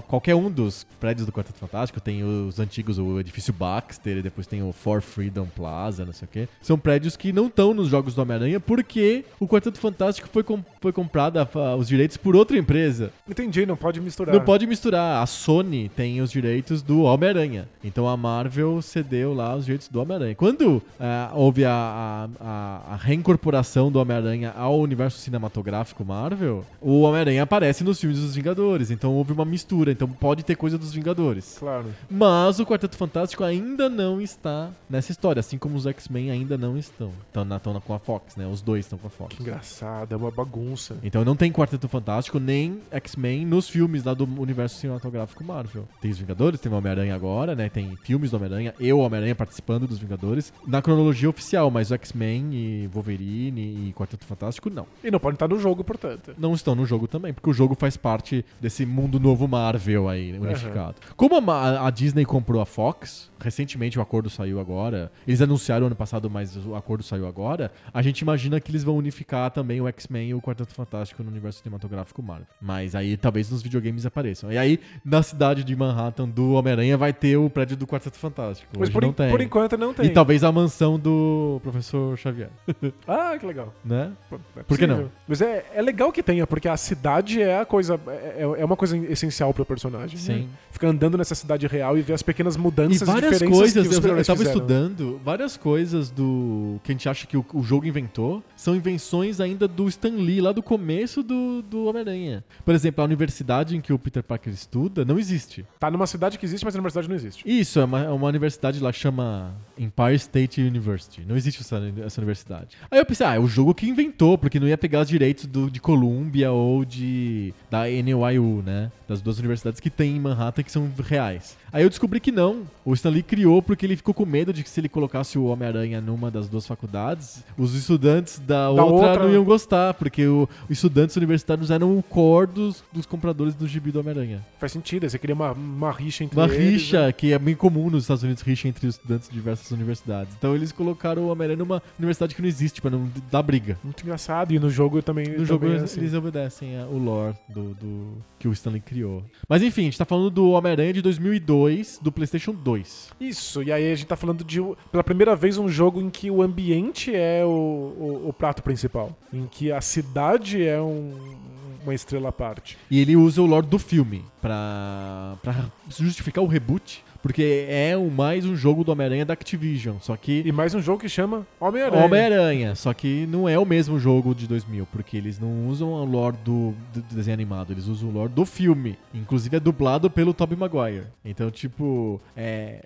qualquer 0.09 0.35
um 0.35 0.51
dos 0.51 0.87
prédios 1.01 1.27
do 1.27 1.33
Quarteto 1.33 1.59
Fantástico, 1.59 2.01
tem 2.01 2.23
os 2.25 2.59
antigos, 2.61 2.99
o 2.99 3.19
edifício 3.21 3.53
Baxter, 3.53 4.19
e 4.19 4.23
depois 4.23 4.47
tem 4.47 4.63
o 4.63 4.73
For 4.73 5.01
Freedom 5.01 5.47
Plaza, 5.47 6.05
não 6.05 6.13
sei 6.13 6.27
o 6.27 6.31
quê. 6.31 6.49
São 6.63 6.79
prédios 6.79 7.17
que 7.17 7.33
não 7.33 7.47
estão 7.47 7.73
nos 7.75 7.89
jogos 7.89 8.15
do 8.15 8.23
Homem-Aranha 8.23 8.61
porque 8.61 9.25
o 9.41 9.47
Quarteto 9.47 9.79
Fantástico 9.79 10.29
foi, 10.33 10.43
com- 10.43 10.61
foi 10.81 10.93
comprado 10.93 11.39
a- 11.39 11.49
a- 11.55 11.77
os 11.77 11.89
direitos 11.89 12.17
por 12.17 12.35
outra 12.37 12.57
empresa. 12.59 13.11
Entendi, 13.29 13.65
não 13.67 13.77
pode 13.77 14.01
misturar. 14.01 14.35
Não 14.35 14.43
pode 14.45 14.67
misturar. 14.67 15.23
A 15.23 15.27
Sony 15.27 15.89
tem 15.95 16.21
os 16.21 16.31
direitos 16.31 16.83
do 16.83 17.03
Homem-Aranha. 17.03 17.69
Então 17.85 18.09
a 18.09 18.17
Marvel 18.17 18.81
cedeu 18.83 19.35
lá 19.35 19.55
os 19.55 19.65
direitos 19.65 19.89
do 19.89 20.01
Homem-Aranha. 20.01 20.35
Quando 20.35 20.83
ah, 21.01 21.31
houve 21.35 21.65
a, 21.65 21.71
a, 21.71 22.29
a- 22.41 22.95
a 22.95 22.97
reincorporação 23.37 23.93
do 23.93 23.99
Homem-Aranha 24.01 24.53
ao 24.57 24.79
universo 24.81 25.19
cinematográfico 25.19 26.05
Marvel, 26.05 26.65
o 26.81 27.03
Homem-Aranha 27.03 27.43
aparece 27.43 27.85
nos 27.85 28.01
filmes 28.01 28.19
dos 28.19 28.35
Vingadores. 28.35 28.91
Então 28.91 29.13
houve 29.15 29.33
uma 29.33 29.45
mistura. 29.45 29.93
Então 29.93 30.09
pode 30.09 30.43
ter 30.43 30.57
coisa 30.57 30.79
dos 30.79 30.93
Vingadores. 30.93 31.57
Claro. 31.59 31.87
Mas 32.11 32.59
o 32.59 32.67
Quarteto 32.67 32.97
Fantástico 32.97 33.45
ainda 33.45 33.89
não 33.89 34.21
está 34.21 34.71
nessa 34.89 35.13
história, 35.13 35.41
assim 35.41 35.59
como 35.59 35.77
os 35.77 35.87
X-Men 35.87 36.31
ainda 36.31 36.57
não 36.57 36.77
estão. 36.79 37.13
Estão 37.27 37.45
na, 37.45 37.57
estão 37.57 37.73
na- 37.75 37.81
com 37.81 37.93
a 37.95 37.99
Fox, 37.99 38.37
né? 38.37 38.47
Os 38.47 38.61
dois 38.63 38.87
estão 38.87 38.99
com 38.99 39.07
a 39.07 39.11
Fox. 39.11 39.37
Que 39.37 39.43
engraçado, 39.43 40.13
é 40.13 40.17
uma 40.17 40.31
bagunça. 40.31 40.97
Então 41.03 41.25
não 41.25 41.37
tem 41.37 41.53
Quarteto 41.53 41.89
Fantástico 41.89 42.39
nem 42.41 42.81
X-Men 42.91 43.45
nos 43.45 43.69
filmes 43.69 44.03
lá 44.05 44.15
do 44.15 44.25
universo 44.41 44.77
cinematográfico 44.79 45.45
Marvel. 45.45 45.87
Tem 46.01 46.11
os 46.11 46.19
Vingadores, 46.19 46.59
tem 46.61 46.73
o 46.73 46.75
Homem-Aranha 46.75 47.15
agora, 47.15 47.55
né? 47.55 47.69
Tem 47.69 47.97
filmes 48.03 48.31
do 48.31 48.37
Homem-Aranha, 48.37 48.75
eu, 48.81 48.99
Homem-Aranha, 48.99 49.35
participando 49.35 49.87
dos 49.87 49.99
Vingadores. 49.99 50.53
Na 50.67 50.81
cronologia 50.81 51.29
oficial, 51.29 51.71
mas 51.71 51.91
o 51.91 51.95
X-Men 51.95 52.55
e 52.55 52.87
Wolverine 52.93 53.26
e 53.29 53.93
Quarteto 53.93 54.25
Fantástico, 54.25 54.71
não. 54.71 54.87
E 55.03 55.11
não 55.11 55.19
pode 55.19 55.37
estar 55.37 55.49
no 55.49 55.59
jogo, 55.59 55.83
portanto. 55.83 56.35
Não 56.39 56.55
estão 56.55 56.75
no 56.75 56.87
jogo 56.87 57.07
também, 57.09 57.33
porque 57.33 57.51
o 57.51 57.53
jogo 57.53 57.75
faz 57.75 57.97
parte 57.97 58.45
desse 58.61 58.87
mundo 58.87 59.19
novo 59.19 59.49
Marvel 59.49 60.09
aí, 60.09 60.37
unificado. 60.39 60.97
Como 61.17 61.37
a 61.51 61.87
a, 61.87 61.91
Disney 61.91 62.25
comprou 62.25 62.61
a 62.61 62.67
Fox, 62.67 63.31
recentemente 63.41 63.99
o 63.99 64.03
acordo 64.03 64.29
saiu 64.31 64.59
agora, 64.61 65.11
eles 65.27 65.41
anunciaram 65.41 65.87
ano 65.87 65.97
passado, 65.97 66.29
mas 66.31 66.57
o 66.57 66.75
acordo 66.75 67.03
saiu 67.03 67.27
agora, 67.27 67.71
a 67.93 68.03
gente 68.03 68.21
imagina 68.21 68.61
que 68.61 68.71
eles 68.71 68.83
vão 68.85 68.97
unificar 68.97 69.51
também 69.51 69.81
o 69.81 69.89
X-Men 69.89 70.31
e 70.31 70.35
o 70.35 70.41
Quarteto 70.41 70.75
Fantástico 70.75 71.23
no 71.23 71.31
universo 71.31 71.59
cinematográfico 71.61 72.23
Marvel. 72.23 72.47
Mas 72.61 72.95
aí 72.95 73.17
talvez 73.17 73.51
nos 73.51 73.63
videogames 73.63 74.07
apareçam. 74.07 74.53
E 74.53 74.59
aí, 74.59 74.81
na 75.05 75.23
cidade 75.23 75.65
de 75.65 75.75
Manhattan 75.77 76.29
do 76.29 76.53
Homem-Aranha 76.53 76.97
vai 76.97 77.13
ter 77.13 77.37
o 77.37 77.49
prédio 77.51 77.77
do 77.77 77.87
Quarteto 77.87 78.17
Fantástico. 78.19 78.69
Mas 78.73 78.83
Hoje 78.83 78.93
por, 78.93 79.03
não 79.03 79.13
tem. 79.13 79.31
por 79.31 79.41
enquanto 79.41 79.77
não 79.77 79.93
tem. 79.93 80.07
E 80.07 80.11
talvez 80.11 80.43
a 80.45 80.51
mansão 80.53 80.99
do 80.99 81.61
professor 81.63 82.17
Xavier, 82.17 82.51
Ah, 83.07 83.37
que 83.39 83.47
legal. 83.47 83.73
né? 83.85 84.13
É 84.57 84.63
Por 84.63 84.79
que 84.79 84.87
não? 84.87 85.11
Mas 85.27 85.41
é, 85.41 85.65
é 85.75 85.83
legal 85.83 86.13
que 86.13 86.23
tenha, 86.23 86.47
porque 86.47 86.69
a 86.69 86.77
cidade 86.77 87.41
é 87.41 87.61
a 87.61 87.65
coisa. 87.65 87.99
É, 88.09 88.43
é 88.59 88.65
uma 88.65 88.77
coisa 88.77 88.97
essencial 88.97 89.53
pro 89.53 89.65
personagem. 89.65 90.19
Sim. 90.19 90.33
né? 90.43 90.47
Ficar 90.71 90.89
andando 90.89 91.17
nessa 91.17 91.35
cidade 91.35 91.67
real 91.67 91.97
e 91.97 92.03
ver 92.03 92.13
as 92.13 92.23
pequenas 92.23 92.57
E 92.57 92.59
mudanças 92.59 93.09
várias 93.31 93.43
coisas, 93.43 93.87
eu, 93.87 93.93
eu 93.93 94.25
tava 94.25 94.39
fizeram. 94.39 94.43
estudando, 94.43 95.21
várias 95.25 95.57
coisas 95.57 96.11
do 96.11 96.81
que 96.83 96.93
a 96.93 96.95
gente 96.95 97.09
acha 97.09 97.27
que 97.27 97.37
o, 97.37 97.45
o 97.55 97.63
jogo 97.63 97.87
inventou 97.87 98.43
são 98.57 98.75
invenções 98.75 99.41
ainda 99.41 99.69
do 99.69 99.89
Stan 99.89 100.11
Lee, 100.11 100.41
lá 100.41 100.53
do 100.53 100.63
começo 100.63 101.23
do, 101.23 101.63
do 101.63 101.85
Homem-Aranha. 101.85 102.45
Por 102.65 102.75
exemplo, 102.75 103.03
a 103.03 103.05
universidade 103.05 103.77
em 103.77 103.81
que 103.81 103.93
o 103.93 103.99
Peter 103.99 104.23
Parker 104.23 104.53
estuda 104.53 105.05
não 105.05 105.19
existe. 105.19 105.65
Tá 105.79 105.91
numa 105.91 106.07
cidade 106.07 106.39
que 106.39 106.47
existe, 106.47 106.65
mas 106.65 106.75
a 106.75 106.79
universidade 106.79 107.09
não 107.09 107.17
existe. 107.17 107.43
Isso, 107.47 107.79
é 107.81 107.85
uma, 107.85 108.05
é 108.05 108.11
uma 108.11 108.29
universidade 108.29 108.81
lá 108.81 108.93
chama 108.93 109.55
Empire 109.79 110.15
State 110.15 110.61
University. 110.61 111.23
Não 111.27 111.37
existe 111.37 111.61
essa, 111.61 111.81
essa 112.05 112.21
universidade. 112.21 112.77
Aí 112.91 112.99
eu 112.99 113.07
pensei, 113.07 113.27
ah, 113.27 113.35
é 113.35 113.39
o 113.39 113.47
jogo 113.47 113.75
que 113.75 113.89
inventou, 113.89 114.39
porque 114.39 114.59
não 114.59 114.69
ia 114.69 114.79
pegar 114.79 115.03
os 115.03 115.09
direitos 115.09 115.47
do, 115.47 115.71
de 115.71 115.81
Columbia 115.81 116.51
ou 116.51 116.85
de 116.85 117.53
da 117.71 117.85
NYU, 117.89 118.63
né? 118.65 118.91
Das 119.09 119.21
duas 119.21 119.39
universidades 119.39 119.81
que 119.81 119.91
tem 119.91 120.17
em 120.17 120.21
Manhattan 120.21 120.63
que 120.63 120.73
são 120.73 120.91
reais. 121.05 121.57
Aí 121.73 121.83
eu 121.83 121.91
descobri 121.91 122.21
que 122.21 122.33
não. 122.33 122.63
O 122.85 122.95
Stan 122.95 123.11
Lee 123.17 123.23
criou 123.23 123.63
porque 123.63 123.85
ele 123.87 123.97
ficou 123.97 124.13
com 124.15 124.25
medo 124.27 124.53
de 124.53 124.63
que 124.63 124.69
se 124.71 124.79
ele 124.81 124.89
colocasse 124.89 125.39
o 125.39 125.45
Homem-Aranha 125.47 126.01
numa 126.01 126.31
das 126.31 126.49
duas 126.49 126.67
faculdades, 126.67 127.43
os 127.57 127.75
estudantes 127.75 128.39
da, 128.39 128.69
outra, 128.71 128.85
outra- 128.85 129.23
não 129.25 129.33
iam 129.33 129.45
gostar, 129.45 129.95
porque 129.95 130.27
o- 130.27 130.49
os 130.65 130.71
estudantes 130.77 131.17
universitários 131.17 131.71
eram 131.71 131.97
o 131.99 132.03
core 132.03 132.47
dos, 132.49 132.85
dos 132.93 133.07
compradores 133.07 133.55
do 133.55 133.67
gibi 133.67 133.91
do 133.91 134.01
Homem-Aranha. 134.01 134.45
Faz 134.59 134.73
sentido, 134.73 135.09
você 135.09 135.19
queria 135.19 135.35
uma, 135.35 135.53
uma 135.53 135.91
rixa 135.93 136.25
entre 136.25 136.39
Uma 136.39 136.47
eles. 136.47 136.83
rixa, 136.83 137.07
né? 137.07 137.13
que 137.13 137.33
é 137.33 137.39
bem 137.39 137.55
comum 137.55 137.89
nos 137.91 138.05
Estados 138.05 138.23
Unidos, 138.23 138.43
rixa 138.43 138.69
entre 138.69 138.87
os 138.87 138.97
estudantes 138.97 139.29
de 139.29 139.35
diversas 139.35 139.71
universidades. 139.71 140.35
Então 140.39 140.55
eles 140.55 140.73
colocaram 140.73 141.23
o 141.23 141.29
Homem-Aranha 141.29 141.59
numa 141.59 141.83
universidade 141.99 142.35
que 142.35 142.43
não 142.43 142.49
existe, 142.49 142.81
pra 142.83 142.91
não 142.91 143.11
dar 143.31 143.43
briga. 143.43 143.79
Muito 143.83 144.03
engraçado. 144.03 144.53
E 144.53 144.59
no 144.59 144.69
jogo 144.71 145.01
também. 145.03 145.27
No 145.29 145.45
jogo 145.45 145.61
também 145.61 145.77
é 145.77 145.79
eles, 145.81 145.91
assim. 145.93 146.01
eles 146.01 146.15
obedecem 146.15 146.79
a- 146.79 146.87
o 146.87 146.99
lore 146.99 147.35
do, 147.49 147.75
do- 147.75 148.17
que 148.39 148.47
o 148.49 148.53
Stanley 148.53 148.81
criou. 148.81 149.25
Mas 149.49 149.63
enfim, 149.63 149.83
a 149.83 149.85
gente 149.85 149.99
tá 149.99 150.05
falando 150.05 150.31
do 150.31 150.51
Homem-Aranha 150.51 150.93
de 150.93 151.01
2002, 151.03 151.99
do 152.03 152.11
PlayStation 152.13 152.53
2. 152.53 153.06
Isso, 153.21 153.63
e 153.63 153.73
aí 153.73 153.91
a 153.93 153.95
gente 153.95 154.07
tá 154.07 154.17
falando 154.17 154.45
de, 154.45 154.61
pela 154.91 155.03
primeira 155.05 155.35
vez, 155.35 155.57
um 155.59 155.69
jogo 155.69 156.01
em 156.01 156.11
que 156.11 156.31
o 156.31 156.43
ambiente 156.43 157.15
é 157.15 157.45
o, 157.45 157.49
o, 157.49 158.29
o 158.29 158.33
prato 158.33 158.63
principal. 158.63 159.17
Em 159.33 159.47
que 159.47 159.71
a 159.73 159.81
cidade 159.81 160.65
é 160.67 160.81
um- 160.81 161.37
uma 161.83 161.95
estrela 161.95 162.31
à 162.31 162.33
parte. 162.33 162.77
E 162.91 163.01
ele 163.01 163.15
usa 163.17 163.41
o 163.41 163.47
lore 163.47 163.67
do 163.67 163.79
filme 163.79 164.25
pra, 164.43 165.37
pra 165.43 165.67
justificar 165.89 166.43
o 166.43 166.47
reboot. 166.49 167.05
Porque 167.27 167.67
é 167.69 167.97
o 167.97 168.09
mais 168.09 168.47
um 168.47 168.55
jogo 168.55 168.85
do 168.85 168.93
Homem-Aranha 168.93 169.25
da 169.27 169.33
Activision. 169.33 169.97
Só 170.01 170.17
que. 170.17 170.45
E 170.47 170.53
mais 170.53 170.77
um 170.77 170.81
jogo 170.81 171.01
que 171.01 171.09
chama 171.09 171.45
Homem-Aranha. 171.59 172.05
Homem-Aranha, 172.05 172.75
só 172.77 172.95
que 172.95 173.27
não 173.27 173.49
é 173.49 173.59
o 173.59 173.65
mesmo 173.65 173.99
jogo 173.99 174.33
de 174.33 174.47
2000, 174.47 174.87
porque 174.93 175.17
eles 175.17 175.41
não 175.41 175.67
usam 175.67 175.89
o 175.89 176.05
lore 176.05 176.37
do, 176.45 176.73
do 176.95 177.03
desenho 177.13 177.35
animado, 177.35 177.73
eles 177.73 177.89
usam 177.89 178.11
o 178.11 178.13
lore 178.13 178.31
do 178.33 178.47
filme. 178.47 178.97
Inclusive 179.13 179.57
é 179.57 179.59
dublado 179.59 180.09
pelo 180.09 180.33
Tobey 180.33 180.57
Maguire. 180.57 181.09
Então, 181.25 181.51
tipo, 181.51 182.21
é, 182.37 182.85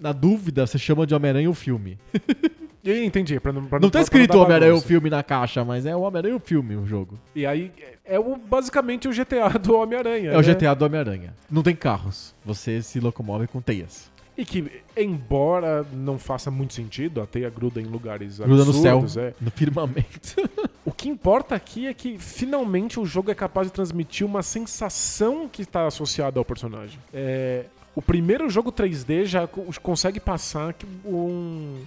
na 0.00 0.10
dúvida, 0.10 0.66
você 0.66 0.76
chama 0.76 1.06
de 1.06 1.14
Homem-Aranha 1.14 1.48
o 1.48 1.54
filme. 1.54 1.96
E 2.84 3.04
entendi. 3.04 3.38
Pra 3.40 3.52
não, 3.52 3.64
pra 3.66 3.78
Não 3.80 3.88
tá 3.88 3.98
pra 3.98 4.02
escrito 4.02 4.38
Homem-Aranha 4.38 4.74
o 4.74 4.80
filme 4.80 5.10
na 5.10 5.22
caixa, 5.22 5.64
mas 5.64 5.84
é 5.86 5.94
o 5.96 6.00
Homem-Aranha 6.00 6.36
o 6.36 6.40
filme, 6.40 6.76
o 6.76 6.86
jogo. 6.86 7.18
E 7.34 7.44
aí 7.44 7.72
é 8.04 8.18
o, 8.18 8.36
basicamente 8.36 9.08
o 9.08 9.12
GTA 9.12 9.48
do 9.58 9.74
Homem-Aranha. 9.76 10.30
É 10.30 10.36
o 10.38 10.42
né? 10.42 10.54
GTA 10.54 10.74
do 10.74 10.84
Homem-Aranha. 10.84 11.34
Não 11.50 11.62
tem 11.62 11.74
carros. 11.74 12.34
Você 12.44 12.80
se 12.82 13.00
locomove 13.00 13.46
com 13.46 13.60
teias. 13.60 14.10
E 14.36 14.44
que, 14.44 14.70
embora 14.96 15.84
não 15.92 16.16
faça 16.16 16.48
muito 16.48 16.72
sentido, 16.72 17.20
a 17.20 17.26
teia 17.26 17.50
gruda 17.50 17.80
em 17.80 17.84
lugares 17.86 18.38
Gruda 18.38 18.64
no 18.64 18.72
céu, 18.72 18.98
absurdos, 19.00 19.16
é. 19.16 19.34
no 19.40 19.50
firmamento. 19.50 20.36
O 20.84 20.90
que 20.90 21.06
importa 21.06 21.54
aqui 21.54 21.86
é 21.86 21.92
que 21.92 22.16
finalmente 22.18 22.98
o 22.98 23.04
jogo 23.04 23.30
é 23.30 23.34
capaz 23.34 23.66
de 23.66 23.72
transmitir 23.74 24.26
uma 24.26 24.42
sensação 24.42 25.46
que 25.46 25.60
está 25.60 25.86
associada 25.86 26.40
ao 26.40 26.44
personagem. 26.46 26.98
É, 27.12 27.66
o 27.94 28.00
primeiro 28.00 28.48
jogo 28.48 28.72
3D 28.72 29.26
já 29.26 29.46
co- 29.46 29.66
consegue 29.82 30.18
passar 30.18 30.74
um- 31.04 31.82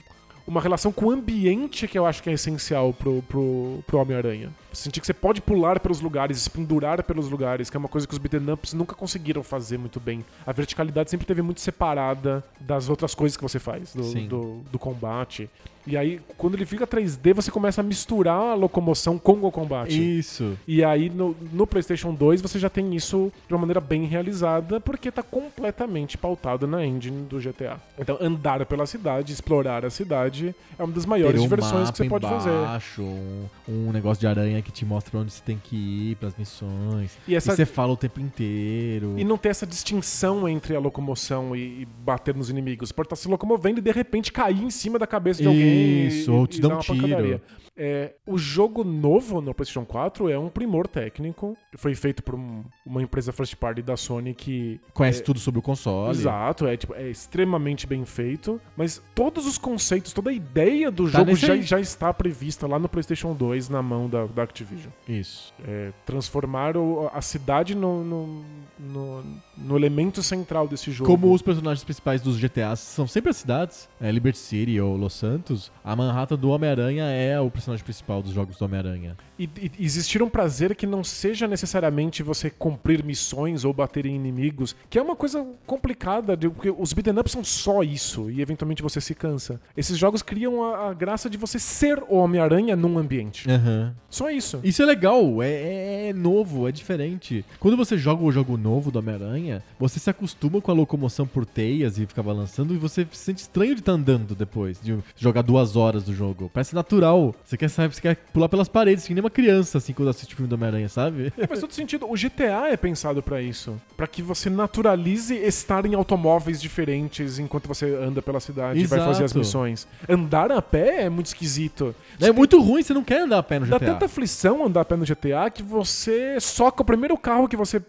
uma 0.47 0.61
relação 0.61 0.91
com 0.91 1.05
o 1.05 1.11
ambiente 1.11 1.87
que 1.87 1.97
eu 1.97 2.05
acho 2.05 2.21
que 2.21 2.29
é 2.29 2.33
essencial 2.33 2.93
pro, 2.93 3.21
pro, 3.23 3.83
pro 3.85 3.99
Homem-Aranha. 3.99 4.51
Sentir 4.74 4.99
que 4.99 5.05
você 5.05 5.13
pode 5.13 5.41
pular 5.41 5.80
pelos 5.80 6.01
lugares, 6.01 6.39
se 6.39 6.49
pendurar 6.49 7.03
pelos 7.03 7.30
lugares, 7.30 7.69
que 7.69 7.78
é 7.78 7.80
uma 7.80 7.89
coisa 7.89 8.07
que 8.07 8.13
os 8.13 8.19
beat'em 8.19 8.51
ups 8.51 8.74
nunca 8.74 8.95
conseguiram 8.95 9.43
fazer 9.43 9.78
muito 9.78 9.99
bem. 9.99 10.24
A 10.45 10.51
verticalidade 10.51 11.09
sempre 11.09 11.26
teve 11.28 11.41
muito 11.41 11.61
separada 11.61 12.43
das 12.59 12.89
outras 12.89 13.13
coisas 13.13 13.36
que 13.36 13.43
você 13.43 13.59
faz, 13.59 13.93
do, 13.93 14.28
do, 14.28 14.61
do 14.72 14.80
combate. 14.80 15.49
E 15.86 15.97
aí, 15.97 16.22
quando 16.38 16.53
ele 16.55 16.65
fica 16.65 16.86
3D, 16.86 17.34
você 17.34 17.49
começa 17.49 17.82
a 17.82 17.84
misturar 17.84 18.51
a 18.51 18.53
locomoção 18.53 19.17
com 19.17 19.43
o 19.43 19.51
combate. 19.51 20.19
Isso. 20.19 20.55
E 20.67 20.84
aí 20.84 21.09
no, 21.09 21.36
no 21.51 21.65
PlayStation 21.65 22.13
2 22.13 22.41
você 22.41 22.59
já 22.59 22.69
tem 22.69 22.95
isso 22.95 23.32
de 23.47 23.53
uma 23.53 23.61
maneira 23.61 23.82
bem 23.82 24.05
realizada, 24.05 24.80
porque 24.80 25.11
tá 25.11 25.24
completamente 25.24 26.17
pautado 26.17 26.67
na 26.67 26.86
engine 26.86 27.24
do 27.24 27.39
GTA. 27.39 27.80
Então 27.97 28.17
andar 28.22 28.63
pela 28.65 28.86
cidade, 28.86 29.34
explorar 29.34 29.84
a 29.84 29.89
cidade 29.89 30.53
é 30.78 30.84
uma 30.84 30.93
das 30.93 31.05
maiores 31.05 31.39
um 31.39 31.43
diversões 31.43 31.89
que 31.89 31.97
você 31.97 32.05
pode 32.07 32.28
fazer. 32.28 32.49
embaixo, 32.51 33.01
Um, 33.01 33.88
um 33.88 33.91
negócio 33.91 34.22
de 34.22 34.28
aranha 34.28 34.61
que 34.62 34.72
te 34.72 34.86
mostra 34.86 35.20
onde 35.20 35.32
você 35.32 35.41
tem 35.43 35.57
que 35.57 35.76
ir 35.76 36.16
pras 36.16 36.36
missões. 36.38 37.18
E 37.28 37.36
essa 37.36 37.53
E 37.53 37.55
você 37.55 37.66
fala 37.66 37.93
o 37.93 37.97
tempo 37.97 38.20
inteiro. 38.20 39.16
E 39.18 39.24
não 39.24 39.38
ter 39.38 39.49
essa 39.49 39.66
distinção 39.66 40.47
entre 40.47 40.76
a 40.76 40.80
locomoção 40.80 41.55
e, 41.55 41.82
e 41.82 41.86
bater 41.86 42.36
nos 42.36 42.49
inimigos. 42.49 42.89
Você 42.89 42.93
pode 42.93 43.07
estar 43.07 43.16
se 43.16 43.28
locomovendo 43.28 43.80
e 43.80 43.82
de 43.82 43.91
repente 43.91 44.32
cair 44.32 44.64
em 44.64 44.70
cima 44.70 44.97
da 44.99 45.07
cabeça 45.07 45.41
de 45.41 45.47
alguém. 45.47 46.07
Isso, 46.07 46.32
e, 46.32 46.34
ou 46.34 46.47
te 46.47 46.57
e 46.57 46.62
dar 46.62 46.78
um 46.78 46.80
tiro. 46.80 47.01
pancadaria. 47.01 47.41
É, 47.76 48.13
o 48.28 48.38
jogo 48.38 48.84
novo 48.84 49.39
no 49.41 49.53
PlayStation 49.53 49.86
4 49.86 50.30
é 50.30 50.38
um 50.38 50.49
primor 50.49 50.88
técnico. 50.88 51.57
Foi 51.76 51.95
feito 51.95 52.22
por 52.22 52.36
um- 52.36 52.63
uma 52.86 53.01
empresa 53.01 53.32
first 53.32 53.55
party 53.55 53.82
da 53.82 53.95
Sony 53.95 54.34
que. 54.34 54.80
Conhece 54.93 55.24
tudo 55.24 55.39
sobre 55.39 55.59
o 55.59 55.61
console. 55.61 56.11
Exato, 56.11 56.67
é, 56.67 56.76
tipo, 56.76 56.93
é 56.93 57.09
extremamente 57.09 57.88
bem 57.88 58.03
feito. 58.05 58.59
Mas 58.76 59.01
todos 59.15 59.45
os 59.47 59.57
conceitos, 59.57 60.11
toda 60.13 60.30
a 60.30 60.34
ideia 60.34 60.91
do 60.91 61.09
Tá 61.09 61.19
jogo 61.19 61.36
já, 61.36 61.55
já 61.57 61.80
está 61.80 62.13
prevista 62.13 62.67
lá 62.67 62.78
no 62.78 62.89
PlayStation 62.89 63.34
2 63.34 63.69
na 63.69 63.82
mão 63.82 64.09
da, 64.09 64.26
da 64.26 64.43
Activision. 64.43 64.91
Isso. 65.07 65.53
É, 65.65 65.91
transformar 66.05 66.74
a 67.13 67.22
cidade 67.22 67.74
no, 67.76 68.03
no, 68.03 68.45
no- 68.82 69.23
no 69.57 69.77
elemento 69.77 70.23
central 70.23 70.67
desse 70.67 70.91
jogo. 70.91 71.09
Como 71.09 71.32
os 71.34 71.41
personagens 71.41 71.84
principais 71.84 72.21
dos 72.21 72.38
GTAs 72.38 72.79
são 72.79 73.05
sempre 73.07 73.29
as 73.29 73.38
cidades, 73.38 73.88
é 73.99 74.11
Liberty 74.11 74.38
City 74.39 74.79
ou 74.79 74.95
Los 74.97 75.13
Santos, 75.13 75.71
a 75.84 75.95
Manhattan 75.95 76.36
do 76.38 76.49
Homem-Aranha 76.49 77.05
é 77.05 77.39
o 77.39 77.49
personagem 77.51 77.84
principal 77.84 78.21
dos 78.21 78.32
jogos 78.34 78.57
do 78.57 78.65
Homem-Aranha. 78.65 79.15
E, 79.38 79.49
e 79.57 79.71
existir 79.86 80.21
um 80.23 80.29
prazer 80.29 80.75
que 80.75 80.86
não 80.88 81.03
seja 81.03 81.47
necessariamente 81.47 82.23
você 82.23 82.49
cumprir 82.49 83.03
missões 83.03 83.63
ou 83.65 83.73
bater 83.73 84.05
em 84.05 84.15
inimigos, 84.15 84.75
que 84.89 84.97
é 84.97 85.01
uma 85.01 85.15
coisa 85.15 85.45
complicada, 85.65 86.36
porque 86.38 86.69
os 86.75 86.93
beat'em 86.93 87.17
ups 87.19 87.32
são 87.32 87.43
só 87.43 87.84
isso, 87.84 88.29
e 88.32 88.41
eventualmente 88.41 88.82
você 88.84 88.99
se 88.99 89.13
cansa. 89.15 89.59
Esses 89.77 89.97
jogos 89.97 90.21
criam 90.21 90.63
a, 90.63 90.89
a 90.89 90.93
graça 90.93 91.29
de 91.29 91.38
você 91.38 91.59
ser 91.59 92.01
o 92.09 92.15
Homem-Aranha 92.17 92.75
num 92.75 92.97
ambiente. 92.97 93.49
Aham. 93.49 93.93
Só 94.09 94.29
isso. 94.29 94.59
Isso 94.63 94.82
é 94.82 94.86
legal, 94.86 95.41
é, 95.41 95.49
é- 95.49 96.07
é 96.09 96.13
novo, 96.13 96.67
é 96.67 96.71
diferente. 96.71 97.45
Quando 97.59 97.77
você 97.77 97.97
joga 97.97 98.23
o 98.23 98.32
jogo 98.32 98.57
novo 98.57 98.70
do 98.80 98.99
Homem-Aranha, 98.99 99.61
você 99.80 99.99
se 99.99 100.09
acostuma 100.09 100.61
com 100.61 100.72
a 100.72 100.74
locomoção 100.74 101.28
por 101.28 101.45
teias 101.45 101.97
e 101.97 102.05
fica 102.05 102.24
balançando 102.24 102.74
e 102.74 102.78
você 102.78 103.05
se 103.11 103.17
sente 103.26 103.41
estranho 103.41 103.74
de 103.76 103.82
estar 103.82 103.91
andando 103.91 104.34
depois, 104.36 104.80
de 104.82 104.97
jogar 105.17 105.41
duas 105.41 105.76
horas 105.76 106.03
do 106.03 106.13
jogo. 106.13 106.49
Parece 106.53 106.74
natural. 106.74 107.36
Você 107.43 107.57
quer 107.57 107.69
sair, 107.69 107.91
você 107.93 108.01
quer 108.01 108.15
pular 108.34 108.47
pelas 108.47 108.69
paredes, 108.69 109.05
que 109.05 109.13
nem 109.13 109.22
uma 109.24 109.30
criança, 109.30 109.78
assim, 109.78 109.93
quando 109.93 110.09
assiste 110.09 110.34
o 110.34 110.36
filme 110.38 110.49
do 110.49 110.53
Homem-Aranha, 110.55 110.88
sabe? 110.89 111.34
É, 111.38 111.47
faz 111.47 111.59
todo 111.59 111.74
sentido. 111.74 112.05
O 112.09 112.13
GTA 112.15 112.69
é 112.72 112.78
pensado 112.78 113.22
pra 113.22 113.41
isso. 113.41 113.80
Pra 113.97 114.07
que 114.07 114.22
você 114.22 114.49
naturalize 114.49 115.36
estar 115.36 115.86
em 115.86 115.93
automóveis 115.95 116.61
diferentes 116.61 117.39
enquanto 117.39 117.67
você 117.67 117.93
anda 117.95 118.22
pela 118.22 118.39
cidade 118.39 118.80
e 118.80 118.86
vai 118.86 118.99
fazer 118.99 119.24
as 119.24 119.32
Exato. 119.32 119.39
missões. 119.39 119.88
Andar 120.07 120.51
a 120.51 120.61
pé 120.61 121.03
é 121.03 121.09
muito 121.09 121.28
esquisito. 121.28 121.93
É 122.19 122.32
muito 122.32 122.61
ruim, 122.61 122.84
você 122.84 122.93
não 122.93 123.03
quer 123.03 123.22
andar 123.22 123.39
a 123.39 123.43
pé 123.43 123.59
no 123.59 123.65
Dá 123.65 123.78
GTA. 123.78 123.93
tanta 123.93 124.05
aflição 124.05 124.65
andar 124.65 124.82
a 124.82 124.86
pé 124.86 124.95
no 124.95 125.05
GTA 125.05 125.49
que 125.53 125.63
você 125.63 126.39
soca 126.39 126.82
o 126.82 126.86
primeiro 126.86 127.17
carro 127.17 127.47
que 127.47 127.55
você 127.55 127.82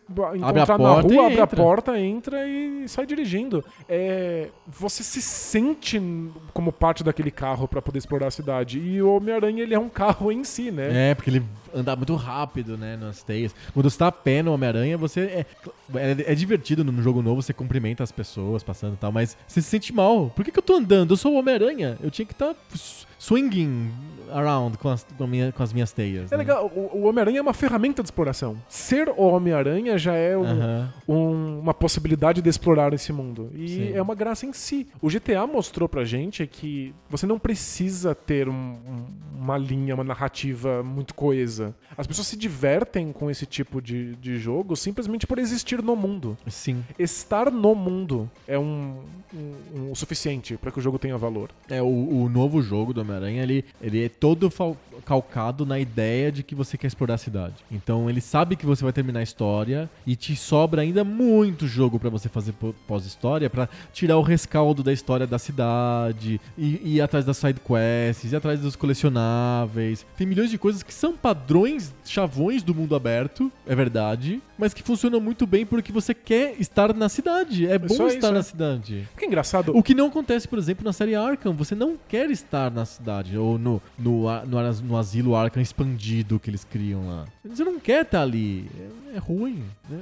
a 0.43 0.53
encontrar 0.75 0.97
na 0.97 1.03
porta 1.03 1.15
rua, 1.15 1.27
abre 1.27 1.41
a 1.41 1.43
entra. 1.43 1.57
porta, 1.57 1.99
entra 1.99 2.49
e 2.49 2.89
sai 2.89 3.07
dirigindo. 3.07 3.65
É, 3.89 4.49
você 4.67 5.03
se 5.03 5.21
sente 5.21 6.01
como 6.53 6.73
parte 6.73 7.03
daquele 7.03 7.31
carro 7.31 7.69
pra 7.69 7.83
poder 7.83 7.99
explorar 7.99 8.29
a 8.29 8.31
cidade. 8.31 8.79
E 8.79 9.03
o 9.03 9.17
Homem-Aranha, 9.17 9.63
ele 9.63 9.75
é 9.75 9.79
um 9.79 9.89
carro 9.89 10.31
em 10.33 10.45
si, 10.45 10.71
né? 10.71 11.11
É, 11.11 11.15
porque 11.15 11.31
ele 11.31 11.43
anda 11.75 11.97
muito 11.97 12.15
rápido, 12.15 12.77
né, 12.77 12.97
nas 12.97 13.23
teias. 13.23 13.55
Quando 13.73 13.89
você 13.89 13.99
tá 13.99 14.09
a 14.09 14.13
pé 14.13 14.43
no 14.43 14.53
Homem-Aranha, 14.53 14.97
você... 14.99 15.21
É, 15.21 15.47
é, 15.95 16.33
é 16.33 16.35
divertido 16.35 16.85
no 16.85 17.03
jogo 17.03 17.23
novo, 17.23 17.43
você 17.43 17.53
cumprimenta 17.53 18.03
as 18.03 18.13
pessoas 18.13 18.63
passando 18.63 18.95
e 18.95 18.97
tal, 18.97 19.13
mas 19.13 19.37
você 19.47 19.61
se 19.61 19.69
sente 19.69 19.93
mal. 19.93 20.31
Por 20.35 20.45
que, 20.45 20.51
que 20.51 20.59
eu 20.59 20.63
tô 20.63 20.75
andando? 20.75 21.13
Eu 21.13 21.17
sou 21.17 21.33
o 21.33 21.39
Homem-Aranha. 21.39 21.99
Eu 22.03 22.11
tinha 22.11 22.27
que 22.27 22.33
estar 22.33 22.55
swinging 23.27 23.91
around 24.35 24.79
com 24.79 24.89
as, 24.89 25.05
com 25.17 25.25
a 25.25 25.27
minha- 25.27 25.53
com 25.53 25.63
as 25.63 25.73
minhas 25.75 25.93
teias. 25.93 26.33
É 26.33 26.37
né? 26.37 26.39
legal, 26.43 26.67
o, 26.75 26.97
o 26.97 27.03
Homem-Aranha 27.07 27.39
é 27.39 27.43
uma 27.43 27.53
ferramenta 27.53 28.03
de 28.03 28.07
exploração. 28.07 28.57
Ser 28.67 29.09
o 29.11 29.23
Homem-Aranha 29.27 29.99
já 29.99 30.15
é 30.15 30.37
um- 30.37 30.45
Aham. 30.45 30.93
um- 31.07 31.59
uma 31.61 31.75
possibilidade 31.75 32.41
de 32.41 32.49
explorar 32.49 32.95
esse 32.95 33.13
mundo. 33.13 33.51
E 33.55 33.69
Sim. 33.69 33.93
é 33.93 34.01
uma 34.01 34.15
graça 34.15 34.47
em 34.47 34.53
si. 34.55 34.89
O 35.03 35.09
GTA 35.11 35.47
mostrou 35.47 35.87
pra 35.89 36.03
gente 36.05 36.47
que 36.47 36.95
você 37.11 37.27
não 37.27 37.39
precisa 37.39 38.15
ter 38.15 38.49
um- 38.49 38.53
um- 38.55 39.07
uma 39.39 39.59
linha, 39.59 39.95
uma 39.95 40.05
narrativa 40.05 40.83
muito 40.83 41.15
coesa. 41.15 41.75
As 41.97 42.07
pessoas 42.07 42.27
se 42.29 42.37
divertem 42.37 43.13
com 43.13 43.31
esse 43.31 43.45
tipo 43.45 43.83
de, 43.83 44.17
de 44.17 44.39
jogo 44.39 44.75
simplesmente 44.77 45.27
por 45.27 45.39
existir 45.39 45.83
no 45.83 45.95
mundo. 45.95 46.39
Sim. 46.49 46.83
Estar 46.99 47.51
no 47.51 47.75
mundo 47.75 48.31
é 48.49 48.59
um, 48.59 48.97
um- 49.35 49.79
um- 49.79 49.91
o 49.91 49.95
suficiente 49.95 50.57
pra 50.57 50.71
que 50.73 50.79
o 50.79 50.83
jogo 50.83 50.99
tenha 50.99 51.19
valor. 51.19 51.51
É, 51.69 51.83
o, 51.83 51.87
o 51.87 52.29
novo 52.31 52.63
jogo 52.63 52.95
do 52.95 53.03
Homem-Aranha, 53.13 53.43
ele, 53.43 53.65
ele 53.81 54.05
é 54.05 54.09
todo 54.09 54.51
calcado 55.05 55.67
na 55.67 55.79
ideia 55.79 56.31
de 56.31 56.43
que 56.43 56.55
você 56.55 56.77
quer 56.79 56.87
explorar 56.87 57.15
a 57.15 57.19
cidade. 57.19 57.55
Então 57.71 58.09
ele 58.09 58.21
sabe 58.21 58.57
que 58.57 58.67
você 58.67 58.83
vai 58.83 58.93
terminar 58.93 59.21
a 59.21 59.23
história 59.23 59.91
e 60.07 60.17
te 60.17 60.35
sobra 60.37 60.83
ainda 60.83 61.05
muito 61.05 61.67
jogo 61.67 61.99
pra 61.99 62.11
você 62.11 62.29
fazer 62.29 62.55
pós-história 62.87 63.51
pra 63.51 63.69
tirar 63.93 64.17
o 64.17 64.23
rescaldo 64.23 64.83
da 64.83 64.93
história 64.93 65.27
da 65.27 65.39
cidade, 65.39 66.41
e 66.57 66.97
ir 66.97 67.01
atrás 67.01 67.25
das 67.25 67.37
side 67.37 67.61
quests, 67.61 68.33
ir 68.33 68.37
atrás 68.37 68.61
dos 68.61 68.77
colecionáveis. 68.77 70.07
Tem 70.17 70.27
milhões 70.27 70.51
de 70.51 70.59
coisas 70.59 70.83
que 70.83 70.95
são 70.95 71.17
padrões 71.17 71.95
chavões 72.05 72.63
do 72.63 72.75
mundo 72.75 72.95
aberto, 72.95 73.51
é 73.67 73.75
verdade, 73.75 74.41
mas 74.59 74.73
que 74.73 74.83
funcionam 74.83 75.21
muito 75.21 75.47
bem 75.47 75.67
porque 75.67 75.91
você 75.91 76.15
quer 76.15 76.55
estar 76.61 76.95
na 76.95 77.09
cidade. 77.09 77.67
É 77.67 77.79
bom 77.79 77.89
só 77.89 78.07
estar 78.07 78.29
isso, 78.29 78.33
na 78.33 78.39
é. 78.39 78.43
cidade. 78.43 79.09
O 79.15 79.19
que 79.19 79.25
é 79.25 79.29
engraçado, 79.29 79.77
O 79.77 79.83
que 79.83 79.95
não 79.95 80.07
acontece, 80.07 80.47
por 80.47 80.59
exemplo, 80.59 80.85
na 80.85 80.93
série 80.93 81.15
Arkham. 81.15 81.55
Você 81.55 81.75
não 81.75 81.97
quer 82.09 82.31
estar 82.31 82.71
na 82.71 82.85
cidade 83.03 83.37
ou 83.37 83.59
no, 83.59 83.83
no, 83.99 84.23
no, 84.47 84.73
no 84.85 84.97
asilo 84.97 85.35
Arkham 85.35 85.61
expandido 85.63 86.39
que 86.39 86.49
eles 86.51 86.65
criam 86.65 87.07
lá. 87.09 87.25
Você 87.45 87.65
não 87.65 87.79
quer 87.81 88.03
estar 88.05 88.23
ali. 88.23 88.71
É, 89.13 89.17
é 89.17 89.19
ruim. 89.19 89.63
né? 89.89 89.99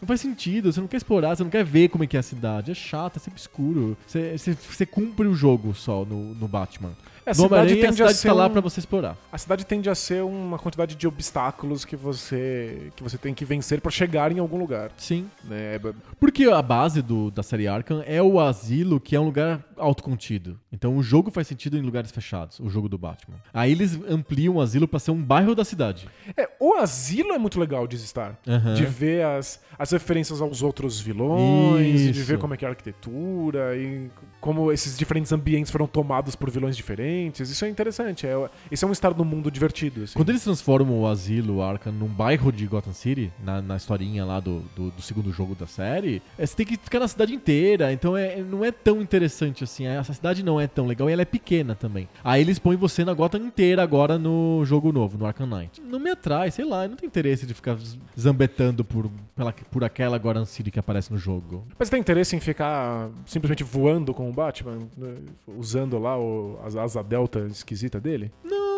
Não- 0.00 0.06
faz 0.06 0.20
sentido. 0.20 0.72
Você 0.72 0.80
não 0.80 0.88
quer 0.88 0.96
explorar, 0.98 1.36
você 1.36 1.42
não 1.42 1.50
quer 1.50 1.64
ver 1.64 1.88
como 1.88 2.04
é 2.04 2.06
que 2.06 2.16
é 2.16 2.20
a 2.20 2.22
cidade. 2.22 2.70
É 2.70 2.74
chato, 2.74 3.16
é 3.16 3.20
sempre 3.20 3.40
escuro. 3.40 3.96
Você, 4.06 4.36
você, 4.36 4.52
você 4.54 4.84
cumpre 4.86 5.26
o 5.26 5.34
jogo 5.34 5.74
só 5.74 6.04
no, 6.04 6.34
no 6.34 6.48
Batman. 6.48 6.90
a 7.24 7.30
no 7.30 7.34
cidade 7.34 7.52
Homem-Aranha, 7.52 7.74
a 7.74 7.86
tende 7.88 8.02
a 8.02 8.06
cidade 8.06 8.18
ser 8.18 8.28
tá 8.28 8.34
lá 8.34 8.46
um- 8.46 8.50
pra 8.50 8.60
você 8.60 8.80
explorar. 8.80 9.16
A 9.32 9.38
cidade 9.38 9.64
tende 9.64 9.88
a 9.88 9.94
ser 9.94 10.22
uma 10.24 10.58
quantidade 10.58 10.94
de 10.96 11.06
obstáculos 11.06 11.84
que 11.84 11.94
você 11.96 12.90
que 12.96 13.02
você 13.02 13.16
tem 13.16 13.32
que 13.32 13.44
vencer 13.44 13.80
pra 13.80 13.90
chegar 13.90 14.32
em 14.32 14.38
algum 14.40 14.58
lugar. 14.58 14.90
Sim. 14.96 15.26
Né? 15.44 15.78
Porque 16.18 16.44
a 16.44 16.60
base 16.62 17.00
do, 17.02 17.30
da 17.30 17.42
série 17.42 17.68
Arkham 17.68 18.02
é 18.06 18.20
o 18.22 18.40
asilo, 18.40 18.98
que 19.00 19.14
é 19.14 19.20
um 19.20 19.24
lugar 19.26 19.60
autocontido. 19.80 20.58
Então 20.72 20.96
o 20.96 21.02
jogo 21.02 21.30
faz 21.30 21.46
sentido 21.46 21.76
em 21.76 21.82
lugares 21.82 22.10
fechados, 22.10 22.60
o 22.60 22.68
jogo 22.68 22.88
do 22.88 22.98
Batman. 22.98 23.36
Aí 23.52 23.72
eles 23.72 23.98
ampliam 24.08 24.56
o 24.56 24.60
asilo 24.60 24.86
pra 24.86 24.98
ser 24.98 25.10
um 25.10 25.22
bairro 25.22 25.54
da 25.54 25.64
cidade. 25.64 26.08
É, 26.36 26.48
o 26.60 26.74
asilo 26.74 27.32
é 27.32 27.38
muito 27.38 27.58
legal 27.58 27.86
de 27.86 27.96
estar. 27.96 28.38
Aham. 28.46 28.74
De 28.74 28.84
ver 28.84 29.24
as, 29.24 29.60
as 29.78 29.90
referências 29.90 30.40
aos 30.40 30.62
outros 30.62 31.00
vilões, 31.00 32.00
e 32.02 32.12
de 32.12 32.18
Isso. 32.20 32.24
ver 32.28 32.38
como 32.38 32.54
é 32.54 32.56
que 32.56 32.64
é 32.64 32.68
a 32.68 32.70
arquitetura, 32.70 33.76
e 33.76 34.10
como 34.40 34.70
esses 34.72 34.96
diferentes 34.96 35.32
ambientes 35.32 35.70
foram 35.70 35.86
tomados 35.86 36.34
por 36.36 36.50
vilões 36.50 36.76
diferentes. 36.76 37.50
Isso 37.50 37.64
é 37.64 37.68
interessante. 37.68 38.26
É, 38.26 38.50
esse 38.70 38.84
é 38.84 38.88
um 38.88 38.92
estar 38.92 39.14
no 39.14 39.24
mundo 39.24 39.50
divertido. 39.50 40.04
assim. 40.04 40.14
Quando 40.14 40.30
eles 40.30 40.42
transformam 40.44 41.00
o 41.00 41.06
asilo, 41.06 41.56
o 41.56 41.62
Arkham, 41.62 41.92
num 41.92 42.06
bairro 42.06 42.52
de 42.52 42.66
Gotham 42.66 42.92
City, 42.92 43.32
na, 43.42 43.60
na 43.60 43.76
historinha 43.76 44.24
lá 44.24 44.40
do, 44.40 44.60
do, 44.76 44.90
do 44.90 45.02
segundo 45.02 45.32
jogo 45.32 45.54
da 45.54 45.66
série, 45.66 46.22
é, 46.38 46.46
você 46.46 46.56
tem 46.56 46.66
que 46.66 46.76
ficar 46.76 47.00
na 47.00 47.08
cidade 47.08 47.34
inteira, 47.34 47.92
então 47.92 48.16
é, 48.16 48.36
não 48.42 48.64
é 48.64 48.70
tão 48.70 49.00
interessante 49.00 49.64
assim. 49.64 49.69
Essa 49.78 50.12
cidade 50.12 50.42
não 50.44 50.60
é 50.60 50.66
tão 50.66 50.86
legal 50.86 51.08
e 51.08 51.12
ela 51.12 51.22
é 51.22 51.26
pequena 51.26 51.74
também. 51.74 52.08
Aí 52.24 52.40
eles 52.40 52.58
põem 52.58 52.76
você 52.76 53.04
na 53.04 53.14
Gotham 53.14 53.38
inteira 53.38 53.82
agora 53.82 54.18
no 54.18 54.62
jogo 54.64 54.92
novo, 54.92 55.16
no 55.16 55.26
Arkham 55.26 55.46
Knight. 55.46 55.80
Não 55.80 55.98
me 55.98 56.10
atrai, 56.10 56.50
sei 56.50 56.64
lá, 56.64 56.84
eu 56.84 56.90
não 56.90 56.96
tenho 56.96 57.08
interesse 57.08 57.46
de 57.46 57.54
ficar 57.54 57.76
zambetando 58.18 58.84
por, 58.84 59.10
pela, 59.34 59.52
por 59.52 59.84
aquela 59.84 60.18
Gotham 60.18 60.44
City 60.44 60.70
que 60.70 60.78
aparece 60.78 61.12
no 61.12 61.18
jogo. 61.18 61.64
Mas 61.78 61.88
você 61.88 61.92
tem 61.92 62.00
interesse 62.00 62.34
em 62.36 62.40
ficar 62.40 63.08
simplesmente 63.24 63.62
voando 63.62 64.12
com 64.12 64.28
o 64.28 64.32
Batman? 64.32 64.78
né? 64.96 65.14
Usando 65.46 65.98
lá 65.98 66.18
o, 66.18 66.58
a 66.62 66.82
asa 66.82 67.02
delta 67.02 67.40
esquisita 67.50 68.00
dele? 68.00 68.32
Não, 68.44 68.69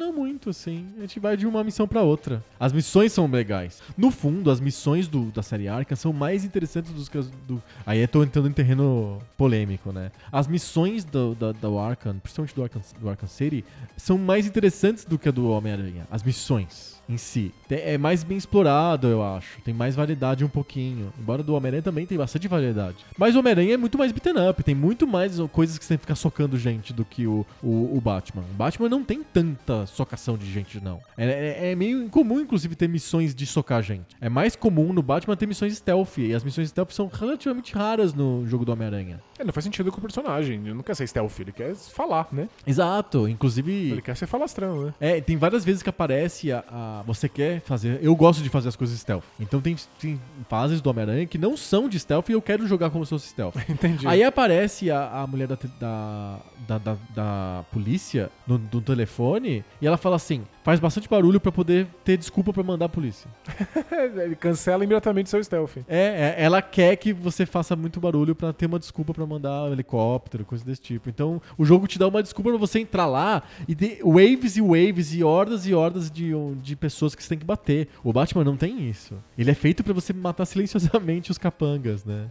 não 0.00 0.12
muito, 0.12 0.48
assim. 0.48 0.88
A 0.96 1.02
gente 1.02 1.20
vai 1.20 1.36
de 1.36 1.46
uma 1.46 1.62
missão 1.62 1.86
pra 1.86 2.02
outra. 2.02 2.42
As 2.58 2.72
missões 2.72 3.12
são 3.12 3.26
legais. 3.26 3.82
No 3.96 4.10
fundo, 4.10 4.50
as 4.50 4.58
missões 4.58 5.06
do, 5.06 5.26
da 5.26 5.42
série 5.42 5.68
Arkham 5.68 5.94
são 5.94 6.12
mais 6.12 6.44
interessantes 6.44 6.92
do 6.92 7.10
que 7.10 7.18
as 7.18 7.28
do... 7.46 7.62
Aí 7.84 8.00
eu 8.00 8.08
tô 8.08 8.24
entrando 8.24 8.48
em 8.48 8.52
terreno 8.52 9.18
polêmico, 9.36 9.92
né? 9.92 10.10
As 10.32 10.48
missões 10.48 11.04
do, 11.04 11.34
da, 11.34 11.52
do 11.52 11.78
Arkham, 11.78 12.18
principalmente 12.18 12.54
do 12.54 12.62
Arkham, 12.62 12.82
do 12.98 13.08
Arkham 13.10 13.28
City, 13.28 13.64
são 13.96 14.16
mais 14.16 14.46
interessantes 14.46 15.04
do 15.04 15.18
que 15.18 15.28
a 15.28 15.32
do 15.32 15.50
Homem-Aranha. 15.50 16.06
As 16.10 16.22
missões 16.22 16.89
em 17.10 17.16
si. 17.16 17.52
É 17.68 17.98
mais 17.98 18.22
bem 18.22 18.36
explorado, 18.38 19.06
eu 19.08 19.22
acho. 19.22 19.60
Tem 19.62 19.74
mais 19.74 19.94
variedade 19.96 20.44
um 20.44 20.48
pouquinho. 20.48 21.12
Embora 21.18 21.42
do 21.42 21.54
Homem-Aranha 21.54 21.82
também 21.82 22.06
tem 22.06 22.16
bastante 22.18 22.46
variedade. 22.48 22.96
Mas 23.18 23.34
o 23.34 23.40
Homem-Aranha 23.40 23.74
é 23.74 23.76
muito 23.76 23.98
mais 23.98 24.12
beaten 24.12 24.34
up. 24.48 24.62
Tem 24.62 24.74
muito 24.74 25.06
mais 25.06 25.38
coisas 25.52 25.78
que 25.78 25.84
você 25.84 25.90
tem 25.90 25.98
que 25.98 26.02
ficar 26.02 26.14
socando 26.14 26.58
gente 26.58 26.92
do 26.92 27.04
que 27.04 27.26
o, 27.26 27.44
o, 27.62 27.96
o 27.96 28.00
Batman. 28.00 28.42
O 28.50 28.54
Batman 28.54 28.88
não 28.88 29.02
tem 29.04 29.22
tanta 29.22 29.86
socação 29.86 30.36
de 30.36 30.50
gente, 30.50 30.82
não. 30.82 31.00
É, 31.16 31.26
é- 31.26 31.72
é 31.72 31.74
meio 31.74 32.02
incomum, 32.02 32.40
inclusive, 32.40 32.74
ter 32.74 32.88
missões 32.88 33.34
de 33.34 33.46
socar 33.46 33.82
gente. 33.82 34.16
É 34.20 34.28
mais 34.28 34.54
comum 34.56 34.92
no 34.92 35.02
Batman 35.02 35.36
ter 35.36 35.46
missões 35.46 35.76
stealth. 35.76 36.18
E 36.18 36.34
as 36.34 36.44
missões 36.44 36.68
stealth 36.68 36.90
são 36.92 37.08
relativamente 37.12 37.74
raras 37.74 38.14
no 38.14 38.46
jogo 38.46 38.64
do 38.64 38.72
Homem-Aranha. 38.72 39.20
É, 39.38 39.44
não 39.44 39.52
faz 39.52 39.64
sentido 39.64 39.90
com 39.90 39.98
o 39.98 40.02
personagem. 40.02 40.60
Ele 40.60 40.74
não 40.74 40.82
quer 40.82 40.94
ser 40.96 41.06
stealth, 41.06 41.38
ele 41.40 41.52
quer 41.52 41.74
falar, 41.74 42.28
né? 42.32 42.48
Exato. 42.66 43.28
Inclusive. 43.28 43.90
Ele 43.90 44.02
quer 44.02 44.16
ser 44.16 44.26
falastrão, 44.26 44.86
né? 44.86 44.94
É, 45.00 45.20
tem 45.20 45.36
várias 45.36 45.64
vezes 45.64 45.82
que 45.82 45.88
aparece 45.88 46.52
a, 46.52 46.64
a- 46.70 46.99
Você 47.06 47.28
quer 47.28 47.60
fazer. 47.62 47.98
Eu 48.02 48.14
gosto 48.14 48.42
de 48.42 48.48
fazer 48.48 48.68
as 48.68 48.76
coisas 48.76 48.98
stealth. 48.98 49.24
Então 49.38 49.60
tem, 49.60 49.76
tem 50.00 50.20
fases 50.48 50.80
do 50.80 50.90
Homem-Aranha 50.90 51.26
que 51.26 51.38
não 51.38 51.56
são 51.56 51.88
de 51.88 51.98
stealth 51.98 52.28
e 52.28 52.32
eu 52.32 52.42
quero 52.42 52.66
jogar 52.66 52.90
como 52.90 53.04
se 53.04 53.10
fosse 53.10 53.28
stealth. 53.28 53.54
Entendi. 53.68 54.06
Aí 54.06 54.22
aparece 54.22 54.90
a, 54.90 55.22
a 55.22 55.26
mulher 55.26 55.48
da, 55.48 55.58
da, 55.78 56.38
da, 56.68 56.78
da- 56.78 56.96
da 57.14 57.64
polícia 57.72 58.30
no, 58.46 58.58
no 58.72 58.80
telefone 58.80 59.64
e 59.80 59.86
ela 59.86 59.96
fala 59.96 60.16
assim: 60.16 60.42
faz 60.64 60.78
bastante 60.80 61.08
barulho 61.08 61.40
pra 61.40 61.50
poder 61.52 61.86
ter 62.04 62.16
desculpa 62.16 62.52
pra 62.52 62.62
mandar 62.62 62.86
a 62.86 62.88
polícia. 62.88 63.28
ele 64.22 64.36
cancela 64.36 64.84
imediatamente 64.84 65.28
seu 65.30 65.42
stealth. 65.42 65.78
É, 65.88 66.34
é, 66.38 66.44
ela 66.44 66.60
quer 66.62 66.96
que 66.96 67.12
você 67.12 67.44
faça 67.46 67.74
muito 67.76 68.00
barulho 68.00 68.34
pra 68.34 68.52
ter 68.52 68.66
uma 68.66 68.78
desculpa 68.78 69.12
pra 69.14 69.26
mandar 69.26 69.64
um 69.64 69.72
helicóptero, 69.72 70.44
coisa 70.44 70.64
desse 70.64 70.80
tipo. 70.80 71.08
Então 71.08 71.40
o 71.56 71.64
jogo 71.64 71.86
te 71.86 71.98
dá 71.98 72.06
uma 72.08 72.22
desculpa 72.22 72.50
pra 72.50 72.58
você 72.58 72.80
entrar 72.80 73.06
lá 73.06 73.42
e 73.68 73.74
ter 73.74 74.00
waves 74.04 74.56
e 74.56 74.60
waves 74.62 75.14
e 75.14 75.22
hordas 75.24 75.66
e 75.66 75.74
hordas 75.74 76.10
de, 76.10 76.32
de 76.62 76.76
pessoas 76.76 76.89
que 76.90 77.22
você 77.22 77.28
tem 77.30 77.38
que 77.38 77.44
bater. 77.44 77.88
O 78.04 78.12
Batman 78.12 78.44
não 78.44 78.56
tem 78.56 78.88
isso. 78.88 79.14
Ele 79.38 79.50
é 79.50 79.54
feito 79.54 79.82
pra 79.84 79.92
você 79.92 80.12
matar 80.12 80.44
silenciosamente 80.46 81.30
os 81.30 81.38
capangas, 81.38 82.04
né? 82.04 82.26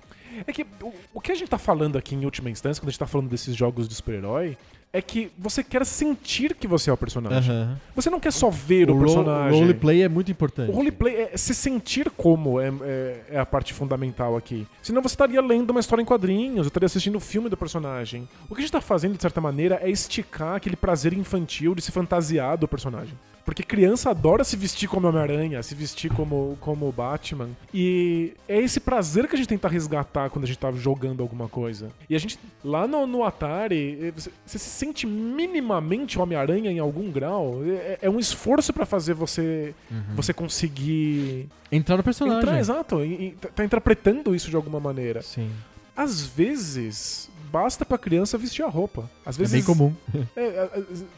É 0.48 0.54
que 0.54 0.66
o, 0.82 0.94
o 1.16 1.22
que 1.22 1.32
a 1.32 1.36
gente 1.36 1.50
tá 1.50 1.58
falando 1.58 1.98
aqui 1.98 2.16
em 2.16 2.24
última 2.24 2.50
instância, 2.50 2.80
quando 2.82 2.90
a 2.90 2.92
gente 2.92 3.00
tá 3.00 3.08
falando 3.08 3.30
desses 3.30 3.56
jogos 3.56 3.88
de 3.90 3.96
super-herói, 3.96 4.58
é 4.92 5.02
que 5.02 5.32
você 5.38 5.64
quer 5.64 5.86
sentir 5.86 6.56
que 6.56 6.68
você 6.68 6.90
é 6.90 6.94
o 6.94 6.98
personagem. 6.98 7.52
Aham. 7.52 7.78
Você 7.96 8.10
não 8.10 8.20
quer 8.20 8.32
só 8.32 8.50
ver 8.50 8.90
o, 8.90 8.94
ro- 8.94 9.00
personagem. 9.02 9.58
O 9.58 9.62
roleplay 9.62 10.02
é 10.02 10.10
muito 10.10 10.32
importante. 10.32 10.72
O 10.72 10.74
roleplay 10.74 11.30
é 11.34 11.38
se 11.38 11.54
sentir 11.54 12.10
como 12.12 12.60
é, 12.60 12.70
é, 12.82 13.22
é 13.32 13.40
a 13.40 13.46
parte 13.46 13.72
fundamental 13.74 14.36
aqui. 14.38 14.66
Senão 14.82 15.02
você 15.02 15.14
estaria 15.14 15.42
lendo 15.42 15.70
uma 15.72 15.80
história 15.80 16.02
em 16.02 16.06
quadrinhos, 16.06 16.66
estaria 16.68 16.86
assistindo 16.88 17.18
o 17.18 17.20
filme 17.20 17.50
do 17.50 17.58
personagem. 17.58 18.28
O 18.50 18.56
que 18.56 18.62
a 18.62 18.64
gente 18.64 18.72
tá 18.72 18.82
fazendo, 18.82 19.16
de 19.16 19.22
certa 19.22 19.40
maneira, 19.42 19.80
é 19.84 19.90
esticar 19.92 20.56
aquele 20.56 20.76
prazer 20.76 21.14
infantil 21.14 21.76
de 21.76 21.82
se 21.84 21.92
fantasiar 21.92 22.58
do 22.58 22.68
personagem. 22.68 23.14
Porque 23.46 23.64
criança 23.64 24.12
adora 24.12 24.44
se 24.44 24.56
vestir 24.56 24.88
como 24.88 25.08
Homem-Aranha, 25.08 25.64
se 25.64 25.74
vestir 25.74 26.12
como, 26.14 26.56
como 26.62 26.88
o 26.88 26.92
Batman. 26.92 27.50
E 27.74 28.34
é 28.48 28.60
esse 28.60 28.80
prazer 28.80 29.28
que 29.28 29.36
a 29.36 29.38
gente 29.38 29.48
tenta 29.50 29.68
resgatar 29.68 30.30
quando 30.30 30.44
a 30.44 30.48
gente 30.48 30.60
tá 30.60 30.72
jogando 30.72 31.22
alguma 31.24 31.48
coisa. 31.50 31.90
E 32.10 32.16
a 32.16 32.20
gente, 32.20 32.38
lá 32.64 32.88
no, 32.88 33.08
no 33.08 33.24
Atari, 33.24 33.98
eh, 34.02 34.12
você, 34.16 34.32
você 34.46 34.60
se 34.60 34.70
sente 34.70 35.08
minimamente 35.08 36.20
Homem-Aranha 36.20 36.72
em 36.72 36.78
algum 36.80 37.10
grau. 37.12 37.62
É, 37.66 38.00
é 38.04 38.10
um 38.10 38.20
esforço 38.20 38.72
pra 38.72 38.86
fazer 38.86 39.14
você, 39.16 39.74
você 40.16 40.32
conseguir 40.34 41.48
Entrar 41.72 41.98
no 41.98 42.04
personagem. 42.04 42.40
entrar, 42.42 42.60
exato, 42.60 43.04
e, 43.04 43.28
e 43.28 43.32
tá- 43.32 43.50
tá 43.56 43.66
interpretando 43.66 44.36
isso 44.36 44.50
de 44.50 44.56
alguma 44.56 44.80
maneira. 44.80 45.22
Sim. 45.22 45.50
Às 45.96 46.22
vezes, 46.26 47.30
basta 47.52 47.86
pra 47.86 47.98
criança 47.98 48.38
vestir 48.38 48.64
a 48.64 48.68
roupa. 48.68 49.10
Às 49.26 49.36
É 49.36 49.40
vezes, 49.40 49.54
bem 49.54 49.64
comum. 49.64 49.94
é, 50.36 50.70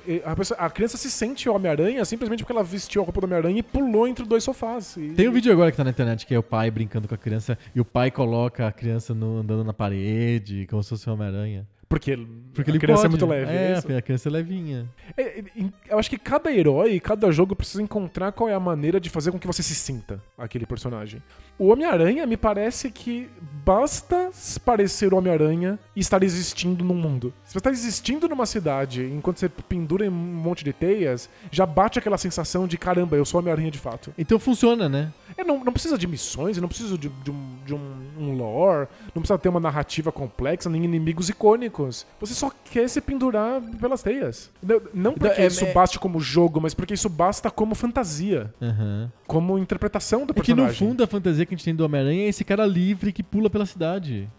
é, 0.08 0.22
a, 0.26 0.36
pessoa- 0.36 0.60
a 0.60 0.70
criança 0.70 0.98
se 0.98 1.10
sente 1.12 1.48
Homem-Aranha 1.50 2.04
simplesmente 2.06 2.40
porque 2.44 2.52
ela 2.54 2.64
vestiu 2.64 3.02
a 3.02 3.06
roupa 3.06 3.22
do 3.22 3.26
Homem-Aranha 3.26 3.60
e 3.60 3.64
pulou 3.64 4.08
entre 4.08 4.26
dois 4.26 4.44
sofás. 4.44 4.96
E- 4.98 5.10
Tem 5.14 5.28
um 5.28 5.32
vídeo 5.32 5.52
agora 5.52 5.72
que 5.72 5.78
tá 5.78 5.84
na 5.84 5.90
internet 5.90 6.26
que 6.26 6.34
é 6.34 6.40
o 6.40 6.44
pai 6.44 6.70
brincando 6.72 7.08
com 7.08 7.16
a 7.16 7.18
criança 7.18 7.58
e 7.76 7.82
o 7.82 7.86
pai 7.86 8.10
coloca 8.12 8.68
a 8.68 8.72
criança 8.72 9.14
no- 9.14 9.40
andando 9.40 9.64
na 9.64 9.74
parede, 9.74 10.68
como 10.70 10.82
se 10.84 10.90
fosse 10.90 11.10
Homem-Aranha. 11.10 11.66
Porque, 11.92 12.18
Porque 12.54 12.72
a 12.72 12.74
ele 12.74 12.80
criança 12.80 13.02
pode. 13.02 13.08
é 13.08 13.10
muito 13.10 13.26
leve. 13.26 13.52
É, 13.52 13.94
é 13.96 13.98
a 13.98 14.02
criança 14.02 14.30
é 14.30 14.32
levinha. 14.32 14.90
É, 15.18 15.40
é, 15.40 15.44
eu 15.90 16.00
acho 16.00 16.10
que 16.10 16.18
cada 16.18 16.50
herói, 16.50 16.98
cada 17.02 17.30
jogo 17.34 17.54
precisa 17.54 17.84
encontrar 17.84 18.32
qual 18.32 18.48
é 18.48 18.54
a 18.54 18.60
maneira 18.62 18.98
de 18.98 19.10
fazer 19.10 19.30
com 19.30 19.38
que 19.38 19.46
você 19.46 19.62
se 19.62 19.76
sinta 19.76 20.24
aquele 20.38 20.66
personagem. 20.66 21.22
O 21.60 21.68
Homem-Aranha 21.68 22.26
me 22.26 22.38
parece 22.38 22.92
que 22.92 23.30
basta 23.66 24.32
parecer 24.64 25.14
o 25.14 25.18
Homem-Aranha 25.18 25.78
e 25.94 26.00
estar 26.00 26.24
existindo 26.24 26.82
num 26.82 26.96
mundo. 26.96 27.34
Se 27.44 27.52
você 27.52 27.58
está 27.58 27.70
existindo 27.70 28.30
numa 28.30 28.46
cidade 28.46 29.04
enquanto 29.04 29.40
você 29.40 29.50
pendura 29.50 30.06
em 30.06 30.10
um 30.10 30.12
monte 30.12 30.64
de 30.64 30.72
teias, 30.72 31.30
já 31.52 31.66
bate 31.66 32.00
aquela 32.00 32.18
sensação 32.18 32.68
de 32.68 32.78
caramba, 32.78 33.18
eu 33.18 33.26
sou 33.26 33.38
o 33.38 33.42
Homem-Aranha 33.42 33.70
de 33.70 33.80
fato. 33.80 34.14
Então 34.18 34.40
funciona, 34.40 34.88
né? 34.88 35.12
É, 35.38 35.44
não, 35.44 35.64
não 35.64 35.74
precisa 35.74 35.98
de 35.98 36.08
missões, 36.08 36.58
não 36.58 36.68
precisa 36.68 36.98
de, 36.98 37.10
de 37.10 37.32
um, 37.32 37.56
de 37.66 37.74
um, 37.74 38.02
um 38.18 38.38
lore, 38.38 38.88
não 39.14 39.22
precisa 39.22 39.38
ter 39.38 39.50
uma 39.50 39.60
narrativa 39.60 40.12
complexa, 40.12 40.70
nem 40.70 40.86
inimigos 40.86 41.30
icônicos. 41.30 41.81
Você 42.20 42.34
só 42.34 42.52
quer 42.72 42.88
se 42.90 43.00
pendurar 43.02 43.62
pelas 43.80 44.02
teias. 44.04 44.50
Não, 44.62 44.82
não 44.94 45.14
porque 45.14 45.42
É- 45.42 45.48
isso 45.48 45.64
é- 45.66 45.74
baste 45.74 46.00
como 46.00 46.20
jogo, 46.20 46.60
mas 46.62 46.74
porque 46.74 46.94
isso 46.94 47.10
basta 47.10 47.50
como 47.52 47.76
fantasia, 47.76 48.54
Aham. 48.62 49.12
como 49.28 49.58
interpretação 49.58 50.26
do 50.26 50.32
É 50.32 50.34
que 50.34 50.40
no 50.52 50.64
personagem. 50.64 50.88
fundo 50.88 51.04
a 51.04 51.08
fantasia 51.08 51.46
que 51.46 51.54
a 51.54 51.58
gente 51.58 51.66
tem 51.66 51.76
do 51.76 51.84
Homem-Aranha 51.86 52.26
é 52.26 52.28
esse 52.30 52.44
cara 52.44 52.66
livre 52.66 53.12
que 53.12 53.24
pula 53.24 53.50
pela 53.50 53.66
cidade. 53.66 54.30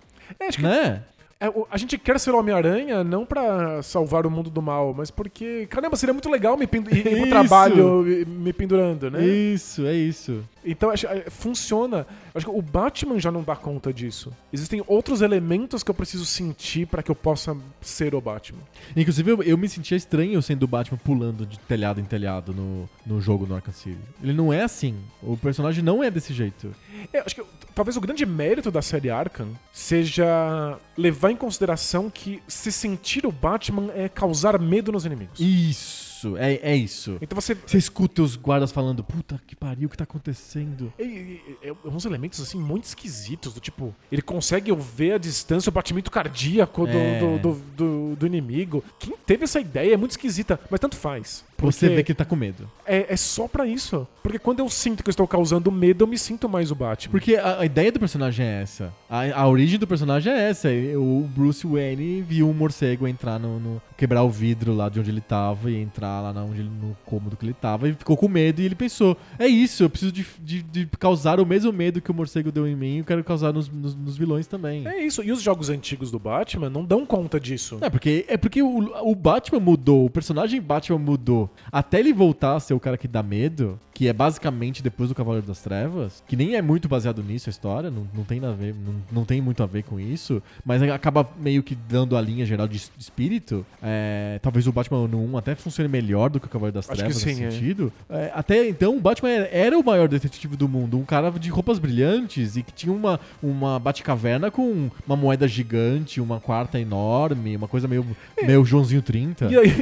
É, 0.40 0.47
acho 0.49 0.59
que 0.59 0.62
Né? 0.64 1.03
é, 1.40 1.53
a 1.70 1.76
gente 1.76 1.99
quer 1.99 2.18
ser 2.20 2.30
o 2.30 2.38
Homem-Aranha 2.38 3.03
não 3.05 3.26
pra 3.26 3.82
salvar 3.82 4.24
o 4.26 4.30
mundo 4.30 4.49
do 4.49 4.62
mal, 4.62 4.95
mas 4.97 5.11
porque, 5.11 5.66
caramba, 5.68 5.97
seria 5.97 6.12
muito 6.12 6.30
legal 6.30 6.57
me 6.57 6.66
pendu- 6.66 6.95
ir, 6.95 7.03
pro 7.03 7.28
trabalho 7.28 8.03
me- 8.03 8.24
me 8.24 8.53
pendurando, 8.53 9.11
né? 9.11 9.24
Isso, 9.26 9.84
é 9.86 9.93
isso. 9.95 10.43
Então 10.65 10.91
acho, 10.91 11.07
é, 11.07 11.29
funciona. 11.31 12.07
Acho 12.35 12.47
que 12.47 12.53
o 12.53 12.63
Batman 12.63 13.19
já 13.19 13.31
não 13.31 13.43
dá 13.43 13.57
conta 13.57 13.93
disso. 13.93 14.33
Existem 14.53 14.83
outros 14.87 15.21
elementos 15.21 15.83
que 15.83 15.91
eu 15.91 15.95
preciso 15.95 16.25
sentir 16.25 16.87
pra 16.87 17.03
que 17.03 17.11
eu 17.11 17.15
possa 17.15 17.57
ser 17.81 18.15
o 18.15 18.21
Batman. 18.21 18.61
Inclusive, 18.97 19.31
eu, 19.31 19.43
eu 19.43 19.59
me 19.59 19.69
sentia 19.69 19.97
estranho 19.97 20.41
sendo 20.43 20.65
o 20.65 20.67
Batman 20.67 20.99
pulando 20.99 21.45
de 21.45 21.59
telhado 21.61 22.01
em 22.01 22.05
telhado 22.05 22.55
no, 22.55 22.89
no 23.07 23.21
jogo 23.21 23.47
no 23.47 23.55
Arkham 23.55 23.73
City. 23.73 23.99
Ele 24.23 24.33
não 24.33 24.53
é 24.53 24.63
assim. 24.63 24.97
O 25.23 25.37
personagem 25.37 25.83
não 25.83 26.03
é 26.03 26.11
desse 26.11 26.33
jeito. 26.33 26.75
É, 27.13 27.21
acho 27.21 27.35
que 27.35 27.45
talvez 27.75 27.97
o 27.97 28.01
grande 28.01 28.25
mérito 28.25 28.71
da 28.71 28.83
série 28.83 29.11
Arkham 29.11 29.49
seja 29.73 30.79
levar 30.97 31.31
em 31.31 31.37
consideração 31.37 32.11
que 32.11 32.43
se 32.47 32.71
sentir 32.71 33.27
o 33.27 33.33
Batman 33.33 33.91
é 33.95 34.09
causar 34.09 34.59
medo 34.59 34.93
nos 34.93 35.05
inimigos. 35.05 35.39
Isso, 35.41 36.02
é, 36.37 36.55
é 36.62 36.77
isso. 36.77 37.18
Então 37.20 37.35
você. 37.41 37.55
Você 37.55 37.79
escuta 37.79 38.23
os 38.23 38.37
guardas 38.37 38.70
falando, 38.73 39.03
puta 39.05 39.41
que 39.47 39.55
pariu, 39.57 39.87
o 39.87 39.91
que 39.91 39.97
tá 39.97 40.05
acontecendo? 40.05 40.93
É, 40.99 41.05
é, 41.05 41.41
é, 41.68 41.75
uns 41.85 42.05
elementos 42.05 42.41
assim 42.41 42.59
muito 42.59 42.85
esquisitos, 42.85 43.55
do 43.55 43.61
tipo, 43.61 43.95
ele 44.11 44.23
consegue 44.23 44.73
ver 44.75 45.12
a 45.14 45.18
distância 45.18 45.70
o 45.70 45.73
batimento 45.73 46.11
cardíaco 46.11 46.87
do, 46.87 46.93
É. 46.97 47.18
do, 47.18 47.39
do, 47.39 47.55
do- 47.77 48.16
do 48.16 48.27
inimigo. 48.27 48.83
Quem 48.99 49.14
teve 49.27 49.45
essa 49.45 49.61
ideia 49.61 49.95
é 49.95 49.97
muito 49.97 50.12
esquisita, 50.12 50.59
mas 50.70 50.81
tanto 50.81 50.97
faz. 50.97 51.45
Você 51.63 51.89
vê 51.89 52.03
que 52.03 52.13
ele 52.13 52.17
tá 52.17 52.25
com 52.25 52.37
medo. 52.37 52.69
é, 52.87 53.07
é 53.13 53.17
só 53.17 53.47
pra 53.49 53.67
isso. 53.67 54.07
Porque 54.23 54.39
quando 54.39 54.61
eu 54.61 54.69
sinto 54.69 55.03
que 55.03 55.09
eu 55.09 55.13
estou 55.13 55.27
causando 55.27 55.71
medo, 55.73 56.05
eu 56.05 56.07
me 56.09 56.17
sinto 56.19 56.49
mais 56.49 56.71
o 56.71 56.75
Batman. 56.75 57.11
Porque 57.11 57.35
a, 57.37 57.61
a 57.61 57.67
ideia 57.67 57.91
do 57.91 57.99
personagem 57.99 58.47
é 58.47 58.63
essa. 58.63 58.93
A, 59.11 59.41
a 59.43 59.49
origem 59.49 59.79
do 59.79 59.87
personagem 59.87 60.33
é 60.33 60.49
essa. 60.51 60.69
O 60.97 61.29
Bruce 61.35 61.67
Wayne 61.67 62.23
viu 62.23 62.49
um 62.49 62.53
morcego 62.53 63.07
entrar 63.09 63.39
no, 63.39 63.59
no- 63.59 63.83
quebrar 63.97 64.23
o 64.23 64.31
vidro 64.31 64.75
lá 64.75 64.89
de 64.89 64.99
onde 65.01 65.11
ele 65.11 65.21
tava 65.21 65.71
e 65.71 65.77
entrar 65.81 66.21
lá 66.21 66.33
na 66.33 66.43
onde 66.45 66.61
ele- 66.61 66.71
no 66.71 66.97
cômodo 67.05 67.37
que 67.37 67.45
ele 67.45 67.53
tava 67.53 67.89
e 67.89 67.95
ficou 67.95 68.17
com 68.17 68.29
medo 68.29 68.61
e 68.61 68.65
ele 68.65 68.75
pensou: 68.75 69.17
é 69.39 69.47
isso, 69.47 69.83
eu 69.83 69.91
preciso 69.91 70.13
de, 70.13 70.25
de- 70.41 70.63
de 70.63 70.87
causar 70.99 71.41
o 71.41 71.47
mesmo 71.47 71.73
medo 71.73 72.01
que 72.01 72.11
o 72.11 72.15
morcego 72.15 72.51
deu 72.53 72.67
em 72.67 72.77
mim, 72.77 72.99
eu 72.99 73.05
quero 73.05 73.23
causar 73.25 73.53
nos, 73.53 73.69
nos- 73.69 73.95
nos 73.95 74.17
vilões 74.17 74.47
também. 74.47 74.87
É 74.87 75.05
isso. 75.05 75.23
E 75.23 75.33
os 75.33 75.43
jogos 75.43 75.69
antigos 75.69 76.11
do 76.11 76.19
Batman 76.19 76.71
não 76.71 76.85
dão 76.85 77.05
conta 77.05 77.39
disso. 77.41 77.79
É 77.81 77.91
porque, 77.91 78.25
é 78.29 78.37
porque 78.37 78.63
o, 78.63 78.93
o 79.11 79.15
Batman 79.15 79.61
mudou, 79.61 80.05
o 80.07 80.11
personagem 80.11 80.61
Batman 80.61 80.99
mudou. 80.99 81.51
Até 81.71 81.99
ele 82.01 82.13
voltar 82.13 82.57
a 82.57 82.61
ser 82.61 82.75
o 82.75 82.81
cara 82.81 82.97
que 82.97 83.09
dá 83.09 83.23
medo, 83.23 83.79
que 84.03 84.09
é 84.09 84.13
basicamente 84.13 84.83
depois 84.83 85.09
do 85.09 85.15
Cavaleiro 85.15 85.47
das 85.47 85.61
Trevas, 85.61 86.25
que 86.27 86.35
nem 86.35 86.57
é 86.57 86.61
muito 86.61 86.89
baseado 86.89 87.23
nisso 87.23 87.49
a 87.49 87.53
história, 87.53 87.89
não, 87.89 88.05
não 88.13 88.25
tem 88.25 88.45
a 88.45 88.51
ver, 88.51 88.75
não, 88.75 88.95
não 89.13 89.25
tem 89.25 89.41
muito 89.41 89.63
a 89.63 89.67
ver 89.67 89.85
com 89.85 90.01
isso, 90.01 90.43
mas 90.65 90.83
acaba 90.83 91.25
meio 91.39 91.63
que 91.63 91.77
dando 91.77 92.17
a 92.17 92.21
linha 92.21 92.45
geral 92.45 92.67
de 92.67 92.79
es- 92.79 92.91
de 92.97 93.01
espírito. 93.01 93.65
É, 93.81 94.41
talvez 94.43 94.67
o 94.67 94.73
Batman 94.73 95.07
no 95.07 95.23
1 95.27 95.39
até 95.39 95.55
funcione 95.55 95.89
melhor 95.89 96.31
do 96.31 96.41
que 96.41 96.47
o 96.47 96.49
Cavaleiro 96.49 96.75
das 96.75 96.91
Acho 96.91 96.99
Trevas 96.99 97.23
que 97.23 97.27
nesse 97.27 97.39
sim, 97.39 97.45
é. 97.47 97.51
sentido. 97.53 97.93
É, 98.11 98.33
até 98.35 98.69
então, 98.69 98.97
o 98.97 99.01
Batman 99.01 99.29
era, 99.31 99.79
o 99.79 99.85
maior 99.85 100.09
detetive 100.09 100.57
do 100.57 100.67
mundo, 100.67 100.99
um 100.99 101.05
cara 101.05 101.31
de 101.31 101.49
roupas 101.49 101.79
brilhantes 101.79 102.57
e 102.57 102.65
que 102.65 102.73
tinha 102.73 102.93
uma, 102.93 103.21
uma 103.41 103.79
Batcaverna 103.79 104.51
com 104.51 104.91
uma 105.07 105.15
moeda 105.15 105.47
gigante, 105.47 106.21
uma 106.21 106.41
quarta 106.41 106.81
enorme, 106.81 107.57
uma 107.57 107.69
coisa 107.69 107.87
meio, 107.87 108.05
meio 108.43 108.65
Joãozinho 108.65 109.01
30. 109.01 109.45
E 109.45 109.57
aí. 109.57 109.73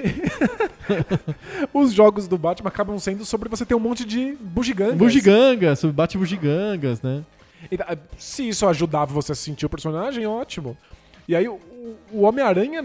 os 1.72 1.92
jogos 1.92 2.26
do 2.26 2.36
Batman 2.36 2.68
acabam 2.68 2.98
sendo 2.98 3.24
sobre 3.24 3.48
você 3.48 3.64
ter 3.64 3.74
um 3.74 3.80
monte 3.80 4.04
de 4.04 4.09
bugigangas. 4.40 4.96
Bugigangas, 4.96 5.84
bate 5.84 6.18
bugigangas, 6.18 7.02
né? 7.02 7.22
Ah, 7.80 7.96
Se 8.16 8.48
isso 8.48 8.66
ajudava 8.66 9.12
você 9.12 9.32
a 9.32 9.34
sentir 9.34 9.66
o 9.66 9.70
personagem, 9.70 10.26
ótimo. 10.26 10.76
E 11.28 11.36
aí, 11.36 11.46
o, 12.12 12.22
Homem-Aranha, 12.22 12.84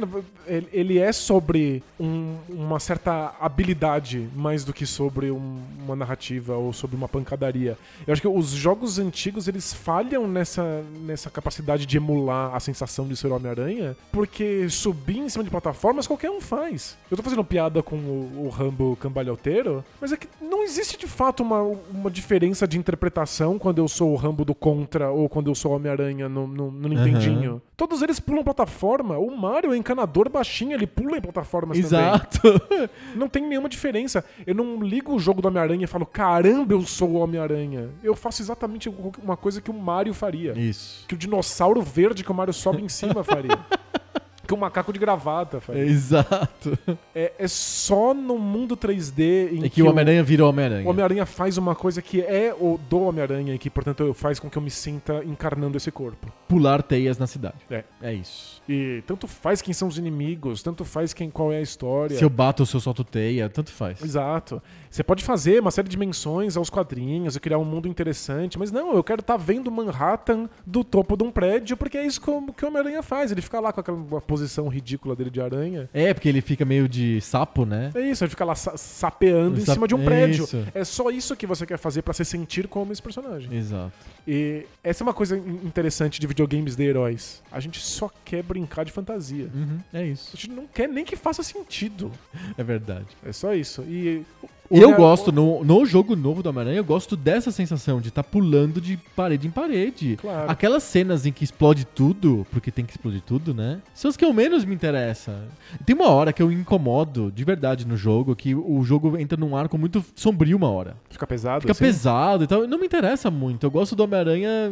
ele, 0.71 0.97
é 0.99 1.11
sobre 1.11 1.83
um- 1.99 2.35
uma 2.49 2.79
certa 2.79 3.33
habilidade 3.39 4.29
mais 4.35 4.63
do 4.63 4.73
que 4.73 4.85
sobre 4.85 5.31
um- 5.31 5.59
uma 5.83 5.95
narrativa 5.95 6.55
ou 6.55 6.71
sobre 6.71 6.95
uma 6.95 7.07
pancadaria. 7.07 7.77
Eu 8.05 8.13
acho 8.13 8.21
que 8.21 8.27
os 8.27 8.49
jogos 8.49 8.97
antigos, 8.99 9.47
eles 9.47 9.73
falham 9.73 10.27
nessa, 10.27 10.83
nessa 11.01 11.29
capacidade 11.29 11.85
de 11.85 11.97
emular 11.97 12.55
a 12.55 12.59
sensação 12.59 13.07
de 13.07 13.15
ser 13.15 13.31
Homem-Aranha, 13.31 13.95
porque 14.11 14.67
subir 14.69 15.17
em 15.19 15.29
cima 15.29 15.43
de 15.43 15.49
plataformas 15.49 16.07
qualquer 16.07 16.29
um 16.31 16.39
faz. 16.41 16.97
Eu 17.09 17.17
tô 17.17 17.23
fazendo 17.23 17.43
piada 17.43 17.81
com 17.83 17.95
o, 17.95 18.45
o 18.45 18.49
Rambo 18.49 18.95
cambalhoteiro, 18.97 19.83
mas 19.99 20.11
é 20.11 20.17
que 20.17 20.27
não 20.41 20.63
existe 20.63 20.97
de 20.97 21.07
fato 21.07 21.43
uma, 21.43 21.61
uma 21.61 22.09
diferença 22.11 22.67
de 22.67 22.77
interpretação 22.77 23.57
quando 23.59 23.79
eu 23.79 23.87
sou 23.87 24.11
o 24.11 24.15
Rambo 24.15 24.45
do 24.45 24.55
Contra 24.55 25.09
ou 25.11 25.27
quando 25.27 25.49
eu 25.49 25.55
sou 25.55 25.71
o 25.71 25.75
Homem-Aranha 25.75 26.29
no, 26.29 26.47
no, 26.47 26.71
no 26.71 26.87
Nintendinho. 26.89 27.61
Todos 27.77 28.01
eles 28.01 28.19
pulam 28.19 28.43
plataforma. 28.85 29.17
O 29.17 29.35
Mario 29.35 29.73
é 29.73 29.77
encanador 29.77 30.29
baixinho, 30.29 30.73
ele 30.73 30.85
pula 30.85 31.17
em 31.17 31.21
plataformas 31.21 31.79
também. 31.79 31.99
Exato. 31.99 32.39
Não 33.15 33.27
tem 33.27 33.47
nenhuma 33.47 33.67
diferença. 33.67 34.23
Eu 34.45 34.53
não 34.53 34.81
ligo 34.81 35.13
o 35.13 35.19
jogo 35.19 35.41
do 35.41 35.47
Homem-Aranha 35.47 35.85
e 35.85 35.87
falo, 35.87 36.05
caramba, 36.05 36.73
eu 36.73 36.81
sou 36.81 37.09
o 37.09 37.15
Homem-Aranha. 37.15 37.89
Eu 38.03 38.15
faço 38.15 38.41
exatamente 38.41 38.89
uma 39.21 39.35
coisa 39.35 39.61
que 39.61 39.71
o 39.71 39.73
Mario 39.73 40.13
faria. 40.13 40.53
Isso. 40.57 41.05
Que 41.07 41.15
o 41.15 41.17
dinossauro 41.17 41.81
verde 41.81 42.23
que 42.23 42.31
o 42.31 42.35
Mario 42.35 42.53
sobe 42.53 42.83
em 42.83 42.89
cima 42.89 43.23
faria. 43.23 43.57
que 44.45 44.53
o 44.53 44.57
macaco 44.57 44.93
de 44.93 44.99
gravata 44.99 45.59
faria. 45.59 45.83
Exato. 45.83 46.77
É, 47.13 47.33
é 47.37 47.47
só 47.47 48.13
no 48.13 48.37
mundo 48.37 48.77
3D 48.77 49.53
em 49.53 49.65
É 49.65 49.69
que 49.69 49.81
o 49.81 49.89
Homem-Aranha 49.89 50.23
vira 50.23 50.43
o 50.43 50.45
o 50.45 50.49
Homem-Aranha. 50.49 50.89
Homem-Aranha 50.89 51.25
faz 51.25 51.57
uma 51.57 51.75
coisa 51.75 52.01
que 52.01 52.21
é 52.21 52.53
o 52.53 52.77
do 52.89 53.01
Homem-Aranha 53.01 53.53
e 53.53 53.57
que, 53.57 53.69
portanto, 53.69 54.13
faz 54.13 54.39
com 54.39 54.49
que 54.49 54.57
eu 54.57 54.61
me 54.61 54.69
sinta 54.69 55.23
encarnando 55.25 55.77
esse 55.77 55.91
corpo. 55.91 56.31
Pular 56.47 56.81
teias 56.81 57.17
na 57.17 57.27
cidade. 57.27 57.57
É. 57.69 57.83
É 58.01 58.13
isso. 58.13 58.61
E 58.67 59.03
tanto 59.05 59.27
faz 59.27 59.61
quem 59.61 59.73
são 59.73 59.87
os 59.87 59.97
inimigos, 59.97 60.61
tanto 60.61 60.85
faz 60.85 61.13
quem 61.13 61.29
qual 61.29 61.51
é 61.51 61.57
a 61.57 61.61
história. 61.61 62.17
Se 62.17 62.23
eu 62.23 62.29
bato 62.29 62.63
ou 62.63 62.67
se 62.67 62.75
eu 62.75 62.79
solto 62.79 63.03
teia, 63.03 63.49
tanto 63.49 63.71
faz. 63.71 64.01
Exato. 64.03 64.61
Você 64.95 65.03
pode 65.03 65.25
fazer 65.25 65.59
uma 65.59 65.71
série 65.71 65.89
de 65.89 65.97
menções 65.97 66.55
aos 66.55 66.69
quadrinhos 66.69 67.35
e 67.35 67.39
criar 67.41 67.57
um 67.57 67.65
mundo 67.65 67.85
interessante, 67.85 68.57
mas 68.57 68.71
não, 68.71 68.95
eu 68.95 69.03
quero 69.03 69.19
estar 69.19 69.35
vendo 69.35 69.69
Manhattan 69.69 70.49
do 70.65 70.85
topo 70.85 71.17
de 71.17 71.23
um 71.25 71.29
prédio, 71.29 71.75
porque 71.75 71.97
é 71.97 72.05
isso 72.05 72.21
que 72.21 72.29
o, 72.29 72.53
que 72.53 72.63
o 72.63 72.69
Homem-Aranha 72.69 73.03
faz. 73.03 73.29
Ele 73.29 73.41
fica 73.41 73.59
lá 73.59 73.73
com 73.73 73.81
aquela 73.81 74.21
posição 74.21 74.69
ridícula 74.69 75.13
dele 75.13 75.29
de 75.29 75.41
aranha. 75.41 75.89
É, 75.93 76.13
porque 76.13 76.29
ele 76.29 76.39
fica 76.39 76.63
meio 76.63 76.87
de 76.87 77.19
sapo, 77.19 77.65
né? 77.65 77.91
É 77.93 77.99
isso, 78.09 78.23
ele 78.23 78.29
fica 78.29 78.45
lá 78.45 78.55
sa- 78.55 78.77
sapeando 78.77 79.59
em 79.59 79.65
cima 79.65 79.85
de 79.85 79.93
um 79.93 80.05
prédio. 80.05 80.45
isso. 80.45 80.65
É 80.73 80.85
só 80.85 81.09
isso 81.09 81.35
que 81.35 81.45
você 81.45 81.65
quer 81.65 81.77
fazer 81.77 82.01
pra 82.01 82.13
se 82.13 82.23
sentir 82.23 82.65
como 82.69 82.93
esse 82.93 83.01
personagem. 83.01 83.53
Exato. 83.53 83.91
E 84.25 84.65
essa 84.81 85.03
é 85.03 85.05
uma 85.05 85.13
coisa 85.13 85.37
in- 85.37 85.59
interessante 85.65 86.21
de 86.21 86.25
videogames 86.25 86.73
de 86.73 86.83
heróis. 86.85 87.43
A 87.51 87.59
gente 87.59 87.81
só 87.81 88.09
quer 88.23 88.41
brincar 88.41 88.85
de 88.85 88.93
fantasia. 88.93 89.49
Uhum, 89.53 89.77
é 89.93 90.05
isso. 90.05 90.29
A 90.33 90.37
gente 90.37 90.51
não 90.51 90.65
quer 90.67 90.87
nem 90.87 91.03
que 91.03 91.17
faça 91.17 91.43
sentido. 91.43 92.09
É 92.57 92.63
verdade. 92.63 93.07
É 93.25 93.33
só 93.33 93.53
isso. 93.53 93.81
E 93.81 94.23
o- 94.69 94.77
Eu 94.77 94.95
gosto, 94.95 95.31
no, 95.31 95.63
no 95.63 95.85
jogo 95.85 96.15
novo 96.15 96.41
do 96.41 96.49
Homem-Aranha, 96.49 96.77
eu 96.77 96.83
gosto 96.83 97.15
dessa 97.15 97.51
sensação 97.51 97.99
de 98.01 98.09
estar 98.09 98.23
pulando 98.23 98.79
de 98.81 98.97
parede 99.15 99.47
em 99.47 99.51
parede. 99.51 100.17
Claro. 100.21 100.49
Aquelas 100.49 100.83
cenas 100.83 101.25
em 101.25 101.31
que 101.31 101.43
explode 101.43 101.85
tudo, 101.85 102.45
porque 102.51 102.71
tem 102.71 102.85
que 102.85 102.91
explodir 102.91 103.21
tudo, 103.21 103.53
né? 103.53 103.79
São 103.93 104.09
as 104.09 104.17
que 104.17 104.25
eu 104.25 104.33
menos 104.33 104.65
me 104.65 104.73
interessa. 104.75 105.43
Tem 105.85 105.95
uma 105.95 106.09
hora 106.09 106.33
que 106.33 106.41
eu 106.41 106.51
incomodo 106.51 107.31
de 107.31 107.43
verdade 107.43 107.85
no 107.87 107.95
jogo, 107.95 108.35
que 108.35 108.53
o 108.55 108.83
jogo 108.83 109.17
entra 109.17 109.37
num 109.37 109.55
arco 109.55 109.77
muito 109.77 110.03
sombrio 110.15 110.57
uma 110.57 110.69
hora. 110.69 110.95
Fica 111.09 111.25
pesado. 111.27 111.61
Fica 111.61 111.71
assim? 111.71 111.83
pesado 111.83 112.43
e 112.43 112.47
tal. 112.47 112.67
Não 112.67 112.79
me 112.79 112.85
interessa 112.85 113.29
muito. 113.31 113.65
Eu 113.65 113.71
gosto 113.71 113.95
do 113.95 114.03
Homem-Aranha, 114.03 114.71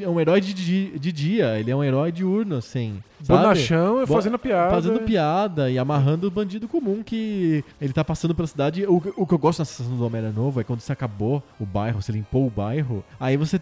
é 0.00 0.08
um 0.08 0.18
herói 0.20 0.40
de, 0.40 0.52
de, 0.54 0.98
de 0.98 1.12
dia. 1.12 1.58
Ele 1.58 1.70
é 1.70 1.76
um 1.76 1.84
herói 1.84 2.10
diurno, 2.10 2.56
assim. 2.56 3.02
Sabe? 3.22 3.40
Bonachão 3.40 4.02
e 4.02 4.06
fazendo 4.06 4.38
piada. 4.38 4.70
Fazendo 4.70 5.00
piada 5.00 5.70
e 5.70 5.78
amarrando 5.78 6.26
o 6.26 6.30
bandido 6.30 6.68
comum 6.68 7.02
que 7.02 7.64
ele 7.80 7.92
tá 7.92 8.04
passando 8.04 8.34
pela 8.34 8.46
cidade. 8.46 8.84
O, 8.86 9.02
o 9.16 9.26
que 9.26 9.34
eu 9.34 9.38
gosto 9.38 9.60
na 9.60 9.64
sensação 9.64 9.96
do 9.96 10.04
Homem-Aranha 10.04 10.34
Novo 10.34 10.60
é 10.60 10.64
quando 10.64 10.80
você 10.80 10.92
acabou 10.92 11.42
o 11.58 11.64
bairro, 11.64 12.02
você 12.02 12.12
limpou 12.12 12.46
o 12.46 12.50
bairro, 12.50 13.04
aí 13.18 13.36
você 13.36 13.60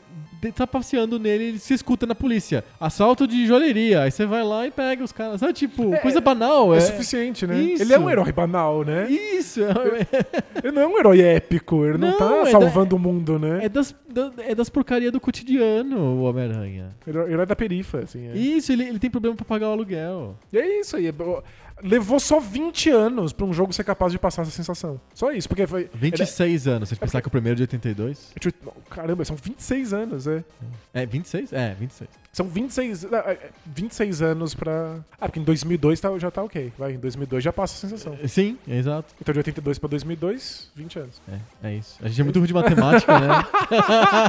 tá 0.53 0.67
passeando 0.67 1.19
nele 1.19 1.55
e 1.57 1.59
se 1.59 1.75
escuta 1.75 2.07
na 2.07 2.15
polícia. 2.15 2.65
Assalto 2.81 3.27
de 3.27 3.47
joalheria. 3.47 4.03
Aí 4.03 4.11
você 4.11 4.27
vai 4.27 4.43
lá 4.45 4.67
e 4.67 4.71
pega 4.71 5.03
os 5.05 5.13
caras. 5.13 5.41
Sabe, 5.41 5.53
tipo, 5.53 5.95
É, 5.95 5.99
coisa 5.99 6.21
banal. 6.21 6.75
É, 6.75 6.79
É, 6.79 6.81
suficiente, 6.81 7.47
né? 7.47 7.61
Isso. 7.61 7.83
Ele 7.83 7.93
é 7.93 7.99
um 7.99 8.09
herói 8.11 8.33
banal, 8.33 8.85
né? 8.85 9.09
Isso. 9.11 9.61
É, 9.63 10.63
Ele 10.63 10.73
não 10.73 10.83
é 10.83 10.87
um 10.87 10.99
herói 10.99 11.21
épico, 11.21 11.85
ele 11.85 11.99
não, 11.99 12.11
Não, 12.11 12.19
tá 12.19 12.49
é 12.49 12.51
salvando 12.51 12.97
o 12.97 12.99
mundo, 12.99 13.39
né? 13.39 13.65
é 13.65 13.69
das, 13.69 13.95
da- 14.09 14.33
é 14.39 14.55
das 14.55 14.69
porcarias 14.69 15.13
do 15.13 15.21
cotidiano, 15.21 15.97
o 15.99 16.23
Homem-Aranha. 16.25 16.95
Herói 17.07 17.33
herói 17.33 17.47
da 17.47 17.57
perifa, 17.57 17.99
assim. 18.01 18.29
É. 18.29 18.37
Isso, 18.37 18.73
ele, 18.73 18.85
ele 18.85 18.99
tem 18.99 19.11
problema 19.11 19.37
pra 19.37 19.45
pagar 19.45 19.69
o 19.69 19.73
aluguel. 19.73 20.37
E 20.53 20.59
é 20.59 20.81
isso 20.81 20.97
aí. 20.97 21.13
Levou 21.87 22.19
só 22.19 22.41
20 22.41 22.89
anos 22.89 23.35
pra 23.35 23.45
um 23.45 23.53
jogo 23.53 23.71
ser 23.71 23.85
capaz 23.85 24.11
de 24.11 24.19
passar 24.19 24.41
essa 24.41 24.51
sensação. 24.51 24.99
Só 25.15 25.31
isso, 25.33 25.47
porque 25.47 25.67
foi. 25.67 25.91
26 25.93 26.67
anos. 26.67 26.89
Se 26.89 26.97
pensar 26.97 27.21
que 27.21 27.29
o 27.29 27.31
primeiro 27.31 27.57
é 27.57 27.59
de 27.59 27.63
82. 27.65 28.33
ele- 28.43 28.55
Caramba, 28.89 29.23
são 29.23 29.37
26 29.37 29.93
anos, 29.93 30.27
é. 30.27 30.43
É, 30.95 31.05
26? 31.05 31.53
É, 31.53 31.75
26. 31.79 32.09
São 32.33 32.49
26, 32.49 33.05
é, 33.05 33.17
é, 33.17 33.51
26 33.67 34.23
anos 34.23 34.55
pra. 34.55 34.97
Ah, 35.21 35.27
porque 35.27 35.39
em 35.39 35.45
2002 35.45 36.01
tá, 36.01 36.19
já 36.19 36.31
tá 36.31 36.43
ok. 36.43 36.73
Vai, 36.79 36.95
em 36.95 36.99
2002 36.99 37.45
já 37.45 37.53
passa 37.53 37.75
a 37.75 37.89
sensação. 37.91 38.17
Sim, 38.27 38.57
exato. 38.67 39.15
Então 39.21 39.33
de 39.35 39.39
82 39.41 39.79
pra 39.79 39.89
2002, 39.89 40.71
20 40.75 40.99
anos. 40.99 41.21
É, 41.63 41.69
é 41.69 41.75
isso. 41.77 41.99
A 42.03 42.09
gente 42.09 42.19
é 42.21 42.25
muito 42.25 42.39
ruim 42.39 42.49
de 42.49 42.55
matemática, 42.55 43.21
né? 43.21 43.29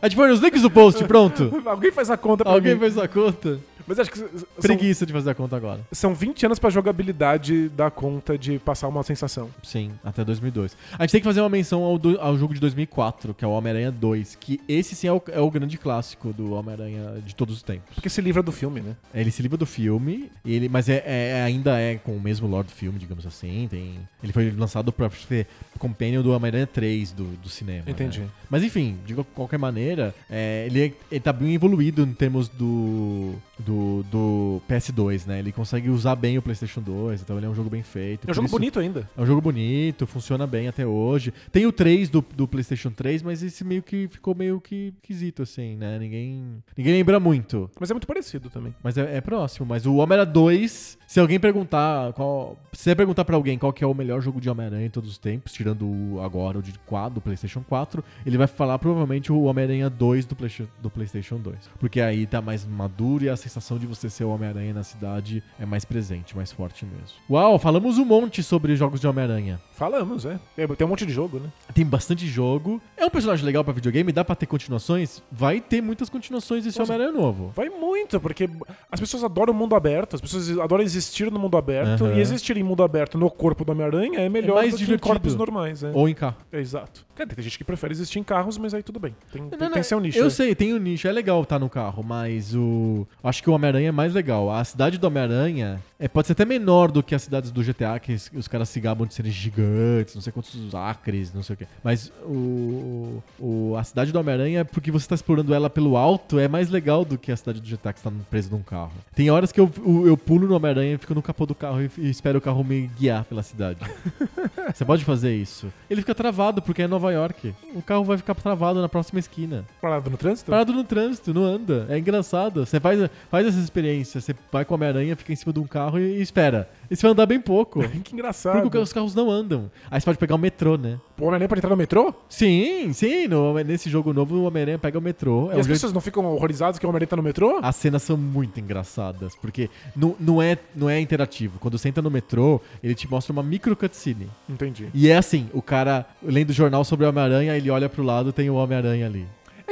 a 0.00 0.08
gente 0.08 0.16
põe 0.16 0.28
nos 0.28 0.40
links 0.40 0.62
do 0.62 0.70
post, 0.70 1.04
pronto. 1.04 1.62
Alguém 1.66 1.92
faz 1.92 2.10
a 2.10 2.16
conta 2.16 2.44
pra 2.44 2.52
Alguém 2.54 2.74
mim. 2.74 2.80
fez 2.80 2.98
a 2.98 3.06
conta. 3.06 3.60
Mas 3.86 3.98
acho 3.98 4.10
que 4.10 4.18
são, 4.18 4.28
Preguiça 4.60 5.06
de 5.06 5.12
fazer 5.12 5.30
a 5.30 5.34
conta 5.34 5.56
agora. 5.56 5.80
são 5.92 6.14
20 6.14 6.46
anos 6.46 6.58
pra 6.58 6.70
jogabilidade 6.70 7.68
dar 7.70 7.90
conta 7.90 8.36
de 8.36 8.58
passar 8.58 8.88
uma 8.88 9.02
sensação. 9.02 9.48
Sim, 9.62 9.92
até 10.04 10.24
2002. 10.24 10.76
A 10.98 11.02
gente 11.02 11.12
tem 11.12 11.20
que 11.20 11.26
fazer 11.26 11.40
uma 11.40 11.48
menção 11.48 11.82
ao, 11.82 11.98
do- 11.98 12.20
ao 12.20 12.36
jogo 12.36 12.52
de 12.54 12.60
2004, 12.60 13.32
que 13.34 13.44
é 13.44 13.48
o 13.48 13.50
Homem-Aranha 13.52 13.90
2, 13.92 14.36
que 14.40 14.60
esse 14.68 14.94
sim 14.96 15.06
é 15.06 15.12
o, 15.12 15.22
é 15.30 15.40
o 15.40 15.50
grande 15.50 15.78
clássico 15.78 16.32
do 16.32 16.52
Homem-Aranha 16.54 17.22
de 17.24 17.34
todos 17.34 17.54
os 17.56 17.62
tempos. 17.62 17.94
Porque 17.94 18.08
se 18.08 18.20
livra 18.20 18.42
do 18.42 18.50
filme, 18.52 18.80
né? 18.80 18.96
Ele 19.14 19.30
se 19.30 19.40
livra 19.42 19.56
do 19.56 19.66
filme, 19.66 20.30
ele, 20.44 20.68
mas 20.68 20.88
é, 20.88 21.02
é- 21.06 21.42
ainda 21.44 21.78
é 21.78 21.96
com 21.96 22.16
o 22.16 22.20
mesmo 22.20 22.48
lore 22.48 22.66
do 22.66 22.72
filme, 22.72 22.98
digamos 22.98 23.24
assim. 23.26 23.68
Tem, 23.70 23.94
ele 24.22 24.32
foi 24.32 24.50
lançado 24.50 24.92
pra 24.92 25.08
ser 25.10 25.46
companion 25.78 26.22
do 26.22 26.32
Homem-Aranha 26.32 26.66
3 26.66 27.12
do, 27.12 27.24
do 27.36 27.48
cinema. 27.48 27.84
né? 27.86 27.92
Entendi. 27.92 28.22
Mas 28.50 28.62
enfim, 28.62 28.96
de 29.06 29.14
qualquer 29.14 29.58
maneira, 29.58 30.14
é, 30.28 30.64
ele, 30.66 30.86
é- 30.86 30.92
ele 31.10 31.20
tá 31.20 31.32
bem 31.32 31.54
evoluído 31.54 32.02
em 32.02 32.12
termos 32.14 32.48
do, 32.48 33.34
do 33.58 33.75
do, 33.76 34.02
do 34.10 34.62
PS2, 34.68 35.26
né? 35.26 35.38
Ele 35.38 35.52
consegue 35.52 35.90
usar 35.90 36.16
bem 36.16 36.38
o 36.38 36.42
PlayStation 36.42 36.80
2, 36.80 37.22
então 37.22 37.36
ele 37.36 37.46
é 37.46 37.48
um 37.48 37.54
jogo 37.54 37.68
bem 37.70 37.82
feito. 37.82 38.26
É 38.26 38.30
um 38.30 38.34
jogo 38.34 38.46
isso- 38.46 38.56
bonito 38.56 38.78
ainda. 38.80 39.08
É 39.16 39.20
um 39.20 39.26
jogo 39.26 39.40
bonito, 39.40 40.06
funciona 40.06 40.46
bem 40.46 40.68
até 40.68 40.86
hoje. 40.86 41.32
Tem 41.52 41.66
o 41.66 41.72
3 41.72 42.08
do, 42.08 42.24
do 42.34 42.48
PlayStation 42.48 42.90
3, 42.90 43.22
mas 43.22 43.42
esse 43.42 43.64
meio 43.64 43.82
que 43.82 44.08
ficou 44.08 44.34
meio 44.34 44.60
que 44.60 44.92
esquisito, 44.96 45.42
assim, 45.42 45.76
né? 45.76 45.98
Ninguém, 45.98 46.62
ninguém 46.76 46.92
lembra 46.94 47.20
muito. 47.20 47.70
Mas 47.78 47.90
é 47.90 47.94
muito 47.94 48.06
parecido 48.06 48.48
também. 48.50 48.74
Mas 48.82 48.96
é, 48.96 49.16
é 49.16 49.20
próximo. 49.20 49.66
Mas 49.66 49.86
o 49.86 49.96
Homem-Aranha 49.96 50.26
2, 50.32 50.98
se 51.06 51.20
alguém 51.20 51.38
perguntar 51.38 52.12
qual. 52.14 52.56
Se 52.72 52.82
você 52.84 52.94
perguntar 52.94 53.24
pra 53.24 53.36
alguém 53.36 53.56
qual 53.58 53.72
que 53.72 53.82
é 53.82 53.86
o 53.86 53.94
melhor 53.94 54.20
jogo 54.20 54.40
de 54.40 54.50
Homem-Aranha 54.50 54.86
em 54.86 54.90
todos 54.90 55.08
os 55.10 55.18
tempos, 55.18 55.52
tirando 55.52 55.86
o, 55.86 56.20
agora 56.22 56.58
o 56.58 56.62
de 56.62 56.72
4, 56.80 57.14
do 57.14 57.20
PlayStation 57.20 57.62
4, 57.66 58.04
ele 58.26 58.36
vai 58.36 58.46
falar 58.46 58.78
provavelmente 58.78 59.32
o 59.32 59.42
Homem-Aranha 59.44 59.88
2 59.88 60.26
do, 60.26 60.36
Play- 60.36 60.68
do 60.82 60.90
PlayStation 60.90 61.36
2. 61.38 61.56
Porque 61.78 62.00
aí 62.00 62.26
tá 62.26 62.42
mais 62.42 62.66
maduro 62.66 63.24
e 63.24 63.28
a 63.30 63.36
sensação 63.36 63.78
de 63.78 63.86
você 63.86 64.10
ser 64.10 64.24
o 64.24 64.30
Homem-Aranha 64.30 64.74
na 64.74 64.82
cidade 64.82 65.42
é 65.58 65.64
mais 65.64 65.84
presente, 65.84 66.36
mais 66.36 66.52
forte 66.52 66.84
mesmo. 66.84 67.16
Uau, 67.30 67.58
falamos 67.58 67.98
um 67.98 68.04
monte 68.04 68.42
sobre 68.42 68.76
jogos 68.76 69.00
de 69.00 69.06
Homem-Aranha. 69.06 69.60
Falamos, 69.74 70.24
é. 70.26 70.38
Tem 70.76 70.86
um 70.86 70.90
monte 70.90 71.06
de 71.06 71.12
jogo, 71.12 71.38
né? 71.38 71.50
Tem 71.72 71.84
bastante 71.84 72.26
jogo. 72.26 72.80
É 72.96 73.04
um 73.06 73.10
personagem 73.10 73.44
legal 73.44 73.62
pra 73.64 73.72
videogame, 73.72 74.10
dá 74.12 74.24
pra 74.24 74.34
ter 74.34 74.46
continuações? 74.46 75.22
Vai 75.30 75.60
ter 75.60 75.80
muitas 75.80 76.08
continuações 76.10 76.64
desse. 76.64 76.80
Homem-Aranha 76.82 77.12
novo. 77.12 77.52
Vai 77.56 77.68
muito, 77.70 78.20
porque 78.20 78.48
as 78.90 79.00
pessoas 79.00 79.24
adoram 79.24 79.52
o 79.52 79.56
mundo 79.56 79.74
aberto, 79.74 80.14
as 80.14 80.20
pessoas 80.20 80.50
adoram 80.58 80.84
existir 80.96 81.30
no 81.30 81.38
mundo 81.38 81.56
aberto, 81.56 82.04
Aham. 82.04 82.14
e 82.16 82.20
existir 82.20 82.56
em 82.56 82.62
mundo 82.62 82.82
aberto 82.82 83.16
no 83.16 83.30
corpo 83.30 83.64
do 83.64 83.72
Homem-Aranha 83.72 84.20
é 84.20 84.28
melhor 84.28 84.56
mais 84.56 84.72
do 84.72 84.76
que 84.78 84.82
em 84.82 84.86
divertido. 84.86 85.08
corpos 85.08 85.34
normais. 85.34 85.82
É. 85.84 85.90
Ou 85.94 86.08
em 86.08 86.14
carro. 86.14 86.36
É, 86.52 86.58
exato. 86.60 87.05
Cara, 87.16 87.30
tem 87.30 87.42
gente 87.42 87.56
que 87.56 87.64
prefere 87.64 87.92
existir 87.94 88.18
em 88.18 88.22
carros, 88.22 88.58
mas 88.58 88.74
aí 88.74 88.82
tudo 88.82 89.00
bem. 89.00 89.14
Tem, 89.32 89.48
tem, 89.48 89.58
Não, 89.58 89.66
não, 89.68 89.72
tem 89.74 89.82
seu 89.82 89.98
nicho. 89.98 90.18
Eu 90.18 90.26
é. 90.26 90.30
sei, 90.30 90.54
tem 90.54 90.74
o 90.74 90.78
nicho, 90.78 91.08
é 91.08 91.12
legal 91.12 91.42
estar 91.42 91.58
no 91.58 91.70
carro, 91.70 92.02
mas 92.02 92.54
o. 92.54 93.06
Acho 93.24 93.42
que 93.42 93.48
o 93.48 93.54
Homem-Aranha 93.54 93.88
é 93.88 93.92
mais 93.92 94.12
legal. 94.12 94.50
A 94.50 94.62
cidade 94.62 94.98
do 94.98 95.06
Homem-Aranha 95.06 95.80
é, 95.98 96.06
pode 96.08 96.26
ser 96.26 96.34
até 96.34 96.44
menor 96.44 96.90
do 96.90 97.02
que 97.02 97.14
as 97.14 97.22
cidades 97.22 97.50
do 97.50 97.62
GTA, 97.62 97.98
que 97.98 98.12
os, 98.34 98.46
caras 98.46 98.68
se 98.68 98.78
gabam 98.78 99.06
de 99.06 99.14
serem 99.14 99.32
gigantes, 99.32 100.14
não 100.14 100.20
sei 100.20 100.30
quantos 100.30 100.74
acres, 100.74 101.32
não 101.32 101.42
sei 101.42 101.54
o 101.54 101.56
quê. 101.56 101.66
Mas 101.82 102.12
o, 102.22 103.22
o- 103.38 103.76
a 103.78 103.82
cidade 103.82 104.12
do 104.12 104.20
Homem-Aranha, 104.20 104.64
porque 104.64 104.90
você 104.90 105.08
tá 105.08 105.14
explorando 105.14 105.54
ela 105.54 105.70
pelo 105.70 105.96
alto, 105.96 106.38
é 106.38 106.48
mais 106.48 106.68
legal 106.68 107.02
do 107.02 107.16
que 107.16 107.32
a 107.32 107.36
cidade 107.36 107.60
do 107.62 107.66
GTA 107.66 107.94
que 107.94 108.00
você 108.00 108.10
tá 108.10 108.14
preso 108.28 108.50
num 108.50 108.62
carro. 108.62 108.92
Tem 109.14 109.30
horas 109.30 109.52
que 109.52 109.60
eu, 109.60 109.70
eu, 109.78 110.06
eu 110.08 110.16
pulo 110.18 110.46
no 110.46 110.54
Homem-Aranha 110.54 110.94
e 110.94 110.98
fico 110.98 111.14
no 111.14 111.22
capô 111.22 111.46
do 111.46 111.54
carro 111.54 111.80
e, 111.80 111.90
e 111.96 112.10
espero 112.10 112.38
o 112.38 112.42
carro 112.42 112.62
me 112.62 112.90
guiar 112.98 113.24
pela 113.24 113.42
cidade. 113.42 113.80
Você 114.74 114.84
pode 114.84 115.04
fazer 115.04 115.34
isso. 115.34 115.72
Ele 115.88 116.00
fica 116.00 116.14
travado 116.14 116.60
porque 116.60 116.82
é 116.82 116.88
Nova 116.88 117.05
York. 117.12 117.54
O 117.74 117.82
carro 117.82 118.04
vai 118.04 118.16
ficar 118.16 118.34
travado 118.34 118.80
na 118.80 118.88
próxima 118.88 119.18
esquina. 119.18 119.64
Parado 119.80 120.10
no 120.10 120.16
trânsito? 120.16 120.50
Parado 120.50 120.72
no 120.72 120.84
trânsito, 120.84 121.34
não 121.34 121.44
anda. 121.44 121.86
É 121.88 121.98
engraçado. 121.98 122.64
Você 122.64 122.80
faz, 122.80 123.10
faz 123.30 123.46
essa 123.46 123.58
experiência. 123.58 124.20
Você 124.20 124.34
vai 124.50 124.64
com 124.64 124.74
a 124.74 124.76
Homem-Aranha, 124.76 125.16
fica 125.16 125.32
em 125.32 125.36
cima 125.36 125.52
de 125.52 125.60
um 125.60 125.66
carro 125.66 125.98
e, 125.98 126.18
e 126.18 126.22
espera. 126.22 126.68
E 126.90 126.96
você 126.96 127.02
vai 127.02 127.12
andar 127.12 127.26
bem 127.26 127.40
pouco. 127.40 127.80
que 128.04 128.14
engraçado. 128.14 128.62
Porque 128.62 128.78
os 128.78 128.92
carros 128.92 129.14
não 129.14 129.30
andam. 129.30 129.70
Aí 129.90 130.00
você 130.00 130.04
pode 130.04 130.18
pegar 130.18 130.34
o 130.34 130.38
metrô, 130.38 130.76
né? 130.76 130.98
O 131.18 131.22
Homem-Aranha 131.22 131.48
pode 131.48 131.58
entrar 131.60 131.70
no 131.70 131.76
metrô? 131.76 132.14
Sim, 132.28 132.92
sim. 132.92 133.26
No, 133.26 133.54
nesse 133.64 133.88
jogo 133.90 134.12
novo, 134.12 134.36
o 134.36 134.44
Homem-Aranha 134.44 134.78
pega 134.78 134.98
o 134.98 135.02
metrô. 135.02 135.50
É 135.50 135.54
e 135.54 135.56
um 135.56 135.60
as 135.60 135.66
jeito- 135.66 135.68
pessoas 135.68 135.92
não 135.92 136.00
ficam 136.00 136.24
horrorizadas 136.26 136.78
que 136.78 136.86
o 136.86 136.88
Homem-Aranha 136.88 137.08
tá 137.08 137.16
no 137.16 137.22
metrô? 137.22 137.58
As 137.62 137.76
cenas 137.76 138.02
são 138.02 138.16
muito 138.16 138.60
engraçadas, 138.60 139.34
porque 139.36 139.68
não, 139.96 140.14
não, 140.20 140.42
é, 140.42 140.56
não 140.74 140.88
é 140.90 141.00
interativo. 141.00 141.58
Quando 141.58 141.78
você 141.78 141.88
entra 141.88 142.02
no 142.02 142.10
metrô, 142.10 142.60
ele 142.82 142.94
te 142.94 143.08
mostra 143.10 143.32
uma 143.32 143.42
micro 143.42 143.74
cutscene. 143.76 144.28
Entendi. 144.48 144.88
E 144.94 145.08
é 145.08 145.16
assim, 145.16 145.48
o 145.52 145.62
cara 145.62 146.06
lendo 146.22 146.50
o 146.50 146.52
jornal 146.52 146.84
sobre 146.84 147.06
o 147.06 147.08
Homem-Aranha, 147.08 147.56
ele 147.56 147.70
olha 147.70 147.88
pro 147.88 148.02
lado, 148.02 148.32
tem 148.32 148.48
o 148.50 148.54
Homem-Aranha 148.54 149.06
ali. 149.06 149.26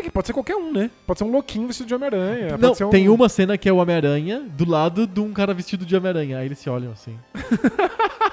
Que 0.05 0.11
pode 0.11 0.27
ser 0.27 0.35
qualquer 0.35 0.55
um, 0.55 0.71
né? 0.71 0.91
Pode 1.07 1.19
ser 1.19 1.25
um 1.25 1.31
louquinho 1.31 1.67
vestido 1.67 1.87
de 1.87 1.95
Homem-Aranha. 1.95 2.59
Não, 2.59 2.73
um... 2.73 2.91
tem 2.91 3.09
uma 3.09 3.27
cena 3.27 3.57
que 3.57 3.67
é 3.67 3.73
o 3.73 3.77
Homem-Aranha 3.77 4.41
do 4.41 4.69
lado 4.69 5.07
de 5.07 5.19
um 5.19 5.33
cara 5.33 5.55
vestido 5.55 5.87
de 5.87 5.97
Homem-Aranha. 5.97 6.39
Aí 6.39 6.47
eles 6.47 6.59
se 6.59 6.69
olham 6.69 6.93
assim. 6.93 7.19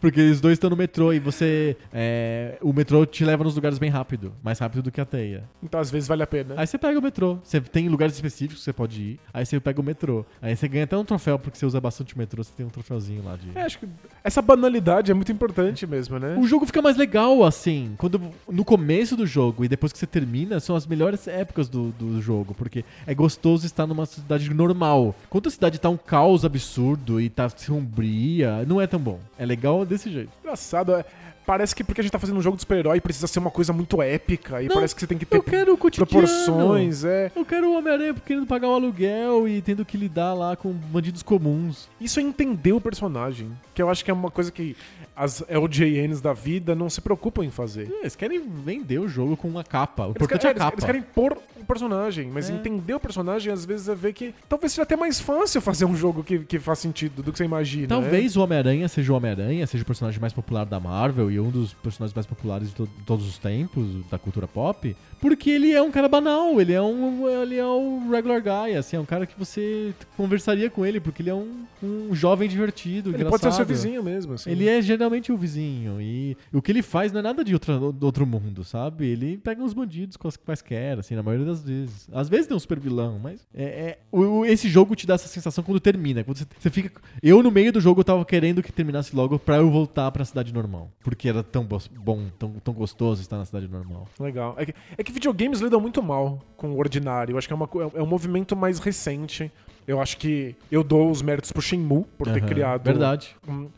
Porque 0.00 0.20
os 0.20 0.40
dois 0.40 0.54
estão 0.54 0.70
no 0.70 0.76
metrô 0.76 1.12
e 1.12 1.18
você. 1.18 1.76
é, 1.92 2.58
o 2.60 2.72
metrô 2.72 3.04
te 3.06 3.24
leva 3.24 3.42
nos 3.44 3.54
lugares 3.54 3.78
bem 3.78 3.90
rápido. 3.90 4.32
Mais 4.42 4.58
rápido 4.58 4.82
do 4.82 4.90
que 4.90 5.00
a 5.00 5.04
teia. 5.04 5.44
Então 5.62 5.80
às 5.80 5.90
vezes 5.90 6.08
vale 6.08 6.22
a 6.22 6.26
pena. 6.26 6.54
Aí 6.56 6.66
você 6.66 6.78
pega 6.78 6.98
o 6.98 7.02
metrô. 7.02 7.38
Você 7.42 7.60
tem 7.60 7.88
lugares 7.88 8.14
específicos 8.14 8.58
que 8.58 8.64
você 8.64 8.72
pode 8.72 9.00
ir. 9.00 9.20
Aí 9.32 9.44
você 9.44 9.58
pega 9.60 9.80
o 9.80 9.84
metrô. 9.84 10.24
Aí 10.40 10.54
você 10.56 10.68
ganha 10.68 10.84
até 10.84 10.96
um 10.96 11.04
troféu, 11.04 11.38
porque 11.38 11.58
você 11.58 11.66
usa 11.66 11.80
bastante 11.80 12.14
o 12.14 12.18
metrô. 12.18 12.42
Você 12.42 12.52
tem 12.56 12.66
um 12.66 12.70
troféuzinho 12.70 13.24
lá 13.24 13.36
de. 13.36 13.50
É, 13.54 13.62
acho 13.62 13.78
que 13.78 13.88
essa 14.22 14.42
banalidade 14.42 15.10
é 15.10 15.14
muito 15.14 15.32
importante 15.32 15.86
mesmo, 15.86 16.18
né? 16.18 16.36
O 16.38 16.46
jogo 16.46 16.66
fica 16.66 16.82
mais 16.82 16.96
legal, 16.96 17.44
assim, 17.44 17.94
quando 17.96 18.20
no 18.48 18.64
começo 18.64 19.16
do 19.16 19.26
jogo 19.26 19.64
e 19.64 19.68
depois 19.70 19.92
que 19.92 19.98
você 20.00 20.06
termina, 20.06 20.58
são 20.58 20.74
as 20.74 20.84
melhores 20.84 21.28
épocas 21.28 21.68
do, 21.68 21.92
do 21.92 22.20
jogo, 22.20 22.54
porque 22.54 22.84
é 23.06 23.14
gostoso 23.14 23.64
estar 23.64 23.86
numa 23.86 24.04
cidade 24.04 24.52
normal. 24.52 25.14
Quando 25.30 25.46
a 25.46 25.50
cidade 25.50 25.78
tá 25.78 25.88
um 25.88 25.96
caos 25.96 26.44
absurdo 26.44 27.20
e 27.20 27.30
tá 27.30 27.48
sombria, 27.48 28.64
não 28.66 28.80
é 28.80 28.88
tão 28.88 28.98
bom. 28.98 29.20
É 29.38 29.46
legal 29.46 29.86
desse 29.86 30.10
jeito. 30.10 30.30
Engraçado, 30.42 30.92
é. 30.92 31.04
Parece 31.46 31.74
que 31.74 31.82
porque 31.82 32.00
a 32.00 32.04
gente 32.04 32.12
tá 32.12 32.18
fazendo 32.18 32.36
um 32.36 32.42
jogo 32.42 32.56
de 32.56 32.62
super-herói 32.62 33.00
precisa 33.00 33.26
ser 33.26 33.38
uma 33.38 33.50
coisa 33.50 33.72
muito 33.72 34.00
épica 34.02 34.62
e 34.62 34.68
Não, 34.68 34.74
parece 34.74 34.94
que 34.94 35.00
você 35.00 35.06
tem 35.06 35.18
que 35.18 35.24
ter 35.24 35.36
Eu 35.36 35.42
quero 35.42 35.74
o 35.74 35.78
proporções, 35.78 37.04
é. 37.04 37.30
Eu 37.34 37.44
quero 37.44 37.70
o 37.70 37.78
Homem-Aranha 37.78 38.14
querendo 38.14 38.46
pagar 38.46 38.68
o 38.68 38.74
aluguel 38.74 39.48
e 39.48 39.62
tendo 39.62 39.84
que 39.84 39.96
lidar 39.96 40.34
lá 40.34 40.54
com 40.54 40.72
bandidos 40.72 41.22
comuns. 41.22 41.88
Isso 42.00 42.20
é 42.20 42.22
entender 42.22 42.72
o 42.72 42.80
personagem, 42.80 43.50
que 43.74 43.80
eu 43.80 43.88
acho 43.88 44.04
que 44.04 44.10
é 44.10 44.14
uma 44.14 44.30
coisa 44.30 44.52
que 44.52 44.76
as 45.22 45.42
LJNs 45.48 46.22
da 46.22 46.32
vida 46.32 46.74
não 46.74 46.88
se 46.88 47.00
preocupam 47.00 47.44
em 47.44 47.50
fazer. 47.50 47.88
Eles 48.00 48.16
querem 48.16 48.40
vender 48.40 48.98
o 48.98 49.06
jogo 49.08 49.36
com 49.36 49.46
uma 49.48 49.62
capa. 49.62 50.06
O 50.06 50.10
importante 50.12 50.44
é 50.46 50.48
a 50.48 50.50
eles- 50.52 50.62
capa. 50.62 50.74
eles 50.74 50.84
querem 50.84 51.02
pôr 51.02 51.36
o 51.60 51.64
personagem, 51.64 52.30
mas 52.32 52.48
É. 52.48 52.54
entender 52.54 52.94
o 52.94 53.00
personagem 53.00 53.52
às 53.52 53.64
vezes 53.64 53.88
é 53.88 53.94
ver 53.94 54.12
que 54.14 54.34
talvez 54.48 54.72
seja 54.72 54.82
até 54.82 54.96
mais 54.96 55.20
fácil 55.20 55.60
fazer 55.60 55.84
um 55.84 55.94
jogo 55.94 56.24
que, 56.24 56.38
que 56.40 56.58
faz 56.58 56.78
sentido 56.78 57.22
do 57.22 57.30
que 57.32 57.38
você 57.38 57.44
imagina. 57.44 57.82
né? 57.82 57.88
Talvez 57.88 58.36
o 58.36 58.40
Homem-Aranha 58.42 58.88
seja 58.88 59.12
o 59.12 59.16
Homem-Aranha, 59.16 59.66
seja 59.66 59.82
o 59.82 59.86
personagem 59.86 60.20
mais 60.20 60.32
popular 60.32 60.64
da 60.64 60.80
Marvel 60.80 61.30
e 61.30 61.38
um 61.38 61.50
dos 61.50 61.74
personagens 61.74 62.14
mais 62.14 62.26
populares 62.26 62.68
de, 62.70 62.74
to- 62.74 62.88
todos 63.04 63.28
os 63.28 63.36
tempos 63.38 63.86
da 64.10 64.18
cultura 64.18 64.48
pop, 64.48 64.96
porque 65.20 65.50
ele 65.50 65.72
é 65.72 65.82
um 65.82 65.90
cara 65.90 66.08
banal, 66.08 66.60
ele 66.60 66.72
é 66.72 66.80
um, 66.80 67.28
ele 67.42 67.56
é 67.56 67.66
um 67.66 68.08
regular 68.10 68.40
guy, 68.42 68.74
assim, 68.76 68.96
é 68.96 69.00
um 69.00 69.04
cara 69.04 69.26
que 69.26 69.38
você 69.38 69.92
conversaria 70.16 70.70
com 70.70 70.84
ele, 70.86 70.98
porque 70.98 71.20
ele 71.22 71.30
é 71.30 71.34
um, 71.34 71.64
um 71.82 72.14
jovem 72.14 72.48
divertido, 72.48 73.10
Ele 73.10 73.24
pode 73.24 73.42
ser 73.42 73.52
seu 73.52 73.62
engraçado. 73.62 73.66
vizinho 73.66 74.02
mesmo. 74.02 74.34
Assim. 74.34 74.50
Ele 74.50 74.68
é 74.68 74.80
geralmente 75.10 75.32
o 75.32 75.36
vizinho. 75.36 76.00
E 76.00 76.36
o 76.52 76.62
que 76.62 76.70
ele 76.70 76.82
faz 76.82 77.12
não 77.12 77.20
é 77.20 77.22
nada 77.22 77.42
de 77.44 77.52
outro, 77.52 77.94
outro 78.00 78.24
mundo, 78.26 78.62
sabe? 78.64 79.06
Ele 79.06 79.36
pega 79.38 79.62
uns 79.62 79.72
bandidos 79.72 80.16
quais- 80.16 80.36
quaisquer, 80.36 80.98
assim, 80.98 81.14
na 81.16 81.22
maioria 81.22 81.46
das 81.46 81.62
vezes. 81.62 82.08
Às 82.12 82.28
vezes 82.28 82.46
tem 82.46 82.56
um 82.56 82.60
super 82.60 82.78
vilão, 82.78 83.18
mas 83.22 83.46
é, 83.52 83.64
é- 83.64 83.98
o- 84.12 84.44
esse 84.44 84.68
jogo 84.68 84.94
te 84.94 85.06
dá 85.06 85.14
essa 85.14 85.28
sensação 85.28 85.64
quando 85.64 85.80
termina. 85.80 86.22
Quando 86.22 86.38
você, 86.38 86.46
você 86.58 86.70
fica. 86.70 87.00
Eu, 87.22 87.42
no 87.42 87.50
meio 87.50 87.72
do 87.72 87.80
jogo, 87.80 88.04
tava 88.04 88.24
querendo 88.24 88.62
que 88.62 88.72
terminasse 88.72 89.14
logo 89.14 89.38
pra 89.38 89.56
eu 89.56 89.70
voltar 89.70 90.10
pra 90.12 90.24
cidade 90.24 90.52
normal. 90.54 90.90
Porque 91.02 91.28
era 91.28 91.42
tão 91.42 91.64
bo- 91.64 91.80
bom, 91.98 92.26
tão, 92.38 92.52
tão 92.64 92.72
gostoso 92.74 93.20
estar 93.20 93.36
na 93.36 93.44
cidade 93.44 93.66
normal. 93.68 94.06
Legal. 94.18 94.54
É 94.56 94.66
que, 94.66 94.74
é 94.96 95.02
que 95.02 95.12
videogames 95.12 95.60
lidam 95.60 95.80
muito 95.80 96.02
mal 96.02 96.40
com 96.56 96.70
o 96.70 96.78
ordinário. 96.78 97.32
Eu 97.32 97.38
acho 97.38 97.48
que 97.48 97.52
é, 97.52 97.56
uma, 97.56 97.66
co- 97.66 97.82
é 97.94 98.02
um 98.02 98.06
movimento 98.06 98.54
mais 98.56 98.78
recente. 98.78 99.50
Eu 99.86 100.00
acho 100.00 100.16
que 100.18 100.54
eu 100.70 100.84
dou 100.84 101.10
os 101.10 101.22
méritos 101.22 101.50
pro 101.50 101.60
Shenmue 101.62 102.04
por 102.16 102.28
ter 102.28 102.44
criado 102.44 102.84
Verdade. 102.84 103.36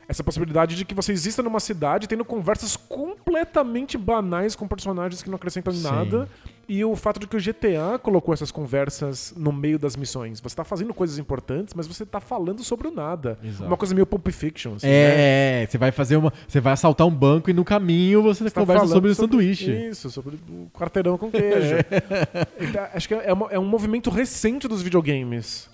essa 0.08 0.22
possibilidade 0.22 0.76
de 0.76 0.84
que 0.84 0.94
você 0.94 1.12
exista 1.12 1.42
numa 1.42 1.60
cidade 1.60 2.06
tendo 2.06 2.24
conversas 2.24 2.76
completamente 2.76 3.96
banais 3.96 4.54
com 4.54 4.68
personagens 4.68 5.22
que 5.22 5.30
não 5.30 5.36
acrescentam 5.36 5.72
Sim. 5.72 5.82
nada. 5.82 6.28
E 6.68 6.84
o 6.84 6.94
fato 6.96 7.18
de 7.20 7.26
que 7.26 7.36
o 7.36 7.40
GTA 7.40 7.98
colocou 8.02 8.32
essas 8.32 8.50
conversas 8.50 9.34
no 9.36 9.52
meio 9.52 9.78
das 9.78 9.96
missões. 9.96 10.40
Você 10.40 10.54
tá 10.56 10.64
fazendo 10.64 10.94
coisas 10.94 11.18
importantes, 11.18 11.74
mas 11.74 11.86
você 11.86 12.06
tá 12.06 12.20
falando 12.20 12.62
sobre 12.62 12.88
o 12.88 12.90
nada. 12.90 13.38
Exato. 13.42 13.64
Uma 13.64 13.76
coisa 13.76 13.94
meio 13.94 14.06
Pulp 14.06 14.28
Fiction. 14.28 14.74
assim, 14.76 14.86
né? 14.86 14.92
É, 15.62 15.66
você 15.68 15.76
vai 15.78 15.90
fazer 15.90 16.16
uma. 16.16 16.32
Você 16.46 16.60
vai 16.60 16.72
assaltar 16.72 17.06
um 17.06 17.10
banco 17.10 17.50
e 17.50 17.52
no 17.52 17.64
caminho 17.64 18.22
você, 18.22 18.44
Você 18.44 18.50
tá 18.50 18.60
conversa 18.60 18.80
falando 18.82 18.94
sobre 18.94 19.10
o 19.10 19.14
sanduíche. 19.14 19.70
Isso, 19.72 20.10
sobre 20.10 20.36
o 20.48 20.68
quarteirão 20.72 21.18
com 21.18 21.30
queijo. 21.30 21.76
Então, 22.60 22.86
acho 22.94 23.08
que 23.08 23.14
é, 23.14 23.32
uma- 23.32 23.48
é 23.50 23.58
um 23.58 23.64
movimento 23.66 24.08
recente 24.10 24.68
dos 24.68 24.82
videogames. 24.82 25.68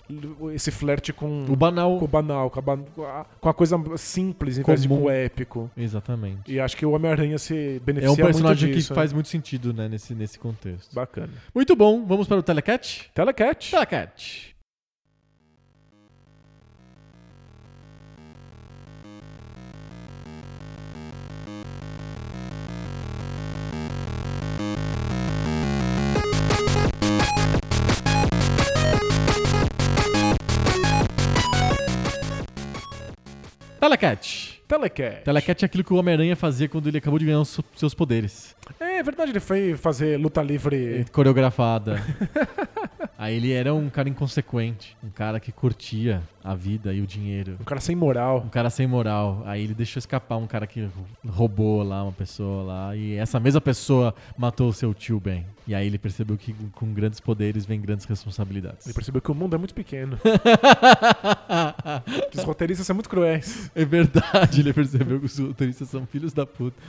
Esse 0.53 0.71
flerte 0.71 1.13
com 1.13 1.45
O 1.47 1.55
banal. 1.55 1.97
com 1.99 2.05
o 2.05 2.07
banal, 2.07 2.49
com 2.49 2.59
a, 2.59 3.25
com 3.39 3.49
a- 3.49 3.53
coisa 3.53 3.77
simples 3.97 4.57
em 4.57 4.63
vez 4.63 4.81
de 4.81 4.87
com 4.87 5.03
o 5.03 5.09
épico. 5.09 5.69
Exatamente. 5.77 6.51
E 6.51 6.59
acho 6.59 6.75
que 6.75 6.85
o 6.85 6.91
Homem-Aranha 6.91 7.37
se 7.37 7.79
beneficia 7.85 8.09
É 8.09 8.11
um 8.11 8.15
personagem 8.25 8.65
muito 8.69 8.75
que 8.75 8.81
disso. 8.81 8.95
faz 8.95 9.11
né? 9.11 9.15
muito 9.15 9.29
sentido, 9.29 9.71
né, 9.73 9.87
nesse, 9.87 10.15
nesse 10.15 10.39
contexto. 10.39 10.78
Bacana. 10.93 11.33
Muito 11.53 11.75
bom, 11.75 12.05
vamos 12.05 12.27
para 12.27 12.37
o 12.37 12.43
Telecat? 12.43 13.09
Telecat. 13.13 13.71
Telecat. 13.71 14.49
Telecat. 33.79 34.58
Telecat. 34.69 35.23
Telecat 35.23 35.63
é 35.63 35.65
aquilo 35.65 35.83
que 35.83 35.91
o 35.91 35.95
Homem-Aranha 35.95 36.35
fazia 36.35 36.69
quando 36.69 36.85
ele 36.85 36.99
acabou 36.99 37.17
de 37.17 37.25
ganhar 37.25 37.39
os 37.39 37.59
seus 37.75 37.95
poderes. 37.95 38.55
É 38.79 39.01
verdade, 39.01 39.31
ele 39.31 39.39
foi 39.39 39.75
fazer 39.75 40.15
luta 40.19 40.43
livre. 40.43 41.07
Coreografada. 41.11 41.99
Aí 43.19 43.35
ele 43.35 43.51
era 43.51 43.71
um 43.73 43.89
cara 43.89 44.07
inconsequente, 44.07 44.95
um 45.03 45.09
cara 45.09 45.41
que 45.41 45.51
curtia 45.51 46.23
a 46.41 46.55
vida 46.55 46.93
e 46.93 47.01
o 47.01 47.05
dinheiro. 47.05 47.57
Um 47.59 47.65
cara 47.65 47.81
sem 47.81 47.93
moral. 47.93 48.43
Um 48.45 48.47
cara 48.47 48.69
sem 48.69 48.87
moral. 48.87 49.43
Aí 49.45 49.61
ele 49.61 49.73
deixou 49.73 49.99
escapar 49.99 50.37
um 50.37 50.47
cara 50.47 50.65
que 50.65 50.87
roubou 51.27 51.83
lá 51.83 52.01
uma 52.01 52.13
pessoa 52.13 52.63
lá. 52.63 52.95
E 52.95 53.15
essa 53.15 53.37
mesma 53.37 53.59
pessoa 53.59 54.15
matou 54.37 54.69
o 54.69 54.73
seu 54.73 54.93
tio 54.93 55.19
Ben. 55.19 55.45
E 55.67 55.75
aí 55.75 55.85
ele 55.85 55.97
percebeu 55.97 56.37
que 56.37 56.55
com 56.71 56.93
grandes 56.93 57.19
poderes 57.19 57.65
vem 57.65 57.81
grandes 57.81 58.05
responsabilidades. 58.05 58.87
Ele 58.87 58.93
percebeu 58.93 59.21
que 59.21 59.29
o 59.29 59.35
mundo 59.35 59.53
é 59.53 59.59
muito 59.59 59.73
pequeno. 59.73 60.17
que 62.31 62.37
os 62.37 62.43
roteiristas 62.45 62.87
são 62.87 62.93
muito 62.93 63.09
cruéis. 63.09 63.69
É 63.75 63.83
verdade, 63.83 64.61
ele 64.61 64.71
percebeu 64.71 65.19
que 65.19 65.25
os 65.25 65.37
roteiristas 65.37 65.89
são 65.89 66.05
filhos 66.05 66.31
da 66.31 66.45
puta. 66.45 66.81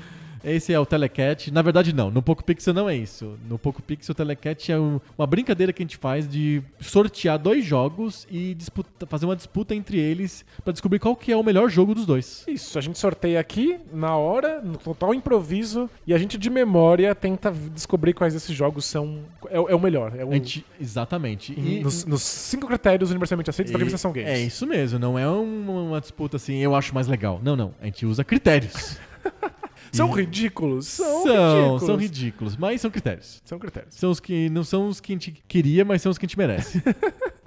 Esse 0.44 0.72
é 0.72 0.78
o 0.80 0.86
Telecat. 0.86 1.50
Na 1.50 1.62
verdade, 1.62 1.94
não. 1.94 2.10
No 2.10 2.22
Poco 2.22 2.42
Pixel 2.44 2.72
não 2.74 2.88
é 2.88 2.96
isso. 2.96 3.36
No 3.48 3.58
Poco 3.58 3.82
Pixel, 3.82 4.12
o 4.12 4.14
Telecat 4.16 4.70
é 4.72 4.78
um- 4.78 5.00
uma 5.18 5.26
brincadeira 5.26 5.72
que 5.72 5.82
a 5.82 5.84
gente 5.84 5.96
faz 5.96 6.28
de 6.28 6.62
sortear 6.80 7.38
dois 7.38 7.64
jogos 7.64 8.26
e 8.30 8.54
disputa- 8.54 9.06
fazer 9.06 9.26
uma 9.26 9.36
disputa 9.36 9.74
entre 9.74 9.98
eles 9.98 10.44
pra 10.64 10.72
descobrir 10.72 10.98
qual 10.98 11.14
que 11.14 11.30
é 11.32 11.36
o 11.36 11.42
melhor 11.42 11.68
jogo 11.70 11.94
dos 11.94 12.06
dois. 12.06 12.44
Isso, 12.48 12.78
a 12.78 12.80
gente 12.82 12.98
sorteia 12.98 13.38
aqui, 13.40 13.78
na 13.92 14.16
hora, 14.16 14.60
no 14.62 14.76
total 14.78 15.12
improviso, 15.14 15.88
e 16.06 16.14
a 16.14 16.18
gente 16.18 16.38
de 16.38 16.48
memória 16.50 17.14
tenta 17.14 17.50
descobrir 17.74 18.14
quais 18.14 18.32
desses 18.34 18.54
jogos 18.54 18.84
são. 18.84 19.20
É, 19.48 19.56
é 19.56 19.74
o 19.74 19.80
melhor. 19.80 20.12
É 20.16 20.24
o, 20.24 20.32
gente- 20.32 20.64
exatamente. 20.80 21.52
E, 21.58 21.80
nos, 21.80 22.04
nos 22.04 22.22
cinco 22.22 22.66
critérios 22.66 23.10
universalmente 23.10 23.50
aceitos 23.50 23.72
da 23.72 23.78
e- 23.78 23.80
revista 23.80 23.98
São 23.98 24.12
Games. 24.12 24.28
É 24.30 24.38
isso 24.40 24.66
mesmo. 24.66 24.98
Não 24.98 25.18
é 25.18 25.28
uma, 25.28 25.72
uma 25.82 26.00
disputa 26.00 26.36
assim, 26.36 26.56
eu 26.58 26.74
acho 26.74 26.94
mais 26.94 27.06
legal. 27.06 27.40
Não, 27.42 27.54
não. 27.56 27.74
A 27.80 27.84
gente 27.86 28.06
usa 28.06 28.24
critérios. 28.24 28.96
São 29.92 30.10
ridículos. 30.10 30.86
São, 30.86 31.22
são, 31.24 31.54
ridículos. 31.54 31.82
são 31.82 31.96
ridículos, 31.96 32.56
mas 32.56 32.80
são 32.80 32.90
critérios. 32.90 33.42
São 33.44 33.58
critérios. 33.58 33.94
São 33.94 34.10
os 34.10 34.20
que 34.20 34.48
não 34.50 34.64
são 34.64 34.88
os 34.88 35.00
que 35.00 35.12
a 35.12 35.14
gente 35.14 35.32
queria, 35.46 35.84
mas 35.84 36.02
são 36.02 36.10
os 36.10 36.18
que 36.18 36.26
a 36.26 36.28
gente 36.28 36.38
merece. 36.38 36.82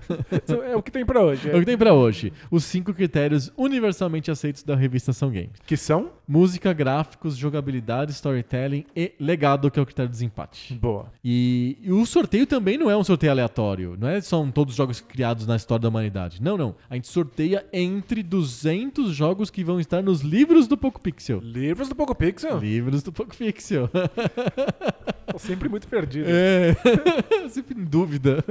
É 0.68 0.76
o 0.76 0.82
que 0.82 0.92
tem 0.92 1.06
pra 1.06 1.22
hoje. 1.22 1.50
É 1.50 1.56
o 1.56 1.60
que 1.60 1.66
tem 1.66 1.78
pra 1.78 1.94
hoje. 1.94 2.34
Os 2.52 2.64
cinco 2.64 2.94
critérios 2.94 3.52
universalmente 3.58 4.30
aceitos 4.30 4.64
da 4.64 4.76
revista 4.76 5.14
São 5.14 5.30
Games. 5.30 5.52
Que 5.66 5.78
são? 5.78 6.12
Música, 6.28 6.74
gráficos, 6.74 7.36
jogabilidade, 7.36 8.12
storytelling 8.12 8.86
e 8.96 9.14
legado, 9.20 9.70
que 9.70 9.80
é 9.80 9.82
o 9.82 9.86
critério 9.86 10.10
de 10.10 10.14
desempate. 10.14 10.74
Boa. 10.76 11.12
E, 11.24 11.78
e 11.82 11.92
o 11.92 12.06
sorteio 12.06 12.46
também 12.46 12.78
não 12.78 12.90
é 12.90 12.98
um 12.98 13.04
sorteio 13.04 13.32
aleatório. 13.32 13.96
Não 14.00 14.08
é 14.08 14.22
são 14.22 14.50
todos 14.52 14.74
os 14.74 14.78
jogos 14.78 15.02
criados 15.02 15.46
na 15.46 15.56
história 15.56 15.84
da 15.84 15.90
humanidade. 15.90 16.42
Não, 16.42 16.58
não. 16.58 16.76
A 16.90 16.96
gente 16.96 17.08
sorteia 17.08 17.66
entre 17.72 18.24
200 18.24 19.14
jogos 19.14 19.50
que 19.50 19.64
vão 19.64 19.80
estar 19.80 20.02
nos 20.02 20.22
livros 20.22 20.68
do 20.68 20.78
Poco 20.78 21.00
Pixel. 21.00 21.40
Livros 21.40 21.90
do 21.90 21.96
Poco 21.96 22.16
Pixel. 22.16 22.33
Livros 22.60 23.04
do 23.04 23.12
Poco 23.12 23.36
Pixel. 23.36 23.90
Tô 25.32 25.40
sempre 25.40 25.70
muito 25.70 25.88
perdido. 25.88 26.26
É, 26.28 26.76
sempre 27.50 27.80
em 27.80 27.84
dúvida. 27.84 28.44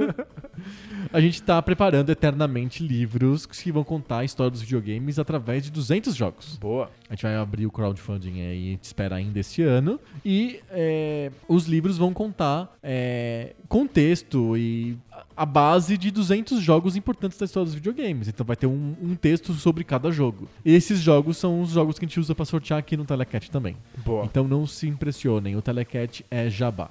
A 1.11 1.21
gente 1.21 1.41
tá 1.41 1.61
preparando 1.61 2.09
eternamente 2.09 2.85
livros 2.85 3.45
que 3.45 3.71
vão 3.71 3.83
contar 3.83 4.19
a 4.19 4.25
história 4.25 4.49
dos 4.49 4.61
videogames 4.61 5.19
através 5.19 5.63
de 5.63 5.71
200 5.71 6.15
jogos. 6.15 6.57
Boa. 6.57 6.89
A 7.09 7.13
gente 7.13 7.23
vai 7.23 7.35
abrir 7.35 7.65
o 7.65 7.71
crowdfunding 7.71 8.41
aí, 8.41 8.67
a 8.67 8.71
gente 8.71 8.83
espera 8.83 9.15
ainda 9.15 9.39
esse 9.39 9.61
ano. 9.61 9.99
E 10.25 10.59
é, 10.71 11.31
os 11.47 11.65
livros 11.67 11.97
vão 11.97 12.13
contar 12.13 12.75
é, 12.81 13.53
contexto 13.67 14.57
e 14.57 14.97
a- 15.35 15.45
base 15.45 15.97
de 15.97 16.09
200 16.11 16.61
jogos 16.61 16.95
importantes 16.95 17.37
da 17.37 17.45
história 17.45 17.65
dos 17.65 17.75
videogames. 17.75 18.27
Então 18.27 18.45
vai 18.45 18.55
ter 18.55 18.67
um, 18.67 18.95
um 19.01 19.15
texto 19.15 19.53
sobre 19.53 19.83
cada 19.83 20.11
jogo. 20.11 20.47
E 20.65 20.73
esses 20.73 20.99
jogos 20.99 21.37
são 21.37 21.61
os 21.61 21.69
jogos 21.71 21.97
que 21.99 22.05
a 22.05 22.07
gente 22.07 22.19
usa 22.19 22.33
pra 22.33 22.45
sortear 22.45 22.79
aqui 22.79 22.97
no 22.97 23.05
Telecat 23.05 23.49
também. 23.51 23.75
Boa. 24.05 24.25
Então 24.25 24.47
não 24.47 24.65
se 24.65 24.87
impressionem, 24.87 25.55
o 25.55 25.61
Telecat 25.61 26.25
é 26.31 26.49
jabá. 26.49 26.89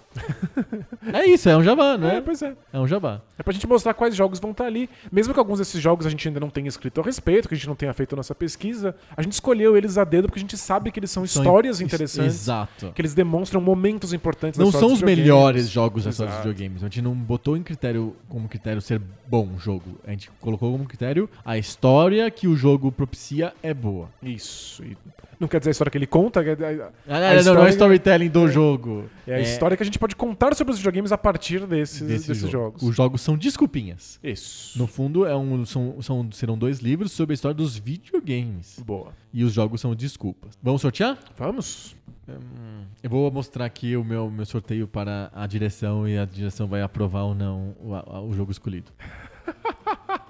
é 1.12 1.27
isso, 1.27 1.48
é 1.48 1.56
um 1.56 1.62
jabá, 1.62 1.97
não 1.98 2.09
É, 2.09 2.20
pois 2.20 2.40
é. 2.43 2.55
É 2.73 2.78
um 2.78 2.86
jabá. 2.86 3.20
É 3.39 3.43
pra 3.43 3.52
gente 3.52 3.66
mostrar 3.66 3.94
quais 3.94 4.14
jogos 4.14 4.39
vão 4.39 4.51
estar 4.52 4.64
ali. 4.66 4.89
Mesmo 5.10 5.32
que 5.32 5.39
alguns 5.40 5.59
desses 5.59 5.81
jogos 5.81 6.06
a 6.06 6.10
gente 6.10 6.27
ainda 6.28 6.40
não 6.40 6.51
tenha 6.51 6.69
escrito 6.69 7.01
a 7.01 7.05
respeito, 7.05 7.48
que 7.48 7.55
a 7.55 7.56
gente 7.56 7.66
não 7.69 7.74
tenha 7.74 7.93
feito 7.93 8.14
a 8.14 8.16
nossa 8.16 8.35
pesquisa, 8.35 8.94
a 9.16 9.23
gente 9.23 9.32
escolheu 9.32 9.77
eles 9.77 9.98
a 9.98 10.05
dedo 10.05 10.28
porque 10.28 10.39
a 10.39 10.43
gente 10.43 10.56
sabe 10.56 10.90
que 10.90 10.98
eles 10.98 11.10
são, 11.10 11.27
São 11.27 11.43
histórias 11.43 11.81
in- 11.81 11.85
interessantes, 11.85 12.35
Exato. 12.43 12.93
que 12.94 13.01
eles 13.01 13.14
demonstram 13.14 13.60
momentos 13.60 14.12
importantes 14.12 14.59
Não 14.59 14.70
são 14.70 14.93
os 14.93 15.02
melhores 15.02 15.69
jogos 15.69 16.05
da 16.05 16.10
história 16.10 16.32
dos 16.32 16.44
videogames. 16.44 16.82
A 16.82 16.86
gente 16.86 17.02
não 17.02 17.14
botou 17.14 17.56
em 17.56 17.62
critério 17.62 18.14
como 18.33 18.49
critério 18.49 18.81
ser 18.81 18.99
bom 19.29 19.59
jogo. 19.59 20.01
A 20.07 20.11
gente 20.11 20.31
colocou 20.41 20.73
como 20.73 20.87
critério 20.87 21.29
a 21.45 21.59
história 21.59 22.31
que 22.31 22.49
o 22.49 22.57
jogo 22.57 22.91
propicia 22.91 23.53
é 23.63 23.75
boa. 23.75 24.09
Isso. 24.23 24.83
E 24.83 24.97
não 25.43 25.48
quer 25.48 25.59
dizer 25.59 25.70
a 25.70 25.73
história 25.73 25.90
que 25.90 25.98
ele 25.98 26.06
conta, 26.06 26.40
é 26.43 26.52
a, 26.52 26.90
Ah, 27.06 27.16
A 27.16 27.20
não, 27.20 27.20
não 27.20 27.27
é 27.27 27.36
história- 27.36 27.69
storytelling 27.70 28.28
do 28.31 28.48
jogo. 28.48 29.05
é 29.27 29.35
a 29.35 29.40
história 29.40 29.77
que 29.77 29.82
a 29.82 29.86
gente 29.86 29.98
pode 29.98 30.16
contar 30.16 30.55
sobre 30.55 30.73
os 30.73 30.78
videogames 30.78 31.12
a 31.12 31.19
partir 31.19 31.66
desses, 31.66 32.01
desse 32.01 32.28
desses 32.28 32.39
jogo. 32.48 32.52
jogos. 32.78 32.82
Os 32.82 32.97
jogos 32.97 33.20
são 33.20 33.36
desculpinhas. 33.36 34.19
Isso. 34.23 34.78
No 34.78 34.86
fundo, 34.86 35.27
é 35.27 35.36
um, 35.36 35.66
são, 35.66 36.01
são- 36.01 36.32
serão 36.32 36.56
dois 36.56 36.78
livros 36.78 37.12
sobre 37.12 37.32
a 37.32 37.35
história 37.35 37.55
dos 37.55 37.77
videogames. 37.77 38.78
Boa. 38.86 39.12
E 39.32 39.44
os 39.44 39.52
jogos 39.52 39.81
são 39.81 39.94
desculpas. 39.94 40.56
Vamos 40.62 40.81
sortear? 40.81 41.19
Vamos? 41.36 41.94
Eu 43.02 43.10
vou 43.10 43.31
mostrar 43.31 43.64
aqui 43.64 43.97
o 43.97 44.05
meu, 44.05 44.31
meu 44.31 44.47
sorteio 44.47 44.86
para 44.86 45.31
a 45.35 45.47
direção 45.47 46.09
e 46.09 46.16
a 46.16 46.24
direção 46.24 46.66
vai 46.69 46.81
aprovar 46.81 47.24
ou 47.24 47.35
não 47.35 47.74
o, 47.81 47.94
a- 47.94 48.20
o 48.23 48.32
jogo 48.32 48.52
escolhido. 48.52 48.90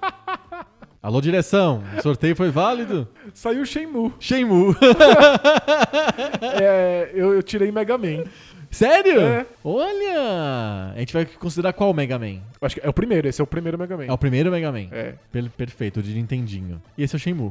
Alô, 1.03 1.21
direção! 1.21 1.83
O 1.99 2.01
sorteio 2.01 2.37
foi 2.37 2.49
válido? 2.49 3.09
Saiu 3.35 3.67
Shenmue. 3.67 4.13
Shenmue! 4.21 4.77
é, 6.63 7.11
eu, 7.13 7.35
eu 7.35 7.43
tirei 7.43 7.73
Mega 7.73 7.99
Man. 7.99 8.23
Sério? 8.71 9.21
É. 9.21 9.45
Olha! 9.65 10.93
A 10.95 10.99
gente 11.01 11.13
vai 11.13 11.27
considerar 11.27 11.73
qual 11.73 11.93
Mega 11.93 12.21
Man? 12.21 12.39
Acho 12.61 12.77
que 12.77 12.87
é 12.87 12.89
o 12.89 12.93
primeiro, 12.93 13.27
esse 13.27 13.41
é 13.41 13.45
o 13.45 13.47
primeiro 13.49 13.77
Mega 13.77 13.97
Man. 13.97 14.05
É 14.05 14.13
o 14.13 14.17
primeiro 14.17 14.49
Mega 14.53 14.71
Man. 14.71 14.87
É. 14.93 15.15
Per- 15.33 15.51
perfeito, 15.51 15.99
o 15.99 16.03
de 16.05 16.15
Nintendinho. 16.15 16.81
E 16.97 17.03
esse 17.03 17.17
é 17.17 17.19
o 17.19 17.21
Shenmue. 17.21 17.51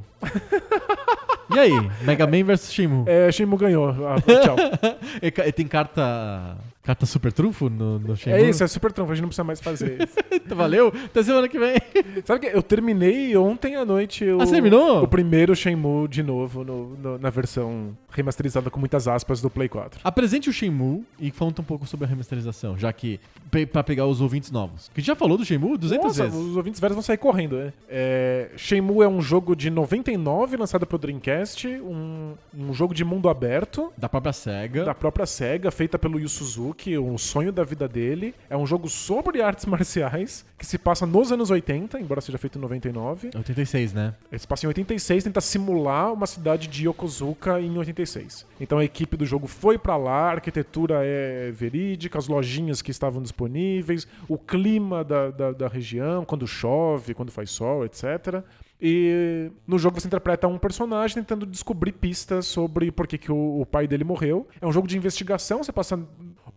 e 1.53 1.59
aí? 1.59 1.91
Mega 2.03 2.25
Man 2.25 2.45
versus 2.45 2.71
Shenmue. 2.71 3.03
É, 3.05 3.29
Shenmue 3.33 3.57
ganhou. 3.57 3.89
Ah, 3.89 4.15
tchau. 4.21 4.55
E 5.21 5.27
e 5.27 5.51
tem 5.51 5.67
carta. 5.67 6.55
Carta 6.83 7.05
super 7.05 7.31
trunfo 7.31 7.69
no, 7.69 7.99
no 7.99 8.13
é 8.25 8.49
isso, 8.49 8.63
é 8.63 8.67
super 8.67 8.91
trunfo, 8.91 9.11
a 9.11 9.15
gente 9.15 9.21
não 9.21 9.29
precisa 9.29 9.43
mais 9.43 9.61
fazer 9.61 10.01
isso. 10.01 10.15
Valeu? 10.55 10.87
Até 11.05 11.21
semana 11.21 11.47
que 11.47 11.59
vem. 11.59 11.75
Sabe 12.25 12.39
que 12.49 12.55
eu 12.57 12.63
terminei 12.63 13.37
ontem 13.37 13.75
à 13.75 13.85
noite 13.85 14.25
o, 14.25 14.41
Ah, 14.41 14.45
você 14.45 14.53
terminou? 14.53 15.03
o 15.03 15.07
primeiro 15.07 15.55
Shenmue 15.55 16.07
de 16.07 16.23
novo 16.23 16.63
no- 16.63 16.97
no- 16.97 17.17
na 17.19 17.29
versão 17.29 17.95
remasterizada 18.09 18.69
com 18.71 18.79
muitas 18.79 19.07
aspas 19.07 19.41
do 19.41 19.49
Play 19.49 19.69
4. 19.69 19.99
Apresente 20.03 20.49
o 20.49 20.53
Shenmue 20.53 21.03
e 21.19 21.29
conta 21.31 21.61
um 21.61 21.65
pouco 21.65 21.85
sobre 21.85 22.05
a 22.05 22.09
remasterização, 22.09 22.75
já 22.77 22.91
que 22.91 23.19
pe 23.51 23.65
pra 23.65 23.83
pegar 23.83 24.07
os 24.07 24.19
ouvintes 24.19 24.49
novos. 24.49 24.89
Que 24.93 24.99
a 24.99 25.01
gente 25.01 25.07
já 25.07 25.15
falou 25.15 25.37
do 25.37 25.45
Shenmue 25.45 25.77
200 25.77 26.03
Nossa, 26.05 26.23
vezes. 26.23 26.37
os 26.39 26.57
ouvintes 26.57 26.79
velhos 26.81 26.95
vão 26.95 27.03
sair 27.03 27.17
correndo, 27.17 27.57
né? 27.57 27.73
É, 27.87 28.49
Shenmue 28.57 29.03
é 29.03 29.07
um 29.07 29.21
jogo 29.21 29.55
de 29.55 29.69
99 29.69 30.57
lançado 30.57 30.85
pro 30.87 30.97
Dreamcast, 30.97 31.67
um, 31.67 32.33
um 32.57 32.73
jogo 32.73 32.93
de 32.95 33.05
mundo 33.05 33.29
aberto 33.29 33.93
Da 33.95 34.09
própria 34.09 34.33
SEGA. 34.33 34.83
da 34.83 34.95
própria 34.95 35.25
SEGA, 35.27 35.69
feita 35.69 35.99
pelo 35.99 36.19
Yu 36.19 36.27
Suzuki, 36.27 36.70
o 36.97 37.17
sonho 37.17 37.51
da 37.51 37.63
vida 37.63 37.87
dele. 37.87 38.33
É 38.49 38.57
um 38.57 38.65
jogo 38.65 38.87
sobre 38.87 39.41
artes 39.41 39.65
marciais, 39.67 40.45
que 40.57 40.65
se 40.65 40.77
passa 40.77 41.05
nos 41.05 41.31
anos 41.31 41.49
80, 41.49 41.99
embora 41.99 42.21
seja 42.21 42.37
feito 42.37 42.57
em 42.57 42.61
99. 42.61 43.31
86, 43.35 43.93
né? 43.93 44.15
Ele 44.31 44.39
se 44.39 44.47
passa 44.47 44.65
em 44.65 44.67
86, 44.67 45.23
tenta 45.23 45.41
simular 45.41 46.13
uma 46.13 46.27
cidade 46.27 46.67
de 46.67 46.87
Yokozuka 46.87 47.59
em 47.59 47.77
86. 47.77 48.45
Então 48.59 48.77
a 48.77 48.83
equipe 48.83 49.17
do 49.17 49.25
jogo 49.25 49.47
foi 49.47 49.77
pra 49.77 49.97
lá, 49.97 50.29
a 50.29 50.31
arquitetura 50.31 51.01
é 51.03 51.51
verídica, 51.51 52.17
as 52.17 52.27
lojinhas 52.27 52.81
que 52.81 52.91
estavam 52.91 53.21
disponíveis, 53.21 54.07
o 54.27 54.37
clima 54.37 55.03
da, 55.03 55.29
da, 55.31 55.51
da 55.51 55.67
região, 55.67 56.25
quando 56.25 56.47
chove, 56.47 57.13
quando 57.13 57.31
faz 57.31 57.49
sol, 57.51 57.85
etc. 57.85 58.43
E 58.81 59.51
no 59.67 59.77
jogo 59.77 59.99
você 59.99 60.07
interpreta 60.07 60.47
um 60.47 60.57
personagem 60.57 61.17
tentando 61.17 61.45
descobrir 61.45 61.91
pistas 61.91 62.47
sobre 62.47 62.91
por 62.91 63.05
que, 63.05 63.17
que 63.17 63.31
o, 63.31 63.61
o 63.61 63.65
pai 63.65 63.87
dele 63.87 64.03
morreu. 64.03 64.47
É 64.59 64.65
um 64.65 64.71
jogo 64.71 64.87
de 64.87 64.97
investigação, 64.97 65.63
você 65.63 65.71
passa 65.71 65.99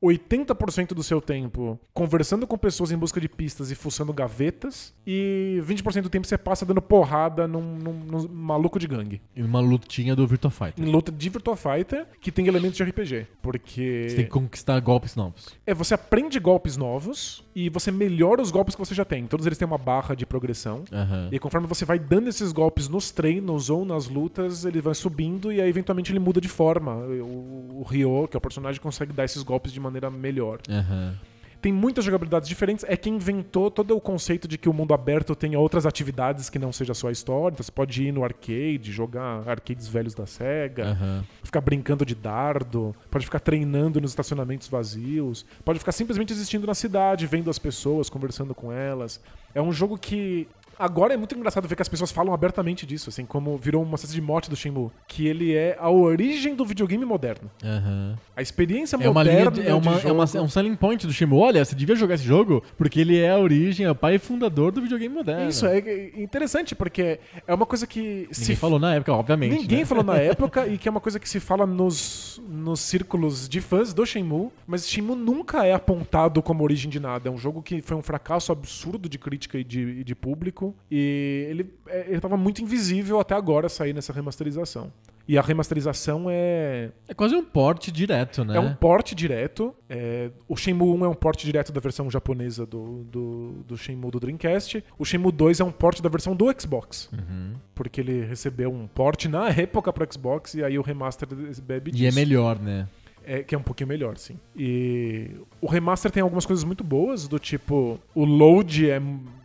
80% 0.04 0.88
do 0.94 1.02
seu 1.02 1.20
tempo 1.20 1.78
conversando 1.92 2.46
com 2.46 2.56
pessoas 2.58 2.92
em 2.92 2.96
busca 2.96 3.20
de 3.20 3.28
pistas 3.28 3.70
e 3.70 3.74
fuçando 3.74 4.12
gavetas, 4.12 4.92
e 5.06 5.60
20% 5.66 6.02
do 6.02 6.10
tempo 6.10 6.26
você 6.26 6.36
passa 6.38 6.64
dando 6.66 6.82
porrada 6.82 7.46
num, 7.48 7.60
num- 7.76 7.92
num 8.04 8.28
maluco 8.28 8.78
de 8.78 8.86
gangue. 8.86 9.20
E 9.34 9.42
uma 9.42 9.60
lutinha 9.60 10.14
do 10.14 10.26
Virtua 10.26 10.50
Fighter. 10.50 10.84
Em 10.84 10.90
luta 10.90 11.10
de 11.12 11.28
Virtua 11.28 11.56
Fighter, 11.56 12.06
que 12.20 12.30
tem 12.32 12.46
elementos 12.46 12.76
de 12.76 12.82
RPG. 12.84 13.26
Porque 13.42 14.06
Você 14.08 14.16
tem 14.16 14.24
que 14.24 14.30
conquistar 14.30 14.78
golpes 14.80 15.14
novos. 15.16 15.48
é, 15.66 15.72
você 15.74 15.94
aprende 15.94 16.38
golpes 16.38 16.76
novos 16.76 17.42
e 17.54 17.68
você 17.68 17.90
melhora 17.90 18.42
os 18.42 18.50
golpes 18.50 18.74
que 18.74 18.80
você 18.84 18.94
já 18.94 19.04
tem. 19.04 19.26
Todos 19.26 19.46
eles 19.46 19.56
têm 19.58 19.66
uma 19.66 19.78
barra 19.78 20.14
de 20.14 20.26
progressão. 20.26 20.84
Aham. 20.92 21.28
E 21.32 21.38
conforme 21.38 21.66
você 21.66 21.84
vai 21.84 21.98
dando 21.98 22.28
esses 22.28 22.52
golpes 22.52 22.88
nos 22.88 23.10
treinos 23.10 23.70
ou 23.70 23.84
nas 23.84 24.08
lutas, 24.08 24.64
ele 24.64 24.80
vai 24.80 24.94
subindo 24.94 25.52
e 25.52 25.60
aí 25.60 25.68
eventualmente 25.68 26.10
ele 26.12 26.18
muda 26.18 26.40
de 26.40 26.48
forma. 26.48 26.94
O, 26.96 27.80
o 27.80 27.82
Ryo, 27.88 28.26
que 28.28 28.36
é 28.36 28.38
o 28.38 28.40
personagem, 28.40 28.80
consegue 28.80 29.12
dar 29.12 29.24
esses 29.24 29.42
golpes 29.42 29.72
de 29.72 29.80
maneira 29.80 29.93
melhor. 30.10 30.58
Aham. 30.68 31.14
tem 31.62 31.72
muitas 31.72 32.04
jogabilidades 32.04 32.46
diferentes. 32.46 32.84
É 32.86 32.94
quem 32.94 33.14
inventou 33.14 33.70
todo 33.70 33.96
o 33.96 34.00
conceito 34.00 34.46
de 34.46 34.58
que 34.58 34.68
o 34.68 34.72
mundo 34.74 34.92
aberto 34.92 35.34
tenha 35.34 35.58
outras 35.58 35.86
atividades 35.86 36.50
que 36.50 36.58
não 36.58 36.70
seja 36.70 36.92
só 36.92 37.08
a 37.08 37.12
história. 37.12 37.54
Então 37.54 37.64
você 37.64 37.72
pode 37.72 38.02
ir 38.02 38.12
no 38.12 38.22
arcade, 38.22 38.92
jogar 38.92 39.48
arcades 39.48 39.88
velhos 39.88 40.12
da 40.12 40.26
SEGA, 40.26 40.88
Aham. 40.88 41.24
ficar 41.42 41.62
brincando 41.62 42.04
de 42.04 42.14
dardo, 42.14 42.94
pode 43.10 43.24
ficar 43.24 43.40
treinando 43.40 43.98
nos 43.98 44.10
estacionamentos 44.10 44.68
vazios, 44.68 45.46
pode 45.64 45.78
ficar 45.78 45.92
simplesmente 45.92 46.34
existindo 46.34 46.66
na 46.66 46.74
cidade, 46.74 47.26
vendo 47.26 47.48
as 47.48 47.58
pessoas, 47.58 48.10
conversando 48.10 48.54
com 48.54 48.70
elas. 48.70 49.18
É 49.54 49.62
um 49.62 49.72
jogo 49.72 49.96
que. 49.96 50.46
Agora 50.78 51.14
é 51.14 51.16
muito 51.16 51.34
engraçado 51.36 51.66
ver 51.68 51.76
que 51.76 51.82
as 51.82 51.88
pessoas 51.88 52.10
falam 52.10 52.32
abertamente 52.34 52.86
disso, 52.86 53.08
assim, 53.10 53.24
como 53.24 53.56
virou 53.56 53.82
uma 53.82 53.94
espécie 53.94 54.14
de 54.14 54.20
mote 54.20 54.48
do 54.50 54.56
Shenmue, 54.56 54.90
que 55.06 55.26
ele 55.26 55.54
é 55.54 55.76
a 55.78 55.90
origem 55.90 56.54
do 56.54 56.64
videogame 56.64 57.04
moderno. 57.04 57.50
Aham. 57.62 58.16
A 58.36 58.42
experiência 58.42 58.96
É 58.96 59.08
uma 59.08 59.22
linha 59.22 59.34
moderna 59.44 59.50
de- 59.62 59.68
é, 59.68 59.74
uma, 59.74 60.00
é, 60.00 60.12
uma- 60.12 60.24
é 60.34 60.40
um 60.40 60.48
selling 60.48 60.74
point 60.76 61.06
do 61.06 61.12
Shimu. 61.12 61.36
Olha, 61.38 61.64
você 61.64 61.74
devia 61.74 61.94
jogar 61.94 62.14
esse 62.14 62.24
jogo 62.24 62.62
porque 62.76 63.00
ele 63.00 63.18
é 63.18 63.30
a 63.30 63.38
origem, 63.38 63.86
é 63.86 63.90
o 63.90 63.94
pai 63.94 64.18
fundador 64.18 64.72
do 64.72 64.80
videogame 64.82 65.14
moderno. 65.14 65.48
Isso 65.48 65.66
é 65.66 65.78
interessante, 66.16 66.74
porque 66.74 67.18
é 67.46 67.54
uma 67.54 67.66
coisa 67.66 67.86
que 67.86 68.00
Ninguém 68.00 68.32
se 68.34 68.56
falou 68.56 68.78
na 68.78 68.94
época, 68.94 69.12
obviamente. 69.12 69.60
Ninguém 69.62 69.80
né? 69.80 69.84
falou 69.84 70.04
na 70.04 70.16
época 70.18 70.66
e 70.66 70.78
que 70.78 70.88
é 70.88 70.90
uma 70.90 71.00
coisa 71.00 71.18
que 71.18 71.28
se 71.28 71.40
fala 71.40 71.66
nos, 71.66 72.40
nos 72.48 72.80
círculos 72.80 73.48
de 73.48 73.60
fãs 73.60 73.92
do 73.92 74.04
Shenmue, 74.06 74.48
mas 74.66 74.88
Shenmue 74.88 75.16
nunca 75.16 75.64
é 75.66 75.72
apontado 75.72 76.42
como 76.42 76.62
origem 76.64 76.90
de 76.90 76.98
nada. 77.00 77.28
É 77.28 77.32
um 77.32 77.38
jogo 77.38 77.62
que 77.62 77.82
foi 77.82 77.96
um 77.96 78.02
fracasso 78.02 78.52
absurdo 78.52 79.08
de 79.08 79.18
crítica 79.18 79.58
e 79.58 79.64
de, 79.64 79.80
e 79.80 80.04
de 80.04 80.14
público 80.14 80.63
e 80.90 81.46
ele, 81.50 81.74
é, 81.88 82.06
ele 82.08 82.20
tava 82.20 82.36
muito 82.36 82.62
invisível 82.62 83.18
até 83.18 83.34
agora 83.34 83.68
sair 83.68 83.92
nessa 83.92 84.12
remasterização. 84.12 84.92
E 85.26 85.38
a 85.38 85.42
remasterização 85.42 86.26
é, 86.28 86.90
É 87.08 87.14
quase 87.14 87.34
um 87.34 87.42
porte 87.42 87.90
direto, 87.90 88.44
né? 88.44 88.56
é 88.56 88.60
um 88.60 88.74
porte 88.74 89.14
direto. 89.14 89.74
É, 89.88 90.30
o 90.46 90.54
Shenmue 90.54 90.90
1 90.98 91.04
é 91.06 91.08
um 91.08 91.14
porte 91.14 91.46
direto 91.46 91.72
da 91.72 91.80
versão 91.80 92.10
japonesa 92.10 92.66
do, 92.66 93.04
do, 93.04 93.52
do 93.66 93.76
Shenmue 93.76 94.10
do 94.10 94.20
Dreamcast. 94.20 94.84
O 94.98 95.04
Shenmue 95.04 95.32
2 95.32 95.60
é 95.60 95.64
um 95.64 95.72
porte 95.72 96.02
da 96.02 96.10
versão 96.10 96.36
do 96.36 96.46
Xbox. 96.60 97.08
Uhum. 97.10 97.54
Porque 97.74 98.02
ele 98.02 98.24
recebeu 98.26 98.70
um 98.70 98.86
porte 98.86 99.26
na 99.26 99.48
época 99.48 99.90
pro 99.92 100.06
Xbox 100.12 100.54
e 100.54 100.62
aí 100.62 100.78
o 100.78 100.82
remaster 100.82 101.26
bebe 101.62 101.90
disso. 101.90 102.04
E 102.04 102.06
é 102.06 102.12
melhor, 102.12 102.58
né? 102.58 102.86
É, 103.26 103.42
que 103.42 103.54
é 103.54 103.58
um 103.58 103.62
pouquinho 103.62 103.88
melhor, 103.88 104.18
sim. 104.18 104.38
E 104.54 105.30
o 105.58 105.66
remaster 105.66 106.10
tem 106.10 106.22
algumas 106.22 106.44
coisas 106.44 106.62
muito 106.62 106.84
boas, 106.84 107.26
do 107.26 107.38
tipo, 107.38 107.98
o 108.14 108.24
load 108.26 108.90
é 108.90 109.00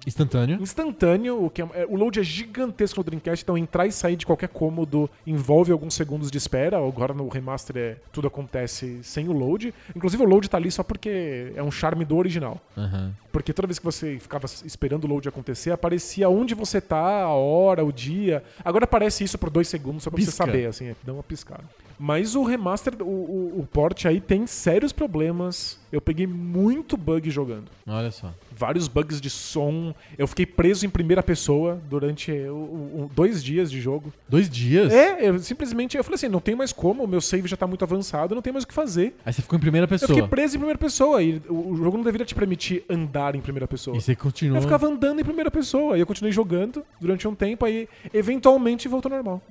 Instantâneo. 0.09 0.61
instantâneo, 0.61 1.45
o, 1.45 1.49
que 1.49 1.61
é- 1.61 1.67
é- 1.73 1.85
o 1.87 1.95
load 1.95 2.19
é 2.19 2.23
gigantesco 2.23 2.99
no 2.99 3.03
Dreamcast, 3.03 3.43
então 3.43 3.57
entrar 3.57 3.87
e 3.87 3.91
sair 3.91 4.15
de 4.15 4.25
qualquer 4.25 4.49
cômodo 4.49 5.09
envolve 5.25 5.71
alguns 5.71 5.93
segundos 5.93 6.29
de 6.29 6.37
espera. 6.37 6.77
Agora 6.77 7.13
no 7.13 7.27
remaster 7.29 7.77
é, 7.77 7.95
tudo 8.11 8.27
acontece 8.27 8.99
sem 9.03 9.27
o 9.29 9.31
load. 9.31 9.73
Inclusive 9.95 10.21
o 10.23 10.25
load 10.27 10.49
tá 10.49 10.57
ali 10.57 10.69
só 10.71 10.83
porque 10.83 11.53
é 11.55 11.63
um 11.63 11.71
charme 11.71 12.03
do 12.03 12.17
original. 12.17 12.59
Aham. 12.77 13.13
Porque 13.31 13.53
toda 13.53 13.67
vez 13.67 13.77
que 13.79 13.85
você 13.85 14.17
ficava 14.19 14.45
esperando 14.65 15.03
o 15.05 15.07
load 15.07 15.29
acontecer, 15.29 15.71
aparecia 15.71 16.27
onde 16.29 16.55
você 16.55 16.81
tá, 16.81 17.21
a 17.23 17.29
hora, 17.33 17.85
o 17.85 17.91
dia. 17.91 18.43
Agora 18.65 18.85
aparece 18.85 19.23
isso 19.23 19.37
por 19.37 19.49
dois 19.49 19.67
segundos 19.67 20.03
só 20.03 20.09
pra 20.09 20.19
você 20.19 20.25
Pisca. 20.25 20.45
saber, 20.45 20.65
assim, 20.65 20.87
é, 20.87 20.95
dá 21.03 21.13
uma 21.13 21.23
piscada. 21.23 21.63
Mas 21.97 22.33
o 22.35 22.43
remaster, 22.43 22.93
o, 23.01 23.05
o, 23.05 23.59
o 23.59 23.67
port 23.71 24.05
aí 24.05 24.19
tem 24.19 24.47
sérios 24.47 24.91
problemas. 24.91 25.78
Eu 25.91 25.99
peguei 26.01 26.27
muito 26.27 26.95
bug 26.95 27.29
jogando. 27.31 27.65
Olha 27.87 28.11
só. 28.11 28.31
Vários 28.55 28.87
bugs 28.87 29.19
de 29.19 29.29
som. 29.29 29.93
Eu 30.17 30.27
fiquei 30.27 30.45
preso 30.45 30.85
em 30.85 30.89
primeira 30.89 31.23
pessoa 31.23 31.81
durante 31.89 32.31
o- 32.31 32.53
o- 32.53 33.11
dois 33.15 33.43
dias 33.43 33.71
de 33.71 33.81
jogo. 33.81 34.13
Dois 34.27 34.49
dias? 34.49 34.91
É, 34.93 35.27
eu 35.29 35.39
simplesmente 35.39 35.97
eu 35.97 36.03
falei 36.03 36.15
assim, 36.15 36.27
não 36.27 36.39
tem 36.39 36.55
mais 36.55 36.71
como, 36.71 37.03
o 37.03 37.07
meu 37.07 37.21
save 37.21 37.47
já 37.47 37.57
tá 37.57 37.65
muito 37.65 37.83
avançado, 37.83 38.35
não 38.35 38.41
tem 38.41 38.53
mais 38.53 38.63
o 38.63 38.67
que 38.67 38.73
fazer. 38.73 39.15
Aí 39.25 39.33
você 39.33 39.41
ficou 39.41 39.57
em 39.57 39.59
primeira 39.61 39.85
Eu 39.85 39.89
pessoa. 39.89 40.07
fiquei 40.09 40.27
preso 40.27 40.55
em 40.55 40.59
primeira 40.59 40.77
pessoa 40.77 41.23
e 41.23 41.41
o, 41.49 41.71
o 41.71 41.75
jogo 41.77 41.97
não 41.97 42.03
deveria 42.03 42.25
te 42.25 42.35
permitir 42.35 42.83
andar 42.89 43.33
em 43.35 43.41
primeira 43.41 43.67
pessoa. 43.67 43.97
E 43.97 44.01
você 44.01 44.15
continuou. 44.15 44.57
Eu 44.57 44.61
ficava 44.61 44.85
andando 44.87 45.19
em 45.21 45.23
primeira 45.23 45.49
pessoa 45.49 45.97
e 45.97 46.01
eu 46.01 46.05
continuei 46.05 46.31
jogando 46.31 46.83
durante 47.01 47.27
um 47.27 47.33
tempo, 47.33 47.65
aí 47.65 47.87
eventualmente 48.13 48.87
voltou 48.87 49.09
ao 49.11 49.15
normal. 49.17 49.41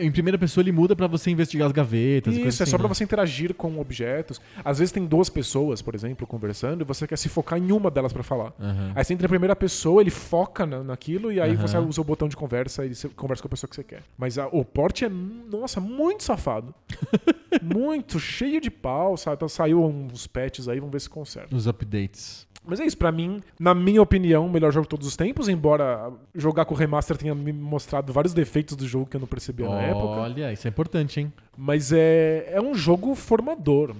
Em 0.00 0.10
primeira 0.10 0.36
pessoa 0.36 0.62
ele 0.62 0.72
muda 0.72 0.94
pra 0.96 1.06
você 1.06 1.30
investigar 1.30 1.66
as 1.66 1.72
gavetas. 1.72 2.34
e 2.34 2.38
Isso, 2.46 2.62
é 2.62 2.64
assim, 2.64 2.70
só 2.72 2.76
pra 2.76 2.88
né? 2.88 2.94
você 2.94 3.04
interagir 3.04 3.54
com 3.54 3.78
objetos. 3.80 4.40
Às 4.64 4.78
vezes 4.78 4.90
tem 4.92 5.06
duas 5.06 5.28
pessoas, 5.30 5.69
por 5.80 5.94
exemplo, 5.94 6.26
conversando 6.26 6.82
e 6.82 6.84
você 6.84 7.06
quer 7.06 7.16
se 7.16 7.28
focar 7.28 7.58
em 7.58 7.70
uma 7.72 7.90
delas 7.90 8.12
pra 8.12 8.22
falar. 8.22 8.52
Aham. 8.58 8.92
Aí 8.94 9.04
você 9.04 9.14
entra 9.14 9.26
em 9.26 9.28
primeira 9.28 9.54
pessoa, 9.54 10.00
ele 10.02 10.10
foca 10.10 10.66
na- 10.66 10.82
naquilo 10.82 11.30
e 11.30 11.40
aí 11.40 11.52
Aham. 11.52 11.66
você 11.66 11.78
usa 11.78 12.00
o 12.00 12.04
botão 12.04 12.28
de 12.28 12.36
conversa 12.36 12.84
e 12.84 12.94
você 12.94 13.08
conversa 13.10 13.42
com 13.42 13.46
a 13.48 13.50
pessoa 13.50 13.68
que 13.68 13.76
você 13.76 13.84
quer. 13.84 14.02
Mas 14.18 14.38
a- 14.38 14.48
o 14.48 14.64
porte 14.64 15.04
é, 15.04 15.08
nossa, 15.08 15.80
muito 15.80 16.24
safado. 16.24 16.74
muito, 17.62 18.18
cheio 18.18 18.60
de 18.60 18.70
pau, 18.70 19.16
sabe? 19.16 19.36
Então 19.36 19.48
saiu 19.48 19.84
uns 19.84 20.26
patches 20.26 20.68
aí, 20.68 20.78
vamos 20.78 20.92
ver 20.92 21.00
se 21.00 21.08
conserta. 21.10 21.54
Os 21.54 21.66
updates. 21.66 22.48
Mas 22.62 22.78
é 22.78 22.84
isso, 22.84 22.96
pra 22.98 23.10
mim, 23.10 23.40
na 23.58 23.74
minha 23.74 24.02
opinião, 24.02 24.46
o 24.46 24.50
melhor 24.50 24.70
jogo 24.70 24.84
de 24.84 24.90
todos 24.90 25.06
os 25.06 25.16
tempos, 25.16 25.48
embora 25.48 26.12
jogar 26.34 26.66
com 26.66 26.74
o 26.74 26.76
remaster 26.76 27.16
tenha 27.16 27.34
me 27.34 27.52
mostrado 27.54 28.12
vários 28.12 28.34
defeitos 28.34 28.76
do 28.76 28.86
jogo 28.86 29.06
que 29.06 29.16
eu 29.16 29.20
não 29.20 29.26
percebia 29.26 29.66
na 29.66 29.80
época. 29.80 30.04
Olha, 30.20 30.52
isso 30.52 30.68
é 30.68 30.70
importante, 30.70 31.20
hein? 31.20 31.32
Mas 31.56 31.90
é, 31.90 32.50
é 32.52 32.60
um 32.60 32.74
jogo 32.74 33.14
formador. 33.14 33.94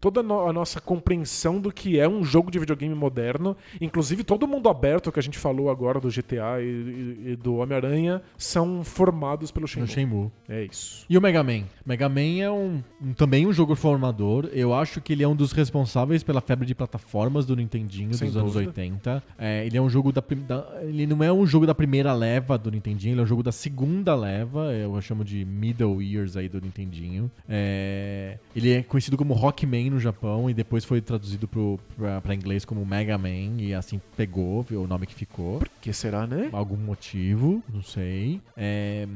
Toda 0.00 0.20
a 0.20 0.22
no- 0.22 0.46
a 0.48 0.52
nossa 0.52 0.80
compreensão 0.80 1.60
do 1.60 1.72
que 1.72 1.98
é 1.98 2.08
um 2.08 2.24
jogo 2.24 2.50
de 2.50 2.58
videogame 2.58 2.94
moderno, 2.94 3.56
inclusive 3.80 4.22
todo 4.24 4.42
o 4.44 4.48
mundo 4.48 4.68
aberto 4.68 5.10
que 5.10 5.18
a 5.18 5.22
gente 5.22 5.38
falou 5.38 5.70
agora 5.70 5.98
do 6.00 6.08
GTA 6.10 6.60
e, 6.60 7.32
e- 7.32 7.36
do 7.36 7.56
Homem-Aranha, 7.56 8.22
são 8.36 8.84
formados 8.84 9.50
pelo 9.50 9.66
Shenmue. 9.66 9.88
Shenmue. 9.88 10.30
É 10.48 10.64
isso. 10.64 11.04
E 11.08 11.16
o 11.16 11.20
Mega 11.20 11.42
Man? 11.42 11.64
Mega 11.84 12.08
Man 12.08 12.40
é 12.40 12.50
um, 12.50 12.82
um- 13.02 13.12
também 13.14 13.46
um 13.46 13.52
jogo 13.52 13.74
formador. 13.74 14.48
Eu 14.52 14.74
acho 14.74 15.00
que 15.00 15.12
ele 15.12 15.22
é 15.22 15.28
um 15.28 15.34
dos 15.36 15.52
responsáveis 15.52 16.22
pela 16.22 16.40
febre 16.40 16.66
de 16.66 16.74
plataformas 16.74 17.46
do 17.46 17.56
Nintendinho 17.56 18.14
Sem 18.14 18.28
dos 18.28 18.36
anos 18.36 18.52
dúvida. 18.52 18.70
80. 18.70 19.22
É, 19.38 19.66
ele 19.66 19.76
é 19.76 19.80
um 19.80 19.88
jogo 19.88 20.12
da, 20.12 20.22
da- 20.46 20.80
Ele 20.82 21.06
não 21.06 21.22
é 21.24 21.32
um 21.32 21.46
jogo 21.46 21.66
da 21.66 21.74
primeira 21.74 22.12
leva 22.12 22.56
do 22.58 22.70
Nintendinho, 22.70 23.12
ele 23.14 23.20
é 23.20 23.24
um 23.24 23.26
jogo 23.26 23.42
da 23.42 23.52
segunda 23.52 24.14
leva. 24.14 24.72
Eu 24.74 25.00
chamo 25.00 25.24
de 25.24 25.44
middle 25.44 26.00
years 26.02 26.36
aí 26.36 26.48
do 26.48 26.60
Nintendinho. 26.60 27.30
É, 27.48 28.38
ele 28.54 28.72
é 28.72 28.82
conhecido 28.82 29.16
como 29.16 29.34
Rockman 29.34 29.85
no 29.90 29.98
Japão 30.00 30.48
e 30.50 30.54
depois 30.54 30.84
foi 30.84 31.00
traduzido 31.00 31.46
pro, 31.46 31.78
pra, 31.96 32.20
pra 32.20 32.34
inglês 32.34 32.64
como 32.64 32.84
Mega 32.84 33.16
Man 33.16 33.60
e 33.60 33.74
assim 33.74 34.00
pegou, 34.16 34.62
viu, 34.62 34.82
o 34.82 34.86
nome 34.86 35.06
que 35.06 35.14
ficou 35.14 35.58
Por 35.58 35.68
que 35.80 35.92
será, 35.92 36.26
né? 36.26 36.48
algum 36.52 36.76
motivo, 36.76 37.62
não 37.72 37.82
sei. 37.82 38.40
É, 38.56 39.06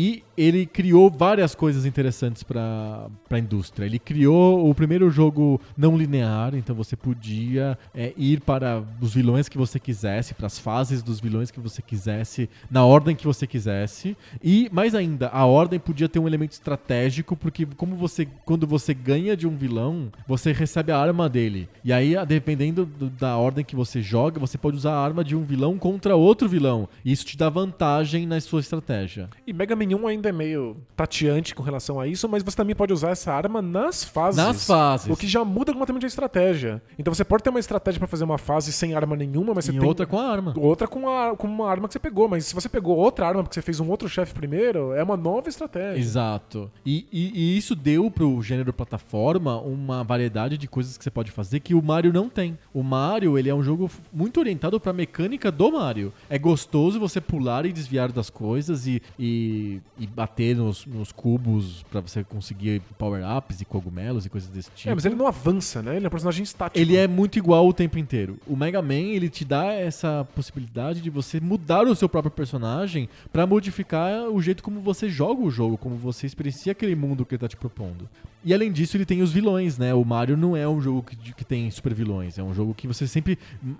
E 0.00 0.22
ele 0.36 0.64
criou 0.64 1.10
várias 1.10 1.56
coisas 1.56 1.84
interessantes 1.84 2.44
para 2.44 3.08
a 3.28 3.38
indústria. 3.40 3.84
Ele 3.84 3.98
criou 3.98 4.70
o 4.70 4.72
primeiro 4.72 5.10
jogo 5.10 5.60
não 5.76 5.98
linear, 5.98 6.54
então 6.54 6.72
você 6.76 6.94
podia 6.94 7.76
é, 7.92 8.12
ir 8.16 8.40
para 8.42 8.80
os 9.00 9.12
vilões 9.12 9.48
que 9.48 9.58
você 9.58 9.80
quisesse, 9.80 10.34
para 10.34 10.46
as 10.46 10.56
fases 10.56 11.02
dos 11.02 11.18
vilões 11.18 11.50
que 11.50 11.58
você 11.58 11.82
quisesse, 11.82 12.48
na 12.70 12.84
ordem 12.84 13.16
que 13.16 13.26
você 13.26 13.44
quisesse. 13.44 14.16
E, 14.40 14.70
mais 14.72 14.94
ainda, 14.94 15.30
a 15.30 15.44
ordem 15.44 15.80
podia 15.80 16.08
ter 16.08 16.20
um 16.20 16.28
elemento 16.28 16.52
estratégico, 16.52 17.34
porque 17.36 17.66
como 17.76 17.96
você, 17.96 18.24
quando 18.44 18.68
você 18.68 18.94
ganha 18.94 19.36
de 19.36 19.48
um 19.48 19.56
vilão, 19.56 20.12
você 20.28 20.52
recebe 20.52 20.92
a 20.92 20.98
arma 20.98 21.28
dele. 21.28 21.68
E 21.84 21.92
aí, 21.92 22.14
dependendo 22.24 22.86
do- 22.86 23.10
da 23.10 23.36
ordem 23.36 23.64
que 23.64 23.74
você 23.74 24.00
joga, 24.00 24.38
você 24.38 24.56
pode 24.56 24.76
usar 24.76 24.92
a 24.92 25.04
arma 25.04 25.24
de 25.24 25.34
um 25.34 25.42
vilão 25.42 25.76
contra 25.76 26.14
outro 26.14 26.48
vilão. 26.48 26.88
E 27.04 27.10
isso 27.10 27.26
te 27.26 27.36
dá 27.36 27.48
vantagem 27.48 28.28
na 28.28 28.40
sua 28.40 28.60
estratégia. 28.60 29.28
E 29.44 29.52
Mega 29.52 29.74
Man 29.74 29.87
1 29.94 30.06
ainda 30.06 30.28
é 30.28 30.32
meio 30.32 30.76
tateante 30.96 31.54
com 31.54 31.62
relação 31.62 32.00
a 32.00 32.06
isso, 32.06 32.28
mas 32.28 32.42
você 32.42 32.56
também 32.56 32.74
pode 32.74 32.92
usar 32.92 33.10
essa 33.10 33.32
arma 33.32 33.60
nas 33.62 34.04
fases. 34.04 34.36
Nas 34.42 34.66
fases. 34.66 35.08
O 35.10 35.16
que 35.16 35.26
já 35.26 35.44
muda 35.44 35.72
completamente 35.72 36.04
a 36.04 36.08
estratégia. 36.08 36.82
Então 36.98 37.12
você 37.14 37.24
pode 37.24 37.42
ter 37.42 37.50
uma 37.50 37.60
estratégia 37.60 37.98
pra 37.98 38.08
fazer 38.08 38.24
uma 38.24 38.38
fase 38.38 38.72
sem 38.72 38.94
arma 38.94 39.16
nenhuma, 39.16 39.54
mas 39.54 39.64
você 39.64 39.72
e 39.72 39.78
tem 39.78 39.86
outra 39.88 40.06
com 40.06 40.18
a 40.18 40.24
arma. 40.26 40.54
outra 40.56 40.86
com, 40.88 41.08
a, 41.08 41.36
com 41.36 41.46
uma 41.46 41.68
arma 41.70 41.86
que 41.88 41.92
você 41.94 41.98
pegou. 41.98 42.28
Mas 42.28 42.46
se 42.46 42.54
você 42.54 42.68
pegou 42.68 42.96
outra 42.96 43.26
arma 43.26 43.42
porque 43.42 43.54
você 43.54 43.62
fez 43.62 43.80
um 43.80 43.88
outro 43.88 44.08
chefe 44.08 44.34
primeiro, 44.34 44.92
é 44.92 45.02
uma 45.02 45.16
nova 45.16 45.48
estratégia. 45.48 46.00
Exato. 46.00 46.70
E, 46.84 47.06
e- 47.12 47.32
e 47.34 47.56
isso 47.58 47.74
deu 47.74 48.10
pro 48.10 48.40
gênero 48.42 48.72
plataforma 48.72 49.60
uma 49.60 50.02
variedade 50.04 50.56
de 50.58 50.66
coisas 50.68 50.96
que 50.96 51.04
você 51.04 51.10
pode 51.10 51.30
fazer 51.30 51.60
que 51.60 51.74
o 51.74 51.82
Mario 51.82 52.12
não 52.12 52.28
tem. 52.28 52.58
O 52.72 52.82
Mario, 52.82 53.38
ele 53.38 53.48
é 53.48 53.54
um 53.54 53.62
jogo 53.62 53.90
muito 54.12 54.40
orientado 54.40 54.78
pra 54.80 54.92
mecânica 54.92 55.50
do 55.50 55.72
Mario. 55.72 56.12
É 56.28 56.38
gostoso 56.38 56.98
você 57.00 57.20
pular 57.20 57.64
e 57.66 57.72
desviar 57.72 58.10
das 58.12 58.30
coisas 58.30 58.86
e, 58.86 59.02
e, 59.18 59.67
e 59.98 60.06
bater 60.06 60.56
nos, 60.56 60.86
nos 60.86 61.12
cubos 61.12 61.84
pra 61.90 62.00
você 62.00 62.24
conseguir 62.24 62.80
power-ups 62.98 63.60
e 63.60 63.64
cogumelos 63.64 64.26
e 64.26 64.28
coisas 64.28 64.48
desse 64.48 64.70
tipo. 64.70 64.90
É, 64.90 64.94
mas 64.94 65.04
ele 65.04 65.14
não 65.14 65.26
avança, 65.26 65.82
né? 65.82 65.96
Ele 65.96 66.04
é 66.04 66.08
um 66.08 66.10
personagem 66.10 66.42
estático. 66.42 66.78
Ele 66.78 66.96
é 66.96 67.06
muito 67.06 67.38
igual 67.38 67.66
o 67.66 67.72
tempo 67.72 67.98
inteiro. 67.98 68.38
O 68.46 68.56
Mega 68.56 68.80
Man, 68.80 68.94
ele 68.94 69.28
te 69.28 69.44
dá 69.44 69.66
essa 69.72 70.26
possibilidade 70.34 71.00
de 71.00 71.10
você 71.10 71.40
mudar 71.40 71.86
o 71.86 71.94
seu 71.94 72.08
próprio 72.08 72.30
personagem 72.30 73.08
pra 73.32 73.46
modificar 73.46 74.28
o 74.28 74.40
jeito 74.40 74.62
como 74.62 74.80
você 74.80 75.08
joga 75.08 75.42
o 75.42 75.50
jogo, 75.50 75.76
como 75.76 75.96
você 75.96 76.26
experiencia 76.26 76.72
aquele 76.72 76.94
mundo 76.94 77.24
que 77.24 77.34
ele 77.34 77.40
tá 77.40 77.48
te 77.48 77.56
propondo. 77.56 78.08
E 78.44 78.54
além 78.54 78.70
disso, 78.70 78.96
ele 78.96 79.04
tem 79.04 79.20
os 79.20 79.32
vilões, 79.32 79.78
né? 79.78 79.92
O 79.92 80.04
Mario 80.04 80.36
não 80.36 80.56
é 80.56 80.66
um 80.68 80.80
jogo 80.80 81.02
que, 81.02 81.16
que 81.34 81.44
tem 81.44 81.70
super 81.70 81.92
vilões. 81.92 82.38
É 82.38 82.42
um 82.42 82.54
jogo 82.54 82.72
que 82.72 82.86
você 82.86 83.06
sempre 83.06 83.38
hum, 83.62 83.74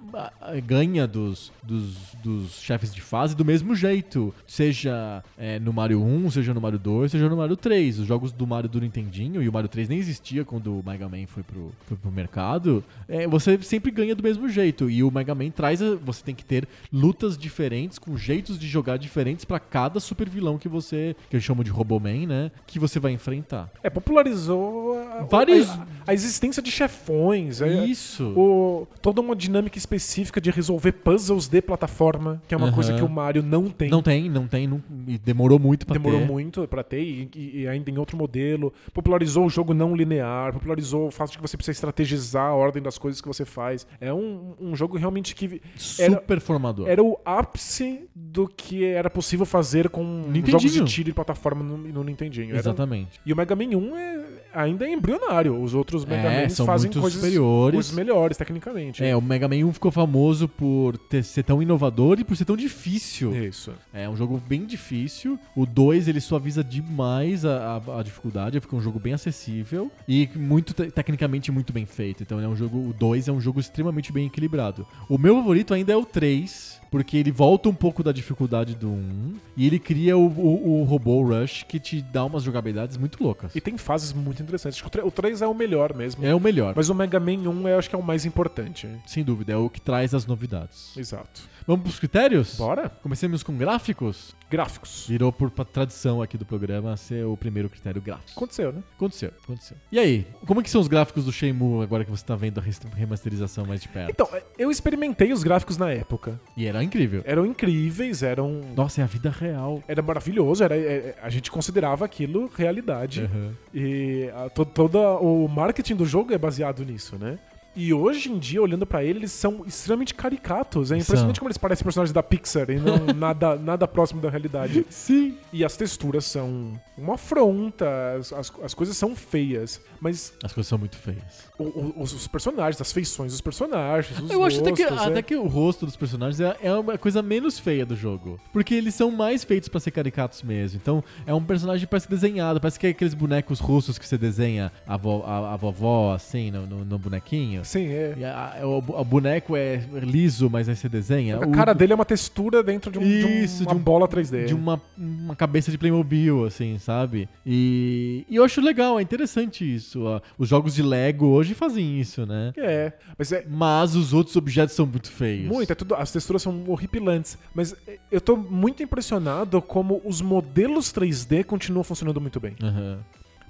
ganha 0.66 1.06
dos, 1.06 1.52
dos, 1.62 1.94
dos 2.22 2.60
chefes 2.60 2.92
de 2.92 3.00
fase 3.00 3.36
do 3.36 3.44
mesmo 3.44 3.74
jeito. 3.76 4.34
Seja 4.46 5.22
é, 5.38 5.60
no 5.60 5.72
Mario 5.72 6.02
1, 6.02 6.30
seja 6.32 6.52
no 6.52 6.60
Mario 6.60 6.78
2, 6.78 7.12
seja 7.12 7.28
no 7.28 7.36
Mario 7.36 7.56
3. 7.56 8.00
Os 8.00 8.06
jogos 8.06 8.32
do 8.32 8.46
Mario 8.46 8.68
do 8.68 8.80
Nintendinho, 8.80 9.40
e 9.42 9.48
o 9.48 9.52
Mario 9.52 9.68
3 9.68 9.88
nem 9.88 9.98
existia 9.98 10.44
quando 10.44 10.78
o 10.78 10.82
Mega 10.84 11.08
Man 11.08 11.26
foi 11.26 11.42
pro, 11.44 11.72
foi 11.86 11.96
pro 11.96 12.10
mercado, 12.10 12.82
é, 13.08 13.26
você 13.26 13.60
sempre 13.62 13.90
ganha 13.90 14.14
do 14.14 14.22
mesmo 14.22 14.48
jeito. 14.48 14.90
E 14.90 15.02
o 15.02 15.10
Mega 15.10 15.34
Man 15.34 15.50
traz. 15.50 15.80
A, 15.80 15.94
você 15.96 16.22
tem 16.24 16.34
que 16.34 16.44
ter 16.44 16.66
lutas 16.92 17.38
diferentes, 17.38 17.98
com 17.98 18.16
jeitos 18.16 18.58
de 18.58 18.66
jogar 18.66 18.96
diferentes 18.96 19.44
para 19.44 19.60
cada 19.60 20.00
super 20.00 20.28
vilão 20.28 20.58
que 20.58 20.68
você. 20.68 21.14
que 21.30 21.36
eu 21.36 21.40
chamo 21.40 21.62
de 21.62 21.70
Roboman, 21.70 22.26
né? 22.26 22.50
Que 22.66 22.78
você 22.78 22.98
vai 22.98 23.12
enfrentar. 23.12 23.70
É, 23.82 23.88
popularizou 23.88 24.47
a, 24.54 25.24
Vários- 25.24 25.68
a, 25.70 25.86
a 26.06 26.14
existência 26.14 26.62
de 26.62 26.70
chefões. 26.70 27.60
é- 27.60 27.84
Isso. 27.86 28.32
o- 28.36 28.86
toda 29.02 29.20
uma 29.20 29.34
dinâmica 29.36 29.76
específica 29.78 30.40
de 30.40 30.50
resolver 30.50 30.92
puzzles 30.92 31.48
de 31.48 31.60
plataforma, 31.60 32.40
que 32.48 32.54
é 32.54 32.56
uma 32.56 32.66
Aham. 32.68 32.74
coisa 32.74 32.94
que 32.94 33.02
o 33.02 33.08
Mario 33.08 33.42
não 33.42 33.68
tem. 33.68 33.88
Não 33.90 34.02
tem, 34.02 34.28
não 34.30 34.46
tem. 34.46 34.66
não- 34.66 34.82
e 35.06 35.18
demorou 35.18 35.58
muito 35.58 35.86
pra 35.86 35.94
Demorou 35.94 36.20
ter. 36.20 36.26
muito 36.26 36.68
pra 36.68 36.82
ter 36.82 37.02
e, 37.02 37.28
e- 37.34 37.60
e 37.62 37.68
ainda 37.68 37.90
em 37.90 37.98
outro 37.98 38.16
modelo. 38.16 38.72
Popularizou 38.92 39.46
o 39.46 39.50
jogo 39.50 39.72
não 39.74 39.94
linear, 39.94 40.52
popularizou 40.52 41.08
o 41.08 41.10
fato 41.10 41.30
de 41.32 41.36
que 41.38 41.42
você 41.42 41.56
precisa 41.56 41.72
estrategizar 41.72 42.46
a 42.46 42.54
ordem 42.54 42.82
das 42.82 42.98
coisas 42.98 43.20
que 43.20 43.28
você 43.28 43.44
faz. 43.44 43.86
É 44.00 44.12
um, 44.12 44.54
um 44.60 44.74
jogo 44.76 44.96
realmente 44.96 45.34
que 45.34 45.60
era, 45.98 46.12
Super 46.14 46.40
formador. 46.40 46.88
era 46.88 47.02
o 47.02 47.18
ápice 47.24 48.02
do 48.14 48.48
que 48.48 48.84
era 48.84 49.08
possível 49.10 49.46
fazer 49.46 49.88
com 49.88 50.24
jogos 50.46 50.72
de 50.72 50.84
tiro 50.84 51.10
e 51.10 51.12
plataforma 51.12 51.62
no, 51.62 51.76
no 51.78 52.04
Nintendinho. 52.04 52.50
Era- 52.50 52.58
Exatamente. 52.58 53.20
E 53.24 53.32
o 53.32 53.36
Mega 53.36 53.54
Man 53.56 53.76
1 53.76 53.96
é, 53.96 54.24
ainda 54.54 54.86
é 54.86 54.92
embrionário. 54.92 55.60
Os 55.60 55.74
outros 55.74 56.04
Mega 56.04 56.28
É, 56.28 56.48
são 56.48 56.64
fazem 56.66 56.90
coisas, 56.90 57.14
superiores. 57.14 57.74
coisas 57.74 57.92
melhores, 57.92 58.36
tecnicamente. 58.36 59.02
É, 59.04 59.16
o 59.16 59.20
Mega 59.22 59.48
Man 59.48 59.56
1 59.66 59.72
ficou 59.72 59.90
famoso 59.90 60.48
por 60.48 60.96
ter, 60.96 61.22
ser 61.24 61.42
tão 61.42 61.62
inovador 61.62 62.18
e 62.20 62.24
por 62.24 62.36
ser 62.36 62.44
tão 62.44 62.56
difícil. 62.56 63.34
Isso. 63.44 63.72
É 63.92 64.08
um 64.08 64.16
jogo 64.16 64.40
bem 64.48 64.64
difícil. 64.64 65.38
O 65.54 65.64
2 65.66 66.08
ele 66.08 66.20
suaviza 66.20 66.62
demais 66.64 67.44
a, 67.44 67.82
a, 67.86 68.00
a 68.00 68.02
dificuldade, 68.02 68.60
fica 68.60 68.74
um 68.76 68.80
jogo 68.80 68.98
bem 68.98 69.12
acessível 69.12 69.90
e 70.06 70.28
muito 70.36 70.72
te- 70.74 70.90
tecnicamente 70.90 71.50
muito 71.52 71.72
bem 71.72 71.86
feito. 71.86 72.22
Então 72.22 72.40
é 72.40 72.48
um 72.48 72.56
jogo, 72.56 72.78
o 72.88 72.92
2 72.92 73.28
é 73.28 73.32
um 73.32 73.40
jogo 73.40 73.60
extremamente 73.60 74.12
bem 74.12 74.26
equilibrado. 74.26 74.86
O 75.08 75.18
meu 75.18 75.34
favorito 75.36 75.74
ainda 75.74 75.92
é 75.92 75.96
o 75.96 76.04
3, 76.04 76.80
porque 76.90 77.16
ele 77.16 77.30
volta 77.30 77.68
um 77.68 77.74
pouco 77.74 78.02
da 78.02 78.12
dificuldade 78.12 78.74
do 78.74 78.88
1 78.88 79.34
e 79.56 79.66
ele 79.66 79.78
cria 79.78 80.16
o, 80.16 80.26
o, 80.26 80.80
o 80.80 80.84
robô 80.84 81.22
Rush 81.22 81.64
que 81.68 81.78
te 81.78 82.00
dá 82.02 82.24
umas 82.24 82.42
jogabilidades 82.42 82.96
muito 82.96 83.22
loucas. 83.22 83.54
E 83.54 83.60
tem 83.60 83.76
fases 83.76 84.12
muito 84.12 84.42
interessantes. 84.42 84.76
Acho 84.76 84.82
que 84.82 84.88
o 84.88 84.90
tre- 84.90 85.02
O 85.02 85.10
3 85.10 85.42
é 85.42 85.46
o 85.46 85.54
melhor 85.54 85.94
mesmo. 85.94 86.24
É 86.24 86.34
o 86.34 86.40
melhor, 86.40 86.74
Mas 86.76 86.88
o 86.88 86.94
Mega 86.94 87.20
Man 87.20 87.48
1 87.48 87.68
eu 87.68 87.78
acho 87.78 87.88
que 87.88 87.94
é 87.94 87.98
o 87.98 88.02
mais 88.02 88.24
importante. 88.24 88.88
sem 89.06 89.22
dúvida, 89.24 89.52
é 89.52 89.56
o 89.56 89.68
que 89.68 89.80
traz 89.80 90.14
as 90.14 90.26
novidades. 90.26 90.96
Exato. 90.96 91.42
Vamos 91.68 91.82
pros 91.82 91.98
critérios? 91.98 92.54
Bora? 92.56 92.88
Comecemos 92.88 93.42
com 93.42 93.54
gráficos. 93.54 94.34
Gráficos. 94.50 95.04
Virou 95.06 95.30
por 95.30 95.50
tradição 95.50 96.22
aqui 96.22 96.38
do 96.38 96.46
programa 96.46 96.96
ser 96.96 97.26
o 97.26 97.36
primeiro 97.36 97.68
critério 97.68 98.00
gráfico. 98.00 98.32
Aconteceu, 98.34 98.72
né? 98.72 98.82
Aconteceu, 98.96 99.30
aconteceu. 99.44 99.76
E 99.92 99.98
aí, 99.98 100.26
como 100.46 100.60
é 100.60 100.62
que 100.62 100.70
são 100.70 100.80
os 100.80 100.88
gráficos 100.88 101.26
do 101.26 101.30
Shenmue 101.30 101.82
agora 101.82 102.06
que 102.06 102.10
você 102.10 102.24
tá 102.24 102.34
vendo 102.34 102.58
a 102.58 102.62
remasterização 102.96 103.66
mais 103.66 103.82
de 103.82 103.88
perto? 103.88 104.08
Então, 104.10 104.26
eu 104.56 104.70
experimentei 104.70 105.30
os 105.30 105.42
gráficos 105.42 105.76
na 105.76 105.90
época. 105.92 106.40
E 106.56 106.64
era 106.64 106.82
incrível. 106.82 107.20
Eram 107.26 107.44
incríveis, 107.44 108.22
eram. 108.22 108.62
Nossa, 108.74 109.02
é 109.02 109.04
a 109.04 109.06
vida 109.06 109.28
real. 109.28 109.82
Era 109.86 110.00
maravilhoso, 110.00 110.64
era, 110.64 110.74
é- 110.74 111.16
a 111.20 111.28
gente 111.28 111.50
considerava 111.50 112.02
aquilo 112.02 112.50
realidade. 112.56 113.28
Uhum. 113.30 113.52
E 113.74 114.30
a, 114.34 114.48
to, 114.48 114.64
todo 114.64 114.96
o 114.98 115.46
marketing 115.46 115.96
do 115.96 116.06
jogo 116.06 116.32
é 116.32 116.38
baseado 116.38 116.82
nisso, 116.82 117.18
né? 117.18 117.38
E 117.76 117.94
hoje 117.94 118.30
em 118.32 118.38
dia, 118.38 118.60
olhando 118.60 118.84
pra 118.84 119.04
ele, 119.04 119.20
eles 119.20 119.30
são 119.32 119.62
extremamente 119.64 120.12
caricatos. 120.14 120.90
É 120.90 120.96
impressionante 120.96 121.36
São. 121.36 121.40
como 121.40 121.48
eles 121.48 121.58
parecem 121.58 121.84
personagens 121.84 122.12
da 122.12 122.22
Pixar 122.22 122.68
e 122.70 122.76
não 122.80 123.06
nada, 123.14 123.54
nada 123.56 123.86
próximo 123.86 124.20
da 124.20 124.28
realidade. 124.28 124.84
Sim. 124.90 125.36
E 125.52 125.64
as 125.64 125.76
texturas 125.76 126.24
são 126.24 126.72
uma 126.96 127.14
afronta, 127.14 127.86
as, 128.18 128.32
as, 128.32 128.52
as 128.62 128.74
coisas 128.74 128.96
são 128.96 129.14
feias. 129.14 129.80
Mas 130.00 130.32
As 130.42 130.52
coisas 130.52 130.68
são 130.68 130.78
muito 130.78 130.96
feias. 130.96 131.48
o- 131.58 131.64
o- 131.64 132.02
os, 132.02 132.12
os 132.12 132.26
personagens, 132.26 132.80
as 132.80 132.92
feições 132.92 133.32
dos 133.32 133.40
personagens, 133.40 134.18
os 134.18 134.30
Eu 134.30 134.42
acho 134.44 134.60
até 134.60 134.72
que, 134.72 134.82
rostos, 134.84 135.06
é- 135.06 135.10
até 135.10 135.22
que 135.22 135.36
o 135.36 135.46
rosto 135.46 135.86
dos 135.86 135.96
personagens 135.96 136.40
é, 136.40 136.56
é 136.62 136.72
uma 136.74 136.98
coisa 136.98 137.22
menos 137.22 137.58
feia 137.58 137.86
do 137.86 137.94
jogo. 137.94 138.40
Porque 138.52 138.74
eles 138.74 138.94
são 138.94 139.10
mais 139.10 139.44
feitos 139.44 139.68
pra 139.68 139.78
ser 139.80 139.90
caricatos 139.92 140.42
mesmo. 140.42 140.78
Então, 140.82 141.02
é 141.26 141.32
um 141.34 141.42
personagem 141.44 141.86
que 141.86 141.90
parece 141.90 142.08
desenhado. 142.08 142.60
Parece 142.60 142.78
que 142.78 142.86
é 142.88 142.90
aqueles 142.90 143.14
bonecos 143.14 143.60
russos 143.60 143.98
que 143.98 144.06
você 144.06 144.18
desenha 144.18 144.72
a, 144.86 144.96
vo- 144.96 145.22
a- 145.24 145.52
a 145.54 145.56
vovó, 145.56 146.12
assim, 146.14 146.50
no, 146.50 146.66
no- 146.66 146.84
no 146.84 146.98
bonequinho. 146.98 147.64
Sim, 147.68 147.86
é. 147.88 148.14
A- 148.24 148.60
o, 148.66 148.78
o 148.78 149.04
boneco 149.04 149.54
é 149.54 149.78
liso, 150.00 150.48
mas 150.48 150.70
aí 150.70 150.74
você 150.74 150.88
desenha. 150.88 151.36
A 151.36 151.40
O- 151.46 151.50
cara 151.50 151.74
dele 151.74 151.92
é 151.92 151.94
uma 151.94 152.04
textura 152.06 152.62
dentro 152.62 152.90
de, 152.90 152.98
um, 152.98 153.02
de 153.02 153.24
um- 153.26 153.44
Isso, 153.44 153.62
uma 153.64 153.72
de 153.72 153.76
um- 153.78 153.82
bola 153.82 154.08
3D. 154.08 154.46
de 154.46 154.54
uma, 154.54 154.80
uma 154.96 155.36
cabeça 155.36 155.70
de 155.70 155.76
Playmobil, 155.76 156.46
assim, 156.46 156.78
sabe? 156.78 157.28
E, 157.44 158.24
e 158.26 158.36
eu 158.36 158.42
acho 158.44 158.62
legal, 158.62 158.98
é 158.98 159.02
interessante 159.02 159.62
isso. 159.74 160.02
ó. 160.04 160.18
Os 160.38 160.48
jogos 160.48 160.74
de 160.74 160.82
Lego 160.82 161.26
hoje 161.26 161.52
fazem 161.52 162.00
isso, 162.00 162.24
né? 162.24 162.52
É, 162.56 162.90
mas 163.18 163.30
é 163.32 163.44
Mas 163.46 163.94
os 163.94 164.14
outros 164.14 164.34
objetos 164.36 164.74
são 164.74 164.86
muito 164.86 165.10
feios. 165.10 165.46
muito, 165.46 165.70
é 165.70 165.74
tudo, 165.74 165.94
as 165.94 166.10
texturas 166.10 166.40
são 166.40 166.64
horripilantes. 166.68 167.36
Mas 167.54 167.74
é, 167.86 167.98
eu 168.10 168.20
tô 168.22 168.34
muito 168.34 168.82
impressionado 168.82 169.60
como 169.60 170.00
os 170.06 170.22
modelos 170.22 170.90
3D 170.90 171.44
continuam 171.44 171.84
funcionando 171.84 172.18
muito 172.18 172.40
bem. 172.40 172.54
Aham. 172.62 172.98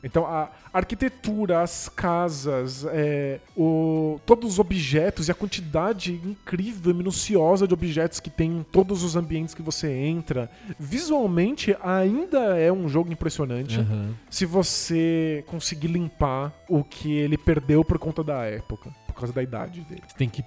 Então, 0.02 0.26
a 0.26 0.50
arquitetura, 0.72 1.62
as 1.62 1.88
casas, 1.88 2.84
é, 2.88 3.40
o, 3.56 4.20
todos 4.24 4.54
os 4.54 4.58
objetos 4.58 5.28
e 5.28 5.30
a 5.30 5.34
quantidade 5.34 6.12
incrível 6.24 6.92
e 6.92 6.94
minuciosa 6.94 7.66
de 7.66 7.74
objetos 7.74 8.20
que 8.20 8.30
tem 8.30 8.58
em 8.58 8.62
todos 8.62 9.02
os 9.02 9.16
ambientes 9.16 9.54
que 9.54 9.62
você 9.62 9.90
entra. 9.90 10.50
Visualmente, 10.78 11.76
ainda 11.82 12.58
é 12.58 12.72
um 12.72 12.88
jogo 12.88 13.12
impressionante. 13.12 13.78
Aham. 13.80 14.14
Se 14.30 14.46
você 14.46 15.44
conseguir 15.46 15.88
limpar 15.88 16.52
o 16.68 16.84
que 16.84 17.12
ele 17.12 17.36
perdeu 17.36 17.84
por 17.84 17.98
conta 17.98 18.22
da 18.22 18.44
época, 18.44 18.90
por 19.06 19.14
causa 19.14 19.32
da 19.32 19.42
idade 19.42 19.80
dele. 19.82 20.02
Você 20.06 20.16
tem 20.16 20.28
que, 20.28 20.44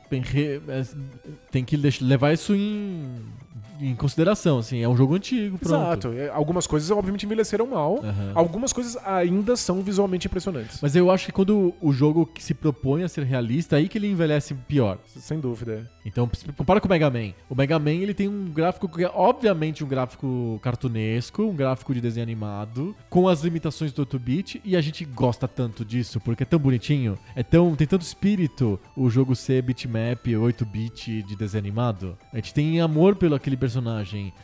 é, 0.68 0.86
tem 1.52 1.66
que 1.66 1.76
levar 1.76 2.34
isso 2.34 2.56
em, 2.56 3.22
em 3.82 3.96
consideração, 3.96 4.60
assim. 4.60 4.80
É 4.82 4.88
um 4.88 4.96
jogo 4.96 5.16
antigo, 5.16 5.58
pronto. 5.58 5.76
Exato. 5.76 6.14
É, 6.14 6.30
Algumas 6.30 6.68
coisas, 6.68 6.90
obviamente, 6.92 7.26
envelheceram 7.26 7.68
mal. 7.68 8.00
Aham. 8.04 8.32
Algumas 8.36 8.72
coisas 8.72 8.98
ainda 9.06 9.56
são 9.56 9.82
visualmente 9.82 10.28
impressionantes. 10.28 10.80
Mas 10.82 10.96
eu 10.96 11.10
acho 11.10 11.26
que 11.26 11.32
quando 11.32 11.74
o 11.82 11.92
jogo 11.92 12.26
que 12.26 12.44
se 12.44 12.54
propõe 12.54 13.04
a 13.04 13.10
ser 13.10 13.24
realista, 13.24 13.76
aí 13.76 13.88
que 13.90 13.98
ele 13.98 14.08
envelhece 14.08 14.54
pior. 14.54 14.98
Sem 15.08 15.40
dúvida. 15.40 15.90
Então, 16.06 16.30
se 16.34 16.46
compara 16.54 16.80
com 16.80 16.88
o 16.88 16.90
Mega 16.90 17.10
Man. 17.10 17.34
O 17.50 17.56
Mega 17.56 17.78
Man, 17.80 17.92
ele 17.92 18.14
tem 18.14 18.28
um 18.28 18.46
gráfico 18.46 18.88
que 18.88 19.04
é, 19.04 19.12
obviamente, 19.14 19.84
um 19.84 19.88
gráfico 19.88 20.60
cartunesco, 20.62 21.44
um 21.44 21.56
gráfico 21.56 21.94
de 21.94 22.02
desenho 22.02 22.24
animado, 22.24 22.96
com 23.10 23.28
as 23.28 23.44
limitações 23.44 23.92
do 23.92 24.06
8-bit, 24.06 24.62
e 24.64 24.76
a 24.76 24.82
gente 24.82 25.06
gosta 25.06 25.48
tanto 25.48 25.84
disso, 25.86 26.20
porque 26.20 26.44
é 26.44 26.46
tão 26.46 26.60
bonitinho, 26.60 27.18
é 27.36 27.44
tão, 27.44 27.76
tem 27.76 27.88
tanto 27.88 28.02
espírito 28.02 28.80
o 28.96 29.10
jogo 29.10 29.36
ser 29.36 29.62
bitmap, 29.62 30.26
8-bit 30.26 31.24
de 31.24 31.36
desenho 31.36 31.62
animado. 31.62 32.18
A 32.32 32.38
gente 32.38 32.54
tem 32.54 32.80
amor 32.82 33.16
pelo 33.16 33.36
aquele 33.36 33.58
personagem 33.58 33.71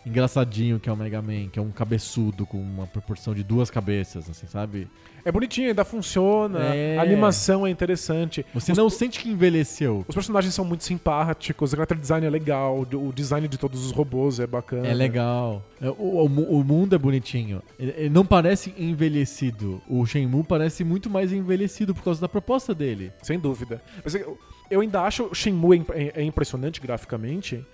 engraçadinho 0.06 0.80
que 0.80 0.90
é 0.90 0.92
o 0.92 0.98
Mega 0.98 1.22
Man, 1.22 1.48
que 1.52 1.60
é 1.60 1.62
um 1.62 1.72
cabeçudo 1.72 2.46
com 2.46 2.58
uma 2.62 2.88
proporção 2.88 3.34
de 3.34 3.44
duas 3.44 3.70
cabeças, 3.70 4.30
assim, 4.30 4.48
sabe? 4.48 4.88
É 5.26 5.32
bonitinho, 5.32 5.68
ainda 5.68 5.84
funciona. 5.84 6.74
É. 6.74 6.98
A 6.98 7.02
animação 7.02 7.68
é 7.68 7.70
interessante. 7.70 8.46
Você 8.54 8.72
Os- 8.72 8.78
não 8.78 8.90
sente 8.90 9.20
que 9.20 9.30
envelheceu. 9.30 10.06
Os 10.08 10.16
personagens 10.16 10.54
são 10.54 10.64
muito 10.64 10.86
simpáticos, 10.86 11.74
o 11.74 11.76
character 11.76 11.98
design 11.98 12.26
é 12.26 12.30
legal, 12.30 12.80
o 12.94 13.12
design 13.12 13.46
de 13.48 13.58
todos 13.58 13.86
os 13.86 13.92
robôs 13.92 14.40
é 14.40 14.48
bacana. 14.48 14.88
É 14.88 14.94
legal. 14.94 15.62
É, 15.82 15.90
O, 15.90 15.94
o 16.26 16.60
o 16.60 16.64
mundo 16.64 16.96
é 16.96 16.98
bonitinho. 16.98 17.62
Ele, 17.78 18.10
não 18.10 18.26
parece 18.26 18.74
envelhecido. 18.78 19.82
O 19.88 20.06
Shenmue 20.06 20.44
parece 20.44 20.84
muito 20.84 21.10
mais 21.10 21.34
envelhecido 21.34 21.94
por 21.94 22.04
causa 22.04 22.22
da 22.22 22.30
proposta 22.30 22.74
dele. 22.74 23.12
Sem 23.22 23.38
dúvida. 23.40 23.82
Mas 24.04 24.16
eu, 24.16 24.38
eu 24.70 24.82
ainda 24.82 25.02
acho 25.02 25.26
o 25.26 25.36
Shenmue 25.36 25.86
é- 25.94 26.22
é 26.22 26.24
impressionante 26.24 26.80
graficamente. 26.80 27.66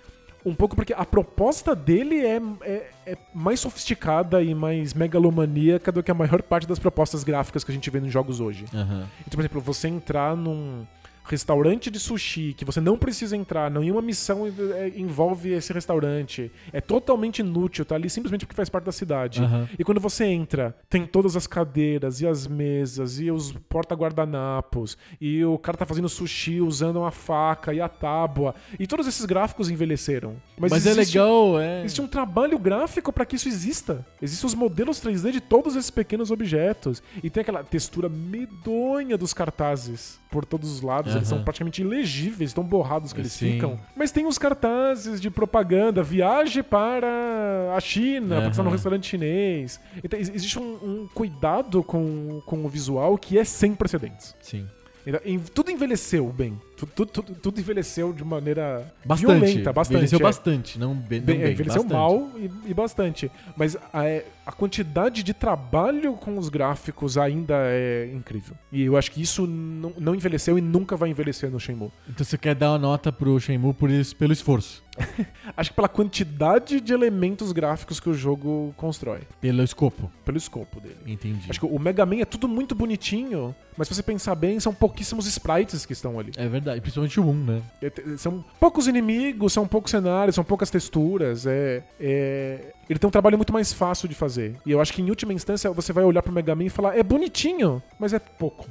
Um 0.44 0.54
pouco 0.54 0.76
porque 0.76 0.92
a 0.92 1.06
proposta 1.06 1.74
dele 1.74 2.18
é, 2.18 2.40
é, 2.62 2.90
é 3.06 3.18
mais 3.32 3.60
sofisticada 3.60 4.42
e 4.42 4.54
mais 4.54 4.92
megalomaníaca 4.92 5.90
do 5.90 6.02
que 6.02 6.10
a 6.10 6.14
maior 6.14 6.42
parte 6.42 6.66
das 6.68 6.78
propostas 6.78 7.24
gráficas 7.24 7.64
que 7.64 7.70
a 7.70 7.74
gente 7.74 7.88
vê 7.88 7.98
nos 7.98 8.12
jogos 8.12 8.40
hoje. 8.40 8.66
Aham. 8.74 9.08
Então, 9.20 9.36
por 9.36 9.40
exemplo, 9.40 9.60
você 9.60 9.88
entrar 9.88 10.36
num, 10.36 10.84
restaurante 11.24 11.90
de 11.90 11.98
sushi 11.98 12.54
que 12.56 12.64
você 12.64 12.80
não 12.80 12.98
precisa 12.98 13.36
entrar, 13.36 13.70
nenhuma 13.70 14.02
missão 14.02 14.46
é, 14.46 14.88
envolve 14.94 15.50
esse 15.52 15.72
restaurante. 15.72 16.52
É 16.72 16.80
totalmente 16.80 17.38
inútil, 17.40 17.84
tá 17.84 17.94
ali 17.94 18.10
simplesmente 18.10 18.44
porque 18.44 18.54
faz 18.56 18.68
parte 18.68 18.84
da 18.84 18.92
cidade. 18.92 19.42
Aham. 19.42 19.68
E 19.78 19.82
quando 19.84 20.00
você 20.00 20.24
entra, 20.26 20.76
tem 20.88 21.06
todas 21.06 21.34
as 21.36 21.46
cadeiras 21.46 22.20
e 22.20 22.26
as 22.26 22.46
mesas 22.46 23.18
e 23.18 23.30
os 23.30 23.52
porta-guardanapos 23.68 24.96
e 25.20 25.44
o 25.44 25.58
cara 25.58 25.76
tá 25.78 25.86
fazendo 25.86 26.08
sushi 26.08 26.60
usando 26.60 26.96
uma 26.98 27.10
faca 27.10 27.72
e 27.72 27.80
a 27.80 27.88
tábua. 27.88 28.54
E 28.78 28.86
todos 28.86 29.06
esses 29.06 29.24
gráficos 29.24 29.70
envelheceram. 29.70 30.36
Mas, 30.58 30.70
Mas, 30.70 30.86
é 30.86 30.90
existe- 30.90 31.16
legal, 31.18 31.60
é. 31.60 31.80
Existe 31.84 32.00
um 32.02 32.06
trabalho 32.06 32.58
gráfico 32.58 33.12
para 33.12 33.24
que 33.24 33.36
isso 33.36 33.48
exista. 33.48 34.04
Existem 34.20 34.46
os 34.46 34.54
modelos 34.54 35.00
3D 35.00 35.32
de 35.32 35.40
todos 35.40 35.74
esses 35.76 35.90
pequenos 35.90 36.30
objetos. 36.30 37.02
E 37.22 37.30
tem 37.30 37.40
aquela 37.40 37.64
textura 37.64 38.08
medonha 38.08 39.16
dos 39.16 39.32
cartazes 39.32 40.18
por 40.30 40.44
todos 40.44 40.70
os 40.70 40.80
lados. 40.82 41.13
Eles 41.16 41.28
Aham. 41.28 41.36
são 41.38 41.44
praticamente 41.44 41.82
ilegíveis, 41.82 42.52
tão 42.52 42.64
borrados 42.64 43.12
que 43.12 43.20
eles 43.20 43.32
Sim. 43.32 43.52
ficam. 43.52 43.78
Mas 43.96 44.10
tem 44.12 44.26
os 44.26 44.38
cartazes 44.38 45.20
de 45.20 45.30
propaganda, 45.30 46.02
viaje 46.02 46.62
para 46.62 47.72
a 47.76 47.80
China, 47.80 48.36
porque 48.36 48.48
está 48.50 48.62
Aham. 48.62 48.70
restaurante 48.72 49.06
chinês. 49.06 49.80
Então, 50.02 50.18
ex- 50.18 50.30
existe 50.34 50.58
um, 50.58 50.74
um 50.82 51.08
cuidado 51.14 51.82
com, 51.82 52.40
com 52.46 52.64
o 52.64 52.68
visual 52.68 53.16
que 53.18 53.38
é 53.38 53.44
sem 53.44 53.74
precedentes. 53.74 54.34
Sim. 54.40 54.66
Então, 55.06 55.20
tudo 55.52 55.70
envelheceu 55.70 56.26
bem. 56.32 56.58
Tu- 56.76 56.86
tu- 56.86 57.06
Tudo, 57.06 57.34
tudo 57.34 57.60
envelheceu 57.60 58.12
de 58.12 58.24
maneira 58.24 58.92
Bastante. 59.04 59.26
violenta, 59.38 59.72
bastante. 59.72 59.94
Envelheceu 59.96 60.18
é. 60.18 60.22
bastante, 60.22 60.78
não 60.78 60.94
bem. 60.94 61.20
Bem, 61.20 61.36
não 61.36 61.42
é, 61.42 61.44
bem, 61.46 61.52
envelheceu 61.54 61.82
bastante. 61.84 61.98
mal 61.98 62.30
e, 62.36 62.70
e 62.70 62.74
bastante. 62.74 63.30
Mas 63.56 63.76
a, 63.92 64.04
é, 64.04 64.26
a 64.44 64.52
quantidade 64.52 65.22
de 65.22 65.32
trabalho 65.34 66.14
com 66.14 66.36
os 66.38 66.48
gráficos 66.48 67.16
ainda 67.18 67.54
é 67.56 68.10
incrível. 68.14 68.54
E 68.72 68.82
eu 68.82 68.96
acho 68.96 69.10
que 69.10 69.22
isso 69.22 69.46
não, 69.46 69.92
não 69.98 70.14
envelheceu 70.14 70.58
e 70.58 70.60
nunca 70.60 70.96
vai 70.96 71.10
envelhecer 71.10 71.50
no 71.50 71.58
Shenmue. 71.60 71.90
Então 72.08 72.24
você 72.24 72.36
quer 72.38 72.54
dar 72.54 72.70
uma 72.72 72.78
nota 72.78 73.12
pro 73.12 73.38
Shenmue 73.40 73.72
por 73.74 73.90
isso, 73.90 74.14
pelo 74.16 74.32
esforço, 74.32 74.82
Acho 75.56 75.70
que 75.70 75.76
pela 75.76 75.88
quantidade 75.88 76.80
de 76.80 76.92
elementos 76.92 77.52
gráficos 77.52 77.98
que 78.00 78.08
o 78.08 78.14
jogo 78.14 78.74
constrói. 78.76 79.20
pelo 79.40 79.62
escopo. 79.62 80.10
Pelo 80.24 80.36
escopo 80.38 80.80
dele. 80.80 80.96
Entendi. 81.06 81.46
Acho 81.48 81.60
que 81.60 81.66
o 81.66 81.78
Mega 81.78 82.04
Man 82.06 82.16
é 82.20 82.24
tudo 82.24 82.46
muito 82.48 82.74
bonitinho, 82.74 83.54
mas 83.76 83.88
se 83.88 83.94
você 83.94 84.02
pensar 84.02 84.34
bem, 84.34 84.58
são 84.60 84.74
pouquíssimos 84.74 85.26
sprites 85.26 85.84
que 85.86 85.92
estão 85.92 86.18
ali. 86.18 86.32
É 86.36 86.48
verdade, 86.48 86.80
principalmente 86.80 87.18
o 87.20 87.24
1, 87.28 87.34
né? 87.44 87.62
É, 87.82 87.92
São 88.16 88.44
poucos 88.60 88.86
inimigos, 88.86 89.52
são 89.52 89.66
poucos 89.66 89.90
cenários, 89.90 90.34
são 90.34 90.44
poucas 90.44 90.70
texturas. 90.70 91.46
É, 91.46 91.82
é- 91.98 92.72
Ele 92.88 92.98
tem 92.98 93.08
um 93.08 93.10
trabalho 93.10 93.36
muito 93.36 93.52
mais 93.52 93.72
fácil 93.72 94.08
de 94.08 94.14
fazer. 94.14 94.56
E 94.64 94.70
eu 94.70 94.80
acho 94.80 94.92
que 94.92 95.02
em 95.02 95.08
última 95.08 95.32
instância 95.32 95.70
você 95.70 95.92
vai 95.92 96.04
olhar 96.04 96.22
pro 96.22 96.32
Mega 96.32 96.54
Man 96.54 96.64
e 96.64 96.68
falar, 96.68 96.96
é 96.96 97.02
bonitinho, 97.02 97.82
mas 97.98 98.12
é 98.12 98.18
pouco. 98.18 98.66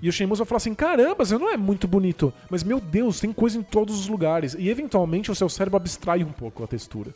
E 0.00 0.08
o 0.08 0.12
Shenmue 0.12 0.36
vai 0.36 0.46
falar 0.46 0.58
assim, 0.58 0.74
caramba, 0.74 1.22
isso 1.22 1.38
não 1.38 1.50
é 1.50 1.56
muito 1.56 1.88
bonito. 1.88 2.32
Mas 2.48 2.62
meu 2.62 2.80
Deus, 2.80 3.20
tem 3.20 3.32
coisa 3.32 3.58
em 3.58 3.62
todos 3.62 3.98
os 3.98 4.08
lugares. 4.08 4.54
E 4.58 4.68
eventualmente 4.68 5.30
o 5.30 5.34
seu 5.34 5.48
cérebro 5.48 5.76
abstrai 5.76 6.22
um 6.22 6.32
pouco 6.32 6.62
a 6.62 6.66
textura. 6.66 7.12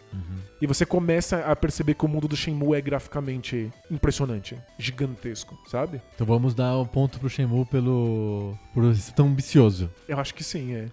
E 0.60 0.66
você 0.66 0.85
começa 0.85 1.39
a 1.40 1.56
perceber 1.56 1.94
que 1.94 2.05
o 2.05 2.09
mundo 2.09 2.28
do 2.28 2.36
Shenmue 2.36 2.77
é 2.77 2.81
graficamente 2.81 3.70
impressionante. 3.90 4.56
Gigantesco, 4.78 5.59
sabe? 5.69 6.01
Então 6.14 6.27
vamos 6.27 6.55
dar 6.55 6.78
um 6.78 6.86
ponto 6.86 7.19
pro 7.19 7.28
Shenmue 7.28 7.64
pelo. 7.66 8.56
por 8.74 8.94
ser 8.94 9.12
tão 9.12 9.27
ambicioso. 9.27 9.90
Eu 10.09 10.19
acho 10.19 10.35
que 10.35 10.44
sim, 10.44 10.74
é. 10.74 10.86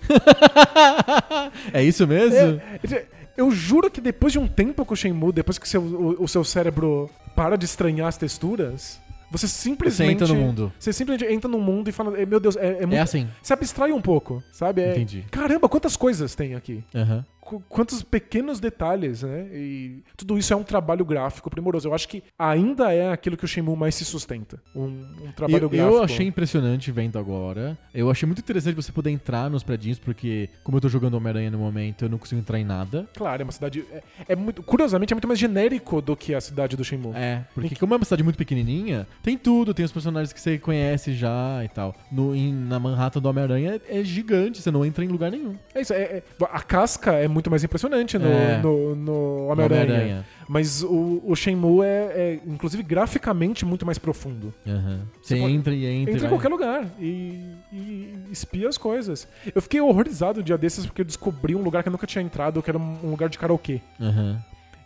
é 1.74 1.84
isso 1.84 2.08
mesmo? 2.08 2.38
É, 2.38 2.96
é, 2.96 3.08
Eu 3.40 3.52
juro 3.52 3.90
que 3.90 4.02
depois 4.02 4.34
de 4.34 4.40
um 4.40 4.48
tempo 4.48 4.84
com 4.86 4.94
o 4.94 4.98
Shenmue, 4.98 5.32
depois 5.32 5.58
que 5.58 5.68
seu- 5.68 5.82
o, 5.82 6.24
o 6.24 6.28
seu 6.28 6.44
cérebro 6.44 7.10
para 7.36 7.56
de 7.58 7.66
estranhar 7.66 8.08
as 8.08 8.18
texturas, 8.18 9.00
você 9.32 9.48
Você 9.48 9.54
simplesmente. 9.54 10.12
entra 10.24 10.28
no 10.28 10.36
mundo. 10.36 10.74
Você 10.80 10.92
simplesmente 10.92 11.32
entra 11.32 11.50
no 11.50 11.60
mundo 11.60 11.88
e 11.88 11.92
fala, 11.92 12.20
"Eh, 12.20 12.26
meu 12.26 12.40
Deus, 12.40 12.56
é, 12.58 12.80
é 12.82 12.86
muito. 12.86 12.96
É 12.96 13.00
assim. 13.02 13.28
Você 13.42 13.54
abstrai 13.54 13.92
um 13.92 14.02
pouco, 14.02 14.44
sabe? 14.52 14.82
É, 14.82 14.92
Entendi. 14.92 15.24
Caramba, 15.32 15.70
quantas 15.70 15.96
coisas 15.96 16.34
tem 16.36 16.56
aqui? 16.56 16.84
Aham. 16.96 17.24
Qu- 17.50 17.64
Quantos 17.68 18.04
pequenos 18.04 18.60
detalhes, 18.60 19.24
né? 19.24 19.48
E 19.52 20.04
tudo 20.16 20.38
isso 20.38 20.54
é 20.54 20.56
um 20.56 20.64
trabalho 20.64 21.04
gráfico 21.04 21.50
primoroso. 21.50 21.88
Eu 21.88 21.94
acho 21.96 22.08
que 22.08 22.22
ainda 22.38 22.94
é 22.94 23.12
aquilo 23.12 23.36
que 23.36 23.46
o 23.46 23.48
Shenmue 23.48 23.76
mais 23.76 23.96
se 23.96 24.06
sustenta. 24.06 24.62
Um, 24.76 24.84
um 25.28 25.32
trabalho 25.36 25.64
Eu, 25.66 25.70
gráfico. 25.70 25.96
eu 25.98 26.04
achei 26.04 26.28
impressionante 26.28 26.92
vendo 26.92 27.18
agora. 27.18 27.78
Eu 27.94 28.12
achei 28.12 28.28
muito 28.28 28.40
interessante 28.40 28.76
você 28.76 28.92
poder 28.92 29.10
entrar 29.10 29.50
nos 29.50 29.64
predinhos, 29.64 29.98
porque, 29.98 30.50
como 30.64 30.78
eu 30.78 30.82
tô 30.82 30.90
jogando 30.90 31.16
Homem-Aranha 31.16 31.50
no 31.50 31.58
momento, 31.58 32.06
eu 32.06 32.10
não 32.10 32.18
consigo 32.18 32.40
entrar 32.40 32.60
em 32.60 32.64
nada. 32.64 33.08
Claro, 33.16 33.42
é 33.42 33.44
uma 33.46 33.52
cidade. 33.52 33.84
É, 33.92 34.04
é 34.30 34.36
muito. 34.36 34.62
Curiosamente, 34.62 35.14
é 35.14 35.16
muito 35.16 35.28
mais 35.28 35.40
genérico 35.40 36.02
do 36.02 36.16
que 36.16 36.36
a 36.36 36.42
cidade 36.42 36.76
do 36.78 36.84
Shenmue. 36.84 37.14
É, 37.16 37.44
porque 37.56 37.76
como 37.76 37.94
é 37.94 37.98
uma 37.98 38.06
cidade 38.06 38.24
muito 38.24 38.38
pequenininha, 38.38 39.08
tem 39.24 39.38
tudo, 39.38 39.74
tem 39.74 39.86
os 39.86 39.92
personagens 39.92 40.32
que 40.34 40.40
você 40.42 40.58
conhece 40.60 41.14
já 41.14 41.64
e 41.64 41.70
tal. 41.70 41.96
No, 42.12 42.36
em- 42.36 42.54
na 42.54 42.80
Manhattan 42.80 43.22
do 43.22 43.30
Homem-Aranha 43.30 43.80
é, 43.90 44.00
é 44.00 44.04
gigante, 44.04 44.62
você 44.62 44.70
não 44.72 44.86
entra 44.86 45.04
em 45.04 45.08
lugar 45.08 45.32
nenhum. 45.32 45.56
É 45.74 45.82
isso, 45.82 45.94
é- 45.94 46.02
é- 46.02 46.24
a 46.52 46.62
casca 46.62 47.14
é 47.14 47.28
muito 47.28 47.39
mais 47.48 47.64
impressionante 47.64 48.18
no, 48.18 48.28
É. 48.28 48.58
no, 48.60 48.96
no 48.96 49.46
Homem-Aranha. 49.50 49.84
Homem-Aranha. 49.84 50.26
mas 50.48 50.82
o, 50.82 51.22
o 51.24 51.36
Shenmue 51.36 51.86
é, 51.86 51.88
é, 51.88 52.40
inclusive, 52.48 52.82
graficamente 52.82 53.64
muito 53.66 53.86
mais 53.86 54.00
profundo. 54.00 54.52
Aham. 54.68 55.02
Você 55.22 55.36
Você 55.36 55.42
pode- 55.42 55.54
entra 55.54 55.74
e 55.76 55.86
entra. 55.86 56.02
Entra 56.14 56.14
em 56.18 56.20
vai. 56.22 56.30
qualquer 56.30 56.48
lugar 56.50 56.86
e, 57.00 57.40
e 57.72 58.14
espia 58.32 58.68
as 58.68 58.78
coisas. 58.80 59.28
Eu 59.54 59.62
fiquei 59.62 59.80
horrorizado 59.80 60.40
um 60.40 60.44
dia 60.44 60.58
desses 60.58 60.86
porque 60.88 61.02
eu 61.02 61.06
descobri 61.06 61.54
um 61.56 61.62
lugar 61.62 61.84
que 61.84 61.90
eu 61.90 61.92
nunca 61.92 62.08
tinha 62.08 62.24
entrado, 62.24 62.64
que 62.64 62.70
era 62.72 62.80
um 62.80 63.12
lugar 63.12 63.30
de 63.30 63.38
karaokê. 63.38 63.80
Aham. 64.02 64.40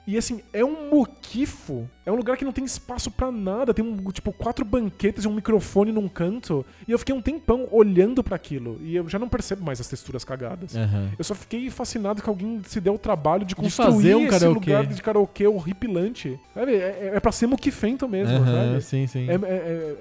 E 0.05 0.17
assim, 0.17 0.41
é 0.51 0.65
um 0.65 0.89
muquifo. 0.89 1.89
É 2.05 2.11
um 2.11 2.15
lugar 2.15 2.35
que 2.35 2.43
não 2.43 2.51
tem 2.51 2.65
espaço 2.65 3.09
pra 3.09 3.31
nada. 3.31 3.73
Tem 3.73 3.85
um, 3.85 3.95
tipo 4.11 4.33
quatro 4.33 4.65
banquetes 4.65 5.23
e 5.23 5.27
um 5.29 5.33
microfone 5.33 5.93
num 5.93 6.09
canto. 6.09 6.65
E 6.85 6.91
eu 6.91 6.99
fiquei 6.99 7.15
um 7.15 7.21
tempão 7.21 7.67
olhando 7.71 8.21
pra 8.21 8.35
aquilo. 8.35 8.77
E 8.83 8.95
eu 8.97 9.07
já 9.07 9.17
não 9.17 9.29
percebo 9.29 9.63
mais 9.63 9.79
as 9.79 9.87
texturas 9.87 10.25
cagadas. 10.25 10.75
Aham. 10.75 11.09
Eu 11.17 11.23
só 11.23 11.33
fiquei 11.33 11.69
fascinado 11.69 12.21
que 12.21 12.27
alguém 12.27 12.61
se 12.67 12.81
deu 12.81 12.95
o 12.95 12.99
trabalho 12.99 13.45
de 13.45 13.53
De 13.53 13.55
construir 13.55 13.91
fazer 13.93 14.15
um 14.15 14.21
esse 14.23 14.29
karaokê. 14.39 14.59
lugar 14.71 14.85
de 14.85 15.01
karaokê 15.01 15.47
horripilante. 15.47 16.37
Sabe? 16.53 16.73
É, 16.73 16.75
é, 16.75 17.11
é 17.15 17.19
pra 17.21 17.31
ser 17.31 17.47
muquifento 17.47 18.05
mesmo, 18.09 18.35
Aham, 18.35 18.67
sabe? 18.71 18.81
sim, 18.81 19.07
sim. 19.07 19.29
É, 19.29 19.35
é- 19.35 19.37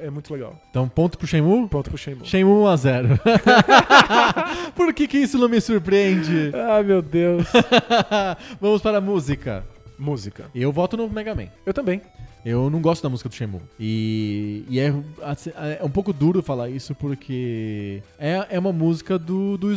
é- 0.03 0.07
é 0.07 0.11
muito 0.11 0.33
legal. 0.33 0.61
Então, 0.71 0.89
ponto 0.89 1.17
pro 1.17 1.27
Shenmue? 1.29 1.69
Ponto 1.69 1.89
pro 1.91 1.97
Shenmue. 1.99 2.27
Shenmue 2.27 2.53
1 2.63 2.67
a 2.67 2.77
0. 2.77 3.09
Por 4.75 4.93
que 4.93 5.07
que 5.07 5.19
isso 5.19 5.39
não 5.39 5.49
me 5.49 5.61
surpreende? 5.61 6.51
Ah, 6.55 6.83
meu 6.83 7.01
Deus. 7.03 7.47
Vamos 8.61 8.83
para 8.83 8.99
a 8.99 9.01
música. 9.01 9.65
Música. 10.03 10.51
Eu 10.55 10.73
voto 10.73 10.97
no 10.97 11.09
Mega 11.09 11.35
Man. 11.35 11.47
Eu 11.65 11.73
também. 11.73 12.03
Eu 12.45 12.69
não 12.69 12.81
gosto 12.81 13.03
da 13.03 13.09
música 13.09 13.29
do 13.29 13.35
Shenmue. 13.35 13.61
E, 13.79 14.65
e 14.69 14.81
é, 14.81 14.93
assim, 15.23 15.53
é 15.55 15.85
um 15.85 15.91
pouco 15.91 16.13
duro 16.13 16.43
falar 16.43 16.69
isso 16.69 16.93
porque 16.93 18.03
é, 18.19 18.47
é 18.51 18.59
uma 18.59 18.73
música 18.73 19.17
do, 19.17 19.57
do 19.57 19.73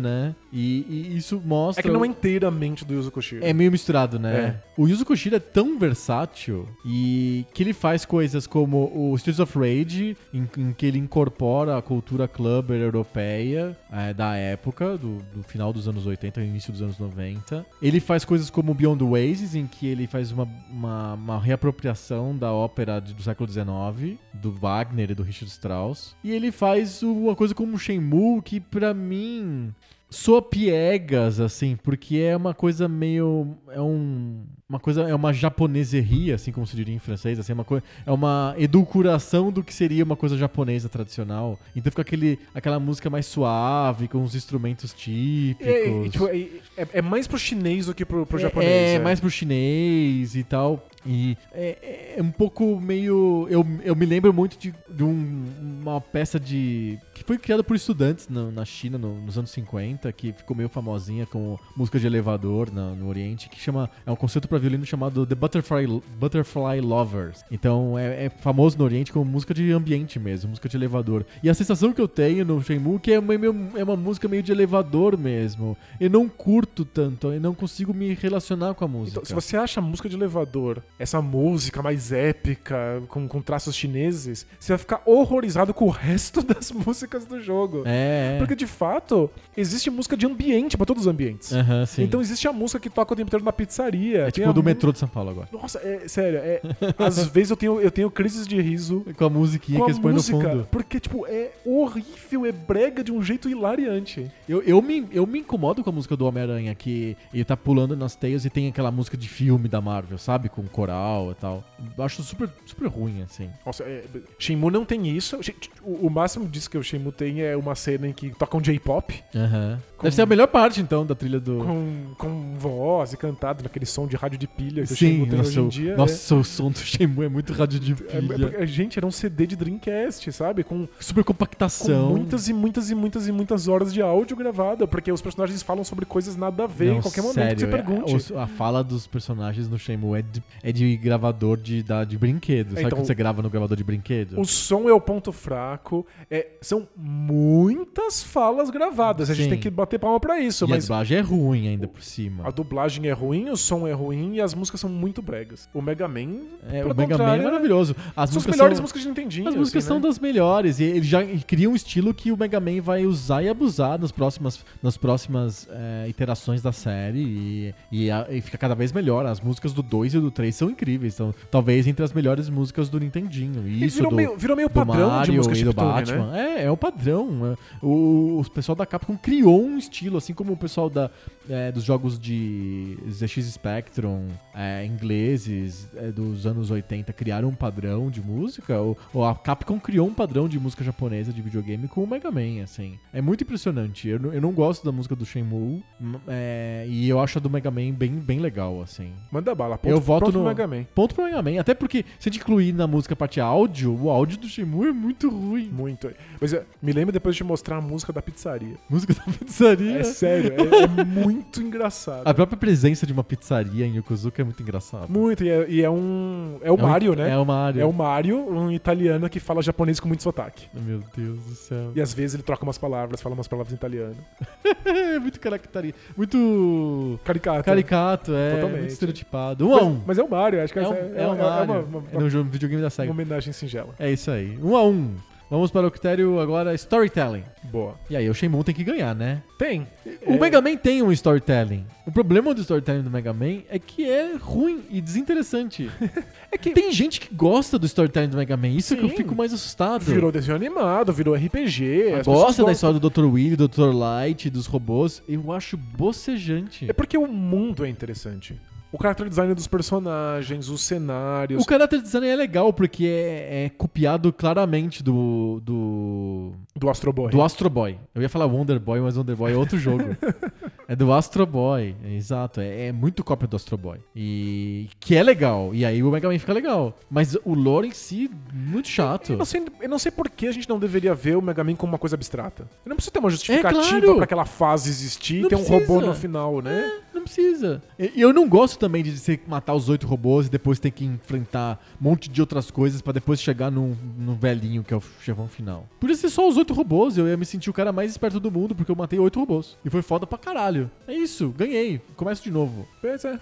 né? 0.00 0.34
E, 0.58 0.86
e 1.12 1.16
isso 1.18 1.42
mostra... 1.44 1.80
É 1.80 1.82
que 1.82 1.90
não 1.90 2.02
é 2.02 2.08
inteiramente 2.08 2.82
do 2.82 2.94
Yuzo 2.94 3.10
Koshiro. 3.10 3.44
É 3.44 3.52
meio 3.52 3.70
misturado, 3.70 4.18
né? 4.18 4.58
O 4.74 4.88
Yuzo 4.88 5.04
Koshiro 5.04 5.36
é 5.36 5.38
tão 5.38 5.78
versátil 5.78 6.66
e 6.84 7.44
que 7.52 7.62
ele 7.62 7.74
faz 7.74 8.06
coisas 8.06 8.46
como 8.46 8.90
o 8.94 9.14
Streets 9.16 9.38
of 9.38 9.58
Rage, 9.58 10.16
em, 10.32 10.48
em 10.56 10.72
que 10.72 10.86
ele 10.86 10.98
incorpora 10.98 11.76
a 11.76 11.82
cultura 11.82 12.26
clubber 12.26 12.80
europeia 12.80 13.76
é, 13.92 14.14
da 14.14 14.34
época, 14.36 14.96
do, 14.96 15.18
do 15.34 15.42
final 15.42 15.72
dos 15.74 15.86
anos 15.88 16.06
80 16.06 16.40
e 16.40 16.46
início 16.48 16.72
dos 16.72 16.80
anos 16.80 16.98
90. 16.98 17.66
Ele 17.82 18.00
faz 18.00 18.24
coisas 18.24 18.48
como 18.48 18.72
Beyond 18.72 19.04
the 19.04 19.10
Oasis, 19.10 19.54
em 19.54 19.66
que 19.66 19.86
ele 19.86 20.06
faz 20.06 20.32
uma, 20.32 20.48
uma, 20.70 21.14
uma 21.14 21.38
reapropriação 21.40 22.34
da 22.34 22.50
ópera 22.50 22.98
de- 23.00 23.12
do 23.12 23.22
século 23.22 23.46
XIX, 23.50 24.18
do 24.32 24.52
Wagner 24.52 25.10
e 25.10 25.14
do 25.14 25.22
Richard 25.22 25.50
Strauss. 25.50 26.16
E 26.24 26.30
ele 26.30 26.50
faz 26.50 27.02
uma 27.02 27.34
coisa 27.36 27.54
como 27.54 27.78
Shenmue, 27.78 28.40
que 28.42 28.58
pra 28.58 28.94
mim 28.94 29.74
soa 30.16 30.42
piegas, 30.42 31.38
assim, 31.38 31.76
porque 31.76 32.16
é 32.16 32.36
uma 32.36 32.54
coisa 32.54 32.88
meio. 32.88 33.56
É 33.68 33.80
um. 33.80 34.44
Uma 34.68 34.80
coisa. 34.80 35.02
É 35.02 35.14
uma 35.14 35.32
japoneseria, 35.32 36.34
assim 36.34 36.50
como 36.50 36.66
se 36.66 36.74
diria 36.74 36.92
em 36.94 36.98
francês, 36.98 37.38
assim, 37.38 37.52
é 37.52 37.54
uma 37.54 37.64
coisa. 37.64 37.84
É 38.04 38.10
uma 38.10 38.52
edulcuração 38.58 39.52
do 39.52 39.62
que 39.62 39.72
seria 39.72 40.02
uma 40.02 40.16
coisa 40.16 40.36
japonesa 40.36 40.88
tradicional. 40.88 41.56
Então 41.74 41.88
fica 41.90 42.02
aquele, 42.02 42.36
aquela 42.52 42.80
música 42.80 43.08
mais 43.08 43.26
suave, 43.26 44.08
com 44.08 44.22
os 44.24 44.34
instrumentos 44.34 44.92
típicos. 44.92 45.66
É, 45.72 46.06
é, 46.06 46.08
tipo, 46.08 46.26
é, 46.26 46.36
é- 46.76 46.88
é 46.94 47.02
mais 47.02 47.28
pro 47.28 47.38
chinês 47.38 47.86
do 47.86 47.94
que 47.94 48.04
pro, 48.04 48.26
pro 48.26 48.38
japonês. 48.40 48.70
É, 48.72 48.94
é. 48.94 48.98
mais 48.98 49.20
pro 49.20 49.30
chinês 49.30 50.34
e 50.34 50.42
tal. 50.42 50.84
E 51.08 51.36
é, 51.52 52.14
é 52.16 52.22
um 52.22 52.32
pouco 52.32 52.80
meio. 52.80 53.46
Eu, 53.48 53.64
eu 53.84 53.94
me 53.94 54.04
lembro 54.04 54.32
muito 54.34 54.58
de, 54.58 54.74
de 54.90 55.04
um- 55.04 55.44
uma 55.82 56.00
peça 56.00 56.40
de. 56.40 56.98
que 57.14 57.22
foi 57.22 57.38
criada 57.38 57.62
por 57.62 57.76
estudantes 57.76 58.28
na, 58.28 58.50
na 58.50 58.64
China 58.64 58.98
no- 58.98 59.20
nos 59.20 59.38
anos 59.38 59.50
50, 59.52 60.10
que 60.12 60.32
ficou 60.32 60.56
meio 60.56 60.68
famosinha 60.68 61.24
com 61.24 61.56
música 61.76 62.00
de 62.00 62.06
elevador 62.08 62.72
na- 62.72 62.92
no 62.96 63.08
Oriente, 63.08 63.48
que 63.48 63.60
chama. 63.60 63.88
É 64.04 64.10
um 64.10 64.16
concerto 64.16 64.48
pra 64.48 64.55
pra 64.56 64.58
violino 64.58 64.84
chamado 64.84 65.26
The 65.26 65.34
Butterfly, 65.34 66.02
Butterfly 66.18 66.80
Lovers. 66.80 67.44
Então 67.50 67.98
é, 67.98 68.26
é 68.26 68.30
famoso 68.30 68.78
no 68.78 68.84
Oriente 68.84 69.12
como 69.12 69.24
música 69.24 69.52
de 69.52 69.70
ambiente 69.72 70.18
mesmo, 70.18 70.50
música 70.50 70.68
de 70.68 70.76
elevador. 70.76 71.24
E 71.42 71.50
a 71.50 71.54
sensação 71.54 71.92
que 71.92 72.00
eu 72.00 72.08
tenho 72.08 72.44
no 72.44 72.62
Shenmue 72.62 72.96
é 72.96 72.98
que 72.98 73.12
é 73.12 73.18
uma, 73.18 73.34
é 73.34 73.84
uma 73.84 73.96
música 73.96 74.26
meio 74.28 74.42
de 74.42 74.50
elevador 74.50 75.18
mesmo. 75.18 75.76
Eu 76.00 76.10
não 76.10 76.28
curto 76.28 76.84
tanto, 76.84 77.32
eu 77.32 77.40
não 77.40 77.54
consigo 77.54 77.92
me 77.92 78.14
relacionar 78.14 78.74
com 78.74 78.84
a 78.84 78.88
música. 78.88 79.18
Então, 79.18 79.24
se 79.24 79.34
você 79.34 79.56
acha 79.56 79.80
a 79.80 79.82
música 79.82 80.08
de 80.08 80.16
elevador, 80.16 80.82
essa 80.98 81.20
música 81.20 81.82
mais 81.82 82.12
épica, 82.12 83.02
com, 83.08 83.28
com 83.28 83.42
traços 83.42 83.76
chineses, 83.76 84.46
você 84.58 84.72
vai 84.72 84.78
ficar 84.78 85.02
horrorizado 85.04 85.74
com 85.74 85.86
o 85.86 85.90
resto 85.90 86.42
das 86.42 86.72
músicas 86.72 87.26
do 87.26 87.40
jogo. 87.40 87.82
É, 87.84 88.36
é. 88.36 88.38
Porque 88.38 88.54
de 88.54 88.66
fato, 88.66 89.30
existe 89.56 89.90
música 89.90 90.16
de 90.16 90.26
ambiente 90.26 90.76
pra 90.76 90.86
todos 90.86 91.02
os 91.02 91.06
ambientes. 91.06 91.50
Sim. 91.88 92.04
Então 92.04 92.20
existe 92.20 92.48
a 92.48 92.52
música 92.52 92.80
que 92.80 92.88
toca 92.88 93.12
o 93.12 93.16
tempo 93.16 93.28
inteiro 93.28 93.44
na 93.44 93.52
pizzaria. 93.52 94.28
é 94.28 94.30
tem 94.30 94.45
tipo 94.52 94.60
do 94.60 94.62
metrô 94.62 94.92
de 94.92 94.98
São 94.98 95.08
Paulo 95.08 95.30
agora. 95.30 95.48
Nossa, 95.52 95.78
é 95.78 96.08
sério, 96.08 96.38
é, 96.38 96.60
às 96.98 97.24
vezes 97.28 97.50
eu 97.50 97.56
tenho, 97.56 97.80
eu 97.80 97.90
tenho 97.90 98.10
crises 98.10 98.46
de 98.46 98.60
riso 98.60 99.04
Com 99.16 99.24
a 99.24 99.30
musiquinha 99.30 99.78
com 99.78 99.84
que 99.84 99.90
eles 99.90 99.98
põem 100.00 100.14
no 100.14 100.22
fundo. 100.22 100.68
porque, 100.70 100.98
tipo, 101.00 101.26
é 101.26 101.52
horrível, 101.64 102.46
é 102.46 102.52
brega 102.52 103.02
de 103.02 103.12
um 103.12 103.22
jeito 103.22 103.48
hilariante. 103.48 104.30
Eu, 104.48 104.62
eu, 104.62 104.80
me, 104.82 105.06
eu 105.12 105.26
me 105.26 105.40
incomodo 105.40 105.82
com 105.82 105.90
a 105.90 105.92
música 105.92 106.16
do 106.16 106.26
Homem-Aranha, 106.26 106.74
que 106.74 107.16
ele 107.32 107.44
tá 107.44 107.56
pulando 107.56 107.96
nas 107.96 108.14
teias 108.14 108.44
e 108.44 108.50
tem 108.50 108.68
aquela 108.68 108.90
música 108.90 109.16
de 109.16 109.28
filme 109.28 109.68
da 109.68 109.80
Marvel, 109.80 110.18
sabe? 110.18 110.48
Com 110.48 110.62
coral 110.64 111.32
e 111.32 111.34
tal. 111.34 111.64
Eu 111.96 112.04
acho 112.04 112.22
super, 112.22 112.48
super 112.64 112.88
ruim, 112.88 113.22
assim. 113.22 113.50
Nossa, 113.64 113.84
é, 113.84 114.04
Shenmue 114.38 114.70
não 114.70 114.84
tem 114.84 115.08
isso. 115.08 115.38
O, 115.82 116.06
o 116.06 116.10
máximo 116.10 116.46
disso 116.48 116.70
que 116.70 116.78
o 116.78 116.82
Shenmue 116.82 117.12
tem 117.12 117.42
é 117.42 117.56
uma 117.56 117.74
cena 117.74 118.08
em 118.08 118.12
que 118.12 118.30
tocam 118.30 118.60
J-pop, 118.60 119.22
Aham. 119.34 119.80
Com- 119.96 120.02
Deve 120.04 120.14
ser 120.14 120.22
a 120.22 120.26
melhor 120.26 120.46
parte, 120.48 120.80
então, 120.80 121.06
da 121.06 121.14
trilha 121.14 121.40
do. 121.40 121.56
com, 121.58 122.14
com 122.18 122.54
voz 122.58 123.14
e 123.14 123.16
cantado 123.16 123.62
naquele 123.62 123.86
som 123.86 124.06
de 124.06 124.14
rádio 124.14 124.38
de 124.38 124.46
pilha 124.46 124.84
que 124.84 124.92
o 124.92 124.96
Sim, 124.96 125.06
Shenmue 125.06 125.28
tem 125.28 125.38
nossa, 125.38 125.48
hoje 125.48 125.58
em 125.60 125.64
o- 125.64 125.68
dia. 125.70 125.96
nossa, 125.96 126.34
o 126.34 126.44
som 126.44 126.70
do 126.70 126.78
Shenmue 126.78 127.24
é 127.24 127.28
muito 127.30 127.52
rádio 127.54 127.80
de 127.80 127.92
É, 128.10 128.18
é, 128.18 128.20
pilha. 128.20 128.54
é- 128.58 128.66
gente, 128.66 128.98
era 128.98 129.06
um 129.06 129.10
CD 129.10 129.46
de 129.46 129.56
Dreamcast, 129.56 130.30
sabe? 130.32 130.62
Com, 130.64 130.86
Super 131.00 131.24
com 131.24 131.32
compactação. 131.32 132.10
muitas 132.10 132.46
e 132.48 132.52
muitas 132.52 132.90
e 132.90 132.94
muitas 132.94 133.26
e 133.26 133.32
muitas 133.32 133.68
horas 133.68 133.92
de 133.92 134.02
áudio 134.02 134.36
gravada, 134.36 134.86
porque 134.86 135.10
os 135.10 135.22
personagens 135.22 135.62
falam 135.62 135.82
sobre 135.82 136.04
coisas 136.04 136.36
nada 136.36 136.64
a 136.64 136.66
ver 136.66 136.90
Não, 136.90 136.98
em 136.98 137.00
qualquer 137.00 137.22
momento 137.22 137.34
que 137.34 137.60
você 137.60 137.66
sério, 137.66 137.66
é- 137.66 137.82
pergunte. 137.82 138.14
os- 138.16 138.32
a 138.32 138.46
fala 138.46 138.84
dos 138.84 139.06
personagens 139.06 139.66
no 139.68 139.78
Shenmue 139.78 140.18
é 140.18 140.22
de, 140.22 140.42
é 140.62 140.72
de 140.72 140.96
gravador 140.98 141.56
de, 141.56 141.82
da, 141.82 142.04
de 142.04 142.18
brinquedo. 142.18 142.68
Sabe 142.74 142.80
Então, 142.82 142.98
quando 142.98 143.06
você 143.06 143.14
grava 143.14 143.40
no 143.40 143.48
gravador 143.48 143.76
de 143.76 143.84
brinquedo? 143.84 144.38
O 144.38 144.44
som 144.44 144.88
é 144.90 144.92
o 144.92 145.00
ponto 145.00 145.32
fraco. 145.32 146.06
é- 146.30 146.48
são 146.60 146.86
muitas 146.96 148.22
falas 148.22 148.68
gravadas. 148.70 149.30
A 149.30 149.34
gente 149.34 149.44
Sim. 149.44 149.50
tem 149.50 149.58
que 149.58 149.70
bater 149.86 149.98
palma 149.98 150.20
pra 150.20 150.38
isso. 150.40 150.64
e 150.64 150.66
a 150.66 150.68
mas 150.68 150.84
dublagem 150.84 151.18
é 151.18 151.20
ruim 151.20 151.68
ainda 151.68 151.86
por 151.88 152.02
cima. 152.02 152.46
a 152.46 152.50
dublagem 152.50 153.06
é 153.08 153.12
ruim, 153.12 153.48
o 153.50 153.56
som 153.56 153.86
é 153.86 153.92
ruim 153.92 154.34
e 154.34 154.40
as 154.40 154.54
músicas 154.54 154.80
são 154.80 154.90
muito 154.90 155.22
bregas. 155.22 155.68
O 155.72 155.80
Mega 155.80 156.06
Man, 156.08 156.40
É, 156.70 156.84
o 156.84 156.88
Mega 156.88 156.94
Man 156.94 157.02
é 157.04 157.06
contrário, 157.08 157.44
maravilhoso. 157.44 157.96
As 158.16 158.30
são 158.30 158.38
as 158.40 158.46
melhores 158.46 158.76
são- 158.76 158.82
músicas 158.82 159.02
de 159.02 159.08
Nintendinho. 159.08 159.48
As 159.48 159.54
músicas 159.54 159.84
assim, 159.84 159.88
são 159.88 159.96
né? 159.98 160.02
das 160.02 160.18
melhores. 160.18 160.78
E 160.80 160.84
ele 160.84 161.02
já 161.06 161.24
cria 161.46 161.70
um 161.70 161.74
estilo 161.76 162.12
que 162.12 162.30
o 162.32 162.36
Mega 162.36 162.58
Man 162.60 162.80
vai 162.82 163.06
usar 163.06 163.42
e 163.42 163.48
abusar 163.48 163.98
nas 163.98 164.12
próximas, 164.12 164.64
nas 164.82 164.96
próximas 164.96 165.68
é, 165.70 166.08
iterações 166.08 166.60
da 166.62 166.72
série. 166.72 167.20
E, 167.20 167.74
e, 167.92 168.10
a- 168.10 168.26
e 168.30 168.40
fica 168.40 168.58
cada 168.58 168.74
vez 168.74 168.92
melhor. 168.92 169.24
As 169.26 169.40
músicas 169.40 169.72
do 169.72 169.82
2 169.82 170.14
e 170.14 170.20
do 170.20 170.30
3 170.30 170.54
são 170.54 170.68
incríveis. 170.70 171.14
São 171.14 171.34
talvez 171.50 171.86
entre 171.86 172.04
as 172.04 172.12
melhores 172.12 172.48
músicas 172.48 172.88
do 172.88 172.98
Nintendinho. 172.98 173.66
E 173.68 173.84
isso 173.84 173.96
virou, 173.96 174.10
do, 174.10 174.16
meio, 174.16 174.36
virou 174.36 174.56
meio 174.56 174.68
padrão 174.70 175.08
Mario 175.10 175.32
de 175.32 175.36
música 175.38 175.54
e 175.56 175.64
do 175.64 175.70
chiptune, 175.70 175.92
Batman. 175.92 176.30
né? 176.32 176.56
É, 176.58 176.64
é 176.64 176.70
o 176.70 176.76
padrão. 176.76 177.54
é. 177.54 177.84
O, 177.84 178.40
o 178.44 178.50
pessoal 178.50 178.74
da 178.76 178.84
Capcom 178.86 179.16
criou 179.16 179.64
um 179.64 179.75
estilo, 179.78 180.16
assim 180.18 180.32
como 180.34 180.52
o 180.52 180.56
pessoal 180.56 180.88
da, 180.90 181.10
é, 181.48 181.70
dos 181.72 181.84
jogos 181.84 182.18
de 182.18 182.96
ZX 183.10 183.44
Spectrum, 183.52 184.28
é, 184.54 184.84
ingleses 184.86 185.88
é, 185.96 186.10
dos 186.12 186.46
anos 186.46 186.70
80, 186.70 187.12
criaram 187.12 187.48
um 187.48 187.54
padrão 187.54 188.10
de 188.10 188.20
música. 188.22 188.78
Ou, 188.80 188.96
ou 189.12 189.24
a 189.24 189.34
Capcom 189.34 189.78
criou 189.80 190.06
um 190.06 190.14
padrão 190.14 190.48
de 190.48 190.58
música 190.58 190.84
japonesa 190.84 191.32
de 191.32 191.40
videogame 191.42 191.88
com 191.88 192.02
o 192.02 192.06
Mega 192.06 192.30
Man, 192.30 192.62
assim. 192.62 192.98
É 193.12 193.20
muito 193.20 193.42
impressionante. 193.44 194.08
Eu, 194.08 194.18
não- 194.20 194.32
eu 194.32 194.40
não 194.40 194.52
gosto 194.52 194.84
da 194.84 194.92
música 194.92 195.14
do 195.16 195.24
Shenmue, 195.24 195.82
é, 196.28 196.84
e 196.88 197.08
eu 197.08 197.20
acho 197.20 197.38
a 197.38 197.40
do 197.40 197.50
Mega 197.50 197.70
Man 197.70 197.92
bem, 197.92 198.12
bem 198.14 198.40
legal, 198.40 198.80
assim. 198.82 199.12
Manda 199.30 199.54
bala. 199.54 199.76
Ponto, 199.78 199.90
Eu 199.92 200.00
voto 200.00 200.32
no- 200.32 200.44
Mega 200.44 200.66
Man. 200.66 200.84
Ponto 200.94 201.14
pro 201.14 201.24
Mega 201.24 201.42
Man. 201.42 201.60
Até 201.60 201.74
porque, 201.74 202.04
se 202.18 202.28
a 202.28 202.32
gente 202.32 202.40
incluir 202.42 202.72
na 202.72 202.86
música 202.86 203.14
a 203.14 203.16
parte 203.16 203.40
áudio, 203.40 203.94
o 203.94 204.10
áudio 204.10 204.38
do 204.38 204.48
Shenmue 204.48 204.88
é 204.88 204.92
muito 204.92 205.28
ruim. 205.28 205.68
Muito. 205.70 206.10
Mas 206.40 206.52
me 206.82 206.92
lembra 206.92 207.12
depois 207.12 207.34
de 207.34 207.38
te 207.38 207.44
mostrar 207.44 207.76
a 207.76 207.80
música 207.80 208.12
da 208.12 208.22
pizzaria. 208.22 208.76
Música 208.88 209.14
da 209.14 209.22
pizzaria. 209.32 209.65
É 209.98 210.02
sério, 210.04 210.52
é, 210.52 210.82
é 210.84 211.04
muito 211.04 211.60
engraçado. 211.62 212.26
A 212.26 212.32
própria 212.34 212.56
presença 212.56 213.06
de 213.06 213.12
uma 213.12 213.24
pizzaria 213.24 213.86
em 213.86 213.96
Yokozuka 213.98 214.40
é 214.40 214.44
muito 214.44 214.62
engraçada. 214.62 215.06
Muito, 215.08 215.44
e 215.44 215.48
é, 215.50 215.66
e 215.68 215.82
é 215.82 215.90
um. 215.90 216.58
É 216.62 216.70
o 216.70 216.74
É 216.74 216.78
um- 216.78 216.86
Mario, 216.86 217.14
né? 217.16 217.30
É 217.30 217.36
o 217.36 217.44
Mario. 217.44 217.80
É 217.82 217.84
o 217.84 217.92
Mario, 217.92 218.38
um 218.50 218.70
italiano 218.70 219.28
que 219.28 219.40
fala 219.40 219.62
japonês 219.62 219.98
com 220.00 220.08
muito 220.08 220.22
sotaque. 220.22 220.66
Meu 220.74 221.02
Deus 221.16 221.38
do 221.44 221.54
céu. 221.54 221.92
E 221.94 222.00
às 222.00 222.12
vezes 222.14 222.34
ele 222.34 222.42
troca 222.42 222.62
umas 222.64 222.78
palavras, 222.78 223.20
fala 223.20 223.34
umas 223.34 223.48
palavras 223.48 223.72
em 223.72 223.76
italiano. 223.76 224.16
é 224.84 225.18
muito 225.18 225.38
caracteri... 225.40 225.94
Muito 226.16 227.18
Caricato. 227.24 227.64
caricato, 227.64 228.32
é. 228.34 228.54
Totalmente. 228.56 228.78
Muito 228.80 228.90
estereotipado. 228.90 229.68
Um 229.68 229.74
a 229.74 229.82
um. 229.82 229.94
Mas, 229.94 230.06
mas 230.06 230.18
é 230.18 230.22
o 230.22 230.30
Mario, 230.30 230.62
acho 230.62 230.72
que 230.72 230.78
É, 230.78 230.82
um, 230.88 230.92
essa 230.92 231.00
é, 231.00 231.26
o 231.26 231.36
Mario. 231.38 231.64
uma, 231.72 231.80
uma- 231.98 232.02
É 232.12 232.18
no 232.18 232.30
jogo- 232.30 232.50
videogame 232.50 232.80
da 232.82 232.86
uma 232.86 232.90
SEGA. 232.90 233.10
homenagem 233.10 233.52
singela. 233.52 233.94
É 233.98 234.10
isso 234.10 234.30
aí. 234.30 234.58
Um 234.62 234.76
a 234.76 234.84
um. 234.84 235.14
Vamos 235.48 235.70
para 235.70 235.86
o 235.86 235.90
critério 235.92 236.40
agora 236.40 236.74
storytelling. 236.74 237.44
Boa. 237.64 237.94
E 238.10 238.16
aí, 238.16 238.28
o 238.28 238.34
Shenmue 238.34 238.64
tem 238.64 238.74
que 238.74 238.82
ganhar, 238.82 239.14
né? 239.14 239.42
Tem. 239.56 239.86
O 240.26 240.32
É, 240.32 240.38
Mega 240.38 240.60
Man 240.60 240.76
tem 240.76 241.02
um 241.02 241.12
storytelling. 241.12 241.86
O 242.04 242.10
problema 242.10 242.52
do 242.52 242.60
storytelling 242.62 243.02
do 243.02 243.10
Mega 243.10 243.32
Man 243.32 243.62
é 243.68 243.78
que 243.78 244.04
é 244.10 244.34
ruim 244.36 244.82
e 244.90 245.00
desinteressante. 245.00 245.88
É 246.50 246.56
que 246.58 246.70
Tem 246.70 246.90
gente 246.92 247.20
que 247.20 247.34
gosta 247.34 247.78
do 247.78 247.84
storytelling 247.86 248.28
do 248.28 248.36
Mega 248.36 248.56
Man, 248.56 248.68
isso 248.68 248.96
que 248.96 249.04
eu 249.04 249.10
Sim. 249.10 249.16
fico 249.16 249.34
mais 249.34 249.52
assustado. 249.52 250.00
virou 250.04 250.32
desenho 250.32 250.56
animado, 250.56 251.12
virou 251.12 251.34
RPG. 251.34 252.22
Gosta 252.24 252.64
da 252.64 252.72
história 252.72 252.98
do 252.98 253.10
Dr. 253.10 253.24
Willy, 253.24 253.56
do 253.56 253.68
Dr. 253.68 253.92
Light, 253.92 254.48
dos 254.48 254.66
robôs. 254.66 255.22
Eu 255.28 255.52
acho 255.52 255.76
bocejante. 255.76 256.88
É 256.88 256.92
porque 256.92 257.18
o 257.18 257.26
mundo 257.26 257.84
é 257.84 257.88
interessante. 257.88 258.58
O 258.98 259.02
character 259.02 259.28
design 259.28 259.54
dos 259.54 259.66
personagens, 259.66 260.70
os 260.70 260.80
cenários. 260.80 261.62
O 261.62 261.68
character 261.68 262.00
design 262.00 262.26
é 262.26 262.34
legal 262.34 262.72
porque 262.72 263.04
é, 263.04 263.66
é 263.66 263.68
copiado 263.68 264.32
claramente 264.32 265.02
do, 265.02 265.60
do, 265.62 266.52
Do 266.74 266.88
Astro 266.88 267.12
Boy. 267.12 267.30
do 267.30 267.42
Astro 267.42 267.68
Boy. 267.68 267.98
Eu 268.14 268.22
ia 268.22 268.28
falar 268.30 268.46
Wonder 268.46 268.80
Boy, 268.80 269.00
mas 269.00 269.18
Wonder 269.18 269.36
Boy 269.36 269.52
é 269.52 269.56
outro 269.56 269.78
jogo. 269.78 270.16
é 270.88 270.96
do 270.96 271.12
Astro 271.12 271.44
Boy, 271.44 271.94
é, 272.02 272.14
exato. 272.14 272.58
É, 272.58 272.86
é 272.86 272.92
muito 272.92 273.22
cópia 273.22 273.46
do 273.46 273.54
Astro 273.54 273.76
Boy. 273.76 273.98
E 274.14 274.88
que 274.98 275.14
é 275.14 275.22
legal. 275.22 275.74
E 275.74 275.84
aí 275.84 276.02
o 276.02 276.10
Mega 276.10 276.26
Man 276.26 276.38
fica 276.38 276.54
legal. 276.54 276.98
Mas 277.10 277.36
o 277.44 277.52
lore 277.52 277.88
em 277.88 277.92
si, 277.92 278.30
muito 278.50 278.88
chato. 278.88 279.32
Eu 279.32 279.36
não, 279.36 279.44
sei, 279.44 279.62
eu 279.82 279.88
não 279.90 279.98
sei 279.98 280.10
por 280.10 280.30
que 280.30 280.46
a 280.46 280.52
gente 280.52 280.70
não 280.70 280.78
deveria 280.78 281.14
ver 281.14 281.36
o 281.36 281.42
Mega 281.42 281.62
Man 281.62 281.76
como 281.76 281.92
uma 281.92 281.98
coisa 281.98 282.16
abstrata. 282.16 282.62
Eu 282.82 282.88
não 282.88 282.96
precisa 282.96 283.12
ter 283.12 283.18
uma 283.18 283.28
justificativa 283.28 283.78
É 283.78 284.00
claro. 284.00 284.14
pra 284.14 284.24
aquela 284.24 284.46
fase 284.46 284.88
existir 284.88 285.44
e 285.44 285.48
ter 285.48 285.56
um 285.56 285.64
robô 285.64 286.00
no 286.00 286.14
final, 286.14 286.62
né? 286.62 286.90
Não 286.90 287.05
precisa. 287.26 287.82
E 287.98 288.20
eu 288.20 288.32
não 288.32 288.48
gosto 288.48 288.78
também 288.78 289.02
de 289.02 289.16
você 289.16 289.38
matar 289.46 289.74
os 289.74 289.88
oito 289.88 290.06
robôs 290.06 290.46
e 290.46 290.50
depois 290.50 290.78
ter 290.78 290.90
que 290.90 291.04
enfrentar 291.04 291.80
um 292.00 292.04
monte 292.04 292.30
de 292.30 292.40
outras 292.40 292.70
coisas 292.70 293.02
pra 293.02 293.12
depois 293.12 293.40
chegar 293.40 293.70
no, 293.70 293.96
velhinho 294.34 294.84
que 294.84 294.94
é 294.94 294.96
o 294.96 295.02
chefão 295.20 295.48
final. 295.48 295.88
Podia 296.00 296.16
ser 296.16 296.30
só 296.30 296.48
os 296.48 296.56
oito 296.56 296.72
robôs, 296.72 297.18
eu 297.18 297.26
ia 297.26 297.36
me 297.36 297.44
sentir 297.44 297.68
o 297.68 297.72
cara 297.72 297.92
mais 297.92 298.10
esperto 298.10 298.38
do 298.38 298.50
mundo 298.50 298.74
porque 298.74 298.90
eu 298.90 298.96
matei 298.96 299.18
oito 299.18 299.38
robôs. 299.38 299.76
E 299.84 299.90
foi 299.90 300.02
foda 300.02 300.26
pra 300.26 300.38
caralho. 300.38 300.90
É 301.06 301.14
isso, 301.14 301.52
ganhei. 301.56 302.00
Começo 302.14 302.42
de 302.42 302.50
novo. 302.50 302.86
Pois 303.00 303.24
é. 303.24 303.38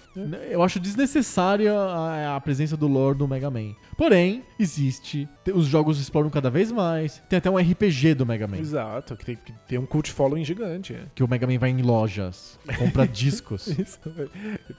Eu 0.49 0.63
acho 0.63 0.79
desnecessária 0.79 1.73
a, 1.73 2.35
a 2.35 2.41
presença 2.41 2.75
do 2.75 2.87
lore 2.87 3.17
do 3.17 3.27
Mega 3.27 3.49
Man. 3.49 3.75
Porém, 3.97 4.43
existe. 4.59 5.27
Te- 5.43 5.51
Os 5.51 5.65
jogos 5.67 5.99
exploram 5.99 6.29
cada 6.29 6.49
vez 6.49 6.71
mais. 6.71 7.21
Tem 7.29 7.37
até 7.37 7.49
um 7.49 7.57
RPG 7.57 8.13
do 8.15 8.25
Mega 8.25 8.47
Man. 8.47 8.57
Exato, 8.57 9.15
que 9.15 9.25
tem, 9.25 9.35
que 9.37 9.53
tem 9.67 9.77
um 9.77 9.85
cult 9.85 10.11
following 10.11 10.43
gigante. 10.43 10.93
é. 10.93 11.03
Que 11.15 11.23
o 11.23 11.27
Mega 11.29 11.47
Man 11.47 11.57
vai 11.57 11.69
em 11.69 11.81
lojas, 11.81 12.59
compra 12.77 13.07
discos, 13.07 13.67
Isso. 13.67 13.99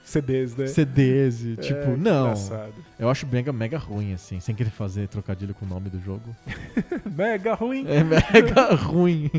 CDs, 0.03 0.55
né? 0.55 0.67
CDs 0.67 1.41
e 1.43 1.53
É, 1.53 1.55
tipo, 1.61 1.81
que 1.91 1.97
não. 1.97 2.25
engraçado. 2.25 2.73
Eu 2.99 3.09
acho 3.09 3.25
mega, 3.27 3.51
mega 3.53 3.77
ruim, 3.77 4.13
assim, 4.13 4.39
sem 4.39 4.53
querer 4.55 4.69
fazer 4.71 5.07
trocadilho 5.07 5.53
com 5.53 5.65
o 5.65 5.69
nome 5.69 5.89
do 5.89 5.99
jogo. 6.01 6.35
Mega 7.15 7.53
ruim. 7.53 7.85
É 7.87 8.03
mega 8.03 8.73
ruim. 8.75 9.29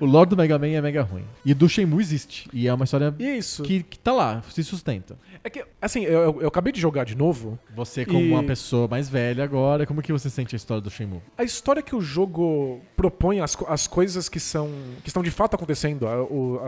O 0.00 0.04
lore 0.06 0.28
do 0.30 0.36
Mega 0.36 0.58
Man 0.58 0.68
é 0.68 0.80
mega 0.80 1.02
ruim. 1.02 1.24
E 1.44 1.54
do 1.54 1.68
Shenmue 1.68 2.00
existe. 2.02 2.48
E 2.52 2.66
é 2.68 2.74
uma 2.74 2.84
história 2.84 3.14
Isso. 3.18 3.62
que, 3.62 3.82
que 3.82 3.98
tá 3.98 4.12
lá, 4.12 4.42
se 4.50 4.62
sustenta. 4.64 5.16
É 5.42 5.48
que, 5.50 5.64
assim, 5.80 6.02
eu, 6.02 6.20
eu- 6.20 6.42
eu 6.42 6.48
acabei 6.48 6.72
de 6.72 6.80
jogar 6.80 7.04
de 7.04 7.14
novo. 7.16 7.58
Você, 7.74 8.04
como 8.04 8.20
E- 8.20 8.30
uma 8.32 8.42
pessoa 8.42 8.86
mais 8.88 8.99
velha 9.08 9.42
agora, 9.44 9.86
como 9.86 10.02
que 10.02 10.12
você 10.12 10.28
sente 10.28 10.54
a 10.54 10.58
história 10.58 10.80
do 10.80 10.90
Shenmue? 10.90 11.20
A 11.38 11.44
história 11.44 11.82
que 11.82 11.94
o 11.96 12.00
jogo 12.00 12.80
propõe, 12.96 13.40
as, 13.40 13.56
as 13.68 13.86
coisas 13.86 14.28
que 14.28 14.38
são 14.40 14.68
que 15.02 15.08
estão 15.08 15.22
de 15.22 15.30
fato 15.30 15.54
acontecendo, 15.54 16.06
a- 16.06 16.22
o, 16.22 16.60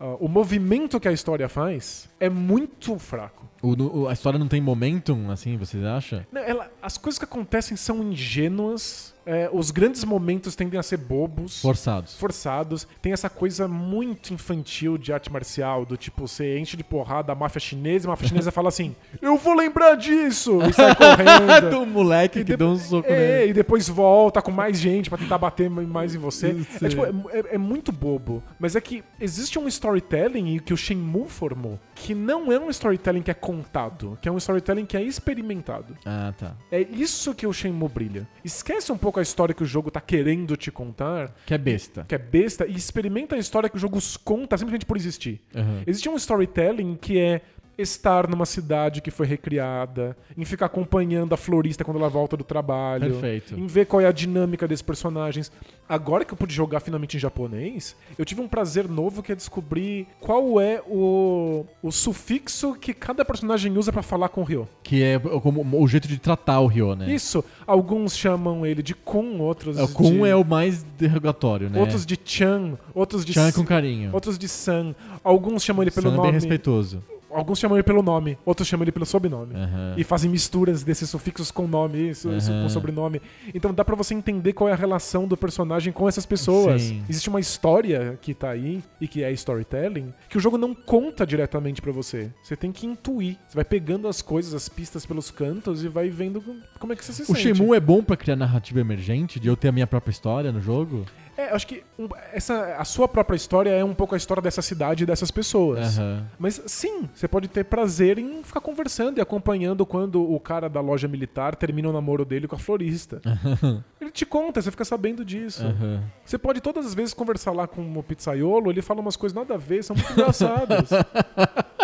a- 0.00 0.04
a- 0.04 0.16
o 0.20 0.28
movimento 0.28 1.00
que 1.00 1.08
a 1.08 1.12
história 1.12 1.48
faz, 1.48 2.08
é 2.20 2.28
muito 2.28 2.98
fraco. 2.98 3.46
O- 3.62 4.00
o- 4.02 4.08
a 4.08 4.12
história 4.12 4.38
não 4.38 4.46
tem 4.48 4.60
momentum, 4.60 5.30
assim, 5.30 5.56
você 5.56 5.78
acha? 5.78 6.26
Não, 6.30 6.40
ela- 6.42 6.70
as 6.82 6.96
coisas 6.98 7.18
que 7.18 7.24
acontecem 7.24 7.76
são 7.76 8.02
ingênuas. 8.02 9.14
É, 9.30 9.50
os 9.52 9.70
grandes 9.70 10.04
momentos 10.04 10.54
tendem 10.56 10.80
a 10.80 10.82
ser 10.82 10.96
bobos. 10.96 11.60
Forçados. 11.60 12.14
forçados. 12.16 12.88
Tem 13.02 13.12
essa 13.12 13.28
coisa 13.28 13.68
muito 13.68 14.32
infantil 14.32 14.96
de 14.96 15.12
arte 15.12 15.30
marcial, 15.30 15.84
do 15.84 15.96
tipo, 15.98 16.26
você 16.26 16.58
enche 16.58 16.76
de 16.78 16.82
porrada 16.82 17.30
a 17.32 17.34
máfia 17.34 17.60
chinesa 17.60 18.06
e 18.06 18.08
a 18.08 18.10
máfia 18.10 18.28
chinesa 18.28 18.50
fala 18.50 18.68
assim: 18.68 18.96
Eu 19.20 19.36
vou 19.36 19.52
lembrar 19.54 19.96
disso! 19.96 20.58
E 20.62 20.72
sai 20.72 20.94
correndo. 20.96 21.70
do 21.70 21.84
moleque 21.86 22.40
E 22.40 22.44
que 22.44 22.56
deu 22.56 22.68
um 22.68 22.78
soco 22.78 23.06
é, 23.06 23.38
nele. 23.40 23.50
e 23.50 23.52
depois 23.52 23.86
volta 23.88 24.40
com 24.40 24.50
mais 24.50 24.78
gente 24.78 25.10
pra 25.10 25.18
tentar 25.18 25.36
bater 25.36 25.68
mais 25.68 26.14
em 26.14 26.18
você. 26.18 26.56
É, 26.82 26.88
tipo, 26.88 27.04
é, 27.04 27.10
é- 27.32 27.54
é 27.54 27.58
muito 27.58 27.92
bobo. 27.92 28.42
Mas 28.58 28.74
é 28.76 28.80
que 28.80 29.04
existe 29.20 29.58
um 29.58 29.68
storytelling 29.68 30.58
que 30.60 30.72
o 30.72 30.76
Shenmue 30.76 31.28
formou, 31.28 31.78
que 31.94 32.14
não 32.14 32.50
é 32.50 32.58
um 32.58 32.70
storytelling 32.70 33.20
que 33.22 33.30
é 33.30 33.34
contado, 33.34 34.16
que 34.22 34.28
é 34.28 34.32
um 34.32 34.38
storytelling 34.38 34.86
que 34.86 34.96
é 34.96 35.02
experimentado. 35.02 35.96
Ah, 36.06 36.32
tá. 36.38 36.54
É 36.72 36.80
isso 36.80 37.34
que 37.34 37.46
o 37.46 37.52
Shenmue 37.52 37.88
brilha. 37.88 38.26
Esquece 38.44 38.90
um 38.90 38.96
pouco 38.96 39.17
a 39.18 39.22
história 39.22 39.54
que 39.54 39.62
o 39.62 39.66
jogo 39.66 39.90
tá 39.90 40.00
querendo 40.00 40.56
te 40.56 40.70
contar, 40.70 41.34
Que 41.46 41.54
é 41.54 41.58
besta. 41.58 42.04
que 42.08 42.14
é 42.14 42.18
besta, 42.18 42.66
e 42.66 42.74
experimenta 42.74 43.34
a 43.36 43.38
história 43.38 43.68
que 43.68 43.76
o 43.76 43.78
jogo 43.78 43.98
conta 44.24 44.56
simplesmente 44.56 44.86
por 44.86 44.96
existir. 44.96 45.40
Aham. 45.54 45.82
Existe 45.86 46.08
um 46.08 46.16
storytelling 46.16 46.96
que 47.00 47.18
é 47.18 47.40
estar 47.78 48.28
numa 48.28 48.44
cidade 48.44 49.00
que 49.00 49.10
foi 49.10 49.26
recriada, 49.26 50.16
em 50.36 50.44
ficar 50.44 50.66
acompanhando 50.66 51.32
a 51.32 51.36
florista 51.36 51.84
quando 51.84 51.98
ela 51.98 52.08
volta 52.08 52.36
do 52.36 52.42
trabalho, 52.44 53.12
Perfeito. 53.12 53.54
em 53.58 53.66
ver 53.66 53.86
qual 53.86 54.00
é 54.00 54.06
a 54.06 54.12
dinâmica 54.12 54.66
desses 54.66 54.82
personagens. 54.82 55.50
Agora 55.88 56.24
que 56.24 56.34
eu 56.34 56.36
pude 56.36 56.52
jogar 56.52 56.80
finalmente 56.80 57.16
em 57.16 57.20
japonês, 57.20 57.96
eu 58.18 58.24
tive 58.24 58.40
um 58.40 58.48
prazer 58.48 58.88
novo 58.88 59.22
que 59.22 59.32
é 59.32 59.34
descobrir 59.34 60.06
qual 60.20 60.60
é 60.60 60.82
o, 60.86 61.64
o 61.82 61.90
sufixo 61.92 62.74
que 62.74 62.92
cada 62.92 63.24
personagem 63.24 63.76
usa 63.78 63.90
pra 63.92 64.02
falar 64.02 64.28
com 64.28 64.40
o 64.42 64.44
Ryo. 64.44 64.68
Que 64.82 65.02
é 65.02 65.18
como 65.18 65.64
o 65.80 65.88
jeito 65.88 66.06
de 66.08 66.18
tratar 66.18 66.60
o 66.60 66.66
Ryo, 66.66 66.94
né? 66.94 67.10
Isso, 67.14 67.42
alguns 67.66 68.16
chamam 68.16 68.66
ele 68.66 68.82
de 68.82 68.94
Kun, 68.94 69.38
outros 69.40 69.78
É, 69.78 69.82
O 69.84 69.88
Kun 69.88 70.10
de... 70.24 70.28
é 70.28 70.36
o 70.36 70.44
mais 70.44 70.82
derrogatório, 70.82 71.70
né? 71.70 71.80
Outros 71.80 72.04
de 72.04 72.18
Chan, 72.22 72.76
outros 72.94 73.24
de 73.24 73.32
Chan 73.32 73.48
S- 73.48 73.56
com 73.56 73.64
carinho. 73.64 74.10
outros 74.12 74.36
de 74.38 74.48
San. 74.48 74.94
Alguns 75.24 75.62
chamam 75.64 75.82
ele 75.82 75.90
pelo 75.90 76.08
San 76.08 76.12
é 76.12 76.16
nome. 76.16 76.26
bem 76.28 76.32
respeitoso. 76.34 77.02
Alguns 77.30 77.58
chamam 77.58 77.76
ele 77.76 77.82
pelo 77.82 78.02
nome, 78.02 78.38
outros 78.44 78.66
chamam 78.66 78.84
ele 78.84 78.92
pelo 78.92 79.04
sobrenome. 79.06 79.54
Aham. 79.54 79.94
E 79.96 80.04
fazem 80.04 80.30
misturas 80.30 80.82
desses 80.82 81.10
sufixos 81.10 81.50
com 81.50 81.66
nome, 81.66 82.10
isso, 82.10 82.28
Aham. 82.28 82.62
com 82.62 82.68
sobrenome. 82.68 83.20
Então 83.54 83.72
dá 83.72 83.84
pra 83.84 83.94
você 83.94 84.14
entender 84.14 84.52
qual 84.52 84.68
é 84.68 84.72
a 84.72 84.76
relação 84.76 85.26
do 85.28 85.36
personagem 85.36 85.92
com 85.92 86.08
essas 86.08 86.24
pessoas. 86.24 86.82
Sim. 86.82 87.02
Existe 87.08 87.28
uma 87.28 87.40
história 87.40 88.18
que 88.20 88.32
tá 88.34 88.50
aí, 88.50 88.82
e 89.00 89.06
que 89.06 89.22
é 89.22 89.30
storytelling, 89.32 90.12
que 90.28 90.36
o 90.36 90.40
jogo 90.40 90.56
não 90.56 90.74
conta 90.74 91.26
diretamente 91.26 91.82
pra 91.82 91.92
você. 91.92 92.30
Você 92.42 92.56
tem 92.56 92.72
que 92.72 92.86
intuir. 92.86 93.36
Você 93.46 93.54
vai 93.54 93.64
pegando 93.64 94.08
as 94.08 94.22
coisas, 94.22 94.54
as 94.54 94.68
pistas 94.68 95.04
pelos 95.04 95.30
cantos 95.30 95.84
e 95.84 95.88
vai 95.88 96.08
vendo 96.08 96.42
como 96.78 96.92
é 96.92 96.96
que 96.96 97.04
você 97.04 97.12
se 97.12 97.22
O 97.22 97.26
sente. 97.26 97.40
Shenmue 97.40 97.76
é 97.76 97.80
bom 97.80 98.02
pra 98.02 98.16
criar 98.16 98.36
narrativa 98.36 98.80
emergente, 98.80 99.38
de 99.38 99.48
eu 99.48 99.56
ter 99.56 99.68
a 99.68 99.72
minha 99.72 99.86
própria 99.86 100.10
história 100.10 100.50
no 100.50 100.60
jogo? 100.60 101.04
É, 101.38 101.54
acho 101.54 101.68
que 101.68 101.84
essa, 102.32 102.74
a 102.78 102.84
sua 102.84 103.06
própria 103.06 103.36
história 103.36 103.70
é 103.70 103.84
um 103.84 103.94
pouco 103.94 104.12
a 104.12 104.18
história 104.18 104.42
dessa 104.42 104.60
cidade 104.60 105.04
e 105.04 105.06
dessas 105.06 105.30
pessoas. 105.30 105.96
Aham. 105.96 106.26
Mas 106.36 106.60
sim, 106.66 107.08
você 107.14 107.28
pode 107.28 107.46
ter 107.46 107.62
prazer 107.62 108.18
em 108.18 108.42
ficar 108.42 108.60
conversando 108.60 109.18
e 109.18 109.20
acompanhando 109.20 109.86
quando 109.86 110.20
o 110.20 110.40
cara 110.40 110.68
da 110.68 110.80
loja 110.80 111.06
militar 111.06 111.54
termina 111.54 111.88
o 111.88 111.92
namoro 111.92 112.24
dele 112.24 112.48
com 112.48 112.56
a 112.56 112.58
florista. 112.58 113.20
ele 114.00 114.10
te 114.10 114.26
conta, 114.26 114.60
você 114.60 114.72
fica 114.72 114.84
sabendo 114.84 115.24
disso. 115.24 115.64
Aham. 115.64 116.02
Você 116.24 116.36
pode 116.36 116.60
todas 116.60 116.84
as 116.84 116.92
vezes 116.92 117.14
conversar 117.14 117.52
lá 117.52 117.68
com 117.68 117.82
o 117.96 118.02
pizzaiolo, 118.02 118.68
ele 118.68 118.82
fala 118.82 119.00
umas 119.00 119.14
coisas 119.14 119.36
nada 119.36 119.54
a 119.54 119.58
ver, 119.58 119.84
são 119.84 119.94
muito 119.94 120.12
engraçadas. 120.12 120.90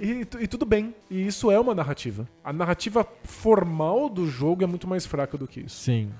E, 0.00 0.20
e 0.20 0.46
tudo 0.46 0.64
bem. 0.64 0.94
E 1.10 1.26
isso 1.26 1.50
é 1.50 1.58
uma 1.58 1.74
narrativa. 1.74 2.28
A 2.42 2.52
narrativa 2.52 3.06
formal 3.24 4.08
do 4.08 4.26
jogo 4.28 4.62
é 4.62 4.66
muito 4.66 4.86
mais 4.86 5.04
fraca 5.04 5.36
do 5.36 5.46
que 5.46 5.60
isso. 5.60 5.76
Sim. 5.76 6.10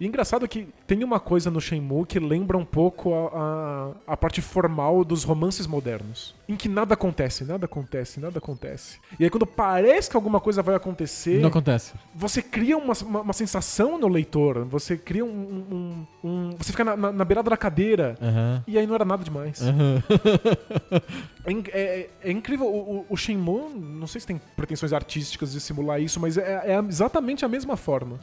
E 0.00 0.06
engraçado 0.06 0.46
que 0.48 0.68
tem 0.86 1.02
uma 1.02 1.18
coisa 1.20 1.50
no 1.50 1.60
Shenmue 1.60 2.06
que 2.06 2.18
lembra 2.20 2.56
um 2.56 2.64
pouco 2.64 3.12
a, 3.14 3.92
a, 4.06 4.12
a 4.12 4.16
parte 4.16 4.40
formal 4.40 5.04
dos 5.04 5.24
romances 5.24 5.66
modernos. 5.66 6.34
Em 6.48 6.56
que 6.56 6.68
nada 6.68 6.94
acontece, 6.94 7.44
nada 7.44 7.66
acontece, 7.66 8.20
nada 8.20 8.38
acontece. 8.38 8.98
E 9.18 9.24
aí 9.24 9.30
quando 9.30 9.46
parece 9.46 10.08
que 10.08 10.16
alguma 10.16 10.40
coisa 10.40 10.62
vai 10.62 10.74
acontecer, 10.74 11.40
Não 11.40 11.48
acontece. 11.48 11.92
você 12.14 12.40
cria 12.40 12.76
uma, 12.78 12.94
uma, 13.02 13.20
uma 13.20 13.32
sensação 13.32 13.98
no 13.98 14.08
leitor. 14.08 14.64
Você 14.66 14.96
cria 14.96 15.24
um... 15.24 15.28
um- 15.28 16.06
um- 16.24 16.50
você 16.56 16.70
fica 16.72 16.84
na, 16.84 16.96
na, 16.96 17.12
na 17.12 17.24
beirada 17.24 17.50
da 17.50 17.56
cadeira. 17.56 18.16
Aham. 18.22 18.64
E 18.66 18.78
aí 18.78 18.86
não 18.86 18.94
era 18.94 19.04
nada 19.04 19.22
demais. 19.24 19.60
Aham. 19.62 20.02
É, 21.72 21.80
é- 21.80 22.10
é 22.24 22.30
incrível, 22.30 22.66
o, 22.66 22.98
o- 22.98 23.06
o 23.08 23.16
Shenmue, 23.16 23.72
não 23.74 24.06
sei 24.06 24.20
se 24.20 24.26
tem 24.26 24.38
pretensões 24.54 24.92
artísticas 24.92 25.52
de 25.52 25.60
simular 25.60 25.98
isso, 25.98 26.20
mas 26.20 26.36
é, 26.36 26.74
é 26.74 26.78
exatamente 26.86 27.42
a 27.42 27.48
mesma 27.48 27.74
forma. 27.74 28.18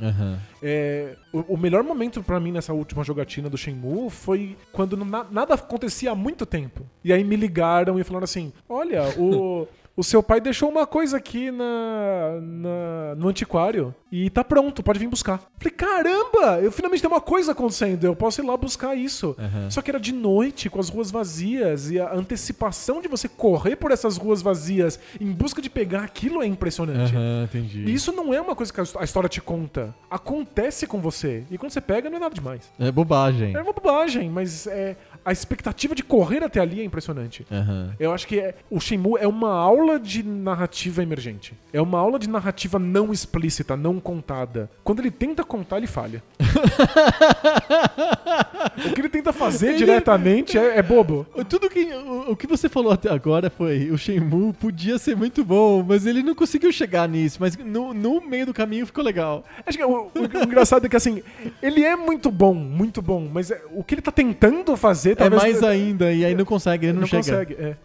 É, 0.62 1.16
o, 1.34 1.55
o 1.56 1.57
melhor 1.57 1.84
momento 1.84 2.22
pra 2.22 2.40
mim 2.40 2.52
nessa 2.52 2.73
última 2.73 3.03
jogatina 3.03 3.49
do 3.49 3.57
Shenmue 3.57 4.10
foi 4.10 4.56
quando 4.72 4.95
na- 4.98 5.26
nada 5.32 5.53
acontecia 5.56 6.11
há 6.11 6.15
muito 6.15 6.45
tempo. 6.45 6.82
E 7.03 7.11
aí 7.14 7.23
me 7.23 7.36
ligaram 7.36 7.98
e 7.99 8.03
falaram 8.03 8.26
assim: 8.26 8.52
Olha, 8.69 9.03
o, 9.18 9.68
o 9.97 10.03
seu 10.03 10.22
pai 10.22 10.41
deixou 10.41 10.69
uma 10.69 10.85
coisa 10.85 11.17
aqui 11.17 11.51
na, 11.51 12.39
na- 12.41 13.15
no 13.15 13.27
antiquário 13.30 13.93
e 14.11 14.30
tá 14.30 14.43
pronto, 14.43 14.84
pode 14.84 14.99
vir 14.99 15.07
buscar. 15.07 15.41
Falei: 15.57 15.73
Caramba, 15.76 16.59
eu 16.61 16.72
finalmente 16.72 17.01
tenho 17.01 17.13
uma 17.13 17.22
coisa 17.22 17.51
acontecendo, 17.53 18.03
eu 18.05 18.15
posso 18.15 18.41
ir 18.41 18.45
lá 18.45 18.55
buscar 18.57 18.95
isso. 18.95 19.35
Aham. 19.39 19.69
Só 19.72 19.81
que 19.81 19.89
era 19.91 19.99
de 19.99 20.13
noite, 20.13 20.69
com 20.69 20.80
as 20.80 20.89
ruas 20.89 21.11
vazias, 21.11 21.89
e 21.91 21.99
a 21.99 22.13
antecipação 22.13 23.01
de 23.01 23.07
você 23.07 23.27
correr 23.27 23.76
por 23.76 23.91
essas 23.91 24.17
ruas 24.17 24.41
vazias 24.41 24.99
em 25.19 25.31
busca 25.31 25.61
de 25.61 25.69
pegar 25.69 26.03
aquilo 26.03 26.41
é 26.41 26.45
impressionante. 26.45 27.13
Aham, 27.15 27.43
entendi. 27.45 27.84
E 27.85 27.93
isso 27.93 28.11
não 28.11 28.34
é 28.34 28.39
uma 28.41 28.55
coisa 28.55 28.72
que 28.73 28.80
a 28.81 29.03
história 29.03 29.30
te 29.30 29.41
conta. 29.41 29.93
Acontece 30.09 30.88
com 30.88 30.99
você. 30.99 31.43
E 31.51 31.57
quando 31.57 31.72
você 31.72 31.81
pega, 31.81 32.09
não 32.09 32.17
é 32.17 32.19
nada 32.19 32.35
demais. 32.35 32.72
É 32.80 32.91
bobagem. 32.91 33.53
É 33.55 33.61
uma 33.61 33.73
bobagem, 33.73 34.30
mas 34.30 34.65
é, 34.67 34.95
a 35.26 35.31
expectativa 35.31 35.95
de 35.95 36.03
correr 36.03 36.43
até 36.43 36.60
ali 36.60 36.80
é 36.80 36.84
impressionante. 36.84 37.45
Aham. 37.52 37.93
Eu 37.99 38.14
acho 38.14 38.27
que 38.27 38.39
é- 38.39 38.53
o 38.69 38.80
Shenmue 38.80 39.18
é 39.19 39.27
uma 39.27 39.52
aula 39.52 39.99
de 39.99 40.22
narrativa 40.23 41.02
emergente. 41.02 41.53
É 41.73 41.81
uma 41.81 41.99
aula 41.99 42.19
de 42.19 42.30
narrativa 42.30 42.77
não 42.77 43.11
explícita, 43.11 43.76
não 43.76 43.99
contada. 43.99 44.69
Quando 44.84 44.99
ele 44.99 45.11
tenta 45.11 45.43
contar, 45.43 45.77
ele 45.77 45.88
falha. 45.88 46.22
o 48.85 48.93
que 48.93 49.02
ele 49.02 49.10
tenta 49.10 49.34
fazer 49.34 49.69
Ele- 49.69 49.77
diretamente 49.77 50.57
é, 50.57 50.77
é 50.77 50.81
bobo. 50.81 51.26
Tudo 51.49 51.69
que 51.69 51.85
o, 51.93 52.31
o 52.31 52.35
que 52.35 52.47
você 52.47 52.69
falou 52.69 52.91
até 52.91 53.11
agora 53.11 53.49
foi 53.49 53.89
o 53.91 53.97
Shenmue 53.97 54.53
podia 54.53 54.97
ser 54.97 55.15
muito 55.15 55.43
bom, 55.43 55.84
mas 55.84 56.06
ele 56.06 56.23
não 56.23 56.35
conseguiu 56.35 56.72
chegar 56.72 57.07
nisso, 57.07 57.38
mas 57.39 57.57
no, 57.57 57.93
no 57.93 58.22
meio 58.22 58.45
do 58.47 58.53
caminho 58.53 58.85
ficou 58.85 59.03
legal. 59.03 59.43
Acho 59.65 59.77
que 59.77 59.84
o, 59.84 59.89
o- 59.89 60.11
o 60.15 60.43
engraçado 60.43 60.85
é 60.85 60.89
que 60.89 60.95
assim, 60.95 61.22
ele 61.61 61.84
é 61.84 61.95
muito 61.95 62.31
bom, 62.31 62.53
muito 62.53 63.02
bom, 63.02 63.30
mas 63.31 63.52
é- 63.52 63.61
o 63.72 63.84
que 63.84 63.95
ele 63.95 64.02
tá 64.02 64.11
tentando 64.11 64.76
fazer 64.77 65.15
É 65.16 65.30
talvez 65.30 65.42
mais 65.42 65.64
ainda, 65.64 66.12
e 66.12 66.24
aí 66.26 66.36
não 66.36 66.46
consegue, 66.46 66.88
ele 66.88 66.94
não, 66.94 67.02
não 67.02 67.08
chega. 67.08 67.24
consegue. 67.24 67.54
É, 67.56 67.76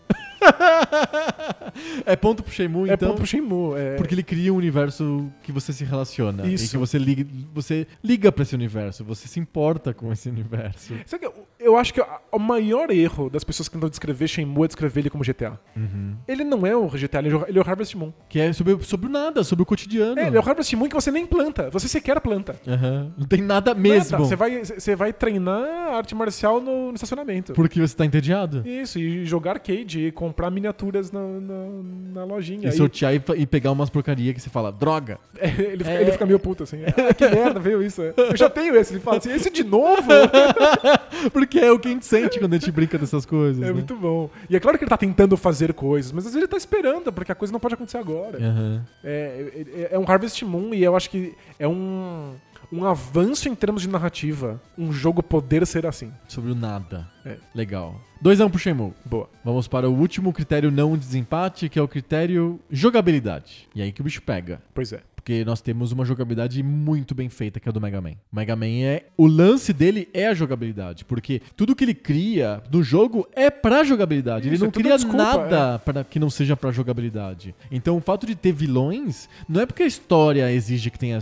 É 2.04 2.16
ponto 2.16 2.42
pro 2.42 2.52
Shenmue, 2.52 2.90
é 2.90 2.94
então. 2.94 3.08
ponto 3.10 3.18
pro 3.18 3.26
Shenmue. 3.26 3.78
É, 3.78 3.96
Porque 3.96 4.14
ele 4.14 4.22
cria 4.22 4.52
um 4.52 4.56
universo 4.56 5.30
que 5.42 5.52
você 5.52 5.72
se 5.72 5.84
relaciona. 5.84 6.46
E 6.46 6.54
Isso. 6.54 6.70
que 6.70 6.76
você 6.78 6.98
liga, 6.98 7.26
você 7.52 7.86
liga 8.02 8.32
pra 8.32 8.42
esse 8.42 8.54
universo, 8.54 9.04
você 9.04 9.28
se 9.28 9.38
importa 9.38 9.94
com 9.94 10.12
esse 10.12 10.28
universo. 10.28 10.94
Sabe 11.06 11.26
que 11.26 11.32
eu, 11.60 11.76
acho 11.76 11.92
que 11.94 12.00
o 12.32 12.38
maior 12.38 12.90
erro 12.90 13.28
das 13.30 13.44
pessoas 13.44 13.68
que 13.68 13.74
tentam 13.74 13.88
descrever 13.88 14.26
Shenmue 14.28 14.64
é 14.64 14.66
descrever 14.68 15.00
ele 15.00 15.10
como 15.10 15.22
GTA. 15.24 15.58
Uhum. 15.76 16.16
Ele 16.26 16.44
não 16.44 16.66
é 16.66 16.74
o 16.76 16.86
GTA, 16.88 17.18
ele 17.18 17.30
é 17.30 17.36
o- 17.36 17.44
ele 17.48 17.58
é 17.58 17.62
o 17.62 17.68
Harvest 17.68 17.96
Moon. 17.96 18.12
Que 18.28 18.40
é 18.40 18.52
sobre, 18.52 18.82
sobre 18.84 19.06
o 19.06 19.10
nada, 19.10 19.42
sobre 19.44 19.62
o 19.62 19.66
cotidiano. 19.66 20.18
É, 20.18 20.26
ele 20.26 20.36
é 20.36 20.40
o 20.40 20.48
Harvest 20.48 20.74
Moon 20.76 20.88
que 20.88 20.94
você 20.94 21.10
nem 21.10 21.26
planta, 21.26 21.70
você 21.70 21.88
sequer 21.88 22.20
planta. 22.20 22.56
Aham. 22.66 23.12
Não 23.16 23.26
tem 23.26 23.40
nada 23.42 23.74
mesmo. 23.74 24.12
Nada. 24.12 24.24
Você 24.24 24.36
vai, 24.36 24.64
você 24.64 24.96
vai 24.96 25.12
treinar 25.12 25.94
arte 25.94 26.14
marcial 26.14 26.60
no, 26.60 26.88
no 26.88 26.94
estacionamento. 26.94 27.52
Porque 27.52 27.80
você 27.80 27.94
tá 27.96 28.04
entediado. 28.04 28.62
Isso, 28.66 28.98
e 28.98 29.24
jogar 29.24 29.52
arcade, 29.52 30.06
e 30.06 30.12
comprar 30.12 30.50
miniaturas 30.50 31.10
na, 31.12 31.20
na, 31.20 31.66
na 32.14 32.24
lojinha. 32.24 32.68
E 32.68 32.72
sortear 32.72 33.14
e, 33.14 33.22
e 33.36 33.46
pegar 33.46 33.72
umas 33.72 33.90
porcaria 33.90 34.32
que 34.34 34.40
você 34.40 34.50
fala, 34.50 34.70
droga. 34.72 35.18
É, 35.40 35.46
ele, 35.48 35.78
fica, 35.78 35.90
É. 35.90 36.02
ele 36.02 36.12
fica 36.12 36.26
meio 36.26 36.38
puto 36.38 36.64
assim. 36.64 36.78
Ah, 36.86 37.14
que 37.14 37.26
merda, 37.26 37.58
veio 37.58 37.82
isso. 37.82 38.02
Eu 38.02 38.36
já 38.36 38.50
tenho 38.50 38.76
esse. 38.76 38.92
Ele 38.92 39.00
fala 39.00 39.16
assim: 39.16 39.32
esse 39.32 39.50
de 39.50 39.64
novo? 39.64 40.02
Porque 41.32 41.49
é 41.58 41.70
o 41.72 41.78
que 41.78 41.88
a 41.88 41.90
gente 41.90 42.06
sente 42.06 42.38
quando 42.38 42.54
a 42.54 42.58
gente 42.58 42.70
brinca 42.70 42.98
dessas 42.98 43.26
coisas. 43.26 43.62
É 43.62 43.66
né? 43.66 43.72
muito 43.72 43.96
bom. 43.96 44.30
E 44.48 44.56
é 44.56 44.60
claro 44.60 44.78
que 44.78 44.84
ele 44.84 44.90
tá 44.90 44.96
tentando 44.96 45.36
fazer 45.36 45.72
coisas, 45.74 46.12
mas 46.12 46.26
às 46.26 46.32
vezes 46.32 46.44
ele 46.44 46.48
tá 46.48 46.56
esperando, 46.56 47.12
porque 47.12 47.32
a 47.32 47.34
coisa 47.34 47.52
não 47.52 47.60
pode 47.60 47.74
acontecer 47.74 47.98
agora. 47.98 48.38
Aham. 48.38 48.86
É, 49.02 49.64
é, 49.74 49.88
é 49.92 49.98
um 49.98 50.04
Harvest 50.08 50.44
Moon 50.44 50.74
e 50.74 50.82
eu 50.82 50.96
acho 50.96 51.10
que 51.10 51.34
é 51.58 51.66
um, 51.66 52.34
um 52.72 52.84
avanço 52.84 53.48
em 53.48 53.54
termos 53.54 53.82
de 53.82 53.88
narrativa. 53.88 54.60
Um 54.78 54.92
jogo 54.92 55.22
poder 55.22 55.66
ser 55.66 55.86
assim. 55.86 56.12
Sobre 56.28 56.52
o 56.52 56.54
nada. 56.54 57.08
É. 57.24 57.36
Legal. 57.54 58.00
2 58.20 58.40
a 58.40 58.44
1 58.44 58.46
um 58.46 58.50
pro 58.50 58.58
Shenmue. 58.58 58.92
Boa. 59.04 59.28
Vamos 59.44 59.66
para 59.66 59.88
o 59.88 59.94
último 59.94 60.32
critério 60.32 60.70
não 60.70 60.92
de 60.92 60.98
desempate, 60.98 61.68
que 61.68 61.78
é 61.78 61.82
o 61.82 61.88
critério 61.88 62.60
jogabilidade. 62.70 63.68
E 63.74 63.82
aí 63.82 63.92
que 63.92 64.00
o 64.00 64.04
bicho 64.04 64.22
pega. 64.22 64.60
Pois 64.74 64.92
é. 64.92 65.00
Porque 65.30 65.44
nós 65.44 65.60
temos 65.60 65.92
uma 65.92 66.04
jogabilidade 66.04 66.60
muito 66.60 67.14
bem 67.14 67.28
feita, 67.28 67.60
que 67.60 67.68
é 67.68 67.70
a 67.70 67.72
do 67.72 67.80
Mega 67.80 68.00
Man. 68.00 68.14
O 68.32 68.36
Mega 68.36 68.56
Man 68.56 68.66
é. 68.66 69.04
O 69.16 69.28
lance 69.28 69.72
dele 69.72 70.08
é 70.12 70.26
a 70.26 70.34
jogabilidade. 70.34 71.04
Porque 71.04 71.40
tudo 71.56 71.76
que 71.76 71.84
ele 71.84 71.94
cria 71.94 72.60
no 72.72 72.82
jogo 72.82 73.28
é 73.32 73.48
pra 73.48 73.84
jogabilidade. 73.84 74.48
ele 74.48 74.56
Isso, 74.56 74.64
não 74.64 74.70
é 74.70 74.72
cria 74.72 74.96
desculpa, 74.96 75.16
nada 75.22 75.78
para 75.78 76.02
que 76.02 76.18
não 76.18 76.28
seja 76.28 76.56
pra 76.56 76.72
jogabilidade. 76.72 77.54
Então 77.70 77.96
o 77.96 78.00
fato 78.00 78.26
de 78.26 78.34
ter 78.34 78.50
vilões 78.50 79.28
não 79.48 79.60
é 79.60 79.66
porque 79.66 79.84
a 79.84 79.86
história 79.86 80.50
exige 80.50 80.90
que 80.90 80.98
tenha 80.98 81.20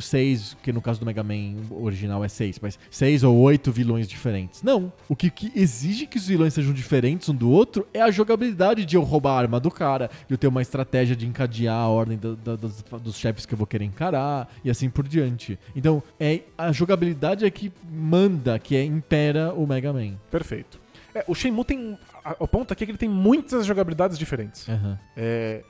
seis, 0.00 0.56
que 0.60 0.72
no 0.72 0.82
caso 0.82 0.98
do 0.98 1.06
Mega 1.06 1.22
Man 1.22 1.54
original 1.70 2.24
é 2.24 2.28
seis, 2.28 2.58
mas 2.60 2.76
seis 2.90 3.22
ou 3.22 3.36
oito 3.38 3.70
vilões 3.70 4.08
diferentes. 4.08 4.64
Não. 4.64 4.92
O 5.08 5.14
que, 5.14 5.30
que 5.30 5.52
exige 5.54 6.06
que 6.06 6.16
os 6.16 6.26
vilões 6.26 6.54
sejam 6.54 6.72
diferentes 6.72 7.28
um 7.28 7.34
do 7.34 7.48
outro 7.48 7.86
é 7.94 8.00
a 8.00 8.10
jogabilidade 8.10 8.84
de 8.84 8.96
eu 8.96 9.02
roubar 9.02 9.34
a 9.34 9.38
arma 9.38 9.60
do 9.60 9.70
cara, 9.70 10.10
de 10.26 10.34
eu 10.34 10.38
ter 10.38 10.48
uma 10.48 10.60
estratégia 10.62 11.14
de 11.14 11.24
encadear 11.24 11.76
a 11.76 11.88
ordem 11.88 12.18
da- 12.18 12.56
das- 12.56 12.82
dos 13.00 13.14
chefes 13.16 13.43
que 13.46 13.54
eu 13.54 13.58
vou 13.58 13.66
querer 13.66 13.84
encarar 13.84 14.48
e 14.64 14.70
assim 14.70 14.88
por 14.90 15.06
diante. 15.06 15.58
Então, 15.74 16.02
é 16.18 16.40
a 16.56 16.72
jogabilidade 16.72 17.44
é 17.44 17.50
que 17.50 17.72
manda, 17.90 18.58
que 18.58 18.76
é 18.76 18.84
impera 18.84 19.52
o 19.54 19.66
Mega 19.66 19.92
Man. 19.92 20.14
Perfeito. 20.30 20.80
É, 21.14 21.24
o 21.28 21.34
Shenmue 21.34 21.64
tem. 21.64 21.98
a- 22.24 22.36
O 22.40 22.48
ponto 22.48 22.72
aqui 22.72 22.82
é 22.82 22.86
que 22.86 22.90
ele 22.92 22.98
tem 22.98 23.08
muitas 23.08 23.64
jogabilidades 23.66 24.18
diferentes. 24.18 24.68
Aham. 24.68 24.98
É, 25.16 25.62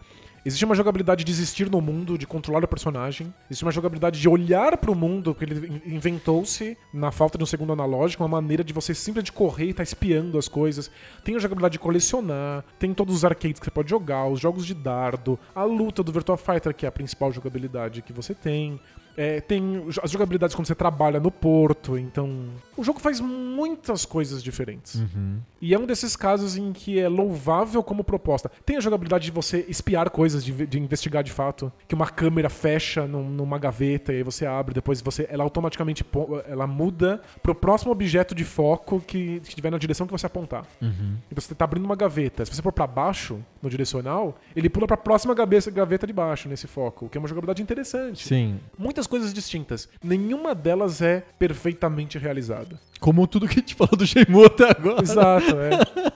existe 0.44 0.64
uma 0.64 0.74
jogabilidade 0.74 1.24
de 1.24 1.32
existir 1.32 1.70
no 1.70 1.80
mundo, 1.80 2.18
de 2.18 2.26
controlar 2.26 2.64
o 2.64 2.68
personagem. 2.68 3.32
Existe 3.50 3.64
uma 3.64 3.72
jogabilidade 3.72 4.20
de 4.20 4.28
olhar 4.28 4.76
pro 4.76 4.94
mundo, 4.94 5.34
que 5.34 5.44
ele 5.44 5.66
in- 5.66 5.94
inventou-se, 5.96 6.76
na 6.92 7.10
falta 7.10 7.38
de 7.38 7.44
um 7.44 7.46
segundo 7.46 7.72
analógico, 7.72 8.22
uma 8.22 8.28
maneira 8.28 8.62
de 8.62 8.72
você 8.72 8.94
simplesmente 8.94 9.32
correr 9.32 9.66
e 9.66 9.70
estar 9.70 9.82
espiando 9.82 10.38
as 10.38 10.48
coisas. 10.48 10.90
Tem 11.22 11.36
a 11.36 11.38
jogabilidade 11.38 11.72
de 11.72 11.78
colecionar, 11.78 12.64
tem 12.78 12.92
todos 12.92 13.14
os 13.14 13.24
arcades 13.24 13.58
que 13.58 13.64
você 13.66 13.70
pode 13.70 13.90
jogar, 13.90 14.26
os 14.26 14.40
jogos 14.40 14.66
de 14.66 14.74
dardo, 14.74 15.38
a 15.54 15.64
luta 15.64 16.02
do 16.02 16.12
Virtua 16.12 16.36
Fighter, 16.36 16.74
que 16.74 16.84
é 16.84 16.88
a 16.88 16.92
principal 16.92 17.32
jogabilidade 17.32 18.02
que 18.02 18.12
você 18.12 18.34
tem. 18.34 18.80
É, 19.16 19.40
tem 19.40 19.84
as 20.02 20.10
jogabilidades 20.10 20.54
quando 20.56 20.66
você 20.66 20.74
trabalha 20.74 21.20
no 21.20 21.30
porto, 21.30 21.96
então. 21.96 22.48
O 22.76 22.82
jogo 22.82 22.98
faz 22.98 23.20
muitas 23.20 24.04
coisas 24.04 24.42
diferentes. 24.42 24.96
Uhum. 24.96 25.38
E 25.60 25.72
é 25.72 25.78
um 25.78 25.86
desses 25.86 26.16
casos 26.16 26.56
em 26.56 26.72
que 26.72 26.98
é 26.98 27.08
louvável 27.08 27.82
como 27.82 28.02
proposta. 28.02 28.50
Tem 28.66 28.76
a 28.76 28.80
jogabilidade 28.80 29.26
de 29.26 29.30
você 29.30 29.64
espiar 29.68 30.10
coisas, 30.10 30.44
de, 30.44 30.66
de 30.66 30.78
investigar 30.80 31.22
de 31.22 31.30
fato. 31.32 31.72
Que 31.86 31.94
uma 31.94 32.08
câmera 32.08 32.50
fecha 32.50 33.06
num- 33.06 33.28
numa 33.28 33.58
gaveta 33.58 34.12
e 34.12 34.16
aí 34.16 34.22
você 34.22 34.44
abre, 34.46 34.74
depois 34.74 35.00
você, 35.00 35.26
ela 35.30 35.44
automaticamente 35.44 36.04
ela 36.48 36.66
muda 36.66 37.22
pro 37.42 37.54
próximo 37.54 37.92
objeto 37.92 38.34
de 38.34 38.44
foco 38.44 39.00
que 39.00 39.40
estiver 39.44 39.70
na 39.70 39.78
direção 39.78 40.06
que 40.06 40.12
você 40.12 40.26
apontar. 40.26 40.66
Uhum. 40.82 41.16
Então 41.30 41.40
você 41.40 41.54
tá 41.54 41.64
abrindo 41.64 41.84
uma 41.84 41.96
gaveta. 41.96 42.44
Se 42.44 42.54
você 42.54 42.60
for 42.62 42.72
pra 42.72 42.86
baixo, 42.86 43.38
no 43.62 43.70
direcional, 43.70 44.36
ele 44.54 44.68
pula 44.68 44.86
pra 44.86 44.96
próxima 44.96 45.34
gaveta, 45.34 45.70
gaveta 45.70 46.06
de 46.06 46.12
baixo, 46.12 46.48
nesse 46.48 46.66
foco. 46.66 47.06
O 47.06 47.08
que 47.08 47.16
é 47.16 47.20
uma 47.20 47.28
jogabilidade 47.28 47.62
interessante. 47.62 48.26
Sim. 48.26 48.58
Muitas 48.78 49.03
coisas 49.06 49.32
distintas. 49.32 49.88
Nenhuma 50.02 50.54
delas 50.54 51.00
é 51.00 51.24
perfeitamente 51.38 52.18
realizada. 52.18 52.78
Como 53.00 53.26
tudo 53.26 53.46
que 53.46 53.54
a 53.54 53.60
gente 53.60 53.74
falou 53.74 53.96
do 53.96 54.06
Shenmue 54.06 54.46
até 54.46 54.70
agora. 54.70 55.02
Exato, 55.02 55.56
é. 55.56 56.14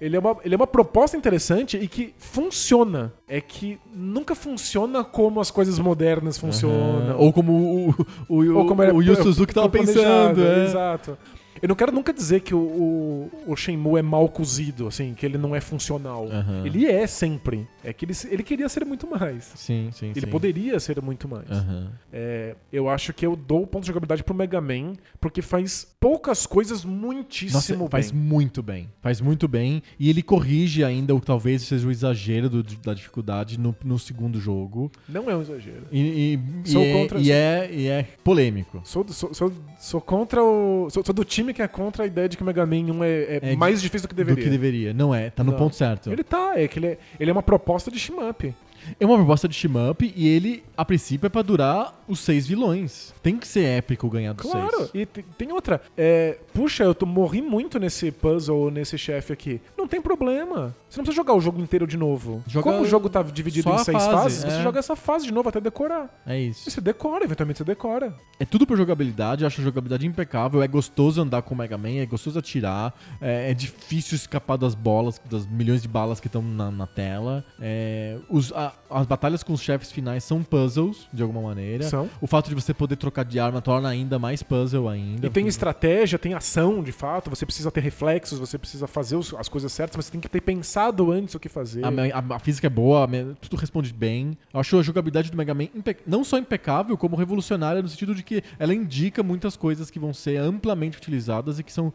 Ele 0.00 0.16
é, 0.16 0.18
uma, 0.18 0.36
ele 0.44 0.54
é 0.54 0.56
uma 0.56 0.66
proposta 0.66 1.16
interessante 1.16 1.76
e 1.76 1.86
que 1.86 2.14
funciona. 2.16 3.12
É 3.28 3.40
que 3.40 3.78
nunca 3.94 4.34
funciona 4.34 5.04
como 5.04 5.40
as 5.40 5.50
coisas 5.50 5.78
modernas 5.78 6.38
funcionam. 6.38 7.10
Aham. 7.10 7.16
Ou 7.18 7.32
como 7.32 7.52
o, 7.52 7.90
o, 8.28 8.42
o, 8.42 8.56
Ou 8.58 8.66
como 8.66 8.82
era 8.82 8.94
o 8.94 9.02
Yu 9.02 9.14
Suzuki 9.22 9.52
tava 9.52 9.68
planejado, 9.68 10.36
pensando. 10.36 10.46
É. 10.46 10.64
Exato. 10.64 11.18
Eu 11.62 11.68
não 11.68 11.76
quero 11.76 11.92
nunca 11.92 12.12
dizer 12.12 12.40
que 12.40 12.54
o, 12.54 12.58
o, 12.58 13.30
o 13.48 13.56
Shenmue 13.56 13.98
é 13.98 14.02
mal 14.02 14.28
cozido, 14.28 14.86
assim, 14.86 15.12
que 15.14 15.26
ele 15.26 15.36
não 15.36 15.54
é 15.54 15.60
funcional. 15.60 16.26
Aham. 16.30 16.64
Ele 16.64 16.86
é 16.86 17.06
sempre. 17.06 17.66
É 17.84 17.92
que 17.92 18.04
ele, 18.04 18.14
ele 18.30 18.42
queria 18.42 18.68
ser 18.68 18.84
muito 18.84 19.06
mais. 19.06 19.52
Sim, 19.56 19.90
sim, 19.92 20.10
Ele 20.10 20.20
sim. 20.22 20.26
poderia 20.26 20.78
ser 20.80 21.00
muito 21.02 21.28
mais. 21.28 21.50
Aham. 21.50 21.90
É, 22.12 22.54
eu 22.72 22.88
acho 22.88 23.12
que 23.12 23.24
eu 23.26 23.36
dou 23.36 23.62
o 23.62 23.66
ponto 23.66 23.82
de 23.82 23.88
jogabilidade 23.88 24.22
pro 24.24 24.34
Mega 24.34 24.60
Man, 24.60 24.94
porque 25.20 25.42
faz 25.42 25.86
poucas 26.00 26.46
coisas 26.46 26.84
muitíssimo 26.84 27.54
Nossa, 27.58 27.74
bem. 27.76 27.88
faz 27.88 28.12
muito 28.12 28.62
bem. 28.62 28.88
Faz 29.02 29.20
muito 29.20 29.46
bem. 29.46 29.82
E 29.98 30.08
ele 30.08 30.22
corrige 30.22 30.82
ainda 30.82 31.14
o 31.14 31.20
que 31.20 31.26
talvez 31.26 31.62
seja 31.62 31.86
o 31.86 31.90
exagero 31.90 32.48
do- 32.48 32.62
da 32.62 32.94
dificuldade 32.94 33.58
no, 33.58 33.74
no 33.84 33.98
segundo 33.98 34.40
jogo. 34.40 34.90
Não 35.08 35.30
é 35.30 35.36
um 35.36 35.42
exagero. 35.42 35.82
E, 35.92 36.38
e- 36.64 36.70
Sou 36.70 36.82
e 36.82 36.86
é, 36.88 36.92
contra- 36.92 37.18
e, 37.18 37.30
é, 37.32 37.70
e 37.72 37.86
é 37.86 38.02
polêmico. 38.24 38.80
Sou, 38.84 39.06
sou, 39.08 39.34
sou, 39.34 39.52
sou 39.78 40.00
contra 40.00 40.42
o. 40.42 40.88
Sou, 40.90 41.04
sou 41.04 41.14
do 41.14 41.24
time 41.24 41.49
que 41.54 41.62
é 41.62 41.68
contra 41.68 42.04
a 42.04 42.06
ideia 42.06 42.28
de 42.28 42.36
que 42.36 42.42
o 42.42 42.46
Mega 42.46 42.64
Man 42.66 42.92
1 42.92 43.04
é, 43.04 43.08
é 43.08 43.40
É 43.52 43.56
mais 43.56 43.80
difícil 43.80 44.06
do 44.06 44.10
que 44.10 44.14
Do 44.14 44.24
deveria. 44.24 44.44
que 44.44 44.50
deveria. 44.50 44.92
Não 44.94 45.14
é, 45.14 45.30
tá 45.30 45.42
no 45.44 45.52
Não. 45.52 45.58
ponto 45.58 45.74
certo. 45.76 46.10
Ele 46.12 46.22
tá, 46.24 46.52
é 46.58 46.66
que 46.68 46.78
ele 46.78 46.86
é, 46.86 46.98
ele 47.18 47.30
é 47.30 47.32
uma 47.32 47.42
proposta 47.42 47.90
de 47.90 47.98
shmup. 47.98 48.54
É 48.98 49.06
uma 49.06 49.16
proposta 49.16 49.46
de 49.48 49.54
shmup 49.54 50.12
e 50.16 50.28
ele, 50.28 50.62
a 50.76 50.84
princípio, 50.84 51.26
é 51.26 51.30
pra 51.30 51.42
durar 51.42 52.02
os 52.08 52.20
seis 52.20 52.46
vilões. 52.46 53.12
Tem 53.22 53.36
que 53.36 53.46
ser 53.46 53.64
épico 53.64 54.08
ganhar 54.08 54.32
dos 54.32 54.50
Claro, 54.50 54.78
seis. 54.78 54.90
e 54.94 55.06
te- 55.06 55.24
tem 55.38 55.52
outra. 55.52 55.80
É, 55.96 56.38
puxa, 56.52 56.82
eu 56.84 56.94
tô, 56.94 57.06
morri 57.06 57.40
muito 57.42 57.78
nesse 57.78 58.10
puzzle, 58.10 58.70
nesse 58.70 58.96
chefe 58.98 59.32
aqui. 59.32 59.60
Não 59.76 59.86
tem 59.86 60.00
problema. 60.00 60.74
Você 60.88 60.98
não 60.98 61.04
precisa 61.04 61.14
jogar 61.22 61.34
o 61.34 61.40
jogo 61.40 61.60
inteiro 61.60 61.86
de 61.86 61.96
novo. 61.96 62.42
Joga 62.46 62.70
Como 62.70 62.82
o 62.82 62.86
jogo 62.86 63.08
tá 63.08 63.22
dividido 63.22 63.70
em 63.70 63.78
seis 63.78 63.96
fase, 63.96 64.10
fases, 64.10 64.44
é. 64.44 64.50
você 64.50 64.62
joga 64.62 64.78
essa 64.78 64.96
fase 64.96 65.26
de 65.26 65.32
novo 65.32 65.48
até 65.48 65.60
decorar. 65.60 66.08
É 66.26 66.38
E 66.40 66.48
isso. 66.48 66.68
você 66.70 66.80
decora, 66.80 67.24
eventualmente 67.24 67.58
você 67.58 67.64
decora. 67.64 68.14
É 68.38 68.44
tudo 68.44 68.66
por 68.66 68.76
jogabilidade, 68.76 69.42
eu 69.42 69.46
acho 69.46 69.60
a 69.60 69.64
jogabilidade 69.64 70.06
impecável, 70.06 70.62
é 70.62 70.66
gostoso 70.68 71.20
andar 71.22 71.42
com 71.42 71.54
o 71.54 71.58
Mega 71.58 71.78
Man, 71.78 71.90
é 72.00 72.06
gostoso 72.06 72.38
atirar, 72.38 72.92
é, 73.20 73.50
é 73.50 73.54
difícil 73.54 74.16
escapar 74.16 74.56
das 74.56 74.74
bolas, 74.74 75.20
das 75.30 75.46
milhões 75.46 75.82
de 75.82 75.88
balas 75.88 76.18
que 76.18 76.26
estão 76.26 76.42
na, 76.42 76.70
na 76.70 76.86
tela. 76.86 77.44
É, 77.60 78.16
os- 78.28 78.52
a- 78.52 78.72
as 78.88 79.06
batalhas 79.06 79.42
com 79.42 79.52
os 79.52 79.60
chefes 79.60 79.90
finais 79.92 80.24
são 80.24 80.42
puzzles, 80.42 81.08
de 81.12 81.22
alguma 81.22 81.42
maneira. 81.42 81.84
São. 81.84 82.08
O 82.20 82.26
fato 82.26 82.48
de 82.48 82.54
você 82.54 82.72
poder 82.72 82.96
trocar 82.96 83.24
de 83.24 83.38
arma 83.40 83.60
torna 83.60 83.88
ainda 83.88 84.18
mais 84.18 84.42
puzzle 84.42 84.88
ainda. 84.88 85.26
E 85.26 85.30
tem 85.30 85.46
estratégia, 85.46 86.18
tem 86.18 86.34
ação, 86.34 86.82
de 86.82 86.92
fato. 86.92 87.30
Você 87.30 87.44
precisa 87.44 87.70
ter 87.70 87.80
reflexos, 87.80 88.38
você 88.38 88.56
precisa 88.58 88.86
fazer 88.86 89.18
as 89.38 89.48
coisas 89.48 89.72
certas, 89.72 89.96
mas 89.96 90.06
você 90.06 90.12
tem 90.12 90.20
que 90.20 90.28
ter 90.28 90.40
pensado 90.40 91.10
antes 91.10 91.34
o 91.34 91.40
que 91.40 91.48
fazer. 91.48 91.84
A, 91.84 91.88
a- 91.88 92.36
a 92.36 92.38
física 92.38 92.66
é 92.66 92.70
boa, 92.70 93.08
tudo 93.40 93.56
responde 93.56 93.92
bem. 93.92 94.36
Eu 94.54 94.60
acho 94.60 94.78
a 94.78 94.82
jogabilidade 94.82 95.30
do 95.30 95.36
Mega 95.36 95.52
Man 95.54 95.66
não 96.06 96.22
só 96.24 96.38
impecável, 96.38 96.96
como 96.96 97.16
revolucionária, 97.16 97.82
no 97.82 97.88
sentido 97.88 98.14
de 98.14 98.22
que 98.22 98.42
ela 98.58 98.74
indica 98.74 99.22
muitas 99.22 99.56
coisas 99.56 99.90
que 99.90 99.98
vão 99.98 100.12
ser 100.14 100.36
amplamente 100.36 100.96
utilizadas 100.98 101.58
e 101.58 101.62
que 101.64 101.72
são. 101.72 101.92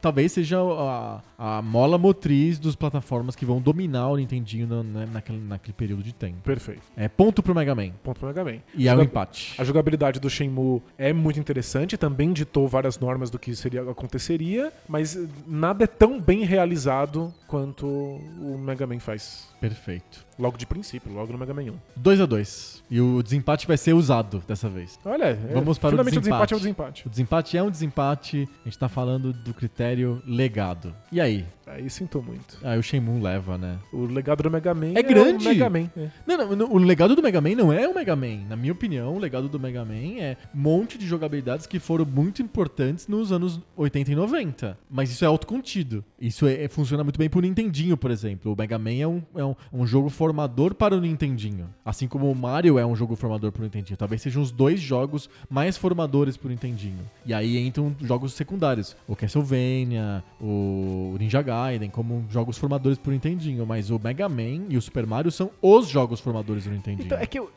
talvez 0.00 0.32
seja 0.32 0.58
a, 0.60 1.20
a 1.38 1.62
mola 1.62 1.98
motriz 1.98 2.58
dos 2.58 2.76
plataformas 2.76 3.34
que 3.34 3.44
vão 3.44 3.60
dominar 3.60 4.08
o 4.08 4.16
Nintendinho 4.16 4.66
na- 4.66 4.82
na- 4.82 5.06
naquele, 5.06 5.38
naquele 5.38 5.72
período 5.72 6.02
tempo. 6.12 6.36
Perfeito. 6.44 6.82
É 6.96 7.08
ponto 7.08 7.42
pro 7.42 7.54
Mega 7.54 7.74
Man. 7.74 7.90
Ponto 8.02 8.18
pro 8.18 8.28
Mega 8.28 8.44
Man. 8.44 8.58
E 8.74 8.88
é 8.88 8.92
o 8.92 8.96
Joga- 8.96 9.04
empate. 9.04 9.54
A 9.60 9.64
jogabilidade 9.64 10.20
do 10.20 10.28
Shenmue 10.28 10.82
é 10.98 11.12
muito 11.12 11.38
interessante, 11.40 11.96
também 11.96 12.32
ditou 12.32 12.66
várias 12.68 12.98
normas 12.98 13.30
do 13.30 13.38
que 13.38 13.54
seria, 13.54 13.82
aconteceria, 13.82 14.72
mas 14.88 15.18
nada 15.46 15.84
é 15.84 15.86
tão 15.86 16.20
bem 16.20 16.44
realizado 16.44 17.32
quanto 17.46 17.86
o 17.86 18.58
Mega 18.58 18.86
Man 18.86 18.98
faz. 19.00 19.48
Perfeito. 19.68 20.24
Logo 20.38 20.58
de 20.58 20.66
princípio, 20.66 21.12
logo 21.12 21.32
no 21.32 21.38
Mega 21.38 21.54
Man 21.54 21.62
1. 21.62 21.72
2 21.96 22.20
a 22.20 22.26
2 22.26 22.82
E 22.90 23.00
o 23.00 23.22
desempate 23.22 23.66
vai 23.68 23.76
ser 23.76 23.92
usado 23.92 24.42
dessa 24.48 24.68
vez. 24.68 24.98
Olha, 25.04 25.26
é, 25.26 25.34
Vamos 25.54 25.78
para 25.78 25.94
o 25.94 26.04
desempate. 26.04 26.54
o 26.54 26.58
desempate 26.58 27.06
O 27.06 27.10
desempate 27.10 27.56
é 27.56 27.62
um 27.62 27.70
desempate, 27.70 28.48
a 28.62 28.68
gente 28.68 28.78
tá 28.78 28.88
falando 28.88 29.32
do 29.32 29.54
critério 29.54 30.20
legado. 30.26 30.92
E 31.12 31.20
aí? 31.20 31.36
é 31.36 31.40
desempate. 31.40 31.54
Aí 31.66 31.90
sinto 31.90 32.22
muito. 32.22 32.58
Aí 32.62 32.78
o 32.78 32.82
Shenmue 32.82 33.20
leva, 33.22 33.56
né? 33.56 33.78
O 33.92 34.04
legado 34.04 34.42
do 34.42 34.50
Mega 34.50 34.74
Man 34.74 34.92
É 34.94 35.02
grande. 35.02 35.46
o 35.46 35.48
Mega 35.48 35.70
Man. 35.70 35.90
é. 35.96 36.10
Não, 36.26 36.36
não, 36.36 36.56
não, 36.56 36.72
o 36.72 36.78
legado 36.78 37.16
do 37.16 37.22
Mega 37.22 37.40
Man 37.40 37.54
não 37.54 37.72
é 37.72 37.88
o 37.88 37.94
Mega 37.94 38.14
Man. 38.14 38.44
Na 38.48 38.56
minha 38.56 38.72
opinião, 38.72 39.14
o 39.14 39.18
legado 39.18 39.48
do 39.48 39.58
Mega 39.58 39.84
Man 39.84 40.18
é 40.20 40.36
um 40.54 40.58
monte 40.60 40.98
de 40.98 41.06
jogabilidades 41.06 41.66
que 41.66 41.78
foram 41.78 42.04
muito 42.04 42.42
importantes 42.42 43.08
nos 43.08 43.32
anos 43.32 43.60
80 43.76 44.12
e 44.12 44.14
90. 44.14 44.78
Mas 44.90 45.10
isso 45.10 45.24
é 45.24 45.28
autocontido. 45.28 46.04
Isso 46.20 46.46
é, 46.46 46.64
é- 46.64 46.68
funciona 46.68 47.02
muito 47.02 47.18
bem 47.18 47.30
pro 47.30 47.40
Nintendinho, 47.40 47.96
por 47.96 48.10
exemplo. 48.10 48.52
O 48.52 48.56
Mega 48.56 48.78
Man 48.78 48.92
é 48.94 49.06
um, 49.06 49.22
é 49.34 49.44
um, 49.44 49.53
um 49.72 49.86
jogo 49.86 50.08
formador 50.08 50.74
para 50.74 50.96
o 50.96 51.00
Nintendinho. 51.00 51.68
Assim 51.84 52.06
como 52.08 52.30
o 52.30 52.34
Mario 52.34 52.78
é 52.78 52.86
um 52.86 52.94
jogo 52.96 53.16
formador 53.16 53.50
pro 53.52 53.62
Nintendinho. 53.62 53.96
Talvez 53.96 54.22
sejam 54.22 54.42
os 54.42 54.50
dois 54.50 54.80
jogos 54.80 55.28
mais 55.48 55.76
formadores 55.76 56.36
pro 56.36 56.48
Nintendinho. 56.48 57.00
E 57.26 57.32
aí 57.34 57.58
entram 57.58 57.94
jogos 58.00 58.32
secundários. 58.34 58.96
O 59.08 59.14
Castlevania, 59.16 60.22
o 60.40 61.16
Ninja 61.18 61.42
Gaiden, 61.42 61.90
como 61.90 62.24
jogos 62.30 62.58
formadores 62.58 62.98
pro 62.98 63.12
Nintendinho. 63.12 63.66
Mas 63.66 63.90
o 63.90 63.98
Mega 64.02 64.28
Man 64.28 64.66
e 64.68 64.76
o 64.76 64.82
Super 64.82 65.06
Mario 65.06 65.30
são 65.30 65.50
os 65.62 65.88
jogos 65.88 66.20
formadores 66.20 66.64
do 66.64 66.70
Nintendinho. 66.70 67.06
Então, 67.06 67.18
é 67.18 67.26
que 67.26 67.38
eu- 67.38 67.50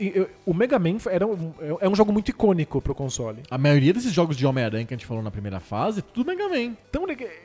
eu- 0.00 0.28
o 0.46 0.54
Mega 0.54 0.78
Man 0.78 0.96
era 1.10 1.26
um, 1.26 1.52
é 1.80 1.88
um 1.88 1.94
jogo 1.94 2.12
muito 2.12 2.28
icônico 2.30 2.80
pro 2.80 2.94
console. 2.94 3.38
A 3.50 3.58
maioria 3.58 3.92
desses 3.92 4.12
jogos 4.12 4.36
de 4.36 4.46
Homem-Aranha 4.46 4.86
que 4.86 4.94
a 4.94 4.96
gente 4.96 5.06
falou 5.06 5.22
na 5.22 5.30
primeira 5.30 5.60
fase, 5.60 5.98
é 6.00 6.02
tudo 6.02 6.26
Mega 6.26 6.48
Man. 6.48 6.74
Então, 6.88 7.04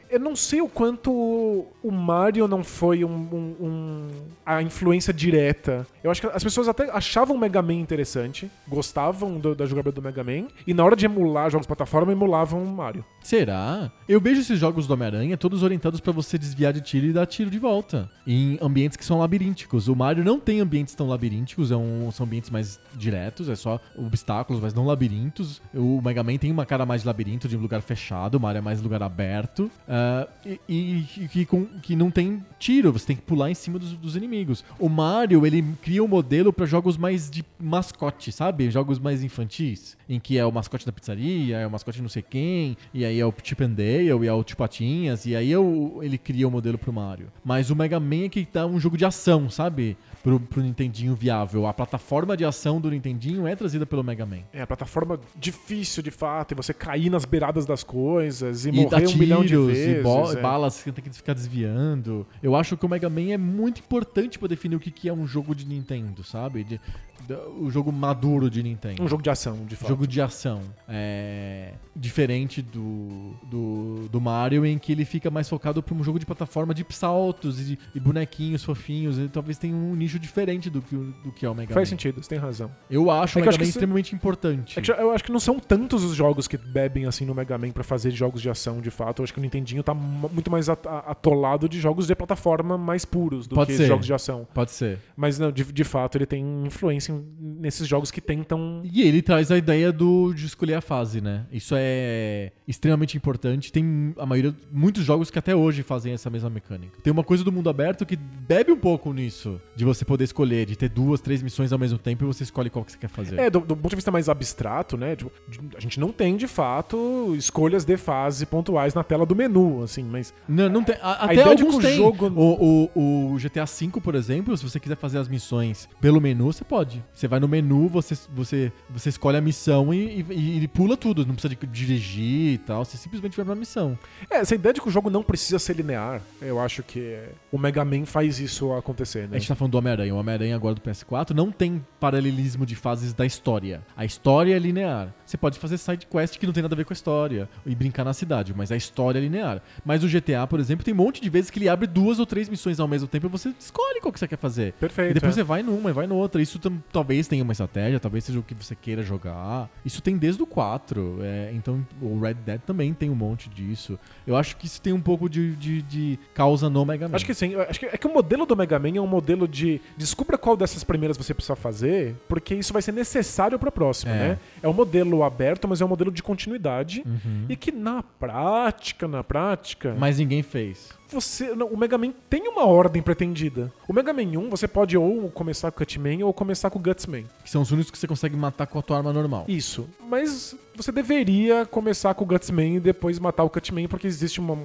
eu 0.10 0.20
não 0.20 0.36
sei 0.36 0.62
o 0.62 0.70
quanto 0.70 1.12
o 1.12 1.92
Mario 1.92 2.48
não 2.48 2.64
foi 2.64 3.04
um, 3.04 3.10
um- 3.10 3.56
um- 3.66 4.08
a 4.46 4.62
influência 4.62 5.14
direta. 5.14 5.86
Eu 6.04 6.10
acho 6.12 6.22
que 6.22 6.28
as 6.28 6.44
pessoas 6.44 6.68
até 6.68 6.90
achavam 6.92 7.36
o 7.36 7.40
Mega 7.40 7.62
Man 7.62 7.74
interessante, 7.74 8.50
gostavam 8.68 9.38
do- 9.38 9.54
da 9.56 9.66
jogabilidade 9.66 9.96
do 9.96 10.02
Mega 10.02 10.24
Man, 10.24 10.48
e 10.66 10.74
na 10.74 10.84
hora 10.86 10.96
de 10.96 11.06
emular 11.06 11.50
jogos 11.50 11.66
de 11.66 11.68
plataforma, 11.68 12.12
emulavam 12.12 12.64
o 12.64 12.68
Mario. 12.68 13.04
Será? 13.22 13.92
Eu 14.08 14.22
vejo 14.22 14.42
esses 14.42 14.58
jogos 14.60 14.88
do 14.88 14.94
Homem-Aranha, 14.94 15.36
todos 15.38 15.48
todos 15.58 15.64
orientados 15.64 16.00
pra 16.02 16.12
você 16.12 16.38
desviar 16.38 16.72
de 16.74 16.82
tiro 16.82 17.06
e 17.08 17.14
dar 17.14 17.26
tiro 17.26 17.50
de 17.50 17.58
volta. 17.58 18.12
Em 18.28 18.60
ambientes 18.62 18.98
que 18.98 19.04
são 19.06 19.18
labirínticos. 19.18 19.88
O 19.88 19.96
Mario 19.96 20.24
não 20.24 20.40
tem 20.42 20.60
ambientes 20.60 20.94
tão 20.94 21.08
labirínticos, 21.08 21.72
é 21.72 21.76
um- 21.78 22.12
são 22.12 22.26
ambientes 22.26 22.37
mais 22.50 22.80
diretos, 22.96 23.50
é 23.50 23.56
só 23.56 23.80
obstáculos, 23.96 24.62
mas 24.62 24.74
não 24.74 24.86
labirintos. 24.86 25.62
O 25.74 26.02
Mega 26.02 26.24
Man 26.24 26.38
tem 26.38 26.52
uma 26.52 26.66
cara 26.66 26.86
mais 26.86 27.02
de 27.02 27.08
labirinto, 27.08 27.48
de 27.48 27.58
um 27.58 27.62
lugar 27.62 27.82
fechado, 27.82 28.40
Mario 28.40 28.60
é 28.60 28.62
mais 28.62 28.82
lugar 28.82 29.02
aberto. 29.04 29.70
ah, 29.88 30.28
e 30.46 30.60
e- 30.68 31.06
e 31.24 31.28
que, 31.28 31.46
com- 31.46 31.66
que 31.82 31.96
não 31.96 32.10
tem 32.12 32.44
tiro, 32.60 32.92
você 32.92 33.06
tem 33.08 33.16
que 33.16 33.22
pular 33.22 33.50
em 33.50 33.54
cima 33.54 33.78
dos, 33.80 33.94
dos 33.94 34.16
inimigos. 34.16 34.64
O 34.80 34.88
Mario, 34.90 35.46
ele 35.46 35.64
cria 35.82 36.04
um 36.04 36.08
modelo 36.08 36.52
pra 36.54 36.66
jogos 36.66 36.98
mais 36.98 37.30
de 37.30 37.44
mascote, 37.60 38.32
sabe? 38.32 38.70
Jogos 38.72 39.00
mais 39.00 39.24
infantis, 39.24 39.98
em 40.10 40.20
que 40.20 40.38
é 40.38 40.46
o 40.46 40.52
mascote 40.52 40.86
da 40.86 40.92
pizzaria, 40.92 41.58
é 41.58 41.68
o 41.68 41.72
mascote 41.72 42.02
não 42.02 42.10
sei 42.10 42.22
quem, 42.22 42.78
e 42.94 43.04
aí 43.06 43.20
é 43.20 43.26
o 43.26 43.34
Chip 43.44 43.64
and 43.64 43.72
Dale, 43.72 44.04
e 44.24 44.28
é 44.28 44.34
o 44.34 44.44
Tio 44.44 44.58
Patinhas, 44.58 45.26
e 45.26 45.36
aí 45.36 45.52
é 45.52 45.58
o- 45.60 46.00
ele 46.02 46.18
cria 46.18 46.48
o 46.48 46.52
modelo 46.52 46.78
pro 46.78 46.92
Mario. 46.94 47.28
Mas 47.44 47.70
o 47.70 47.76
Mega 47.76 48.00
Man 48.00 48.26
é 48.26 48.30
que 48.30 48.48
dá 48.52 48.66
um 48.66 48.80
jogo 48.80 48.98
de 48.98 49.06
ação, 49.06 49.50
sabe? 49.50 49.98
Pro, 50.24 50.40
pro 50.40 50.62
Nintendinho 50.62 51.16
viável. 51.16 51.68
A 51.68 51.74
plataforma 51.74 52.27
de 52.36 52.44
ação 52.44 52.82
do 52.82 52.90
Nintendinho 52.90 53.48
é 53.48 53.56
trazida 53.56 53.86
pelo 53.86 54.04
Mega 54.04 54.26
Man. 54.26 54.40
É, 54.52 54.62
a 54.62 54.68
plataforma 54.68 55.20
difícil 55.36 56.02
de 56.04 56.12
fato, 56.12 56.54
e 56.54 56.56
você 56.56 56.74
cair 56.74 57.10
nas 57.10 57.24
beiradas 57.24 57.66
das 57.66 57.84
coisas 57.84 58.66
e, 58.66 58.70
E 58.70 58.72
morrer 58.72 58.96
um 58.96 59.00
tiros, 59.00 59.16
milhão 59.16 59.46
de 59.46 59.54
e 59.54 59.66
vezes. 59.68 60.04
bo- 60.04 60.32
é. 60.32 60.42
balas 60.42 60.82
que 60.84 60.92
tem 60.92 61.04
que 61.04 61.12
ficar 61.12 61.34
desviando. 61.34 62.26
Eu 62.42 62.56
acho 62.56 62.76
que 62.76 62.86
o 62.86 62.90
Mega 62.90 63.10
Man 63.10 63.32
é 63.32 63.38
muito 63.38 63.80
importante 63.80 64.38
pra 64.40 64.48
definir 64.48 64.76
o 64.76 64.80
que, 64.80 64.92
que 64.92 65.08
é 65.08 65.14
um 65.14 65.26
jogo 65.28 65.54
de 65.56 65.66
Nintendo, 65.66 66.24
sabe? 66.24 66.64
De- 66.64 66.82
da- 67.28 67.48
o 67.60 67.70
jogo 67.70 67.92
maduro 67.92 68.50
de 68.50 68.64
Nintendo. 68.64 69.04
Um 69.04 69.08
jogo 69.08 69.22
de 69.22 69.30
ação, 69.30 69.66
de 69.66 69.76
fato. 69.76 69.90
Jogo 69.90 70.08
de 70.08 70.22
ação. 70.22 70.62
É, 70.88 71.74
diferente 71.96 72.62
do, 72.62 73.34
do, 73.44 74.08
do 74.10 74.22
Mario, 74.22 74.66
em 74.66 74.78
que 74.78 74.92
ele 74.92 75.04
fica 75.04 75.30
mais 75.30 75.50
focado 75.50 75.82
pra 75.84 75.94
um 75.96 76.04
jogo 76.04 76.20
de 76.20 76.26
plataforma 76.26 76.74
de 76.74 76.86
saltos 76.90 77.70
e, 77.70 77.78
e 77.94 78.00
bonequinhos 78.00 78.64
fofinhos. 78.64 79.18
Ele 79.18 79.30
talvez 79.30 79.58
tenha 79.58 79.76
um 79.76 79.96
nicho 79.96 80.18
diferente 80.20 80.70
do 80.70 80.82
que, 80.82 80.96
do 80.96 81.32
que 81.32 81.46
é 81.46 81.50
o 81.50 81.56
Mega 81.56 81.74
Faz 81.74 81.88
Man. 81.90 81.98
sentido, 81.98 82.17
você 82.22 82.30
tem 82.30 82.38
razão. 82.38 82.72
Eu 82.90 83.10
acho 83.12 83.38
É 83.38 83.42
o 83.42 83.46
Mega 83.46 83.58
que 83.58 83.64
Man 83.64 83.70
extremamente 83.70 84.16
importante. 84.16 84.78
É 84.80 84.82
que 84.82 84.92
eu 84.92 85.12
acho 85.12 85.24
que 85.24 85.32
não 85.32 85.40
são 85.40 85.60
tantos 85.60 86.04
os 86.04 86.16
jogos 86.16 86.48
que 86.48 86.58
bebem 86.58 87.06
assim 87.06 87.26
no 87.26 87.34
Mega 87.36 87.58
Man 87.58 87.72
pra 87.72 87.84
fazer 87.84 88.12
jogos 88.12 88.42
de 88.42 88.50
ação, 88.50 88.82
de 88.82 88.90
fato. 88.92 89.20
Eu 89.20 89.24
acho 89.24 89.34
que 89.34 89.40
o 89.40 89.42
Nintendinho 89.42 89.84
tá 89.84 89.94
mu- 89.94 90.30
muito 90.34 90.50
mais 90.52 90.68
atolado 90.70 91.68
de 91.70 91.80
jogos 91.80 92.08
de 92.08 92.16
plataforma 92.16 92.78
mais 92.78 93.06
puros 93.06 93.48
do 93.48 93.56
Pode 93.56 93.72
que 93.72 93.78
ser. 93.78 93.88
jogos 93.88 94.06
de 94.06 94.14
ação. 94.14 94.48
Pode 94.54 94.72
ser. 94.72 95.00
Mas 95.16 95.40
não, 95.40 95.52
de, 95.52 95.64
de 95.64 95.84
fato 95.84 96.18
ele 96.18 96.26
tem 96.26 96.44
influência 96.66 97.14
nesses 97.40 97.88
jogos 97.88 98.12
que 98.12 98.22
tentam. 98.22 98.82
E 98.84 99.02
ele 99.02 99.22
traz 99.22 99.52
a 99.52 99.58
ideia 99.58 99.92
do, 99.92 100.34
de 100.34 100.46
escolher 100.46 100.76
a 100.76 100.82
fase, 100.82 101.22
né? 101.22 101.46
Isso 101.52 101.74
é 101.78 102.52
extremamente 102.68 103.16
importante. 103.18 103.72
Tem 103.72 104.14
a 104.18 104.26
maioria, 104.26 104.54
muitos 104.72 105.04
jogos 105.04 105.30
que 105.32 105.40
até 105.40 105.56
hoje 105.56 105.84
fazem 105.84 106.14
essa 106.14 106.30
mesma 106.30 106.50
mecânica. 106.50 106.98
Tem 107.02 107.12
uma 107.12 107.24
coisa 107.24 107.44
do 107.44 107.52
mundo 107.52 107.70
aberto 107.70 108.06
que 108.06 108.16
bebe 108.16 108.72
um 108.72 108.78
pouco 108.78 109.12
nisso, 109.14 109.60
de 109.76 109.86
você 109.86 110.04
poder 110.06 110.24
escolher, 110.24 110.66
de 110.66 110.76
ter 110.76 110.90
duas, 110.90 111.22
três 111.22 111.42
missões 111.42 111.72
ao 111.72 111.80
mesmo 111.80 111.98
tempo 111.98 112.07
e 112.12 112.28
você 112.28 112.44
escolhe 112.44 112.70
qual 112.70 112.84
que 112.86 112.92
você 112.92 112.98
quer 112.98 113.10
fazer. 113.10 113.40
É, 113.40 113.50
do, 113.50 113.60
do 113.60 113.76
ponto 113.76 113.90
de 113.90 113.96
vista 113.96 114.12
mais 114.12 114.30
abstrato, 114.30 114.98
né? 114.98 115.16
tipo, 115.16 115.32
a 115.76 115.80
gente 115.80 116.00
não 116.00 116.12
tem, 116.12 116.36
de 116.38 116.48
fato, 116.48 117.34
escolhas 117.36 117.84
de 117.86 117.98
fase 117.98 118.46
pontuais 118.46 118.94
na 118.94 119.04
tela 119.04 119.26
do 119.26 119.36
menu, 119.36 119.84
assim, 119.84 120.04
mas. 120.04 120.34
Não, 120.48 120.70
não 120.70 120.84
tem. 120.84 120.96
a- 121.02 121.26
até 121.26 121.44
alguns 121.44 121.78
tem. 121.78 121.98
jogo- 121.98 122.28
O, 122.36 122.90
o, 122.96 123.34
o 123.34 123.38
GTA 123.40 123.66
V, 123.66 124.00
por 124.02 124.16
exemplo, 124.16 124.56
se 124.58 124.64
você 124.64 124.80
quiser 124.80 124.96
fazer 124.98 125.18
as 125.18 125.28
missões 125.28 125.88
pelo 126.00 126.20
menu, 126.22 126.52
você 126.52 126.64
pode. 126.64 127.04
Você 127.14 127.28
vai 127.28 127.40
no 127.40 127.48
menu, 127.48 127.88
você, 127.88 128.18
você, 128.34 128.72
você 128.90 129.10
escolhe 129.10 129.38
a 129.38 129.42
missão 129.42 129.94
e, 129.94 130.26
e, 130.30 130.64
e 130.64 130.68
pula 130.68 130.96
tudo. 130.98 131.26
Não 131.26 131.34
precisa 131.34 131.56
de 131.56 131.68
dirigir 131.68 132.54
e 132.54 132.58
tal. 132.60 132.84
Você 132.86 132.98
simplesmente 132.98 133.36
vai 133.36 133.46
pra 133.46 133.56
missão. 133.56 133.98
É, 134.30 134.38
essa 134.38 134.56
ideia 134.56 134.74
de 134.74 134.82
que 134.82 134.88
o 134.88 134.92
jogo 134.92 135.10
não 135.10 135.24
precisa 135.24 135.60
ser 135.60 135.74
linear, 135.76 136.22
eu 136.42 136.60
acho 136.60 136.84
que 136.84 137.18
o 137.52 137.58
Mega 137.58 137.84
Man 137.86 138.06
faz 138.06 138.40
isso 138.40 138.72
acontecer, 138.74 139.26
A 139.26 139.28
né? 139.28 139.40
gente 139.40 139.48
tá 139.48 139.56
falando 139.56 139.72
do 139.72 139.78
Homem-Aranha. 139.78 140.14
O 140.14 140.18
Homem-Aranha 140.18 140.56
agora 140.56 140.76
do 140.76 140.82
PS4 140.82 141.32
não 141.32 141.52
tem 141.52 141.86
paralelismo 142.00 142.66
de 142.66 142.76
fases 142.76 143.14
da 143.14 143.26
história. 143.26 143.82
A 143.96 144.06
história 144.06 144.56
é 144.56 144.60
linear. 144.60 145.14
Você 145.26 145.38
pode 145.38 145.60
fazer 145.60 145.78
side 145.78 146.06
quest 146.06 146.38
que 146.38 146.46
não 146.46 146.54
tem 146.54 146.64
nada 146.64 146.76
a 146.76 146.78
ver 146.78 146.86
com 146.86 146.94
a 146.94 146.96
história 146.96 147.50
e 147.66 147.76
brincar 147.76 148.04
na 148.04 148.14
cidade, 148.14 148.54
mas 148.56 148.72
a 148.72 148.76
história 148.76 149.20
é 149.20 149.22
linear. 149.22 149.62
Mas 149.84 150.04
o 150.04 150.08
GTA, 150.08 150.48
por 150.48 150.60
exemplo, 150.60 150.86
tem 150.86 150.94
um 150.94 150.98
monte 150.98 151.22
de 151.22 151.30
vezes 151.30 151.50
que 151.50 151.60
ele 151.60 151.70
abre 151.70 151.88
duas 151.88 152.20
ou 152.20 152.26
três 152.26 152.48
missões 152.50 152.80
ao 152.80 152.88
mesmo 152.88 153.08
tempo 153.08 153.28
e 153.28 153.30
você 153.30 153.54
escolhe 153.60 154.00
qual 154.02 154.12
que 154.12 154.20
você 154.20 154.28
quer 154.28 154.38
fazer. 154.38 154.74
Perfeito. 154.74 155.12
E 155.12 155.14
depois 155.14 155.34
é. 155.34 155.36
você 155.36 155.44
vai 155.44 155.64
numa 155.64 155.90
e 155.90 155.94
vai 155.94 156.08
noutra. 156.08 156.42
Isso 156.42 156.60
talvez 156.92 157.28
tenha 157.28 157.44
uma 157.44 157.52
estratégia, 157.52 158.00
talvez 158.00 158.24
seja 158.24 158.40
o 158.40 158.44
que 158.44 158.54
você 158.54 158.76
queira 158.76 159.04
jogar. 159.04 159.70
Isso 159.86 160.02
tem 160.02 160.18
desde 160.18 160.42
o 160.42 160.46
4. 160.46 161.20
é, 161.22 161.52
então 161.54 161.86
o 162.02 162.20
Red 162.20 162.36
Dead 162.36 162.62
também 162.62 162.94
tem 162.94 163.10
um 163.10 163.16
monte 163.16 163.50
disso. 163.50 164.00
Eu 164.26 164.36
acho 164.36 164.56
que 164.58 164.66
isso 164.66 164.82
tem 164.82 164.94
um 164.94 165.02
pouco 165.02 165.30
de, 165.30 165.56
de, 165.56 165.82
de 165.82 166.20
causa 166.34 166.70
no 166.70 166.86
Mega 166.86 167.08
Man. 167.08 167.16
Acho 167.16 167.26
que 167.26 167.34
sim. 167.34 167.56
Acho 167.56 167.80
que 167.80 167.86
é 167.86 167.98
que 167.98 168.08
o 168.08 168.14
modelo 168.14 168.46
do 168.46 168.56
Mega 168.56 168.80
Man 168.80 168.96
é 168.96 169.02
um 169.02 169.08
modelo 169.08 169.48
de 169.48 169.82
descubra 169.98 170.38
qual 170.38 170.56
dessas 170.56 170.84
primeiras 170.84 171.18
você 171.18 171.34
precisa 171.34 171.56
fazer, 171.56 171.87
porque 172.28 172.56
isso 172.56 172.72
vai 172.74 172.82
ser 172.82 172.92
necessário 172.92 173.58
pra 173.60 173.72
próxima, 173.72 174.12
É. 174.14 174.18
né? 174.30 174.40
É 174.62 174.68
um 174.68 174.74
modelo 174.74 175.24
aberto, 175.24 175.68
mas 175.68 175.82
é 175.82 175.86
um 175.86 175.88
modelo 175.88 176.12
de 176.12 176.22
continuidade 176.24 177.04
Uhum. 177.06 177.46
e 177.50 177.56
que 177.56 177.72
na 177.72 178.02
prática, 178.04 179.08
na 179.08 179.24
prática, 179.24 179.96
Mas 179.98 180.18
ninguém 180.20 180.42
fez. 180.44 180.90
Você, 181.10 181.56
não, 181.56 181.68
o 181.68 181.78
Mega 181.78 181.98
Man 181.98 182.12
tem 182.30 182.48
uma 182.48 182.66
ordem 182.66 183.02
pretendida. 183.02 183.72
O 183.88 183.94
Mega 183.94 184.14
Man 184.14 184.24
1, 184.24 184.50
você 184.50 184.68
pode 184.68 184.98
ou 184.98 185.30
começar 185.30 185.72
com 185.72 185.78
o 185.78 185.86
Cutman 185.86 186.24
ou 186.24 186.34
começar 186.34 186.70
com 186.70 186.80
o 186.80 186.82
Gutsman. 186.82 187.26
Que 187.44 187.50
são 187.50 187.62
os 187.62 187.72
únicos 187.72 187.92
que 187.92 187.98
você 187.98 188.08
consegue 188.08 188.36
matar 188.36 188.68
com 188.68 188.80
a 188.80 188.82
tua 188.82 188.98
arma 188.98 189.14
normal. 189.14 189.46
Isso. 189.48 189.88
Mas 190.10 190.56
você 190.76 190.92
deveria 190.92 191.66
começar 191.66 192.14
com 192.14 192.24
o 192.24 192.28
Gutsman 192.28 192.76
e 192.76 192.80
depois 192.80 193.20
matar 193.20 193.44
o 193.44 193.50
Cutman, 193.50 193.88
porque 193.88 194.06
existe 194.06 194.40
uma, 194.40 194.58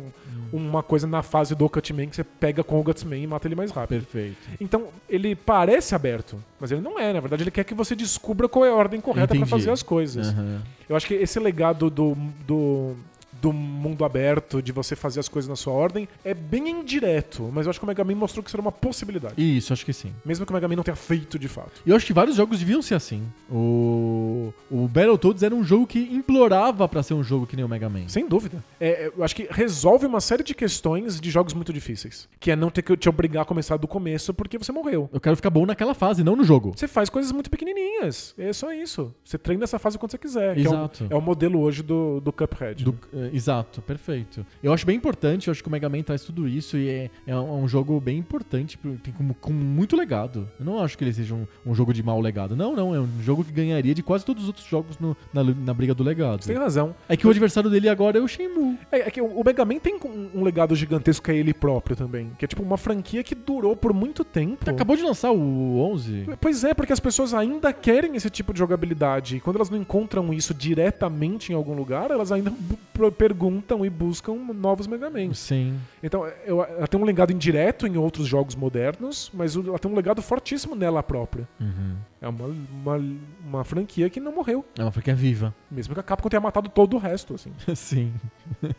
uma 0.53 0.83
coisa 0.83 1.07
na 1.07 1.23
fase 1.23 1.55
do 1.55 1.69
Cutman 1.69 2.09
que 2.09 2.17
você 2.17 2.25
pega 2.25 2.63
com 2.63 2.79
o 2.79 2.83
Gutsman 2.83 3.23
e 3.23 3.27
mata 3.27 3.49
ele 3.49 3.55
mais 3.55 3.71
rápido. 3.71 4.01
Perfeito. 4.01 4.37
Então, 4.61 4.89
ele 5.09 5.35
parece 5.35 5.95
aberto, 5.95 6.43
mas 6.61 6.71
ele 6.71 6.81
não 6.81 6.99
é. 6.99 7.13
Na 7.13 7.21
verdade, 7.21 7.43
ele 7.45 7.51
quer 7.51 7.65
que 7.65 7.75
você 7.75 7.95
descubra 7.95 8.49
qual 8.49 8.65
é 8.65 8.71
a 8.71 8.75
ordem 8.75 9.01
correta 9.01 9.29
pra 9.29 9.37
Entendi. 9.37 9.51
fazer 9.51 9.71
as 9.71 9.83
coisas. 9.83 10.29
Aham. 10.29 10.63
Eu 10.89 10.97
acho 10.97 11.07
que 11.07 11.15
esse 11.15 11.39
legado 11.41 11.89
do, 11.89 12.15
do, 12.47 12.95
do 13.43 13.53
mundo 13.53 14.05
aberto, 14.05 14.63
de 14.63 14.71
você 14.71 14.95
fazer 14.95 15.19
as 15.19 15.29
coisas 15.29 15.49
na 15.49 15.57
sua 15.57 15.73
ordem, 15.73 16.09
é 16.25 16.33
bem 16.33 16.69
indireto, 16.71 17.51
mas 17.53 17.67
eu 17.67 17.71
acho 17.71 17.81
que 17.81 17.85
o 17.85 17.89
Mega 17.89 18.05
Man 18.05 18.15
mostrou 18.15 18.41
que 18.43 18.49
isso 18.49 18.57
era 18.57 18.63
uma 18.63 18.71
possibilidade. 18.73 19.35
Isso, 19.37 19.73
acho 19.73 19.85
que 19.85 19.93
sim. 19.93 20.13
Mesmo 20.25 20.47
que 20.47 20.53
o 20.53 20.55
Mega 20.55 20.69
Man 20.69 20.77
não 20.77 20.85
tenha 20.85 20.95
feito 20.97 21.39
de 21.39 21.49
fato. 21.49 21.83
E 21.85 21.91
eu 21.91 21.97
acho 21.97 22.07
que 22.07 22.13
vários 22.13 22.37
jogos 22.37 22.61
deviam 22.61 22.81
ser 22.81 22.95
assim. 22.95 23.23
O, 23.51 24.53
o 24.71 24.87
Battletoads 24.89 25.43
era 25.43 25.55
um 25.55 25.65
jogo 25.65 25.87
que 25.87 25.99
implorava 25.99 26.89
pra 26.89 27.03
ser 27.03 27.15
um 27.15 27.23
jogo 27.25 27.47
que 27.47 27.57
nem 27.57 27.65
o 27.65 27.69
Mega 27.69 27.89
Man. 27.89 28.09
Sem 28.09 28.27
dúvida. 28.29 28.63
É, 28.81 29.07
é, 29.07 29.13
eu 29.17 29.25
acho 29.25 29.35
que 29.35 29.49
resolve 29.51 30.07
uma 30.07 30.21
série 30.21 30.45
de 30.45 30.55
questões 30.55 31.21
de 31.21 31.31
jogos 31.31 31.53
muito 31.53 31.73
difíceis. 31.73 32.29
Que 32.39 32.53
é 32.53 32.57
não 32.57 32.71
ter 32.71 32.83
que 32.83 32.97
te 32.97 33.09
obrigar 33.09 33.43
a 33.43 33.45
começar 33.45 33.77
do 33.77 33.89
começo 33.89 34.33
porque 34.33 34.57
você 34.57 34.71
morreu. 34.71 35.11
Eu 35.13 35.21
quero 35.21 35.35
ficar 35.37 35.51
bom 35.51 35.67
naquela 35.67 35.95
fase, 35.95 36.23
não 36.23 36.37
no 36.37 36.45
jogo. 36.45 36.73
Você 36.77 36.87
faz 36.87 37.11
coisas 37.11 37.33
muito 37.33 37.51
pequenininhas. 37.51 38.35
É 38.39 38.53
só 38.53 38.73
isso. 38.73 39.13
Você 39.25 39.37
treina 39.37 39.65
essa 39.65 39.79
fase 39.79 39.99
quando 39.99 40.11
você 40.13 40.19
quiser. 40.19 40.55
que 40.55 40.61
é 40.67 40.71
o- 40.71 40.73
Exato. 40.75 41.07
É 41.11 41.15
o, 41.17 41.21
modelo 41.21 41.61
hoje 41.61 41.83
do, 41.83 42.21
do 42.21 42.33
Cuphead. 42.33 42.85
Do- 42.85 42.99
né? 43.13 43.31
Exato, 43.33 43.81
perfeito. 43.83 44.45
Eu 44.63 44.73
acho 44.73 44.85
bem 44.87 44.97
importante, 44.97 45.49
eu 45.49 45.53
acho 45.53 45.63
que 45.63 45.69
o 45.69 45.73
Mega 45.73 45.89
Man 45.89 46.03
traz 46.03 46.23
tudo 46.23 46.47
isso 46.49 46.77
e 46.77 46.89
é, 46.89 47.11
é 47.27 47.37
um, 47.37 47.65
é 47.65 47.69
jogo 47.69 47.99
bem 48.01 48.19
importante, 48.19 48.79
tem 49.03 49.13
com, 49.13 49.33
com 49.35 49.53
muito 49.53 49.97
legado. 49.97 50.49
Eu 50.59 50.65
não 50.67 50.79
acho 50.81 50.97
que 50.99 51.05
ele 51.05 51.13
seja 51.13 51.35
um, 51.35 51.47
um 51.65 51.75
jogo 51.75 51.93
de 51.95 52.03
mau 52.03 52.21
legado. 52.21 52.55
Não, 52.55 52.75
não, 52.77 52.95
é 52.95 53.01
um 53.01 53.09
jogo 53.23 53.45
que 53.45 53.53
ganharia 53.53 53.95
de 53.95 54.03
quase 54.03 54.25
todos 54.25 54.43
os 54.43 54.49
outros 54.49 54.67
jogos 54.67 54.99
no- 54.99 55.17
na, 55.33 55.43
na 55.43 55.75
briga 55.75 55.95
do 55.95 56.03
legado. 56.03 56.43
Você 56.43 56.53
tem 56.53 56.61
razão. 56.63 56.95
É 57.09 57.17
que 57.17 57.27
o 57.27 57.31
adversário 57.31 57.71
dele 57.71 57.89
agora 57.89 58.19
é 58.19 58.21
o 58.21 58.29
Shenmue. 58.29 58.79
É, 58.91 59.01
é 59.01 59.11
que 59.11 59.21
o 59.21 59.43
Mega 59.45 59.65
Man 59.65 59.79
tem 59.79 59.97
um, 60.05 60.41
um 60.41 60.45
legado 60.45 60.75
gigantesco 60.77 61.25
que 61.25 61.31
é 61.33 61.37
ele 61.37 61.55
próprio 61.55 61.97
também. 61.97 62.31
Que 62.39 62.45
é 62.45 62.49
tipo 62.49 62.63
uma 62.63 62.77
franquia 62.77 63.23
que 63.23 63.35
durou 63.35 63.77
por 63.77 63.93
muito 63.93 64.25
tempo. 64.25 64.69
Acabou 64.69 64.97
de 64.97 65.03
lançar 65.03 65.31
o 65.31 65.79
11. 65.93 66.27
Pois 66.41 66.65
é, 66.65 66.75
porque 66.75 66.93
as 66.93 67.01
pessoas 67.01 67.33
ainda 67.35 67.73
querem 67.73 68.15
esse 68.17 68.29
tipo 68.31 68.53
de 68.53 68.59
jogabilidade. 68.59 69.37
E 69.37 69.41
quando 69.41 69.57
elas 69.57 69.71
não 69.71 69.79
encontram 69.79 70.33
isso 70.33 70.53
diretamente 70.53 71.53
em 71.53 71.55
algum 71.55 71.75
lugar, 71.75 72.11
elas 72.11 72.31
ainda 72.33 72.53
perguntam 73.23 73.87
e 73.87 73.91
buscam 73.91 74.35
novos 74.53 74.89
Mega 74.89 75.09
Man. 75.09 75.33
Sim. 75.33 75.79
Então, 76.03 76.27
eu- 76.45 76.65
ela 76.65 76.89
tem 76.89 77.01
um 77.01 77.05
legado 77.05 77.33
indireto 77.33 77.87
em 77.87 77.97
outros 77.97 78.27
jogos 78.27 78.57
modernos, 78.57 79.31
mas 79.33 79.55
ela 79.55 79.79
tem 79.79 79.89
um 79.89 79.95
legado 79.95 80.21
fortíssimo 80.21 80.75
nela 80.75 81.05
própria. 81.05 81.49
Uhum. 81.61 81.95
É 82.21 82.27
uma, 82.27 82.47
uma, 82.47 83.17
uma 83.47 83.65
franquia 83.65 84.11
que 84.11 84.19
não 84.19 84.33
morreu. 84.35 84.65
É 84.77 84.83
uma 84.83 84.91
franquia 84.91 85.15
viva. 85.15 85.55
Mesmo 85.71 85.95
que 85.95 86.01
a 86.01 86.03
Capcom 86.03 86.29
tenha 86.29 86.41
matado 86.41 86.69
todo 86.69 86.95
o 86.97 86.99
resto, 86.99 87.35
assim. 87.35 87.53
Sim. 87.77 88.13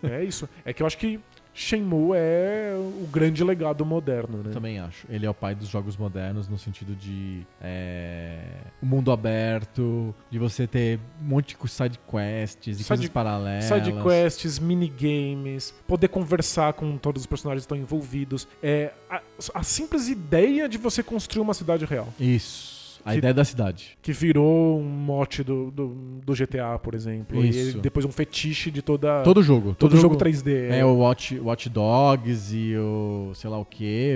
é 0.04 0.22
isso. 0.26 0.50
É 0.66 0.74
que 0.74 0.84
eu 0.84 0.88
acho 0.88 0.98
que 0.98 1.22
Shenmue 1.54 2.16
é 2.16 2.74
o 2.76 3.08
grande 3.12 3.44
legado 3.44 3.86
moderno, 3.86 4.42
né? 4.44 4.52
Também 4.52 4.80
acho. 4.80 5.06
Ele 5.10 5.26
é 5.26 5.30
o 5.30 5.34
pai 5.34 5.54
dos 5.54 5.68
jogos 5.68 5.96
modernos 5.96 6.48
no 6.48 6.58
sentido 6.58 6.96
de 6.96 7.46
é, 7.62 8.40
o 8.82 8.86
mundo 8.86 9.12
aberto, 9.12 10.14
de 10.32 10.40
você 10.40 10.66
ter 10.66 11.00
um 11.22 11.26
monte 11.26 11.56
de 11.56 11.70
side 11.70 12.00
quests 12.10 12.80
e 12.80 12.84
Side- 12.84 12.88
coisas 12.88 13.10
paralelas. 13.10 13.66
Side 13.66 13.94
quests, 14.02 14.58
minigames, 14.60 15.74
poder 15.88 16.08
conversar 16.08 16.74
com 16.74 16.98
todos 16.98 17.22
os 17.22 17.28
personagens 17.28 17.66
que 17.66 17.74
estão 17.74 17.78
envolvidos. 17.78 18.48
É, 18.62 18.92
a, 19.10 19.22
a 19.54 19.64
simples 19.64 20.08
ideia 20.08 20.68
de 20.68 20.78
você 20.78 21.04
construir 21.04 21.42
uma 21.42 21.54
cidade 21.54 21.86
real. 21.86 22.08
Isso. 22.20 22.73
A 23.06 23.12
Que- 23.12 23.18
ideia 23.18 23.34
da 23.34 23.44
cidade. 23.44 23.98
Que 24.02 24.14
virou 24.14 24.80
um 24.80 24.84
mote 24.84 25.44
do, 25.44 25.70
do, 25.72 25.88
do 26.26 26.34
GTA, 26.34 26.80
por 26.82 26.96
exemplo. 26.96 27.44
Isso. 27.44 27.78
E 27.78 27.82
depois 27.82 28.06
um 28.06 28.12
fetiche 28.12 28.72
de 28.72 28.82
toda. 28.82 29.22
Todo 29.24 29.44
jogo. 29.44 29.76
todo 29.78 29.98
jogo 29.98 30.16
3D. 30.16 30.70
É, 30.72 30.86
o 30.86 30.96
Watch, 31.00 31.38
Watch 31.40 31.70
Dogs 31.70 32.56
e 32.56 32.76
o 32.78 33.32
sei 33.36 33.50
lá 33.50 33.58
o 33.60 33.66
que. 33.66 34.16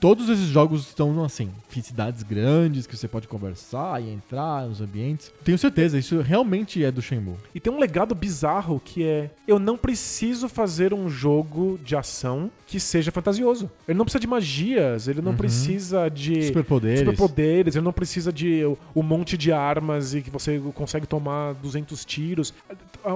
Todos 0.00 0.28
esses 0.28 0.46
jogos 0.48 0.86
estão 0.88 1.24
assim, 1.24 1.50
em 1.76 1.80
cidades 1.82 2.22
grandes 2.22 2.86
que 2.86 2.96
você 2.96 3.08
pode 3.08 3.26
conversar 3.28 4.02
e 4.02 4.10
entrar 4.12 4.66
nos 4.66 4.80
ambientes. 4.80 5.32
Tenho 5.44 5.56
certeza, 5.58 5.98
isso 5.98 6.20
realmente 6.20 6.84
é 6.84 6.90
do 6.90 7.00
Shenmue. 7.00 7.36
E 7.54 7.60
tem 7.60 7.72
um 7.72 7.78
legado 7.78 8.14
bizarro 8.14 8.80
que 8.84 9.04
é: 9.04 9.30
eu 9.46 9.58
não 9.58 9.76
preciso 9.78 10.48
fazer 10.48 10.92
um 10.92 11.08
jogo 11.08 11.78
de 11.84 11.96
ação 11.96 12.50
que 12.66 12.78
seja 12.78 13.10
fantasioso. 13.10 13.70
Ele 13.88 13.96
não 13.96 14.04
precisa 14.04 14.20
de 14.20 14.26
magias, 14.26 15.08
ele 15.08 15.22
não 15.22 15.30
Uhum. 15.32 15.38
precisa 15.38 16.08
de 16.10 16.42
Superpoderes. 16.48 16.98
superpoderes, 17.00 17.74
ele 17.76 17.84
não 17.84 17.92
precisa 17.92 18.17
de 18.26 18.62
um 18.94 19.02
monte 19.02 19.36
de 19.36 19.52
armas 19.52 20.14
e 20.14 20.22
que 20.22 20.30
você 20.30 20.60
consegue 20.74 21.06
tomar 21.06 21.54
200 21.54 22.04
tiros. 22.04 22.52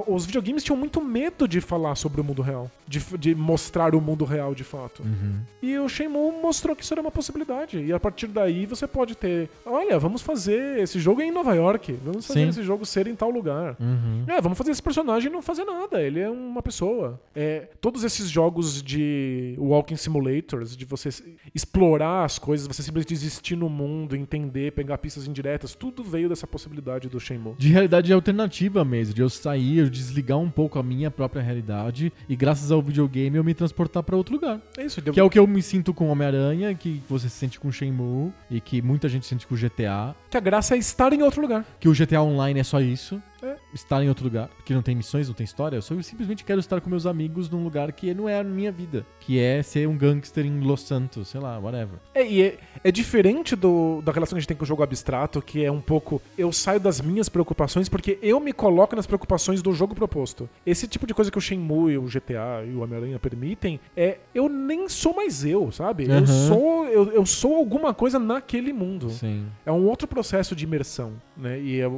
Os 0.06 0.24
videogames 0.24 0.62
tinham 0.62 0.76
muito 0.76 1.00
medo 1.00 1.46
de 1.48 1.60
falar 1.60 1.94
sobre 1.96 2.20
o 2.20 2.24
mundo 2.24 2.40
real, 2.40 2.70
de, 2.86 3.00
de 3.18 3.34
mostrar 3.34 3.94
o 3.94 4.00
mundo 4.00 4.24
real 4.24 4.54
de 4.54 4.64
fato. 4.64 5.02
Uhum. 5.02 5.40
E 5.60 5.76
o 5.78 5.88
Shenmue 5.88 6.32
mostrou 6.40 6.74
que 6.74 6.82
isso 6.82 6.94
era 6.94 7.00
uma 7.00 7.10
possibilidade. 7.10 7.78
E 7.78 7.92
a 7.92 8.00
partir 8.00 8.26
daí 8.28 8.64
você 8.64 8.86
pode 8.86 9.14
ter, 9.14 9.50
olha, 9.66 9.98
vamos 9.98 10.22
fazer 10.22 10.78
esse 10.78 10.98
jogo 10.98 11.20
em 11.20 11.30
Nova 11.30 11.54
York, 11.54 11.92
vamos 12.04 12.26
fazer 12.26 12.40
Sim. 12.40 12.48
esse 12.48 12.62
jogo 12.62 12.86
ser 12.86 13.06
em 13.06 13.14
tal 13.14 13.30
lugar. 13.30 13.76
Uhum. 13.80 14.24
É, 14.26 14.40
vamos 14.40 14.56
fazer 14.56 14.70
esse 14.70 14.82
personagem 14.82 15.30
não 15.30 15.42
fazer 15.42 15.64
nada. 15.64 16.00
Ele 16.00 16.20
é 16.20 16.30
uma 16.30 16.62
pessoa. 16.62 17.20
É, 17.34 17.68
todos 17.80 18.04
esses 18.04 18.28
jogos 18.28 18.82
de 18.82 19.54
walking 19.58 19.96
simulators, 19.96 20.76
de 20.76 20.84
você 20.84 21.08
explorar 21.54 22.24
as 22.24 22.38
coisas, 22.38 22.66
você 22.66 22.82
simplesmente 22.82 23.14
existir 23.14 23.56
no 23.56 23.68
mundo, 23.68 24.16
entender, 24.16 24.72
pegar 24.72 24.91
pistas 24.98 25.26
indiretas, 25.26 25.74
tudo 25.74 26.02
veio 26.02 26.28
dessa 26.28 26.46
possibilidade 26.46 27.08
do 27.08 27.18
Shenmue. 27.20 27.54
De 27.58 27.68
realidade 27.68 28.12
alternativa 28.12 28.84
mesmo, 28.84 29.14
de 29.14 29.22
eu 29.22 29.28
sair, 29.30 29.78
eu 29.78 29.90
desligar 29.90 30.38
um 30.38 30.50
pouco 30.50 30.78
a 30.78 30.82
minha 30.82 31.10
própria 31.10 31.42
realidade 31.42 32.12
e 32.28 32.36
graças 32.36 32.70
ao 32.70 32.82
videogame 32.82 33.36
eu 33.36 33.44
me 33.44 33.54
transportar 33.54 34.02
pra 34.02 34.16
outro 34.16 34.34
lugar. 34.34 34.60
É 34.76 34.84
isso. 34.84 35.00
Que 35.02 35.20
é 35.20 35.22
o 35.22 35.30
que 35.30 35.38
eu 35.38 35.46
me 35.46 35.62
sinto 35.62 35.92
com 35.94 36.08
Homem-Aranha, 36.08 36.74
que 36.74 37.02
você 37.08 37.28
se 37.28 37.36
sente 37.36 37.58
com 37.58 37.70
Shenmue 37.70 38.32
e 38.50 38.60
que 38.60 38.80
muita 38.82 39.08
gente 39.08 39.26
sente 39.26 39.46
com 39.46 39.54
GTA. 39.54 40.14
que 40.30 40.36
a 40.36 40.40
graça 40.40 40.74
é 40.74 40.78
estar 40.78 41.12
em 41.12 41.22
outro 41.22 41.40
lugar. 41.40 41.64
Que 41.78 41.88
o 41.88 41.92
GTA 41.92 42.22
Online 42.22 42.60
é 42.60 42.64
só 42.64 42.80
isso. 42.80 43.22
É. 43.42 43.56
Estar 43.74 44.02
em 44.02 44.08
outro 44.08 44.24
lugar, 44.24 44.48
que 44.64 44.72
não 44.72 44.82
tem 44.82 44.94
missões, 44.94 45.26
não 45.28 45.34
tem 45.34 45.44
história. 45.44 45.76
Eu 45.76 45.82
só 45.82 46.00
simplesmente 46.02 46.44
quero 46.44 46.60
estar 46.60 46.80
com 46.80 46.88
meus 46.88 47.06
amigos 47.06 47.50
num 47.50 47.62
lugar 47.64 47.90
que 47.92 48.14
não 48.14 48.28
é 48.28 48.38
a 48.38 48.44
minha 48.44 48.70
vida. 48.70 49.04
Que 49.20 49.38
é 49.40 49.62
ser 49.62 49.88
um 49.88 49.96
gangster 49.96 50.46
em 50.46 50.60
Los 50.60 50.82
Santos, 50.82 51.28
sei 51.28 51.40
lá, 51.40 51.58
whatever. 51.58 51.98
É, 52.14 52.24
e 52.24 52.42
é, 52.42 52.58
é 52.84 52.92
diferente 52.92 53.56
do, 53.56 54.00
da 54.02 54.12
relação 54.12 54.36
que 54.36 54.38
a 54.38 54.40
gente 54.40 54.48
tem 54.48 54.56
com 54.56 54.64
o 54.64 54.66
jogo 54.66 54.82
abstrato, 54.82 55.42
que 55.42 55.64
é 55.64 55.70
um 55.70 55.80
pouco. 55.80 56.22
Eu 56.38 56.52
saio 56.52 56.78
das 56.78 57.00
minhas 57.00 57.28
preocupações 57.28 57.88
porque 57.88 58.18
eu 58.22 58.38
me 58.38 58.52
coloco 58.52 58.94
nas 58.94 59.06
preocupações 59.06 59.60
do 59.60 59.72
jogo 59.72 59.94
proposto. 59.94 60.48
Esse 60.64 60.86
tipo 60.86 61.06
de 61.06 61.14
coisa 61.14 61.30
que 61.30 61.38
o 61.38 61.40
Shenmue, 61.40 61.98
o 61.98 62.02
GTA 62.02 62.64
e 62.66 62.74
o 62.74 62.82
Homem-Aranha 62.82 63.18
permitem 63.18 63.80
é. 63.96 64.18
Eu 64.34 64.48
nem 64.48 64.88
sou 64.88 65.14
mais 65.14 65.44
eu, 65.44 65.70
sabe? 65.72 66.04
Eu 66.04 66.12
Aham. 66.18 66.26
sou. 66.26 66.86
Eu, 66.86 67.12
eu 67.12 67.26
sou 67.26 67.56
alguma 67.56 67.92
coisa 67.92 68.18
naquele 68.18 68.72
mundo. 68.72 69.10
Sim. 69.10 69.46
É 69.66 69.72
um 69.72 69.86
outro 69.86 70.06
processo 70.06 70.54
de 70.54 70.64
imersão, 70.64 71.12
né? 71.36 71.60
E 71.60 71.80
é 71.80 71.90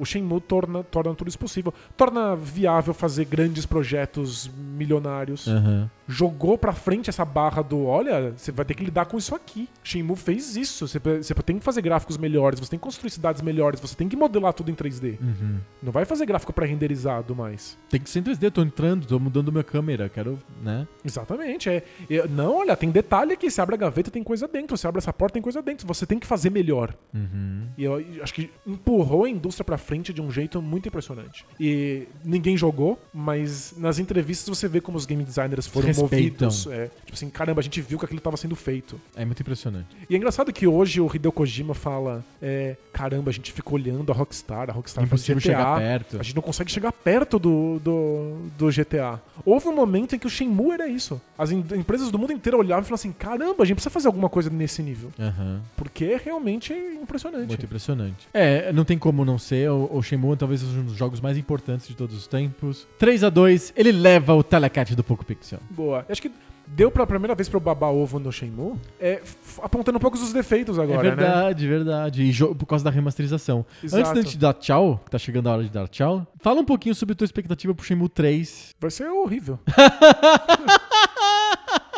o- 0.00 0.04
Shenmue 0.04 0.40
torna, 0.40 0.82
torna 0.82 1.14
tudo 1.14 1.28
isso 1.28 1.38
possível. 1.38 1.72
Torna 1.96 2.34
viável 2.34 2.92
fazer 2.94 3.24
grandes 3.26 3.66
projetos 3.66 4.50
milionários 4.56 5.46
Aham. 5.46 5.90
Jogou 6.10 6.58
pra 6.58 6.72
frente 6.72 7.08
essa 7.08 7.24
barra 7.24 7.62
do 7.62 7.84
olha, 7.86 8.32
você 8.36 8.50
vai 8.50 8.64
ter 8.64 8.74
que 8.74 8.84
lidar 8.84 9.06
com 9.06 9.16
isso 9.16 9.34
aqui. 9.34 9.68
Shenmue 9.82 10.16
fez 10.16 10.56
isso. 10.56 10.86
Você, 10.88 10.98
você 10.98 11.34
tem 11.34 11.58
que 11.58 11.64
fazer 11.64 11.80
gráficos 11.80 12.18
melhores, 12.18 12.58
você 12.58 12.70
tem 12.70 12.78
que 12.78 12.82
construir 12.82 13.10
cidades 13.10 13.40
melhores, 13.40 13.80
você 13.80 13.94
tem 13.94 14.08
que 14.08 14.16
modelar 14.16 14.52
tudo 14.52 14.70
em 14.70 14.74
3D. 14.74 15.18
Uhum. 15.20 15.58
Não 15.80 15.92
vai 15.92 16.04
fazer 16.04 16.26
gráfico 16.26 16.52
pré-renderizado 16.52 17.34
mais. 17.34 17.78
Tem 17.88 18.00
que 18.00 18.10
ser 18.10 18.18
em 18.18 18.22
3D, 18.22 18.50
tô 18.50 18.62
entrando, 18.62 19.06
tô 19.06 19.18
mudando 19.20 19.52
minha 19.52 19.62
câmera, 19.64 20.08
quero, 20.08 20.38
né? 20.62 20.86
Exatamente. 21.04 21.68
É, 21.68 21.82
é- 22.10 22.26
não, 22.28 22.56
olha, 22.56 22.76
tem 22.76 22.90
detalhe 22.90 23.32
aqui. 23.32 23.48
Você 23.50 23.60
abre 23.60 23.76
a 23.76 23.78
gaveta, 23.78 24.10
tem 24.10 24.22
coisa 24.24 24.48
dentro. 24.48 24.76
Você 24.76 24.86
abre 24.88 24.98
essa 24.98 25.12
porta, 25.12 25.34
tem 25.34 25.42
coisa 25.42 25.62
dentro. 25.62 25.86
Você 25.86 26.04
tem 26.06 26.18
que 26.18 26.26
fazer 26.26 26.50
melhor. 26.50 26.92
Uhum. 27.14 27.68
E 27.78 27.84
eu 27.84 28.02
acho 28.22 28.34
que 28.34 28.50
empurrou 28.66 29.24
a 29.24 29.30
indústria 29.30 29.64
pra 29.64 29.78
frente 29.78 30.12
de 30.12 30.20
um 30.20 30.30
jeito 30.30 30.60
muito 30.60 30.88
impressionante. 30.88 31.46
E 31.58 32.08
ninguém 32.24 32.56
jogou, 32.56 32.98
mas 33.14 33.74
nas 33.76 33.98
entrevistas 33.98 34.58
você 34.58 34.66
vê 34.66 34.80
como 34.80 34.98
os 34.98 35.06
game 35.06 35.22
designers 35.24 35.66
foram. 35.66 35.88
Movidos. 36.02 36.66
É, 36.66 36.86
tipo 37.04 37.14
assim, 37.14 37.28
caramba, 37.30 37.60
a 37.60 37.64
gente 37.64 37.80
viu 37.80 37.98
que 37.98 38.04
aquilo 38.04 38.20
tava 38.20 38.36
sendo 38.36 38.56
feito. 38.56 39.00
É 39.16 39.24
muito 39.24 39.40
impressionante. 39.40 39.86
E 40.08 40.14
é 40.14 40.16
engraçado 40.16 40.52
que 40.52 40.66
hoje 40.66 41.00
o 41.00 41.10
Hideo 41.14 41.32
Kojima 41.32 41.74
fala: 41.74 42.24
é, 42.40 42.76
caramba, 42.92 43.30
a 43.30 43.32
gente 43.32 43.52
fica 43.52 43.72
olhando 43.74 44.10
a 44.12 44.14
Rockstar, 44.14 44.70
a 44.70 44.72
Rockstar 44.72 45.04
Impossível 45.04 45.36
GTA, 45.40 45.48
chegar 45.50 45.78
perto. 45.78 46.20
a 46.20 46.22
gente 46.22 46.34
não 46.36 46.42
consegue 46.42 46.70
chegar 46.70 46.92
perto 46.92 47.38
do, 47.38 47.78
do, 47.80 48.36
do 48.56 48.68
GTA. 48.68 49.20
Houve 49.44 49.68
um 49.68 49.74
momento 49.74 50.14
em 50.14 50.18
que 50.18 50.26
o 50.26 50.30
Shenmue 50.30 50.72
era 50.72 50.88
isso. 50.88 51.20
As 51.38 51.50
em- 51.50 51.64
empresas 51.76 52.10
do 52.10 52.18
mundo 52.18 52.32
inteiro 52.32 52.58
olhavam 52.58 52.82
e 52.82 52.84
falavam 52.84 52.94
assim: 52.94 53.12
caramba, 53.12 53.62
a 53.62 53.66
gente 53.66 53.76
precisa 53.76 53.90
fazer 53.90 54.06
alguma 54.08 54.28
coisa 54.28 54.50
nesse 54.50 54.82
nível. 54.82 55.10
Aham. 55.18 55.60
Porque 55.76 56.04
é 56.04 56.16
realmente 56.16 56.72
impressionante. 56.72 57.48
Muito 57.48 57.64
impressionante. 57.64 58.28
É, 58.32 58.72
não 58.72 58.84
tem 58.84 58.98
como 58.98 59.24
não 59.24 59.38
ser. 59.38 59.70
O, 59.70 59.88
o 59.92 60.02
Shenmue 60.02 60.36
talvez 60.36 60.60
seja 60.60 60.78
um 60.78 60.84
dos 60.84 60.96
jogos 60.96 61.20
mais 61.20 61.36
importantes 61.36 61.88
de 61.88 61.94
todos 61.94 62.16
os 62.16 62.26
tempos. 62.26 62.86
3 62.98 63.24
a 63.24 63.30
2 63.30 63.72
ele 63.76 63.92
leva 63.92 64.34
o 64.34 64.42
Telecat 64.42 64.94
do 64.94 65.02
Poco 65.04 65.24
Pixel. 65.24 65.58
Boa. 65.70 65.89
Acho 66.08 66.22
que 66.22 66.30
deu 66.66 66.90
pela 66.90 67.06
primeira 67.06 67.34
vez 67.34 67.48
pra 67.48 67.56
eu 67.56 67.60
babar 67.60 67.90
ovo 67.90 68.18
no 68.18 68.30
Shenmue, 68.30 68.74
é, 69.00 69.20
apontando 69.60 69.98
um 69.98 70.00
pouco 70.00 70.16
dos 70.16 70.32
defeitos 70.32 70.78
agora, 70.78 71.06
é 71.06 71.14
verdade, 71.14 71.66
verdade. 71.66 72.22
E 72.22 72.54
por 72.54 72.66
causa 72.66 72.84
da 72.84 72.90
remasterização. 72.90 73.64
Exato. 73.82 74.00
Antes 74.00 74.12
da 74.12 74.22
gente 74.22 74.38
dar 74.38 74.54
tchau, 74.54 75.00
que 75.04 75.10
tá 75.10 75.18
chegando 75.18 75.48
a 75.48 75.52
hora 75.52 75.62
de 75.64 75.70
dar 75.70 75.88
tchau, 75.88 76.26
fala 76.40 76.60
um 76.60 76.64
pouquinho 76.64 76.94
sobre 76.94 77.12
a 77.12 77.16
tua 77.16 77.24
expectativa 77.24 77.74
pro 77.74 77.84
Shenmue 77.84 78.08
3. 78.08 78.68
né? 78.68 78.74
Vai 78.80 78.90
ser 78.90 79.08
horrível. 79.08 79.58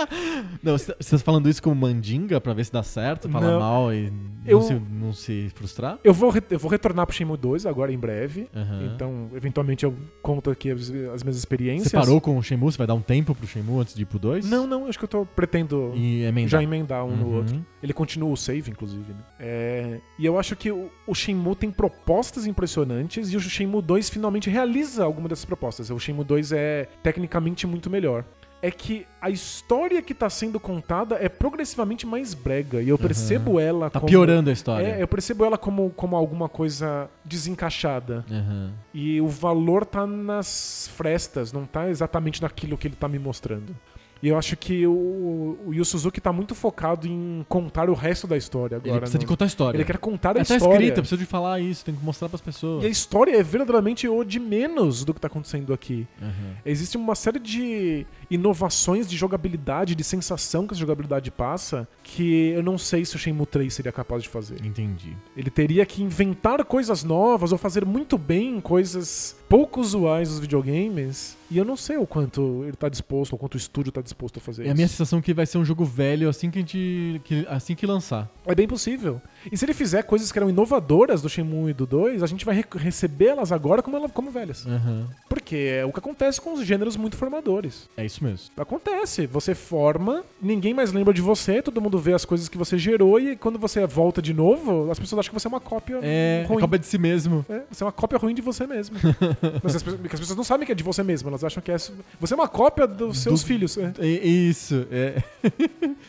Não, 0.62 0.76
você 0.78 0.92
tá 0.94 1.18
falando 1.18 1.48
isso 1.48 1.62
como 1.62 1.74
mandinga 1.76 2.40
pra 2.40 2.52
ver 2.52 2.64
se 2.64 2.72
dá 2.72 2.82
certo, 2.82 3.28
falar 3.28 3.46
Não. 3.52 3.60
mal 3.60 3.92
e 3.92 4.12
Eu- 4.44 4.58
não, 4.60 4.66
se, 4.66 4.74
não 4.74 5.12
se 5.12 5.50
frustrar? 5.54 5.98
Eu 6.02 6.12
vou, 6.14 6.30
re- 6.30 6.42
eu 6.50 6.58
vou 6.58 6.70
retornar 6.70 7.06
pro 7.06 7.14
Shenmue 7.14 7.36
2 7.36 7.66
agora 7.66 7.92
em 7.92 7.98
breve. 7.98 8.48
Aham. 8.54 8.90
Então, 8.94 9.30
eventualmente 9.34 9.84
eu 9.84 9.94
conto 10.22 10.50
aqui 10.50 10.70
as, 10.70 10.90
as 11.14 11.22
minhas 11.22 11.36
experiências. 11.36 11.90
Você 11.90 11.96
parou 11.96 12.20
com 12.20 12.36
o 12.38 12.42
Shenmue? 12.42 12.70
Você 12.72 12.78
vai 12.78 12.86
dar 12.86 12.94
um 12.94 13.00
tempo 13.00 13.34
pro 13.34 13.46
Shenmue 13.46 13.80
antes 13.80 13.94
de 13.94 14.02
ir 14.02 14.06
pro 14.06 14.18
2? 14.18 14.48
Não, 14.48 14.66
não, 14.66 14.86
acho 14.86 14.98
que 14.98 15.04
eu 15.04 15.08
tô 15.08 15.24
pretendo 15.26 15.92
E 15.94 16.22
emendar. 16.22 16.50
já 16.50 16.62
emendar 16.62 17.04
um 17.04 17.16
no 17.16 17.26
Uhum. 17.26 17.36
outro. 17.36 17.66
Ele 17.82 17.92
continua 17.92 18.30
o 18.30 18.36
save, 18.36 18.70
inclusive. 18.70 19.12
né? 19.12 19.18
É, 19.40 20.00
e 20.18 20.24
eu 20.26 20.38
acho 20.38 20.54
que 20.56 20.70
o, 20.70 20.90
o 21.06 21.14
Shenmue 21.14 21.54
tem 21.56 21.70
propostas 21.70 22.46
impressionantes 22.46 23.32
e 23.32 23.36
o 23.36 23.40
Shenmue 23.40 23.82
2 23.82 24.08
finalmente 24.10 24.48
realiza 24.50 25.04
alguma 25.04 25.28
dessas 25.28 25.44
propostas. 25.44 25.90
O 25.90 25.98
Shenmue 25.98 26.24
2 26.24 26.52
é 26.52 26.88
tecnicamente 27.02 27.66
muito 27.66 27.88
melhor. 27.90 28.24
É 28.64 28.70
que 28.70 29.04
a 29.20 29.28
história 29.28 30.00
que 30.00 30.14
tá 30.14 30.30
sendo 30.30 30.60
contada 30.60 31.16
é 31.20 31.28
progressivamente 31.28 32.06
mais 32.06 32.32
brega. 32.32 32.80
E 32.80 32.88
eu 32.88 32.96
percebo 32.96 33.58
ela 33.58 33.90
Tá 33.90 33.98
como. 33.98 34.08
piorando 34.08 34.50
a 34.50 34.52
história. 34.52 34.86
É, 34.86 35.02
eu 35.02 35.08
percebo 35.08 35.44
ela 35.44 35.58
como, 35.58 35.90
como 35.90 36.14
alguma 36.14 36.48
coisa 36.48 37.10
desencaixada. 37.24 38.24
Aham. 38.30 38.72
E 38.94 39.20
o 39.20 39.26
valor 39.26 39.84
tá 39.84 40.06
nas 40.06 40.88
frestas, 40.96 41.52
não 41.52 41.66
tá 41.66 41.88
exatamente 41.90 42.40
naquilo 42.40 42.78
que 42.78 42.86
ele 42.86 42.94
tá 42.96 43.08
me 43.08 43.18
mostrando. 43.18 43.74
E 44.22 44.28
eu 44.28 44.38
acho 44.38 44.56
que 44.56 44.86
o, 44.86 45.58
o 45.66 45.74
Yu 45.74 45.84
Suzuki 45.84 46.20
tá 46.20 46.32
muito 46.32 46.54
focado 46.54 47.08
em 47.08 47.44
contar 47.48 47.90
o 47.90 47.94
resto 47.94 48.26
da 48.26 48.36
história 48.36 48.76
agora. 48.76 48.90
Ele 48.92 49.00
precisa 49.00 49.18
de 49.18 49.24
não- 49.26 49.28
contar 49.30 49.44
a 49.44 49.48
história. 49.48 49.76
Ele 49.76 49.84
quer 49.84 49.98
contar 49.98 50.36
a 50.36 50.40
É, 50.40 50.44
tá 50.44 50.54
história. 50.56 50.74
escrita, 50.74 51.00
precisa 51.02 51.18
de 51.18 51.26
falar 51.26 51.58
isso, 51.60 51.84
tem 51.84 51.94
que 51.94 52.04
mostrar 52.04 52.28
pras 52.28 52.40
pessoas. 52.40 52.84
E 52.84 52.86
a 52.86 52.88
história 52.88 53.36
é 53.36 53.42
verdadeiramente 53.42 54.06
o 54.06 54.22
de 54.22 54.38
menos 54.38 55.04
do 55.04 55.12
que 55.12 55.20
tá 55.20 55.26
acontecendo 55.26 55.72
aqui. 55.72 56.06
Aham. 56.22 56.30
Existe 56.64 56.96
uma 56.96 57.14
série 57.16 57.40
de 57.40 58.06
inovações 58.30 59.08
de 59.08 59.16
jogabilidade, 59.16 59.94
de 59.94 60.04
sensação 60.04 60.66
que 60.66 60.74
a 60.74 60.76
jogabilidade 60.76 61.30
passa, 61.30 61.88
que 62.02 62.50
eu 62.50 62.62
não 62.62 62.78
sei 62.78 63.04
se 63.04 63.16
o 63.16 63.18
Shenmue 63.18 63.46
3 63.46 63.72
seria 63.74 63.92
capaz 63.92 64.22
de 64.22 64.28
fazer. 64.28 64.64
Entendi. 64.64 65.16
Ele 65.36 65.50
teria 65.50 65.84
que 65.84 66.02
inventar 66.02 66.64
coisas 66.64 67.02
novas 67.04 67.52
ou 67.52 67.58
fazer 67.58 67.84
muito 67.84 68.16
bem 68.16 68.60
coisas 68.60 69.36
pouco 69.52 69.82
usuais 69.82 70.30
dos 70.30 70.38
videogames. 70.38 71.36
E 71.50 71.58
eu 71.58 71.64
não 71.64 71.76
sei 71.76 71.98
o 71.98 72.06
quanto 72.06 72.62
ele 72.64 72.72
tá 72.74 72.88
disposto, 72.88 73.34
ou 73.34 73.38
quanto 73.38 73.52
o 73.54 73.58
estúdio 73.58 73.92
tá 73.92 74.00
disposto 74.00 74.38
a 74.38 74.40
fazer 74.40 74.62
É 74.62 74.64
a 74.64 74.68
isso. 74.68 74.76
minha 74.76 74.88
sensação 74.88 75.20
que 75.20 75.34
vai 75.34 75.44
ser 75.44 75.58
um 75.58 75.64
jogo 75.64 75.84
velho 75.84 76.26
assim 76.26 76.50
que 76.50 76.58
a 76.58 76.62
gente. 76.62 77.20
que- 77.24 77.46
assim 77.50 77.74
que 77.74 77.84
lançar. 77.86 78.30
É 78.46 78.54
bem 78.54 78.66
possível. 78.66 79.20
E 79.50 79.56
se 79.56 79.64
ele 79.64 79.74
fizer 79.74 80.02
coisas 80.02 80.30
que 80.30 80.38
eram 80.38 80.48
inovadoras 80.50 81.22
do 81.22 81.28
Shenmue 81.28 81.70
e 81.70 81.74
do 81.74 81.86
2, 81.86 82.22
a 82.22 82.26
gente 82.26 82.44
vai 82.44 82.54
re- 82.54 82.64
recebê-las 82.76 83.50
agora 83.52 83.82
como, 83.82 83.96
ela- 83.96 84.08
como 84.08 84.30
velhas. 84.30 84.66
Aham. 84.66 85.06
Porque 85.28 85.56
é 85.80 85.84
o 85.84 85.92
que 85.92 85.98
acontece 85.98 86.40
com 86.40 86.52
os 86.54 86.64
gêneros 86.64 86.96
muito 86.96 87.16
formadores. 87.16 87.88
É 87.96 88.04
isso 88.04 88.22
mesmo. 88.22 88.48
Acontece. 88.56 89.26
Você 89.26 89.54
forma, 89.54 90.22
ninguém 90.40 90.72
mais 90.74 90.92
lembra 90.92 91.12
de 91.12 91.20
você, 91.20 91.60
todo 91.62 91.80
mundo 91.80 91.98
vê 91.98 92.12
as 92.12 92.24
coisas 92.24 92.48
que 92.48 92.56
você 92.58 92.76
gerou 92.78 93.18
e 93.18 93.36
quando 93.36 93.58
você 93.58 93.86
volta 93.86 94.20
de 94.22 94.32
novo, 94.32 94.90
as 94.90 94.98
pessoas 94.98 95.20
acham 95.20 95.32
que 95.34 95.40
você 95.40 95.46
é 95.48 95.50
uma 95.50 95.60
cópia 95.60 95.98
É, 96.02 96.44
ruim. 96.48 96.58
é 96.58 96.60
cópia 96.60 96.78
de 96.78 96.86
si 96.86 96.98
mesmo. 96.98 97.44
É, 97.48 97.62
você 97.70 97.82
é 97.82 97.86
uma 97.86 97.92
cópia 97.92 98.18
ruim 98.18 98.34
de 98.34 98.42
você 98.42 98.66
mesmo. 98.66 98.96
Mas 99.62 99.76
as, 99.76 99.82
as 99.86 100.20
pessoas 100.20 100.36
não 100.36 100.44
sabem 100.44 100.66
que 100.66 100.72
é 100.72 100.74
de 100.74 100.82
você 100.84 101.02
mesmo, 101.02 101.28
elas 101.28 101.42
acham 101.42 101.62
que 101.62 101.70
é. 101.72 101.76
Você 101.76 102.32
é 102.32 102.34
uma 102.34 102.48
cópia 102.48 102.86
dos 102.86 103.18
seus 103.18 103.40
Do- 103.42 103.46
filhos. 103.46 103.76
é. 103.78 103.92
É- 103.98 104.06
Isso, 104.06 104.86
é. 104.90 105.22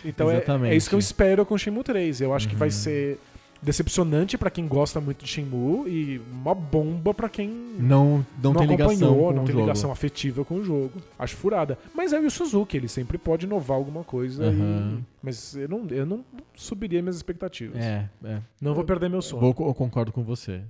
Então 0.05 0.29
é, 0.29 0.43
é 0.69 0.75
isso 0.75 0.89
que 0.89 0.95
eu 0.95 0.99
espero 0.99 1.45
com 1.45 1.55
o 1.55 1.57
Shenmue 1.57 1.83
3. 1.83 2.21
Eu 2.21 2.33
acho 2.33 2.47
que 2.47 2.55
vai 2.55 2.69
ser 2.69 3.17
decepcionante 3.63 4.37
pra 4.37 4.49
quem 4.49 4.67
gosta 4.67 4.99
muito 5.01 5.23
de 5.23 5.29
Shenmue 5.31 5.89
e 5.89 6.21
uma 6.31 6.53
bomba 6.53 7.13
pra 7.13 7.29
quem 7.29 7.49
Não, 7.79 8.25
não, 8.41 8.53
tem 8.53 8.67
ligação 8.67 9.15
com 9.15 9.31
não 9.33 9.43
tem 9.45 9.53
jogo. 9.53 9.61
ligação 9.61 9.91
afetiva 9.91 10.43
com 10.45 10.55
o 10.55 10.63
jogo. 10.63 10.91
Acho 11.17 11.35
furada. 11.35 11.77
Mas 11.95 12.13
é 12.13 12.19
o 12.19 12.29
Suzuki, 12.29 12.77
ele 12.77 12.87
sempre 12.87 13.17
pode 13.17 13.45
inovar 13.45 13.77
alguma 13.77 14.03
coisa. 14.03 14.45
Aham. 14.45 14.99
e- 14.99 15.03
Mas 15.23 15.55
eu 15.55 15.69
não, 15.69 15.85
eu 15.89 16.05
não 16.05 16.23
subiria 16.53 17.01
minhas 17.01 17.15
expectativas. 17.15 17.77
É, 17.83 18.09
é. 18.25 18.39
Não 18.61 18.73
vou 18.75 18.83
perder 18.83 19.09
meu 19.09 19.21
sono. 19.21 19.41
Vou- 19.53 19.67
eu 19.67 19.73
concordo 19.73 20.11
com 20.11 20.21
você. 20.23 20.61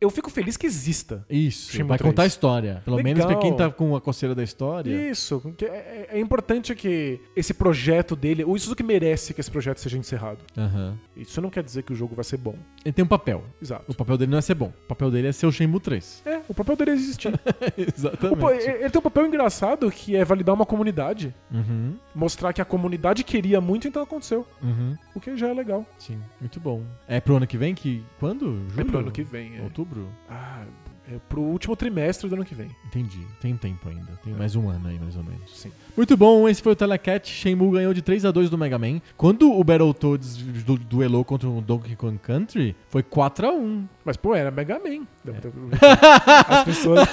Eu 0.00 0.10
fico 0.10 0.30
feliz 0.30 0.56
que 0.56 0.66
exista. 0.66 1.24
Isso, 1.28 1.76
vai 1.84 1.98
3. 1.98 2.10
contar 2.10 2.22
a 2.22 2.26
história. 2.26 2.82
Pelo 2.84 3.02
menos 3.02 3.24
pra 3.24 3.28
Legal. 3.34 3.42
quem 3.42 3.56
tá 3.56 3.70
com 3.70 3.94
a 3.94 4.00
coceira 4.00 4.34
da 4.34 4.42
história. 4.42 5.10
Isso, 5.10 5.40
que 5.56 5.64
é, 5.64 6.08
é 6.12 6.20
importante 6.20 6.74
que 6.74 7.20
esse 7.34 7.52
projeto 7.52 8.16
dele, 8.16 8.44
o 8.44 8.58
Suzuki 8.58 8.82
merece 8.82 9.34
que 9.34 9.40
esse 9.40 9.50
projeto 9.50 9.78
seja 9.78 9.98
encerrado. 9.98 10.38
Aham. 10.56 10.96
Isso 11.16 11.40
não 11.40 11.50
quer 11.50 11.62
dizer 11.62 11.82
que 11.82 11.92
o 11.92 11.96
jogo 11.96 12.14
vai 12.14 12.24
ser 12.24 12.36
bom. 12.36 12.54
Ele 12.84 12.92
tem 12.92 13.04
um 13.04 13.08
papel. 13.08 13.44
Exato. 13.60 13.84
O 13.88 13.94
papel 13.94 14.16
dele 14.16 14.30
não 14.30 14.38
é 14.38 14.42
ser 14.42 14.54
bom. 14.54 14.72
O 14.84 14.88
papel 14.88 15.10
dele 15.10 15.28
é 15.28 15.32
ser 15.32 15.46
o 15.46 15.52
Shenmue 15.52 15.80
3. 15.80 16.22
É, 16.24 16.40
o 16.48 16.54
papel 16.54 16.76
dele 16.76 16.90
é 16.92 16.94
existir. 16.94 17.32
Exatamente. 17.76 18.68
Ele 18.68 18.86
ele 18.86 18.90
tem 18.90 18.98
um 19.00 19.02
papel 19.02 19.26
engraçado 19.26 19.90
que 19.90 20.14
é 20.16 20.24
validar 20.24 20.54
uma 20.54 20.64
comunidade. 20.66 21.34
Uhum, 21.50 21.96
Mostrar 22.14 22.52
que 22.52 22.62
a 22.62 22.64
comunidade 22.64 23.24
queria 23.24 23.60
muito, 23.60 23.88
então 23.88 24.02
aconteceu. 24.02 24.46
uhum. 24.62 24.96
O 25.14 25.20
que 25.20 25.36
já 25.36 25.48
é 25.48 25.54
legal. 25.54 25.84
Sim, 25.98 26.20
muito 26.40 26.60
bom. 26.60 26.82
É 27.08 27.20
pro 27.20 27.36
ano 27.36 27.46
que 27.46 27.56
vem? 27.58 27.74
Que, 27.74 28.04
quando? 28.20 28.44
Julho? 28.70 28.80
É 28.80 28.84
pro 28.84 28.98
ano 28.98 29.10
que 29.10 29.22
vem. 29.22 29.45
É. 29.56 29.62
Outubro? 29.62 30.08
Ah, 30.28 30.64
é 31.12 31.18
pro 31.28 31.40
último 31.40 31.76
trimestre 31.76 32.28
do 32.28 32.34
ano 32.34 32.44
que 32.44 32.54
vem. 32.54 32.68
Entendi. 32.86 33.20
Tem 33.40 33.56
tempo 33.56 33.88
ainda. 33.88 34.18
Tem 34.24 34.32
mais 34.32 34.56
um 34.56 34.68
ano 34.68 34.88
aí, 34.88 34.98
mais 34.98 35.16
ou 35.16 35.22
menos. 35.22 35.56
Sim. 35.56 35.70
Muito 35.96 36.16
bom, 36.16 36.48
esse 36.48 36.60
foi 36.60 36.72
o 36.72 36.76
Telecat. 36.76 37.28
Shenmue 37.28 37.70
ganhou 37.70 37.94
de 37.94 38.02
3 38.02 38.24
a 38.24 38.32
2 38.32 38.50
do 38.50 38.58
Mega 38.58 38.76
Man. 38.76 39.00
Quando 39.16 39.52
o 39.52 39.62
Battletoads 39.62 40.36
du 40.36 40.76
duelou 40.76 41.24
contra 41.24 41.48
o 41.48 41.60
Donkey 41.60 41.94
Kong 41.94 42.18
Country, 42.18 42.74
foi 42.88 43.04
4 43.04 43.46
a 43.46 43.52
1 43.52 43.84
Mas, 44.04 44.16
pô, 44.16 44.34
era 44.34 44.50
Mega 44.50 44.80
Man. 44.80 45.06
É. 45.26 46.48
As 46.48 46.64
pessoas. 46.64 47.08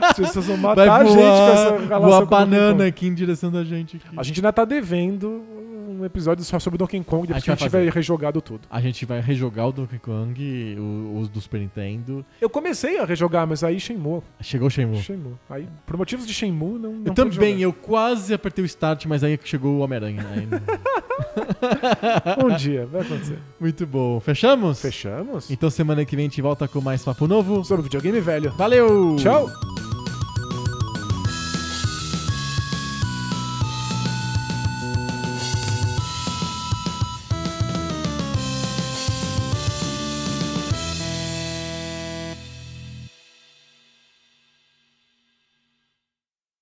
As 0.00 0.16
pessoas 0.16 0.46
vão 0.46 0.56
matar 0.56 0.86
Vai 0.86 1.00
a 1.00 1.04
gente 1.04 1.16
com 1.16 1.20
essa 1.20 1.70
voar, 1.70 1.88
relação 1.88 2.10
voar 2.10 2.26
banana 2.26 2.86
aqui 2.86 3.08
em 3.08 3.14
direção 3.14 3.50
da 3.50 3.64
gente. 3.64 3.96
Aqui. 3.96 4.16
A 4.16 4.22
gente 4.22 4.38
ainda 4.38 4.52
tá 4.52 4.64
devendo 4.64 5.57
um 5.98 6.04
episódio 6.04 6.44
só 6.44 6.58
sobre 6.58 6.78
Donkey 6.78 7.02
Kong, 7.04 7.26
depois 7.26 7.42
A 7.42 7.44
que 7.44 7.50
a 7.50 7.54
gente 7.54 7.68
vai 7.70 7.80
tiver 7.82 7.92
rejogado 7.92 8.40
tudo. 8.40 8.60
A 8.70 8.80
gente 8.80 9.04
vai 9.04 9.20
rejogar 9.20 9.68
o 9.68 9.72
Donkey 9.72 9.98
Kong, 9.98 10.76
os 11.16 11.28
do 11.28 11.40
Super 11.40 11.60
Nintendo. 11.60 12.24
Eu 12.40 12.48
comecei 12.50 12.98
a 12.98 13.04
rejogar, 13.04 13.46
mas 13.46 13.62
aí 13.64 13.78
Shenmue. 13.80 14.22
Chegou 14.40 14.68
o 14.68 14.70
Shenmue. 14.70 15.00
Shenmue. 15.02 15.34
Aí, 15.50 15.68
por 15.86 15.96
motivos 15.96 16.26
de 16.26 16.32
Shenmue, 16.34 16.78
não, 16.78 16.92
não 16.92 17.06
Eu 17.06 17.14
também, 17.14 17.52
jogar. 17.54 17.60
eu 17.62 17.72
quase 17.72 18.32
apertei 18.34 18.62
o 18.64 18.66
start, 18.66 19.06
mas 19.06 19.22
aí 19.24 19.38
chegou 19.44 19.76
o 19.76 19.78
Homem-Aranha. 19.80 20.22
Não- 20.22 20.58
Um 22.46 22.56
dia, 22.56 22.86
vai 22.86 23.02
acontecer. 23.02 23.38
Muito 23.58 23.86
bom. 23.86 24.20
Fechamos? 24.20 24.80
Fechamos? 24.80 25.50
Então 25.50 25.68
semana 25.70 26.04
que 26.04 26.14
vem 26.14 26.26
a 26.26 26.28
gente 26.28 26.40
volta 26.40 26.68
com 26.68 26.80
mais 26.80 27.02
papo 27.04 27.26
novo. 27.26 27.64
Sobre 27.64 27.82
videogame 27.84 28.20
velho. 28.20 28.52
Valeu! 28.56 29.16
Tchau! 29.18 29.97